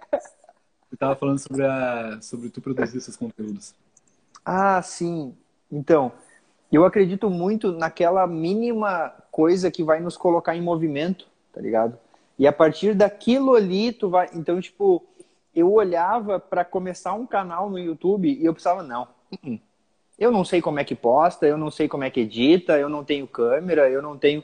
Eu 0.90 0.98
tava 0.98 1.16
falando 1.16 1.38
sobre, 1.38 1.64
a, 1.64 2.18
sobre 2.20 2.50
tu 2.50 2.60
produzir 2.60 2.98
esses 2.98 3.16
conteúdos. 3.16 3.74
Ah, 4.44 4.80
sim. 4.82 5.34
Então, 5.70 6.12
eu 6.70 6.84
acredito 6.84 7.30
muito 7.30 7.72
naquela 7.72 8.26
mínima 8.26 9.12
coisa 9.30 9.70
que 9.70 9.82
vai 9.82 10.00
nos 10.00 10.16
colocar 10.16 10.56
em 10.56 10.62
movimento, 10.62 11.26
tá 11.52 11.60
ligado? 11.60 11.98
E 12.38 12.46
a 12.46 12.52
partir 12.52 12.94
daquilo 12.94 13.54
ali, 13.54 13.92
tu 13.92 14.10
vai. 14.10 14.28
Então, 14.34 14.60
tipo, 14.60 15.04
eu 15.54 15.72
olhava 15.72 16.38
para 16.38 16.64
começar 16.64 17.14
um 17.14 17.26
canal 17.26 17.70
no 17.70 17.78
YouTube 17.78 18.28
e 18.28 18.44
eu 18.44 18.54
pensava, 18.54 18.82
não, 18.82 19.08
uh 19.32 19.36
-uh. 19.46 19.60
eu 20.18 20.30
não 20.30 20.44
sei 20.44 20.60
como 20.60 20.80
é 20.80 20.84
que 20.84 20.94
posta, 20.94 21.46
eu 21.46 21.56
não 21.56 21.70
sei 21.70 21.88
como 21.88 22.04
é 22.04 22.10
que 22.10 22.20
edita, 22.20 22.78
eu 22.78 22.88
não 22.88 23.04
tenho 23.04 23.26
câmera, 23.26 23.88
eu 23.88 24.02
não 24.02 24.18
tenho. 24.18 24.42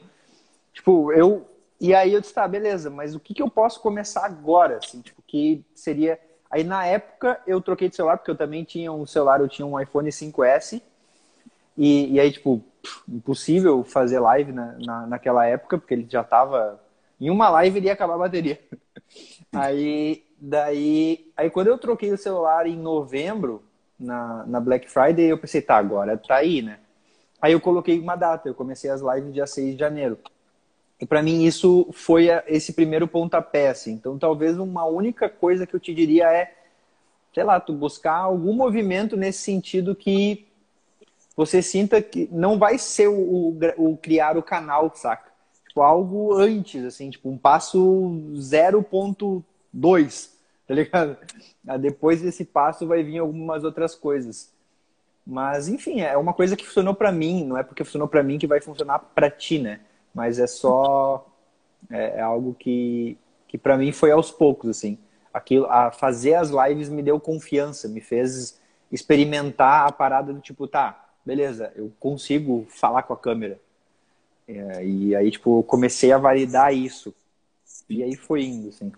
Tipo, 0.73 1.11
eu. 1.11 1.47
E 1.79 1.95
aí 1.95 2.13
eu 2.13 2.21
disse, 2.21 2.33
tá, 2.33 2.47
beleza, 2.47 2.89
mas 2.89 3.15
o 3.15 3.19
que, 3.19 3.33
que 3.33 3.41
eu 3.41 3.49
posso 3.49 3.81
começar 3.81 4.25
agora? 4.25 4.77
Assim, 4.77 5.01
tipo, 5.01 5.21
que 5.27 5.63
seria. 5.75 6.19
Aí 6.49 6.63
na 6.63 6.85
época 6.85 7.41
eu 7.47 7.61
troquei 7.61 7.89
de 7.89 7.95
celular, 7.95 8.17
porque 8.17 8.31
eu 8.31 8.35
também 8.35 8.63
tinha 8.63 8.91
um 8.91 9.05
celular, 9.05 9.39
eu 9.41 9.47
tinha 9.47 9.65
um 9.65 9.79
iPhone 9.79 10.09
5S. 10.09 10.81
E, 11.77 12.13
e 12.13 12.19
aí, 12.19 12.31
tipo, 12.31 12.63
impossível 13.07 13.83
fazer 13.83 14.19
live 14.19 14.51
na, 14.51 14.77
na, 14.79 15.07
naquela 15.07 15.45
época, 15.45 15.77
porque 15.77 15.93
ele 15.93 16.07
já 16.09 16.23
tava. 16.23 16.79
Em 17.19 17.29
uma 17.29 17.49
live 17.49 17.77
ele 17.77 17.87
ia 17.87 17.93
acabar 17.93 18.15
a 18.15 18.19
bateria. 18.19 18.59
aí, 19.53 20.23
daí. 20.41 21.31
Aí 21.37 21.49
quando 21.49 21.67
eu 21.67 21.77
troquei 21.77 22.11
o 22.11 22.17
celular 22.17 22.65
em 22.65 22.75
novembro, 22.75 23.63
na, 24.01 24.43
na 24.47 24.59
Black 24.59 24.89
Friday, 24.89 25.27
eu 25.27 25.37
pensei, 25.37 25.61
tá, 25.61 25.77
agora 25.77 26.17
tá 26.17 26.37
aí, 26.37 26.61
né? 26.61 26.79
Aí 27.41 27.53
eu 27.53 27.61
coloquei 27.61 27.99
uma 27.99 28.15
data, 28.15 28.49
eu 28.49 28.55
comecei 28.55 28.89
as 28.89 29.01
lives 29.01 29.33
dia 29.33 29.45
6 29.47 29.73
de 29.73 29.79
janeiro. 29.79 30.17
E 30.99 31.05
para 31.05 31.21
mim 31.23 31.43
isso 31.43 31.87
foi 31.93 32.27
esse 32.47 32.73
primeiro 32.73 33.07
pontapé, 33.07 33.69
assim. 33.69 33.93
Então 33.93 34.17
talvez 34.17 34.57
uma 34.57 34.85
única 34.85 35.29
coisa 35.29 35.65
que 35.65 35.75
eu 35.75 35.79
te 35.79 35.93
diria 35.93 36.31
é, 36.31 36.53
sei 37.33 37.43
lá, 37.43 37.59
tu 37.59 37.73
buscar 37.73 38.17
algum 38.17 38.53
movimento 38.53 39.15
nesse 39.15 39.39
sentido 39.39 39.95
que 39.95 40.47
você 41.35 41.61
sinta 41.61 42.01
que 42.01 42.27
não 42.31 42.59
vai 42.59 42.77
ser 42.77 43.07
o, 43.07 43.13
o, 43.15 43.57
o 43.77 43.97
criar 43.97 44.37
o 44.37 44.43
canal, 44.43 44.91
saca? 44.93 45.31
Tipo, 45.67 45.81
algo 45.81 46.33
antes, 46.33 46.83
assim, 46.83 47.09
tipo, 47.09 47.29
um 47.29 47.37
passo 47.37 47.79
0.2, 48.35 50.30
tá 50.71 50.75
ligado? 50.75 51.17
Depois 51.81 52.21
desse 52.21 52.45
passo 52.45 52.87
vai 52.87 53.03
vir 53.03 53.17
algumas 53.17 53.65
outras 53.65 53.93
coisas. 53.93 54.53
Mas, 55.27 55.67
enfim, 55.67 55.99
é 55.99 56.15
uma 56.15 56.33
coisa 56.33 56.55
que 56.55 56.65
funcionou 56.65 56.95
para 56.95 57.11
mim, 57.11 57.43
não 57.43 57.57
é 57.57 57.63
porque 57.63 57.83
funcionou 57.83 58.07
para 58.07 58.23
mim 58.23 58.39
que 58.39 58.47
vai 58.47 58.61
funcionar 58.61 58.99
para 58.99 59.29
ti, 59.29 59.59
né? 59.59 59.81
Mas 60.13 60.39
é 60.39 60.47
só 60.47 61.27
é, 61.89 62.19
é 62.19 62.21
algo 62.21 62.55
que, 62.57 63.17
que 63.47 63.57
para 63.57 63.77
mim 63.77 63.91
foi 63.91 64.11
aos 64.11 64.31
poucos, 64.31 64.69
assim. 64.69 64.97
Aquilo, 65.33 65.65
a 65.65 65.91
fazer 65.91 66.35
as 66.35 66.49
lives 66.49 66.87
me 66.87 67.03
deu 67.03 67.19
confiança, 67.19 67.89
me 67.89 67.99
fez 67.99 68.59
experimentar 68.91 69.87
a 69.87 69.91
parada 69.91 70.33
do 70.33 70.39
tipo, 70.39 70.67
tá, 70.67 71.09
beleza, 71.25 71.71
eu 71.75 71.91
consigo 71.99 72.65
falar 72.69 73.03
com 73.03 73.13
a 73.13 73.17
câmera. 73.17 73.59
É, 74.47 74.85
e 74.85 75.15
aí, 75.15 75.31
tipo, 75.31 75.63
comecei 75.63 76.11
a 76.13 76.17
validar 76.17 76.73
isso. 76.73 77.13
E 77.89 78.01
aí 78.03 78.15
foi 78.15 78.43
indo, 78.43 78.69
assim. 78.69 78.91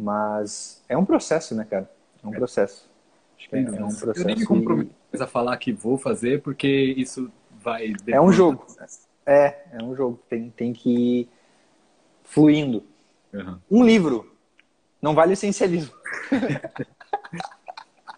Mas 0.00 0.82
é 0.88 0.96
um 0.96 1.04
processo, 1.04 1.54
né, 1.54 1.66
cara? 1.68 1.90
É 2.24 2.26
um 2.26 2.32
é. 2.32 2.36
processo. 2.36 2.88
Acho 3.36 3.50
que 3.50 3.56
é, 3.56 3.60
é 3.60 3.84
um 3.84 3.94
processo. 3.94 4.20
Eu 4.20 4.24
nem 4.24 4.36
me 4.36 4.46
comprometo 4.46 4.92
a 5.20 5.26
falar 5.26 5.54
que 5.58 5.72
vou 5.72 5.98
fazer, 5.98 6.40
porque 6.40 6.66
isso 6.96 7.30
vai. 7.50 7.92
É 8.06 8.18
um 8.18 8.32
jogo. 8.32 8.66
É, 9.26 9.66
é 9.72 9.82
um 9.82 9.94
jogo. 9.94 10.18
Tem, 10.26 10.48
tem 10.50 10.72
que 10.72 10.90
ir 10.90 11.28
fluindo. 12.24 12.82
Uhum. 13.32 13.58
Um 13.70 13.84
livro. 13.84 14.34
Não 15.02 15.14
vale 15.14 15.34
essencialismo. 15.34 15.94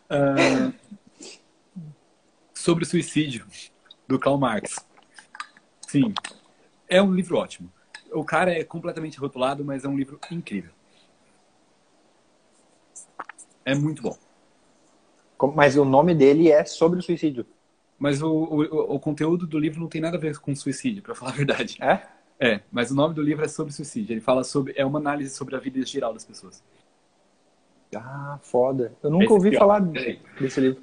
uh, 0.09 0.73
sobre 2.55 2.85
o 2.85 2.87
suicídio, 2.87 3.45
do 4.07 4.21
Karl 4.21 4.39
Marx. 4.39 4.77
Sim, 5.89 6.15
é 6.89 7.03
um 7.03 7.13
livro 7.13 7.39
ótimo. 7.39 7.73
O 8.13 8.25
cara 8.25 8.53
é 8.53 8.63
completamente 8.63 9.19
rotulado, 9.19 9.65
mas 9.65 9.85
é 9.85 9.89
um 9.89 9.97
livro 9.97 10.21
incrível. 10.31 10.71
É 13.65 13.75
muito 13.75 14.03
bom. 14.03 14.17
Mas 15.55 15.77
o 15.77 15.85
nome 15.85 16.15
dele 16.15 16.51
é 16.51 16.65
sobre 16.65 17.01
o 17.01 17.03
suicídio. 17.03 17.47
Mas 17.99 18.23
o, 18.23 18.29
o, 18.29 18.95
o 18.95 19.01
conteúdo 19.01 19.47
do 19.47 19.59
livro 19.59 19.81
não 19.81 19.89
tem 19.89 20.01
nada 20.01 20.17
a 20.17 20.21
ver 20.21 20.39
com 20.39 20.55
suicídio, 20.55 21.03
para 21.03 21.15
falar 21.15 21.33
a 21.33 21.35
verdade. 21.35 21.79
É? 21.81 22.03
É, 22.39 22.61
mas 22.73 22.91
o 22.91 22.95
nome 22.95 23.15
do 23.15 23.23
livro 23.23 23.45
é 23.45 23.49
sobre 23.49 23.73
suicídio. 23.73 24.13
Ele 24.13 24.21
fala 24.21 24.43
sobre. 24.43 24.75
É 24.77 24.85
uma 24.85 24.99
análise 24.99 25.35
sobre 25.35 25.55
a 25.55 25.61
vida 25.61 25.85
geral 25.87 26.13
das 26.13 26.25
pessoas. 26.25 26.63
Ah, 27.95 28.39
foda. 28.43 28.93
Eu 29.03 29.11
nunca 29.11 29.27
Esse 29.27 29.33
ouvi 29.33 29.57
falar 29.57 29.81
desse 29.81 30.61
livro. 30.61 30.83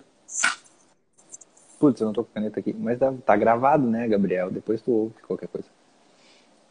Putz, 1.78 2.00
eu 2.00 2.08
não 2.08 2.14
tô 2.14 2.24
com 2.24 2.34
caneta 2.34 2.60
aqui. 2.60 2.74
Mas 2.74 3.00
tá, 3.00 3.14
tá 3.26 3.36
gravado, 3.36 3.86
né, 3.90 4.08
Gabriel? 4.08 4.50
Depois 4.52 4.82
tu 4.82 4.92
ouve 4.92 5.16
qualquer 5.22 5.48
coisa. 5.48 5.68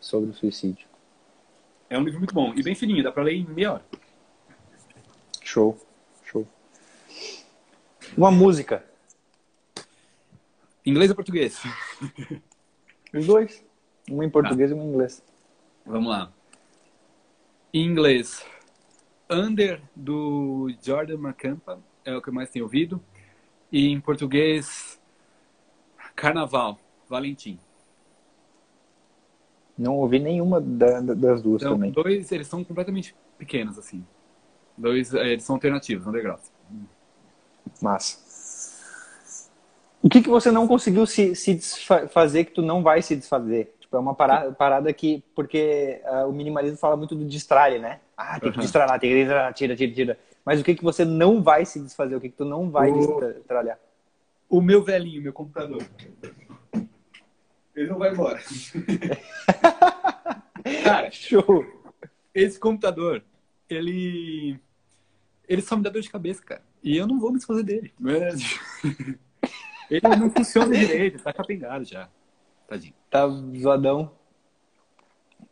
Sobre 0.00 0.30
o 0.30 0.34
suicídio. 0.34 0.86
É 1.90 1.98
um 1.98 2.02
livro 2.02 2.20
muito 2.20 2.34
bom. 2.34 2.54
E 2.54 2.62
bem 2.62 2.74
fininho, 2.74 3.02
dá 3.02 3.12
pra 3.12 3.22
ler 3.22 3.34
em 3.34 3.44
meia 3.44 3.74
hora. 3.74 3.84
Show. 5.42 5.78
Uma 8.18 8.32
música. 8.32 8.84
Inglês 10.84 11.08
ou 11.08 11.14
português? 11.14 11.62
Os 13.14 13.24
dois. 13.24 13.64
Uma 14.10 14.24
em 14.24 14.28
português 14.28 14.70
tá. 14.70 14.76
e 14.76 14.78
uma 14.78 14.84
em 14.84 14.92
inglês. 14.92 15.22
Vamos 15.86 16.08
lá. 16.08 16.32
Em 17.72 17.86
inglês, 17.86 18.44
Under, 19.30 19.80
do 19.94 20.68
Jordan 20.82 21.16
Macampa, 21.18 21.78
é 22.04 22.16
o 22.16 22.20
que 22.20 22.30
eu 22.30 22.34
mais 22.34 22.50
tenho 22.50 22.64
ouvido. 22.64 23.00
E 23.70 23.86
em 23.86 24.00
português, 24.00 25.00
Carnaval, 26.16 26.76
Valentim. 27.08 27.56
Não 29.78 29.94
ouvi 29.94 30.18
nenhuma 30.18 30.60
da, 30.60 31.00
das 31.00 31.40
duas 31.40 31.62
então, 31.62 31.74
também. 31.74 31.92
Dois, 31.92 32.32
eles 32.32 32.48
são 32.48 32.64
completamente 32.64 33.14
pequenos, 33.38 33.78
assim. 33.78 34.04
Dois, 34.76 35.14
é, 35.14 35.28
eles 35.28 35.44
são 35.44 35.54
alternativos, 35.54 36.04
underground. 36.04 36.40
Massa. 37.80 38.18
O 40.02 40.08
que, 40.08 40.22
que 40.22 40.28
você 40.28 40.50
não 40.50 40.68
conseguiu 40.68 41.06
se, 41.06 41.34
se 41.34 41.54
desfazer 41.54 42.44
que 42.44 42.52
tu 42.52 42.62
não 42.62 42.82
vai 42.82 43.02
se 43.02 43.16
desfazer? 43.16 43.74
Tipo, 43.80 43.96
é 43.96 44.00
uma 44.00 44.14
parada, 44.14 44.52
parada 44.52 44.92
que... 44.92 45.24
Porque 45.34 46.00
uh, 46.04 46.28
o 46.28 46.32
minimalismo 46.32 46.78
fala 46.78 46.96
muito 46.96 47.14
do 47.14 47.24
distrai, 47.24 47.78
né? 47.78 48.00
Ah, 48.16 48.38
tem 48.38 48.52
que 48.52 48.58
uhum. 48.58 48.62
distrair, 48.62 49.00
tem 49.00 49.10
que 49.10 49.24
distrair, 49.24 49.54
tira, 49.54 49.76
tira, 49.76 49.94
tira. 49.94 50.18
Mas 50.44 50.60
o 50.60 50.64
que, 50.64 50.74
que 50.74 50.84
você 50.84 51.04
não 51.04 51.42
vai 51.42 51.64
se 51.64 51.80
desfazer? 51.80 52.14
O 52.14 52.20
que, 52.20 52.28
que 52.28 52.36
tu 52.36 52.44
não 52.44 52.70
vai 52.70 52.90
o... 52.90 53.34
trabalhar? 53.46 53.78
O 54.48 54.60
meu 54.60 54.82
velhinho, 54.82 55.20
meu 55.20 55.32
computador. 55.32 55.82
Ele 57.76 57.88
não 57.88 57.98
vai 57.98 58.12
embora. 58.12 58.40
Cara, 60.84 61.10
show. 61.10 61.64
Esse 62.34 62.58
computador, 62.58 63.22
ele. 63.68 64.58
Ele 65.48 65.62
só 65.62 65.76
me 65.76 65.82
dá 65.82 65.90
dor 65.90 66.02
de 66.02 66.10
cabeça, 66.10 66.42
cara. 66.42 66.62
E 66.82 66.96
eu 66.96 67.06
não 67.06 67.18
vou 67.18 67.30
me 67.30 67.38
desfazer 67.38 67.62
dele. 67.62 67.92
Ele 69.90 70.16
não 70.16 70.30
funciona 70.30 70.76
direito, 70.76 71.22
tá 71.22 71.32
capengado 71.32 71.84
já. 71.84 72.08
Tadinho. 72.66 72.94
Tá 73.10 73.26
zoadão. 73.58 74.12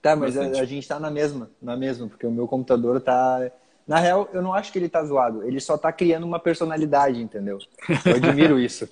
Tá, 0.03 0.15
mas 0.15 0.37
a, 0.37 0.43
a, 0.43 0.65
gente 0.65 0.87
tá 0.87 1.01
na 1.01 1.11
mesma, 1.11 1.51
na 1.61 1.77
mesma, 1.77 2.07
porque 2.07 2.27
o 2.27 2.31
meu 2.31 2.47
computador 2.47 3.01
tá. 3.01 3.51
Na 3.87 3.99
real, 3.99 4.29
eu 4.33 4.43
não 4.43 4.53
acho 4.53 4.71
que 4.71 4.79
ele 4.79 4.89
tá 4.89 5.03
zoado. 5.03 5.43
Ele 5.43 5.59
só 5.59 5.79
tá 5.79 5.91
criando 5.91 6.27
uma 6.27 6.39
personalidade, 6.39 7.21
entendeu? 7.21 7.59
Eu 8.05 8.17
admiro 8.17 8.59
isso. 8.61 8.89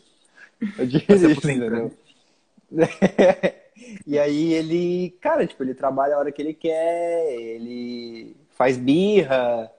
Eu 0.61 0.85
admiro 0.85 1.31
isso, 1.31 1.51
entendeu? 1.51 1.93
e 4.07 4.19
aí 4.19 4.55
ele, 4.55 5.11
cara, 5.21 5.47
tipo, 5.47 5.63
ele 5.63 5.75
trabalha 5.75 6.17
a 6.17 6.19
hora 6.19 6.33
que 6.33 6.41
ele 6.41 6.55
quer, 6.55 7.33
ele 7.33 8.35
faz 8.51 8.77
birra, 8.77 9.71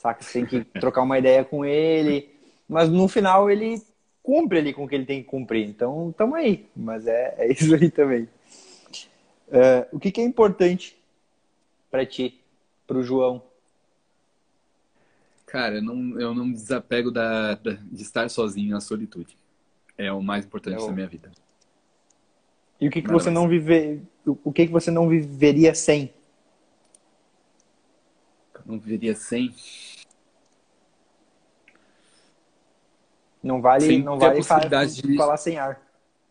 saca? 0.00 0.22
Você 0.22 0.44
tem 0.44 0.46
que 0.46 0.80
trocar 0.80 1.02
uma 1.02 1.18
ideia 1.18 1.44
com 1.44 1.64
ele. 1.64 2.30
Mas 2.68 2.88
no 2.88 3.06
final 3.06 3.50
ele 3.50 3.80
cumpre 4.22 4.58
ali 4.58 4.72
com 4.72 4.84
o 4.84 4.88
que 4.88 4.94
ele 4.94 5.04
tem 5.04 5.22
que 5.22 5.28
cumprir. 5.28 5.68
Então, 5.68 6.12
tamo 6.16 6.34
aí. 6.34 6.66
Mas 6.74 7.06
é, 7.06 7.34
é 7.38 7.52
isso 7.52 7.74
aí 7.74 7.90
também. 7.90 8.28
Uh, 9.48 9.84
o 9.92 9.98
que, 9.98 10.10
que 10.10 10.20
é 10.20 10.24
importante 10.24 10.96
para 11.90 12.06
ti, 12.06 12.40
para 12.86 12.96
o 12.96 13.02
João? 13.02 13.42
Cara, 15.46 15.76
eu 15.76 15.82
não, 15.82 16.20
eu 16.20 16.34
não 16.34 16.50
desapego 16.50 17.10
da, 17.10 17.56
da, 17.56 17.72
de 17.72 18.02
estar 18.02 18.30
sozinho 18.30 18.70
na 18.70 18.80
solitude. 18.80 19.36
É 19.98 20.12
o 20.12 20.22
mais 20.22 20.46
importante 20.46 20.76
é 20.76 20.80
o... 20.80 20.86
da 20.86 20.92
minha 20.92 21.08
vida. 21.08 21.30
E 22.80 22.88
o 22.88 22.90
que, 22.90 23.02
que 23.02 23.10
você 23.10 23.28
não 23.28 23.46
viver, 23.46 24.00
o 24.24 24.50
que, 24.50 24.66
que 24.66 24.72
você 24.72 24.90
não 24.90 25.08
viveria 25.08 25.74
sem? 25.74 26.14
Não 28.64 28.78
viveria 28.78 29.14
sem. 29.16 29.52
Não 33.42 33.60
vale, 33.60 33.86
sem 33.86 34.02
não 34.02 34.18
vale 34.18 34.42
falar, 34.42 34.84
de... 34.86 35.16
falar 35.16 35.36
sem 35.36 35.58
ar. 35.58 35.80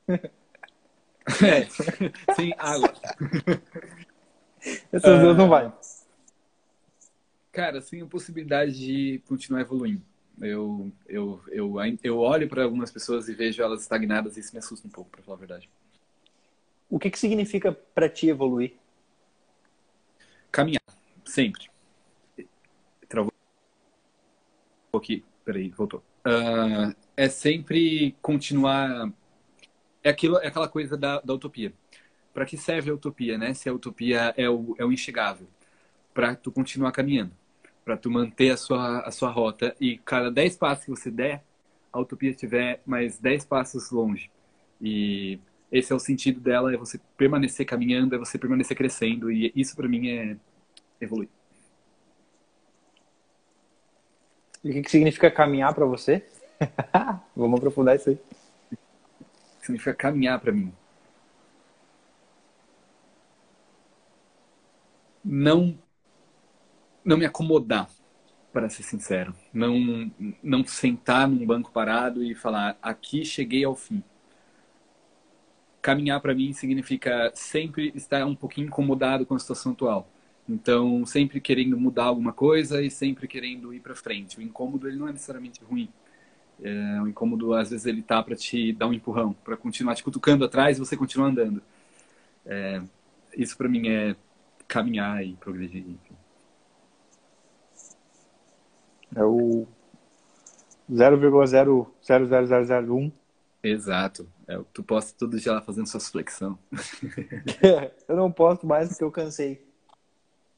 É, 0.07 1.67
sem 2.35 2.53
água. 2.57 2.93
Essas 4.91 5.21
duas 5.21 5.37
não 5.37 5.45
ah, 5.45 5.47
vai. 5.47 5.73
Cara, 7.51 7.81
sem 7.81 8.01
a 8.01 8.05
possibilidade 8.05 8.73
de 8.73 9.21
continuar 9.27 9.61
evoluindo. 9.61 10.01
Eu, 10.41 10.91
eu, 11.07 11.41
eu, 11.49 11.75
eu 12.03 12.17
olho 12.19 12.47
para 12.47 12.63
algumas 12.63 12.91
pessoas 12.91 13.27
e 13.27 13.33
vejo 13.33 13.61
elas 13.61 13.81
estagnadas 13.81 14.37
e 14.37 14.39
isso 14.39 14.53
me 14.53 14.59
assusta 14.59 14.87
um 14.87 14.91
pouco, 14.91 15.09
para 15.09 15.21
falar 15.21 15.37
a 15.37 15.39
verdade. 15.39 15.69
O 16.89 16.97
que, 16.97 17.09
que 17.09 17.19
significa 17.19 17.71
para 17.71 18.09
ti 18.09 18.29
evoluir? 18.29 18.73
Caminhar, 20.51 20.81
sempre. 21.25 21.69
Travou 23.07 23.31
aqui, 24.93 25.23
peraí, 25.43 25.69
voltou. 25.69 26.03
Uh, 26.25 26.95
é 27.15 27.29
sempre 27.29 28.15
continuar 28.21 29.11
é, 30.03 30.09
aquilo, 30.09 30.37
é 30.37 30.47
aquela 30.47 30.67
coisa 30.67 30.97
da, 30.97 31.19
da 31.21 31.33
utopia. 31.33 31.73
Para 32.33 32.45
que 32.45 32.57
serve 32.57 32.91
a 32.91 32.93
utopia, 32.93 33.37
né? 33.37 33.53
Se 33.53 33.69
a 33.69 33.73
utopia 33.73 34.33
é 34.37 34.49
o, 34.49 34.75
é 34.77 34.85
o 34.85 34.91
inchegável. 34.91 35.47
Para 36.13 36.35
tu 36.35 36.51
continuar 36.51 36.91
caminhando. 36.91 37.31
Para 37.83 37.97
tu 37.97 38.09
manter 38.09 38.51
a 38.51 38.57
sua, 38.57 38.99
a 39.01 39.11
sua 39.11 39.29
rota. 39.29 39.75
E 39.79 39.97
cada 39.99 40.31
10 40.31 40.57
passos 40.57 40.85
que 40.85 40.91
você 40.91 41.11
der, 41.11 41.43
a 41.91 41.99
utopia 41.99 42.29
estiver 42.29 42.81
mais 42.85 43.17
10 43.19 43.45
passos 43.45 43.91
longe. 43.91 44.31
E 44.81 45.39
esse 45.71 45.91
é 45.91 45.95
o 45.95 45.99
sentido 45.99 46.39
dela, 46.39 46.73
é 46.73 46.77
você 46.77 46.99
permanecer 47.17 47.65
caminhando, 47.65 48.15
é 48.15 48.17
você 48.17 48.37
permanecer 48.37 48.77
crescendo. 48.77 49.31
E 49.31 49.51
isso 49.55 49.75
para 49.75 49.87
mim 49.87 50.09
é 50.09 50.37
evoluir. 51.01 51.29
E 54.63 54.69
o 54.69 54.73
que, 54.73 54.81
que 54.81 54.91
significa 54.91 55.31
caminhar 55.31 55.73
para 55.73 55.85
você? 55.85 56.25
Vamos 57.35 57.59
aprofundar 57.59 57.95
isso 57.95 58.09
aí 58.09 58.19
significa 59.69 59.93
caminhar 59.93 60.39
para 60.39 60.51
mim. 60.51 60.73
Não 65.23 65.77
não 67.03 67.17
me 67.17 67.25
acomodar, 67.25 67.89
para 68.51 68.69
ser 68.69 68.83
sincero. 68.83 69.35
Não 69.53 70.11
não 70.43 70.65
sentar 70.65 71.27
num 71.27 71.45
banco 71.45 71.71
parado 71.71 72.23
e 72.23 72.35
falar 72.35 72.77
aqui 72.81 73.23
cheguei 73.25 73.63
ao 73.63 73.75
fim. 73.75 74.03
caminhar 75.81 76.19
para 76.21 76.35
mim 76.35 76.53
significa 76.53 77.31
sempre 77.33 77.91
estar 77.95 78.25
um 78.25 78.35
pouquinho 78.35 78.67
incomodado 78.67 79.25
com 79.25 79.35
a 79.35 79.39
situação 79.39 79.71
atual. 79.71 80.07
Então, 80.49 81.05
sempre 81.05 81.39
querendo 81.39 81.79
mudar 81.79 82.05
alguma 82.05 82.33
coisa 82.33 82.81
e 82.81 82.89
sempre 82.89 83.27
querendo 83.27 83.71
ir 83.71 83.81
para 83.81 83.93
frente. 83.93 84.39
O 84.39 84.41
incômodo 84.41 84.87
ele 84.87 84.97
não 84.97 85.07
é 85.07 85.11
necessariamente 85.11 85.63
ruim. 85.63 85.87
É, 86.61 87.01
o 87.01 87.07
incômodo 87.07 87.53
às 87.53 87.69
vezes 87.69 87.85
ele 87.85 88.01
tá 88.01 88.21
para 88.23 88.35
te 88.35 88.73
dar 88.73 88.87
um 88.87 88.93
empurrão, 88.93 89.33
para 89.43 89.55
continuar 89.55 89.93
te 89.93 90.03
cutucando 90.03 90.43
atrás 90.43 90.77
e 90.77 90.79
você 90.79 90.97
continuar 90.97 91.27
andando. 91.27 91.61
É, 92.43 92.81
isso 93.37 93.55
para 93.55 93.69
mim 93.69 93.89
é 93.89 94.15
caminhar 94.67 95.23
e 95.23 95.35
progredir. 95.35 95.81
Enfim. 95.81 96.15
É 99.15 99.23
o 99.23 99.67
0,00001. 100.91 103.11
Exato. 103.61 104.27
É, 104.47 104.59
tu 104.73 104.81
posta 104.81 105.13
todo 105.15 105.39
dia 105.39 105.53
lá 105.53 105.61
fazendo 105.61 105.85
suas 105.85 106.09
flexão. 106.09 106.57
eu 108.09 108.15
não 108.15 108.31
posto 108.31 108.65
mais 108.65 108.89
porque 108.89 109.03
eu 109.03 109.11
cansei 109.11 109.68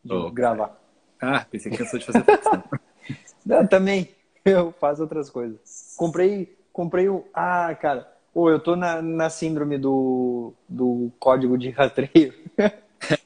de 0.04 0.14
oh. 0.14 0.32
gravar. 0.32 0.80
Ah, 1.22 1.46
pensei 1.50 1.72
que 1.72 1.78
cansou 1.78 2.00
de 2.00 2.06
fazer 2.06 2.24
flexão. 2.24 2.64
não, 3.46 3.68
também. 3.68 4.10
Eu 4.44 4.74
faço 4.80 5.04
outras 5.04 5.30
coisas. 5.30 5.96
Comprei, 5.96 6.58
comprei 6.74 7.08
o. 7.08 7.26
Ah, 7.34 7.76
cara. 7.80 8.12
Pô, 8.34 8.50
eu 8.50 8.60
tô 8.60 8.76
na, 8.76 9.02
na 9.02 9.30
síndrome 9.30 9.78
do, 9.78 10.54
do 10.68 11.12
código 11.20 11.58
de 11.58 11.70
rastreio. 11.70 12.34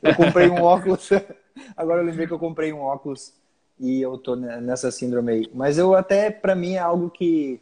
eu 0.02 0.16
comprei 0.16 0.50
um 0.50 0.62
óculos. 0.62 1.10
Agora 1.78 2.02
eu 2.02 2.06
lembrei 2.06 2.28
que 2.28 2.34
eu 2.34 2.40
comprei 2.40 2.74
um 2.74 2.82
óculos 2.82 3.34
e 3.80 4.02
eu 4.02 4.18
tô 4.18 4.36
nessa 4.36 4.92
síndrome 4.92 5.32
aí. 5.32 5.52
Mas 5.54 5.78
eu 5.78 5.96
até, 5.96 6.32
para 6.32 6.56
mim, 6.56 6.74
é 6.74 6.80
algo 6.80 7.10
que 7.10 7.62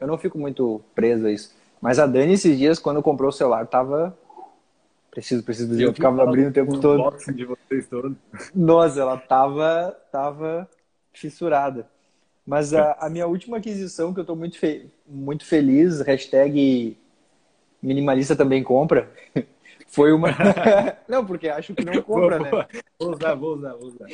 eu 0.00 0.06
não 0.06 0.18
fico 0.18 0.38
muito 0.38 0.80
preso 0.94 1.26
a 1.26 1.32
isso. 1.32 1.54
Mas 1.80 1.98
a 1.98 2.06
Dani, 2.06 2.34
esses 2.34 2.56
dias, 2.56 2.78
quando 2.78 3.02
comprou 3.02 3.28
o 3.28 3.32
celular, 3.32 3.66
tava. 3.66 4.16
Preciso, 5.12 5.42
preciso 5.42 5.74
eu, 5.74 5.88
eu 5.88 5.92
ficava 5.92 6.22
abrindo 6.22 6.48
o 6.48 6.52
tempo 6.52 6.80
todo. 6.80 7.14
De 7.34 7.44
vocês 7.44 7.86
todos. 7.86 8.16
Nossa, 8.54 8.98
ela 8.98 9.18
tava, 9.18 9.94
tava 10.10 10.66
fissurada. 11.12 11.86
Mas 12.46 12.72
a, 12.72 12.96
a 12.98 13.10
minha 13.10 13.26
última 13.26 13.58
aquisição, 13.58 14.14
que 14.14 14.20
eu 14.20 14.22
estou 14.22 14.34
muito, 14.34 14.58
fe 14.58 14.90
muito 15.06 15.44
feliz, 15.44 16.00
hashtag 16.00 16.96
minimalista 17.82 18.34
também 18.34 18.64
compra, 18.64 19.12
foi 19.86 20.14
uma. 20.14 20.28
não, 21.06 21.26
porque 21.26 21.50
acho 21.50 21.74
que 21.74 21.84
não 21.84 22.00
compra, 22.02 22.38
né? 22.38 22.50
Vou 22.98 23.12
usar, 23.12 23.34
vou 23.34 23.54
usar, 23.54 23.74
vou 23.74 23.88
usar. 23.88 24.06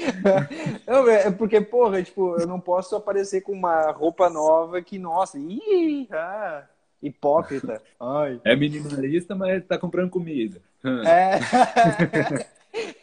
não, 0.85 1.09
é, 1.09 1.29
é 1.29 1.31
porque, 1.31 1.61
porra, 1.61 2.03
tipo, 2.03 2.37
eu 2.41 2.47
não 2.47 2.59
posso 2.59 2.97
aparecer 2.97 3.43
com 3.43 3.53
uma 3.53 3.93
roupa 3.93 4.29
nova 4.29 4.83
que, 4.83 4.99
nossa, 4.99 5.39
ih, 5.39 6.09
ah, 6.11 6.65
hipócrita. 7.03 7.83
Ai. 8.01 8.41
É 8.45 8.57
minimalista, 8.57 9.35
mas 9.35 9.65
tá 9.67 9.79
comprando 9.79 10.11
comida. 10.11 10.61
É. 11.07 11.39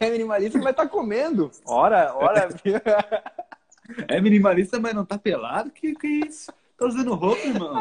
é 0.00 0.10
minimalista, 0.10 0.58
mas 0.58 0.76
tá 0.76 0.86
comendo. 0.86 1.50
Ora, 1.64 2.14
ora. 2.14 2.48
É 4.08 4.20
minimalista, 4.20 4.80
mas 4.80 4.92
não 4.92 5.04
tá 5.04 5.16
pelado? 5.16 5.70
Que 5.70 5.94
que 5.94 6.08
é 6.08 6.26
isso? 6.26 6.52
Tá 6.76 6.86
usando 6.86 7.14
roupa, 7.14 7.46
irmão? 7.46 7.72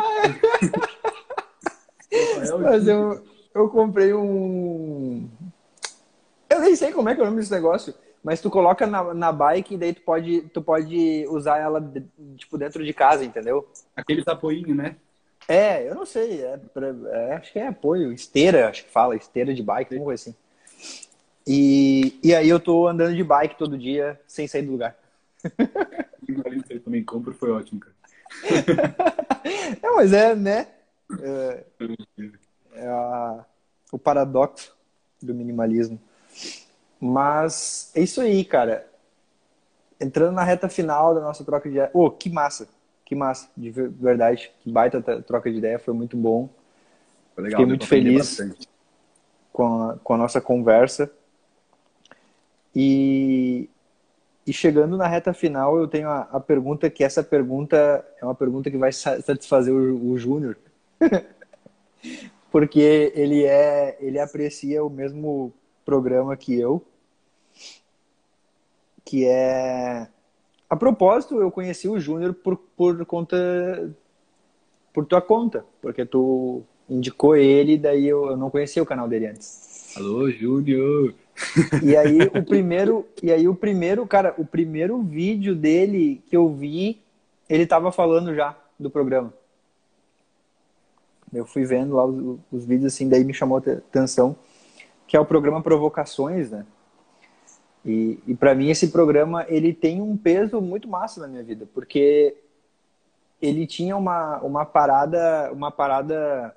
mas 2.61 2.87
eu, 2.87 3.25
eu 3.53 3.69
comprei 3.69 4.13
um. 4.13 5.27
Eu 6.47 6.61
nem 6.61 6.75
sei 6.75 6.91
como 6.91 7.09
é 7.09 7.15
que 7.15 7.21
é 7.21 7.23
o 7.23 7.25
nome 7.25 7.39
desse 7.39 7.51
negócio. 7.51 7.93
Mas 8.23 8.41
tu 8.41 8.49
coloca 8.49 8.87
na, 8.87 9.13
na 9.13 9.31
bike 9.31 9.75
e 9.75 9.77
daí 9.77 9.93
tu 9.93 10.01
pode, 10.01 10.41
tu 10.53 10.61
pode 10.61 11.27
usar 11.29 11.59
ela 11.59 11.79
tipo 12.37 12.57
dentro 12.57 12.83
de 12.83 12.91
casa, 12.91 13.23
entendeu? 13.23 13.67
Aquele 13.95 14.23
apoio, 14.25 14.73
né? 14.73 14.95
É, 15.47 15.87
eu 15.87 15.95
não 15.95 16.05
sei. 16.05 16.43
É, 16.43 16.59
é, 17.11 17.33
acho 17.33 17.51
que 17.51 17.59
é 17.59 17.67
apoio. 17.67 18.11
Esteira, 18.11 18.69
acho 18.69 18.83
que 18.85 18.91
fala. 18.91 19.15
Esteira 19.15 19.53
de 19.53 19.61
bike, 19.61 19.93
alguma 19.93 20.09
coisa 20.09 20.21
assim. 20.21 20.35
E, 21.47 22.19
e 22.23 22.33
aí 22.33 22.49
eu 22.49 22.59
tô 22.59 22.87
andando 22.87 23.15
de 23.15 23.23
bike 23.23 23.57
todo 23.57 23.77
dia 23.77 24.19
sem 24.27 24.47
sair 24.47 24.63
do 24.63 24.71
lugar. 24.71 24.97
eu 26.69 26.79
também 26.81 27.03
compro, 27.03 27.33
foi 27.33 27.51
ótimo, 27.51 27.79
cara. 27.79 27.95
Não, 29.81 29.95
mas 29.97 30.11
é, 30.11 30.35
né? 30.35 30.67
É, 31.21 31.63
é 32.73 32.87
a, 32.87 33.45
o 33.91 33.99
paradoxo 33.99 34.75
do 35.21 35.35
minimalismo. 35.35 35.99
Mas 36.99 37.91
é 37.93 38.01
isso 38.01 38.21
aí, 38.21 38.43
cara. 38.43 38.87
Entrando 39.99 40.33
na 40.33 40.43
reta 40.43 40.67
final 40.67 41.13
da 41.13 41.21
nossa 41.21 41.43
troca 41.43 41.69
de 41.69 41.75
ideia. 41.75 41.91
Oh, 41.93 42.09
que 42.09 42.29
massa! 42.29 42.67
Que 43.05 43.15
massa, 43.15 43.49
de 43.55 43.69
verdade. 43.69 44.51
Que 44.59 44.71
baita 44.71 45.01
troca 45.21 45.51
de 45.51 45.57
ideia, 45.59 45.79
foi 45.79 45.93
muito 45.93 46.17
bom. 46.17 46.49
Foi 47.35 47.43
legal, 47.43 47.59
Fiquei 47.59 47.69
muito 47.69 47.87
feliz 47.87 48.39
com 49.53 49.83
a, 49.83 49.97
com 50.03 50.13
a 50.15 50.17
nossa 50.17 50.41
conversa. 50.41 51.09
E 52.75 53.69
e 54.47 54.53
chegando 54.53 54.95
na 54.95 55.07
reta 55.07 55.33
final, 55.33 55.77
eu 55.79 55.87
tenho 55.87 56.07
a, 56.07 56.21
a, 56.31 56.39
pergunta 56.39 56.87
que 56.87 57.03
essa 57.03 57.23
pergunta 57.23 58.05
é 58.21 58.23
uma 58.23 58.35
pergunta 58.35 58.69
que 58.69 58.77
vai 58.77 58.91
satisfazer 58.91 59.73
o, 59.73 60.11
o 60.11 60.17
Júnior. 60.19 60.55
Porque 62.51 63.11
ele 63.15 63.43
é 63.43 63.97
ele 63.99 64.19
aprecia 64.19 64.83
o 64.83 64.89
mesmo 64.89 65.51
programa 65.83 66.37
que 66.37 66.53
eu, 66.57 66.85
que 69.03 69.25
é 69.25 70.07
a 70.69 70.75
propósito, 70.75 71.39
eu 71.39 71.51
conheci 71.51 71.87
o 71.87 71.99
Júnior 71.99 72.33
por, 72.33 72.57
por 72.75 73.05
conta 73.05 73.91
por 74.93 75.05
tua 75.05 75.21
conta, 75.21 75.65
porque 75.81 76.05
tu 76.05 76.63
indicou 76.89 77.35
ele, 77.35 77.77
daí 77.77 78.07
eu, 78.07 78.27
eu 78.27 78.37
não 78.37 78.49
conhecia 78.49 78.81
o 78.81 78.85
canal 78.85 79.09
dele 79.09 79.27
antes. 79.27 79.93
Alô, 79.97 80.31
Júnior. 80.31 81.13
E 81.83 81.97
aí 81.97 82.19
o 82.33 82.43
primeiro, 82.47 83.05
e 83.21 83.29
aí 83.31 83.45
o 83.45 83.53
primeiro, 83.53 84.07
cara, 84.07 84.33
o 84.37 84.45
primeiro 84.45 85.01
vídeo 85.01 85.53
dele 85.53 86.23
que 86.27 86.37
eu 86.37 86.47
vi, 86.47 87.01
ele 87.49 87.65
tava 87.65 87.91
falando 87.91 88.33
já 88.33 88.57
do 88.79 88.89
programa. 88.89 89.33
Eu 91.33 91.45
fui 91.45 91.65
vendo 91.65 91.95
lá 91.95 92.05
os, 92.05 92.39
os 92.49 92.65
vídeos 92.65 92.93
assim, 92.93 93.09
daí 93.09 93.25
me 93.25 93.33
chamou 93.33 93.57
a 93.57 93.71
atenção, 93.71 94.35
que 95.05 95.17
é 95.17 95.19
o 95.19 95.25
programa 95.25 95.61
Provocações, 95.61 96.51
né? 96.51 96.65
E, 97.85 98.19
e 98.25 98.35
para 98.35 98.55
mim 98.55 98.69
esse 98.69 98.87
programa 98.87 99.45
ele 99.47 99.71
tem 99.71 100.01
um 100.01 100.17
peso 100.17 100.59
muito 100.59 100.87
massa 100.87 101.21
na 101.21 101.27
minha 101.27 101.43
vida, 101.43 101.67
porque 101.73 102.35
ele 103.41 103.67
tinha 103.67 103.95
uma, 103.95 104.39
uma 104.39 104.65
parada, 104.65 105.51
uma 105.53 105.69
parada 105.69 106.55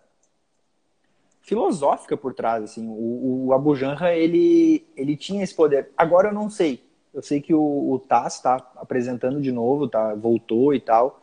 filosófica 1.43 2.17
por 2.17 2.35
trás, 2.35 2.65
assim. 2.65 2.87
O, 2.89 3.47
o 3.47 3.53
Abu 3.53 3.77
Janra, 3.77 4.15
ele, 4.15 4.87
ele 4.97 5.17
tinha 5.17 5.43
esse 5.45 5.55
poder. 5.55 5.91
Agora 5.97 6.29
eu 6.29 6.35
não 6.35 6.49
sei. 6.49 6.83
Eu 7.13 7.23
sei 7.23 7.41
que 7.41 7.55
o, 7.55 7.93
o 7.93 7.99
Taz 7.99 8.35
está 8.35 8.57
apresentando 8.77 9.41
de 9.41 9.51
novo, 9.51 9.89
tá? 9.89 10.15
Voltou 10.15 10.75
e 10.75 10.81
tal. 10.81 11.21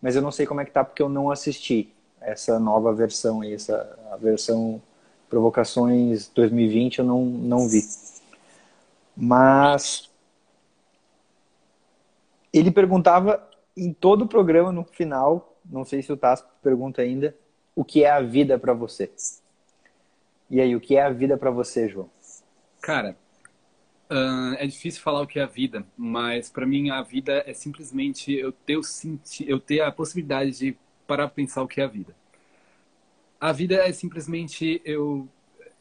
Mas 0.00 0.16
eu 0.16 0.22
não 0.22 0.30
sei 0.30 0.46
como 0.46 0.60
é 0.60 0.64
que 0.64 0.70
tá 0.70 0.84
porque 0.84 1.02
eu 1.02 1.08
não 1.08 1.30
assisti 1.30 1.92
essa 2.20 2.58
nova 2.58 2.92
versão 2.92 3.44
essa 3.44 3.98
a 4.10 4.16
versão 4.16 4.80
Provocações 5.28 6.28
2020 6.28 7.00
eu 7.00 7.04
não, 7.04 7.24
não 7.24 7.68
vi. 7.68 7.82
Mas 9.16 10.10
ele 12.52 12.70
perguntava 12.70 13.48
em 13.76 13.92
todo 13.92 14.22
o 14.22 14.28
programa 14.28 14.72
no 14.72 14.84
final, 14.84 15.58
não 15.64 15.84
sei 15.84 16.02
se 16.02 16.12
o 16.12 16.16
Taz 16.16 16.44
pergunta 16.62 17.02
ainda, 17.02 17.36
o 17.74 17.84
que 17.84 18.04
é 18.04 18.10
a 18.10 18.20
vida 18.20 18.58
para 18.58 18.72
você? 18.72 19.10
E 20.48 20.60
aí, 20.60 20.76
o 20.76 20.80
que 20.80 20.96
é 20.96 21.02
a 21.02 21.10
vida 21.10 21.36
para 21.36 21.50
você, 21.50 21.88
João? 21.88 22.08
Cara, 22.80 23.16
uh, 24.10 24.54
é 24.58 24.66
difícil 24.66 25.02
falar 25.02 25.20
o 25.20 25.26
que 25.26 25.38
é 25.38 25.42
a 25.42 25.46
vida, 25.46 25.84
mas 25.96 26.48
para 26.48 26.64
mim 26.64 26.90
a 26.90 27.02
vida 27.02 27.42
é 27.46 27.52
simplesmente 27.52 28.32
eu 28.32 28.52
ter, 28.52 28.78
eu 29.46 29.60
ter 29.60 29.80
a 29.80 29.90
possibilidade 29.90 30.52
de 30.52 30.76
parar 31.06 31.26
para 31.28 31.34
pensar 31.34 31.62
o 31.62 31.68
que 31.68 31.80
é 31.80 31.84
a 31.84 31.88
vida. 31.88 32.14
A 33.40 33.52
vida 33.52 33.74
é 33.76 33.92
simplesmente 33.92 34.80
eu 34.84 35.28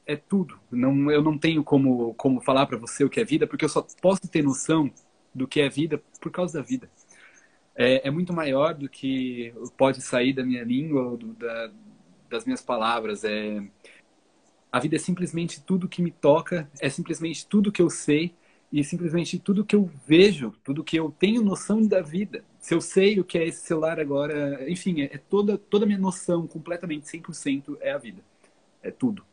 é 0.05 0.15
tudo. 0.15 0.59
Não, 0.71 1.11
eu 1.11 1.21
não 1.21 1.37
tenho 1.37 1.63
como 1.63 2.13
como 2.15 2.41
falar 2.41 2.65
para 2.65 2.77
você 2.77 3.03
o 3.03 3.09
que 3.09 3.19
é 3.19 3.25
vida, 3.25 3.47
porque 3.47 3.65
eu 3.65 3.69
só 3.69 3.85
posso 4.01 4.27
ter 4.27 4.43
noção 4.43 4.91
do 5.33 5.47
que 5.47 5.61
é 5.61 5.69
vida 5.69 6.01
por 6.21 6.31
causa 6.31 6.59
da 6.59 6.65
vida. 6.65 6.89
É, 7.75 8.07
é 8.07 8.11
muito 8.11 8.31
maior 8.33 8.73
do 8.73 8.87
que 8.87 9.53
pode 9.77 10.01
sair 10.01 10.33
da 10.33 10.45
minha 10.45 10.63
língua 10.63 11.17
do, 11.17 11.33
da, 11.33 11.71
das 12.29 12.45
minhas 12.45 12.61
palavras. 12.61 13.23
É, 13.23 13.61
a 14.71 14.79
vida 14.79 14.95
é 14.95 14.99
simplesmente 14.99 15.61
tudo 15.61 15.89
que 15.89 16.01
me 16.01 16.11
toca, 16.11 16.69
é 16.79 16.89
simplesmente 16.89 17.45
tudo 17.47 17.71
que 17.71 17.81
eu 17.81 17.89
sei 17.89 18.33
e 18.71 18.83
simplesmente 18.83 19.39
tudo 19.39 19.65
que 19.65 19.75
eu 19.75 19.89
vejo, 20.07 20.53
tudo 20.63 20.83
que 20.83 20.97
eu 20.97 21.13
tenho 21.17 21.43
noção 21.43 21.85
da 21.85 22.01
vida. 22.01 22.43
Se 22.59 22.73
eu 22.73 22.81
sei 22.81 23.19
o 23.19 23.23
que 23.23 23.37
é 23.37 23.47
esse 23.47 23.61
celular 23.61 23.99
agora, 23.99 24.69
enfim, 24.69 25.01
é, 25.01 25.15
é 25.15 25.17
toda 25.17 25.57
toda 25.57 25.85
a 25.85 25.87
minha 25.87 25.99
noção 25.99 26.47
completamente 26.47 27.05
100% 27.07 27.77
é 27.81 27.91
a 27.91 27.97
vida. 27.97 28.21
É 28.81 28.91
tudo. 28.91 29.25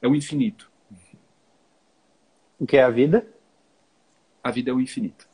É 0.00 0.08
o 0.08 0.14
infinito. 0.14 0.70
O 2.58 2.66
que 2.66 2.76
é 2.76 2.82
a 2.82 2.90
vida? 2.90 3.26
A 4.42 4.50
vida 4.50 4.70
é 4.70 4.74
o 4.74 4.80
infinito. 4.80 5.28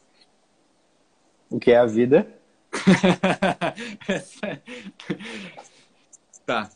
O 1.50 1.60
que 1.60 1.70
é 1.70 1.76
a 1.76 1.86
vida? 1.86 2.26
tá. 6.46 6.70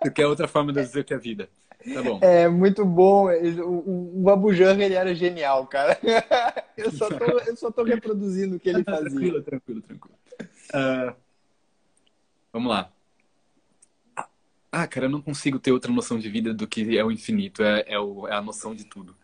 Porque 0.00 0.22
é 0.22 0.26
outra 0.26 0.46
forma 0.46 0.72
de 0.72 0.82
dizer 0.82 1.04
que 1.04 1.14
é 1.14 1.18
vida. 1.18 1.48
Tá 1.94 2.02
bom. 2.02 2.18
É 2.20 2.48
muito 2.48 2.84
bom. 2.84 3.30
O, 3.30 4.28
o 4.28 4.52
ele 4.52 4.94
era 4.94 5.14
genial, 5.14 5.66
cara. 5.66 5.98
Eu 6.76 6.92
só 6.92 7.08
tô, 7.08 7.24
eu 7.24 7.56
só 7.56 7.70
tô 7.70 7.82
reproduzindo 7.82 8.56
o 8.56 8.60
que 8.60 8.68
ele 8.68 8.84
fazia. 8.84 9.08
tranquilo, 9.08 9.42
tranquilo, 9.42 9.80
tranquilo. 9.80 10.14
Uh, 10.74 11.16
vamos 12.52 12.70
lá. 12.70 12.92
Ah, 14.78 14.86
cara, 14.86 15.06
eu 15.06 15.10
não 15.10 15.22
consigo 15.22 15.58
ter 15.58 15.72
outra 15.72 15.90
noção 15.90 16.18
de 16.18 16.28
vida 16.28 16.52
do 16.52 16.66
que 16.66 16.98
é 16.98 17.02
o 17.02 17.10
infinito, 17.10 17.62
é, 17.62 17.82
é, 17.86 17.98
o, 17.98 18.28
é 18.28 18.34
a 18.34 18.42
noção 18.42 18.74
de 18.74 18.84
tudo. 18.84 19.16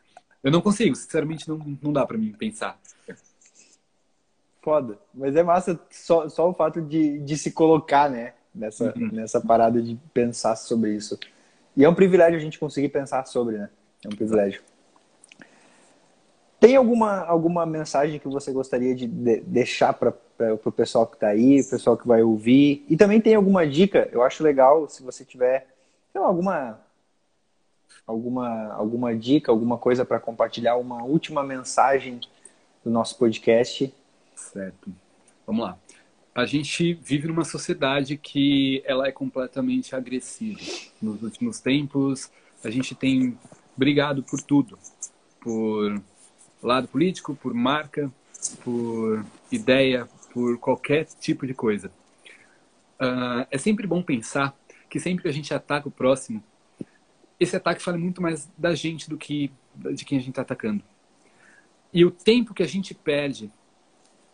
Eu 0.42 0.50
não 0.50 0.62
consigo, 0.62 0.96
sinceramente, 0.96 1.46
não, 1.46 1.58
não 1.82 1.92
dá 1.92 2.06
para 2.06 2.16
mim 2.16 2.32
pensar. 2.32 2.80
Foda. 4.62 4.98
Mas 5.12 5.36
é 5.36 5.42
massa 5.42 5.78
só, 5.90 6.26
só 6.30 6.48
o 6.48 6.54
fato 6.54 6.80
de, 6.80 7.18
de 7.18 7.36
se 7.36 7.52
colocar, 7.52 8.08
né? 8.08 8.32
Nessa, 8.54 8.94
uhum. 8.96 9.10
nessa 9.12 9.42
parada 9.42 9.82
de 9.82 9.98
pensar 10.14 10.56
sobre 10.56 10.94
isso. 10.94 11.18
E 11.76 11.84
é 11.84 11.88
um 11.88 11.94
privilégio 11.94 12.38
a 12.38 12.42
gente 12.42 12.58
conseguir 12.58 12.88
pensar 12.88 13.26
sobre, 13.26 13.58
né? 13.58 13.68
É 14.02 14.08
um 14.08 14.16
privilégio. 14.16 14.62
Tem 16.62 16.76
alguma, 16.76 17.24
alguma 17.24 17.66
mensagem 17.66 18.20
que 18.20 18.28
você 18.28 18.52
gostaria 18.52 18.94
de, 18.94 19.08
de 19.08 19.40
deixar 19.40 19.92
para 19.92 20.14
o 20.64 20.70
pessoal 20.70 21.04
que 21.04 21.16
está 21.16 21.26
aí, 21.26 21.60
o 21.60 21.68
pessoal 21.68 21.96
que 21.96 22.06
vai 22.06 22.22
ouvir? 22.22 22.86
E 22.88 22.96
também 22.96 23.20
tem 23.20 23.34
alguma 23.34 23.66
dica? 23.66 24.08
Eu 24.12 24.22
acho 24.22 24.44
legal 24.44 24.88
se 24.88 25.02
você 25.02 25.24
tiver 25.24 25.66
lá, 26.14 26.24
alguma, 26.24 26.80
alguma, 28.06 28.72
alguma 28.74 29.12
dica, 29.12 29.50
alguma 29.50 29.76
coisa 29.76 30.04
para 30.04 30.20
compartilhar, 30.20 30.76
uma 30.76 31.02
última 31.02 31.42
mensagem 31.42 32.20
do 32.84 32.92
nosso 32.92 33.18
podcast. 33.18 33.92
Certo. 34.36 34.88
Vamos 35.44 35.64
lá. 35.64 35.76
A 36.32 36.46
gente 36.46 36.94
vive 36.94 37.26
numa 37.26 37.44
sociedade 37.44 38.16
que 38.16 38.84
ela 38.86 39.08
é 39.08 39.10
completamente 39.10 39.96
agressiva. 39.96 40.60
Nos 41.02 41.24
últimos 41.24 41.58
tempos, 41.58 42.30
a 42.62 42.70
gente 42.70 42.94
tem 42.94 43.36
brigado 43.76 44.22
por 44.22 44.40
tudo. 44.40 44.78
Por 45.40 46.00
lado 46.66 46.88
político, 46.88 47.34
por 47.34 47.52
marca, 47.54 48.10
por 48.62 49.24
ideia, 49.50 50.08
por 50.32 50.58
qualquer 50.58 51.06
tipo 51.20 51.46
de 51.46 51.54
coisa. 51.54 51.90
Uh, 53.00 53.46
é 53.50 53.58
sempre 53.58 53.86
bom 53.86 54.02
pensar 54.02 54.56
que 54.88 55.00
sempre 55.00 55.22
que 55.22 55.28
a 55.28 55.32
gente 55.32 55.52
ataca 55.52 55.88
o 55.88 55.90
próximo, 55.90 56.42
esse 57.38 57.56
ataque 57.56 57.82
fala 57.82 57.98
muito 57.98 58.22
mais 58.22 58.48
da 58.56 58.74
gente 58.74 59.08
do 59.08 59.16
que 59.16 59.50
de 59.94 60.04
quem 60.04 60.18
a 60.18 60.20
gente 60.20 60.30
está 60.30 60.42
atacando. 60.42 60.82
E 61.92 62.04
o 62.04 62.10
tempo 62.10 62.54
que 62.54 62.62
a 62.62 62.66
gente 62.66 62.94
perde 62.94 63.50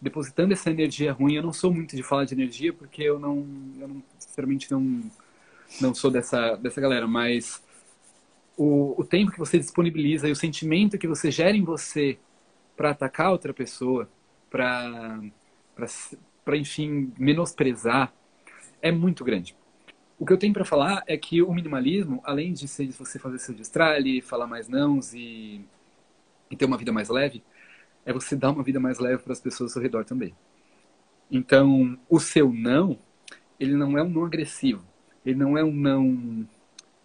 depositando 0.00 0.52
essa 0.52 0.70
energia 0.70 1.12
ruim, 1.12 1.34
eu 1.34 1.42
não 1.42 1.52
sou 1.52 1.72
muito 1.72 1.96
de 1.96 2.02
falar 2.02 2.24
de 2.24 2.34
energia 2.34 2.72
porque 2.72 3.02
eu 3.02 3.18
não, 3.18 3.46
eu 3.80 3.88
não 3.88 4.02
sinceramente 4.18 4.70
não, 4.70 5.02
não 5.80 5.94
sou 5.94 6.10
dessa, 6.10 6.56
dessa 6.56 6.80
galera, 6.80 7.06
mas 7.06 7.62
o, 8.58 9.00
o 9.00 9.04
tempo 9.04 9.30
que 9.30 9.38
você 9.38 9.56
disponibiliza 9.56 10.28
e 10.28 10.32
o 10.32 10.36
sentimento 10.36 10.98
que 10.98 11.06
você 11.06 11.30
gera 11.30 11.56
em 11.56 11.62
você 11.62 12.18
para 12.76 12.90
atacar 12.90 13.30
outra 13.30 13.54
pessoa, 13.54 14.10
para, 14.50 15.20
enfim, 16.54 17.12
menosprezar, 17.16 18.12
é 18.82 18.90
muito 18.90 19.24
grande. 19.24 19.56
O 20.18 20.26
que 20.26 20.32
eu 20.32 20.36
tenho 20.36 20.52
para 20.52 20.64
falar 20.64 21.04
é 21.06 21.16
que 21.16 21.40
o 21.40 21.54
minimalismo, 21.54 22.20
além 22.24 22.52
de 22.52 22.66
ser 22.66 22.88
você 22.88 23.16
fazer 23.16 23.38
seu 23.38 23.54
destralhe, 23.54 24.20
falar 24.20 24.48
mais 24.48 24.68
nãos 24.68 25.14
e, 25.14 25.64
e 26.50 26.56
ter 26.56 26.64
uma 26.64 26.76
vida 26.76 26.92
mais 26.92 27.08
leve, 27.08 27.44
é 28.04 28.12
você 28.12 28.34
dar 28.34 28.50
uma 28.50 28.64
vida 28.64 28.80
mais 28.80 28.98
leve 28.98 29.22
para 29.22 29.32
as 29.32 29.40
pessoas 29.40 29.70
ao 29.70 29.74
seu 29.74 29.82
redor 29.82 30.04
também. 30.04 30.34
Então, 31.30 31.96
o 32.08 32.18
seu 32.18 32.52
não, 32.52 32.98
ele 33.60 33.74
não 33.74 33.96
é 33.96 34.02
um 34.02 34.08
não 34.08 34.24
agressivo, 34.24 34.84
ele 35.24 35.36
não 35.36 35.56
é 35.56 35.62
um 35.62 35.72
não, 35.72 36.04
um 36.04 36.46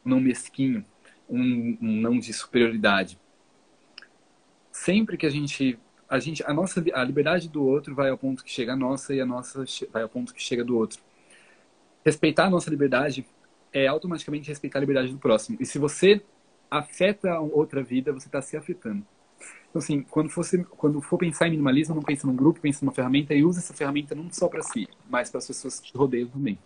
não 0.04 0.20
mesquinho, 0.20 0.84
um, 1.30 1.78
um 1.82 2.02
não 2.02 2.18
de 2.20 2.34
superioridade. 2.34 3.20
Sempre 4.72 5.18
que 5.18 5.26
a 5.26 5.30
gente 5.30 5.80
a 6.10 6.20
gente 6.20 6.44
a 6.46 6.54
nossa 6.54 6.84
a 6.94 7.04
liberdade 7.04 7.50
do 7.50 7.64
outro 7.64 7.96
vai 7.96 8.10
ao 8.10 8.18
ponto 8.18 8.44
que 8.44 8.52
chega 8.52 8.74
a 8.74 8.76
nossa 8.76 9.16
e 9.16 9.22
a 9.22 9.26
nossa 9.26 9.66
vai 9.92 10.04
ao 10.04 10.10
ponto 10.10 10.34
que 10.34 10.42
chega 10.42 10.64
do 10.64 10.78
outro. 10.78 11.00
Respeitar 12.06 12.46
a 12.46 12.50
nossa 12.50 12.70
liberdade 12.70 13.26
é 13.72 13.88
automaticamente 13.88 14.48
respeitar 14.48 14.80
a 14.80 14.82
liberdade 14.82 15.12
do 15.12 15.18
próximo. 15.18 15.58
E 15.60 15.66
se 15.66 15.80
você 15.80 16.22
afeta 16.70 17.40
outra 17.40 17.82
vida, 17.82 18.12
você 18.12 18.28
está 18.28 18.42
se 18.42 18.58
afetando. 18.58 19.06
Então, 19.70 19.82
assim, 19.82 20.04
quando, 20.04 20.30
quando 20.78 21.02
for 21.02 21.18
pensar 21.18 21.48
em 21.48 21.52
minimalismo, 21.52 21.96
não 21.96 22.04
pense 22.04 22.26
num 22.26 22.36
grupo, 22.36 22.60
pense 22.60 22.84
numa 22.84 22.94
ferramenta 22.94 23.34
e 23.34 23.44
use 23.44 23.60
essa 23.60 23.74
ferramenta 23.74 24.14
não 24.14 24.32
só 24.32 24.48
para 24.48 24.62
si, 24.62 24.88
mas 25.10 25.32
para 25.32 25.40
as 25.40 25.48
pessoas 25.48 25.80
que 25.80 25.92
te 25.92 25.98
rodeiam 25.98 26.30
também. 26.30 26.60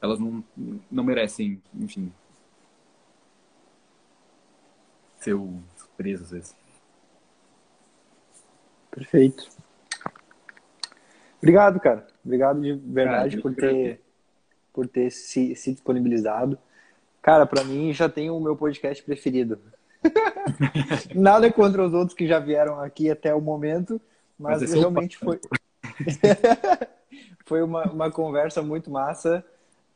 Elas 0.00 0.18
não, 0.18 0.42
não 0.90 1.04
merecem, 1.04 1.62
enfim, 1.74 2.10
ser 5.22 5.38
presas 5.96 6.26
às 6.26 6.30
vezes. 6.32 6.56
Perfeito. 8.90 9.48
Obrigado, 11.38 11.80
cara. 11.80 12.06
Obrigado 12.24 12.60
de 12.60 12.72
verdade 12.72 13.36
cara, 13.36 13.42
por 13.42 13.54
ter, 13.54 14.00
por 14.72 14.86
ter 14.86 15.10
se, 15.10 15.56
se 15.56 15.72
disponibilizado. 15.72 16.58
Cara, 17.20 17.46
para 17.46 17.64
mim 17.64 17.92
já 17.92 18.08
tem 18.08 18.30
o 18.30 18.40
meu 18.40 18.56
podcast 18.56 19.02
preferido. 19.02 19.58
Nada 21.14 21.50
contra 21.52 21.84
os 21.84 21.94
outros 21.94 22.16
que 22.16 22.26
já 22.26 22.38
vieram 22.38 22.80
aqui 22.80 23.10
até 23.10 23.34
o 23.34 23.40
momento, 23.40 24.00
mas, 24.38 24.60
mas 24.60 24.72
realmente 24.72 25.16
foi. 25.16 25.40
foi 27.46 27.62
uma, 27.62 27.84
uma 27.90 28.10
conversa 28.10 28.62
muito 28.62 28.90
massa 28.90 29.44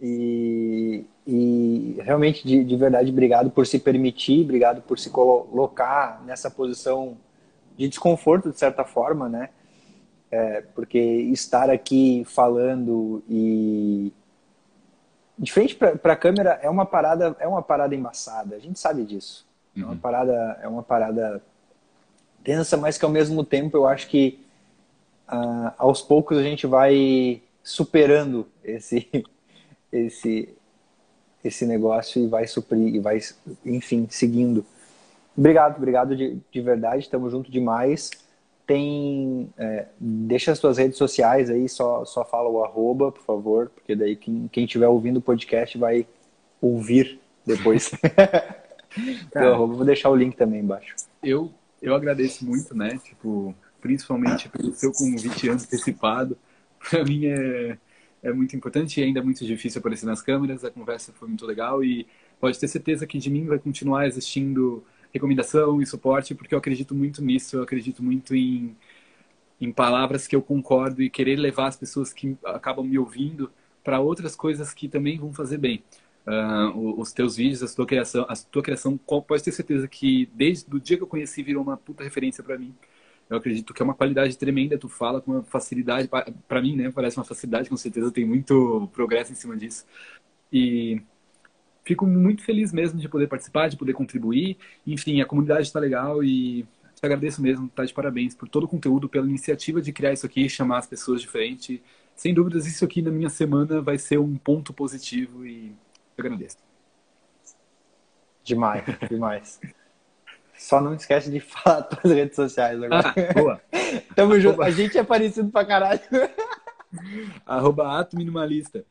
e, 0.00 1.04
e 1.26 1.96
realmente, 2.02 2.46
de, 2.46 2.64
de 2.64 2.76
verdade, 2.76 3.10
obrigado 3.10 3.50
por 3.50 3.66
se 3.66 3.78
permitir, 3.78 4.44
obrigado 4.44 4.82
por 4.82 4.98
se 4.98 5.10
colocar 5.10 6.22
nessa 6.24 6.50
posição 6.50 7.16
de 7.76 7.88
desconforto, 7.88 8.50
de 8.50 8.58
certa 8.58 8.84
forma, 8.84 9.28
né? 9.28 9.50
É, 10.30 10.62
porque 10.74 10.98
estar 10.98 11.70
aqui 11.70 12.24
falando 12.26 13.22
e 13.28 14.12
de 15.38 15.52
frente 15.52 15.74
para 15.74 16.12
a 16.12 16.16
câmera 16.16 16.58
é 16.62 16.68
uma 16.68 16.84
parada 16.84 17.36
é 17.38 17.46
uma 17.46 17.62
parada 17.62 17.94
embaçada 17.94 18.56
a 18.56 18.58
gente 18.58 18.76
sabe 18.76 19.04
disso 19.04 19.46
Uhum. 19.76 19.82
É 19.82 19.86
uma 19.86 19.96
parada, 19.96 20.58
é 20.62 20.68
uma 20.68 20.82
parada 20.82 21.42
tensa, 22.42 22.76
mas 22.76 22.96
que 22.96 23.04
ao 23.04 23.10
mesmo 23.10 23.44
tempo 23.44 23.76
eu 23.76 23.86
acho 23.86 24.08
que 24.08 24.40
uh, 25.28 25.72
aos 25.76 26.00
poucos 26.00 26.38
a 26.38 26.42
gente 26.42 26.66
vai 26.66 27.42
superando 27.62 28.48
esse 28.64 29.08
esse 29.98 30.48
esse 31.44 31.64
negócio 31.64 32.22
e 32.22 32.26
vai 32.26 32.46
suprir 32.46 32.94
e 32.94 32.98
vai 32.98 33.20
enfim 33.64 34.06
seguindo. 34.10 34.64
Obrigado, 35.36 35.76
obrigado 35.76 36.16
de, 36.16 36.38
de 36.50 36.60
verdade, 36.60 37.02
estamos 37.02 37.30
junto 37.30 37.50
demais. 37.50 38.10
Tem 38.66 39.48
é, 39.56 39.86
deixa 40.00 40.50
as 40.52 40.58
suas 40.58 40.78
redes 40.78 40.98
sociais 40.98 41.50
aí, 41.50 41.68
só 41.68 42.04
só 42.04 42.24
fala 42.24 42.48
o 42.48 42.64
arroba, 42.64 43.12
por 43.12 43.22
favor, 43.22 43.70
porque 43.74 43.94
daí 43.94 44.16
quem 44.16 44.48
quem 44.48 44.64
estiver 44.64 44.88
ouvindo 44.88 45.18
o 45.18 45.22
podcast 45.22 45.78
vai 45.78 46.06
ouvir 46.60 47.20
depois. 47.44 47.90
Cara, 49.30 49.46
eu 49.46 49.68
vou 49.68 49.84
deixar 49.84 50.10
o 50.10 50.16
link 50.16 50.36
também 50.36 50.60
embaixo. 50.60 50.94
Eu, 51.22 51.50
eu 51.82 51.94
agradeço 51.94 52.44
muito, 52.44 52.74
né? 52.74 52.98
Tipo, 53.04 53.54
principalmente 53.80 54.48
pelo 54.48 54.72
seu 54.72 54.92
convite 54.92 55.48
antecipado. 55.48 56.36
Para 56.90 57.04
mim 57.04 57.26
é, 57.26 57.78
é 58.22 58.32
muito 58.32 58.56
importante 58.56 59.00
e 59.00 59.04
ainda 59.04 59.20
é 59.20 59.22
muito 59.22 59.44
difícil 59.44 59.78
aparecer 59.78 60.06
nas 60.06 60.22
câmeras. 60.22 60.64
A 60.64 60.70
conversa 60.70 61.12
foi 61.12 61.28
muito 61.28 61.46
legal 61.46 61.84
e 61.84 62.06
pode 62.40 62.58
ter 62.58 62.68
certeza 62.68 63.06
que 63.06 63.18
de 63.18 63.30
mim 63.30 63.46
vai 63.46 63.58
continuar 63.58 64.06
existindo 64.06 64.84
recomendação 65.12 65.80
e 65.80 65.86
suporte, 65.86 66.34
porque 66.34 66.54
eu 66.54 66.58
acredito 66.58 66.94
muito 66.94 67.22
nisso. 67.22 67.56
Eu 67.56 67.62
acredito 67.62 68.02
muito 68.02 68.34
em, 68.34 68.76
em 69.60 69.72
palavras 69.72 70.26
que 70.26 70.36
eu 70.36 70.42
concordo 70.42 71.02
e 71.02 71.10
querer 71.10 71.36
levar 71.36 71.68
as 71.68 71.76
pessoas 71.76 72.12
que 72.12 72.36
acabam 72.44 72.86
me 72.86 72.98
ouvindo 72.98 73.50
para 73.82 74.00
outras 74.00 74.34
coisas 74.34 74.74
que 74.74 74.88
também 74.88 75.18
vão 75.18 75.32
fazer 75.32 75.58
bem 75.58 75.82
uh, 76.26 77.00
os 77.00 77.12
teus 77.12 77.36
vídeos, 77.36 77.62
a 77.62 77.74
tua 77.74 77.86
criação, 77.86 78.26
a 78.28 78.34
tua 78.36 78.62
criação, 78.62 78.96
pode 78.98 79.42
ter 79.42 79.52
certeza 79.52 79.86
que 79.86 80.28
desde 80.34 80.74
o 80.74 80.80
dia 80.80 80.96
que 80.96 81.02
eu 81.02 81.06
conheci 81.06 81.42
virou 81.42 81.62
uma 81.62 81.76
puta 81.76 82.02
referência 82.02 82.42
para 82.42 82.58
mim. 82.58 82.74
Eu 83.28 83.36
acredito 83.36 83.74
que 83.74 83.82
é 83.82 83.84
uma 83.84 83.94
qualidade 83.94 84.36
tremenda, 84.38 84.78
tu 84.78 84.88
fala 84.88 85.20
com 85.20 85.32
uma 85.32 85.42
facilidade, 85.42 86.08
para 86.46 86.62
mim, 86.62 86.76
né, 86.76 86.90
parece 86.92 87.16
uma 87.18 87.24
facilidade, 87.24 87.68
com 87.68 87.76
certeza 87.76 88.10
tem 88.10 88.24
muito 88.24 88.88
progresso 88.92 89.32
em 89.32 89.34
cima 89.34 89.56
disso. 89.56 89.84
E 90.52 91.02
fico 91.84 92.06
muito 92.06 92.42
feliz 92.42 92.72
mesmo 92.72 93.00
de 93.00 93.08
poder 93.08 93.26
participar, 93.26 93.68
de 93.68 93.76
poder 93.76 93.94
contribuir. 93.94 94.56
Enfim, 94.86 95.20
a 95.20 95.26
comunidade 95.26 95.62
está 95.62 95.80
legal 95.80 96.22
e 96.22 96.64
te 96.94 97.04
agradeço 97.04 97.42
mesmo, 97.42 97.68
tá 97.68 97.84
de 97.84 97.92
parabéns 97.92 98.34
por 98.34 98.48
todo 98.48 98.64
o 98.64 98.68
conteúdo, 98.68 99.08
pela 99.08 99.26
iniciativa 99.26 99.82
de 99.82 99.92
criar 99.92 100.12
isso 100.12 100.24
aqui, 100.24 100.48
chamar 100.48 100.78
as 100.78 100.86
pessoas 100.86 101.20
de 101.20 101.28
frente. 101.28 101.82
Sem 102.14 102.32
dúvidas, 102.32 102.66
isso 102.66 102.84
aqui 102.84 103.02
na 103.02 103.10
minha 103.10 103.28
semana 103.28 103.82
vai 103.82 103.98
ser 103.98 104.18
um 104.18 104.36
ponto 104.36 104.72
positivo 104.72 105.46
e 105.46 105.74
eu 106.16 106.24
agradeço. 106.24 106.56
Demais, 108.42 108.84
demais. 109.10 109.60
Só 110.56 110.80
não 110.80 110.94
esquece 110.94 111.30
de 111.30 111.38
falar 111.40 111.88
suas 112.00 112.14
redes 112.14 112.36
sociais 112.36 112.82
agora. 112.82 113.14
Ah, 113.14 113.32
boa. 113.34 113.60
Tamo 114.14 114.40
junto. 114.40 114.62
A 114.62 114.70
gente 114.70 114.96
é 114.98 115.04
parecido 115.04 115.50
pra 115.50 115.64
caralho. 115.64 116.00
Arroba 117.44 117.98
Ato 117.98 118.16
Minimalista. 118.16 118.84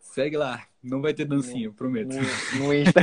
Segue 0.00 0.36
lá. 0.36 0.62
Não 0.82 1.00
vai 1.00 1.12
ter 1.14 1.24
dancinha, 1.24 1.68
no, 1.68 1.74
prometo. 1.74 2.14
No, 2.14 2.66
no 2.66 2.74
Insta. 2.74 3.00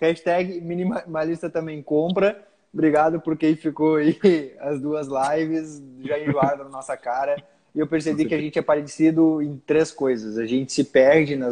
Hashtag 0.00 0.60
minimalista 0.60 1.50
também 1.50 1.82
compra. 1.82 2.46
Obrigado 2.72 3.20
por 3.20 3.36
quem 3.36 3.54
ficou 3.54 3.96
aí 3.96 4.56
as 4.60 4.80
duas 4.80 5.06
lives, 5.06 5.82
já 6.00 6.18
enjoaram 6.18 6.64
na 6.64 6.70
nossa 6.70 6.96
cara. 6.96 7.36
E 7.74 7.78
eu 7.78 7.86
percebi 7.86 8.24
que 8.24 8.34
a 8.34 8.38
gente 8.38 8.58
é 8.58 8.62
parecido 8.62 9.42
em 9.42 9.56
três 9.66 9.90
coisas. 9.90 10.38
A 10.38 10.46
gente 10.46 10.72
se 10.72 10.84
perde 10.84 11.36
no 11.36 11.50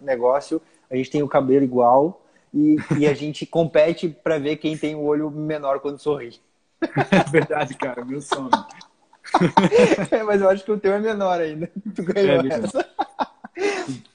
negócio, 0.00 0.60
a 0.90 0.96
gente 0.96 1.10
tem 1.10 1.22
o 1.22 1.28
cabelo 1.28 1.64
igual 1.64 2.22
e, 2.52 2.76
e 2.98 3.06
a 3.06 3.14
gente 3.14 3.44
compete 3.46 4.08
para 4.08 4.38
ver 4.38 4.56
quem 4.56 4.76
tem 4.76 4.94
o 4.94 5.02
olho 5.02 5.30
menor 5.30 5.80
quando 5.80 5.98
sorri. 5.98 6.40
É 6.80 7.24
verdade, 7.30 7.74
cara, 7.74 8.04
meu 8.04 8.20
sonho. 8.20 8.50
É, 10.10 10.22
mas 10.22 10.40
eu 10.40 10.48
acho 10.48 10.64
que 10.64 10.72
o 10.72 10.80
teu 10.80 10.94
é 10.94 10.98
menor 10.98 11.38
ainda. 11.38 11.70
Tu 11.94 12.02
ganhou 12.02 12.46
é, 12.46 12.48
essa. 12.48 12.88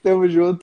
Tamo 0.01 0.27
junto. 0.27 0.51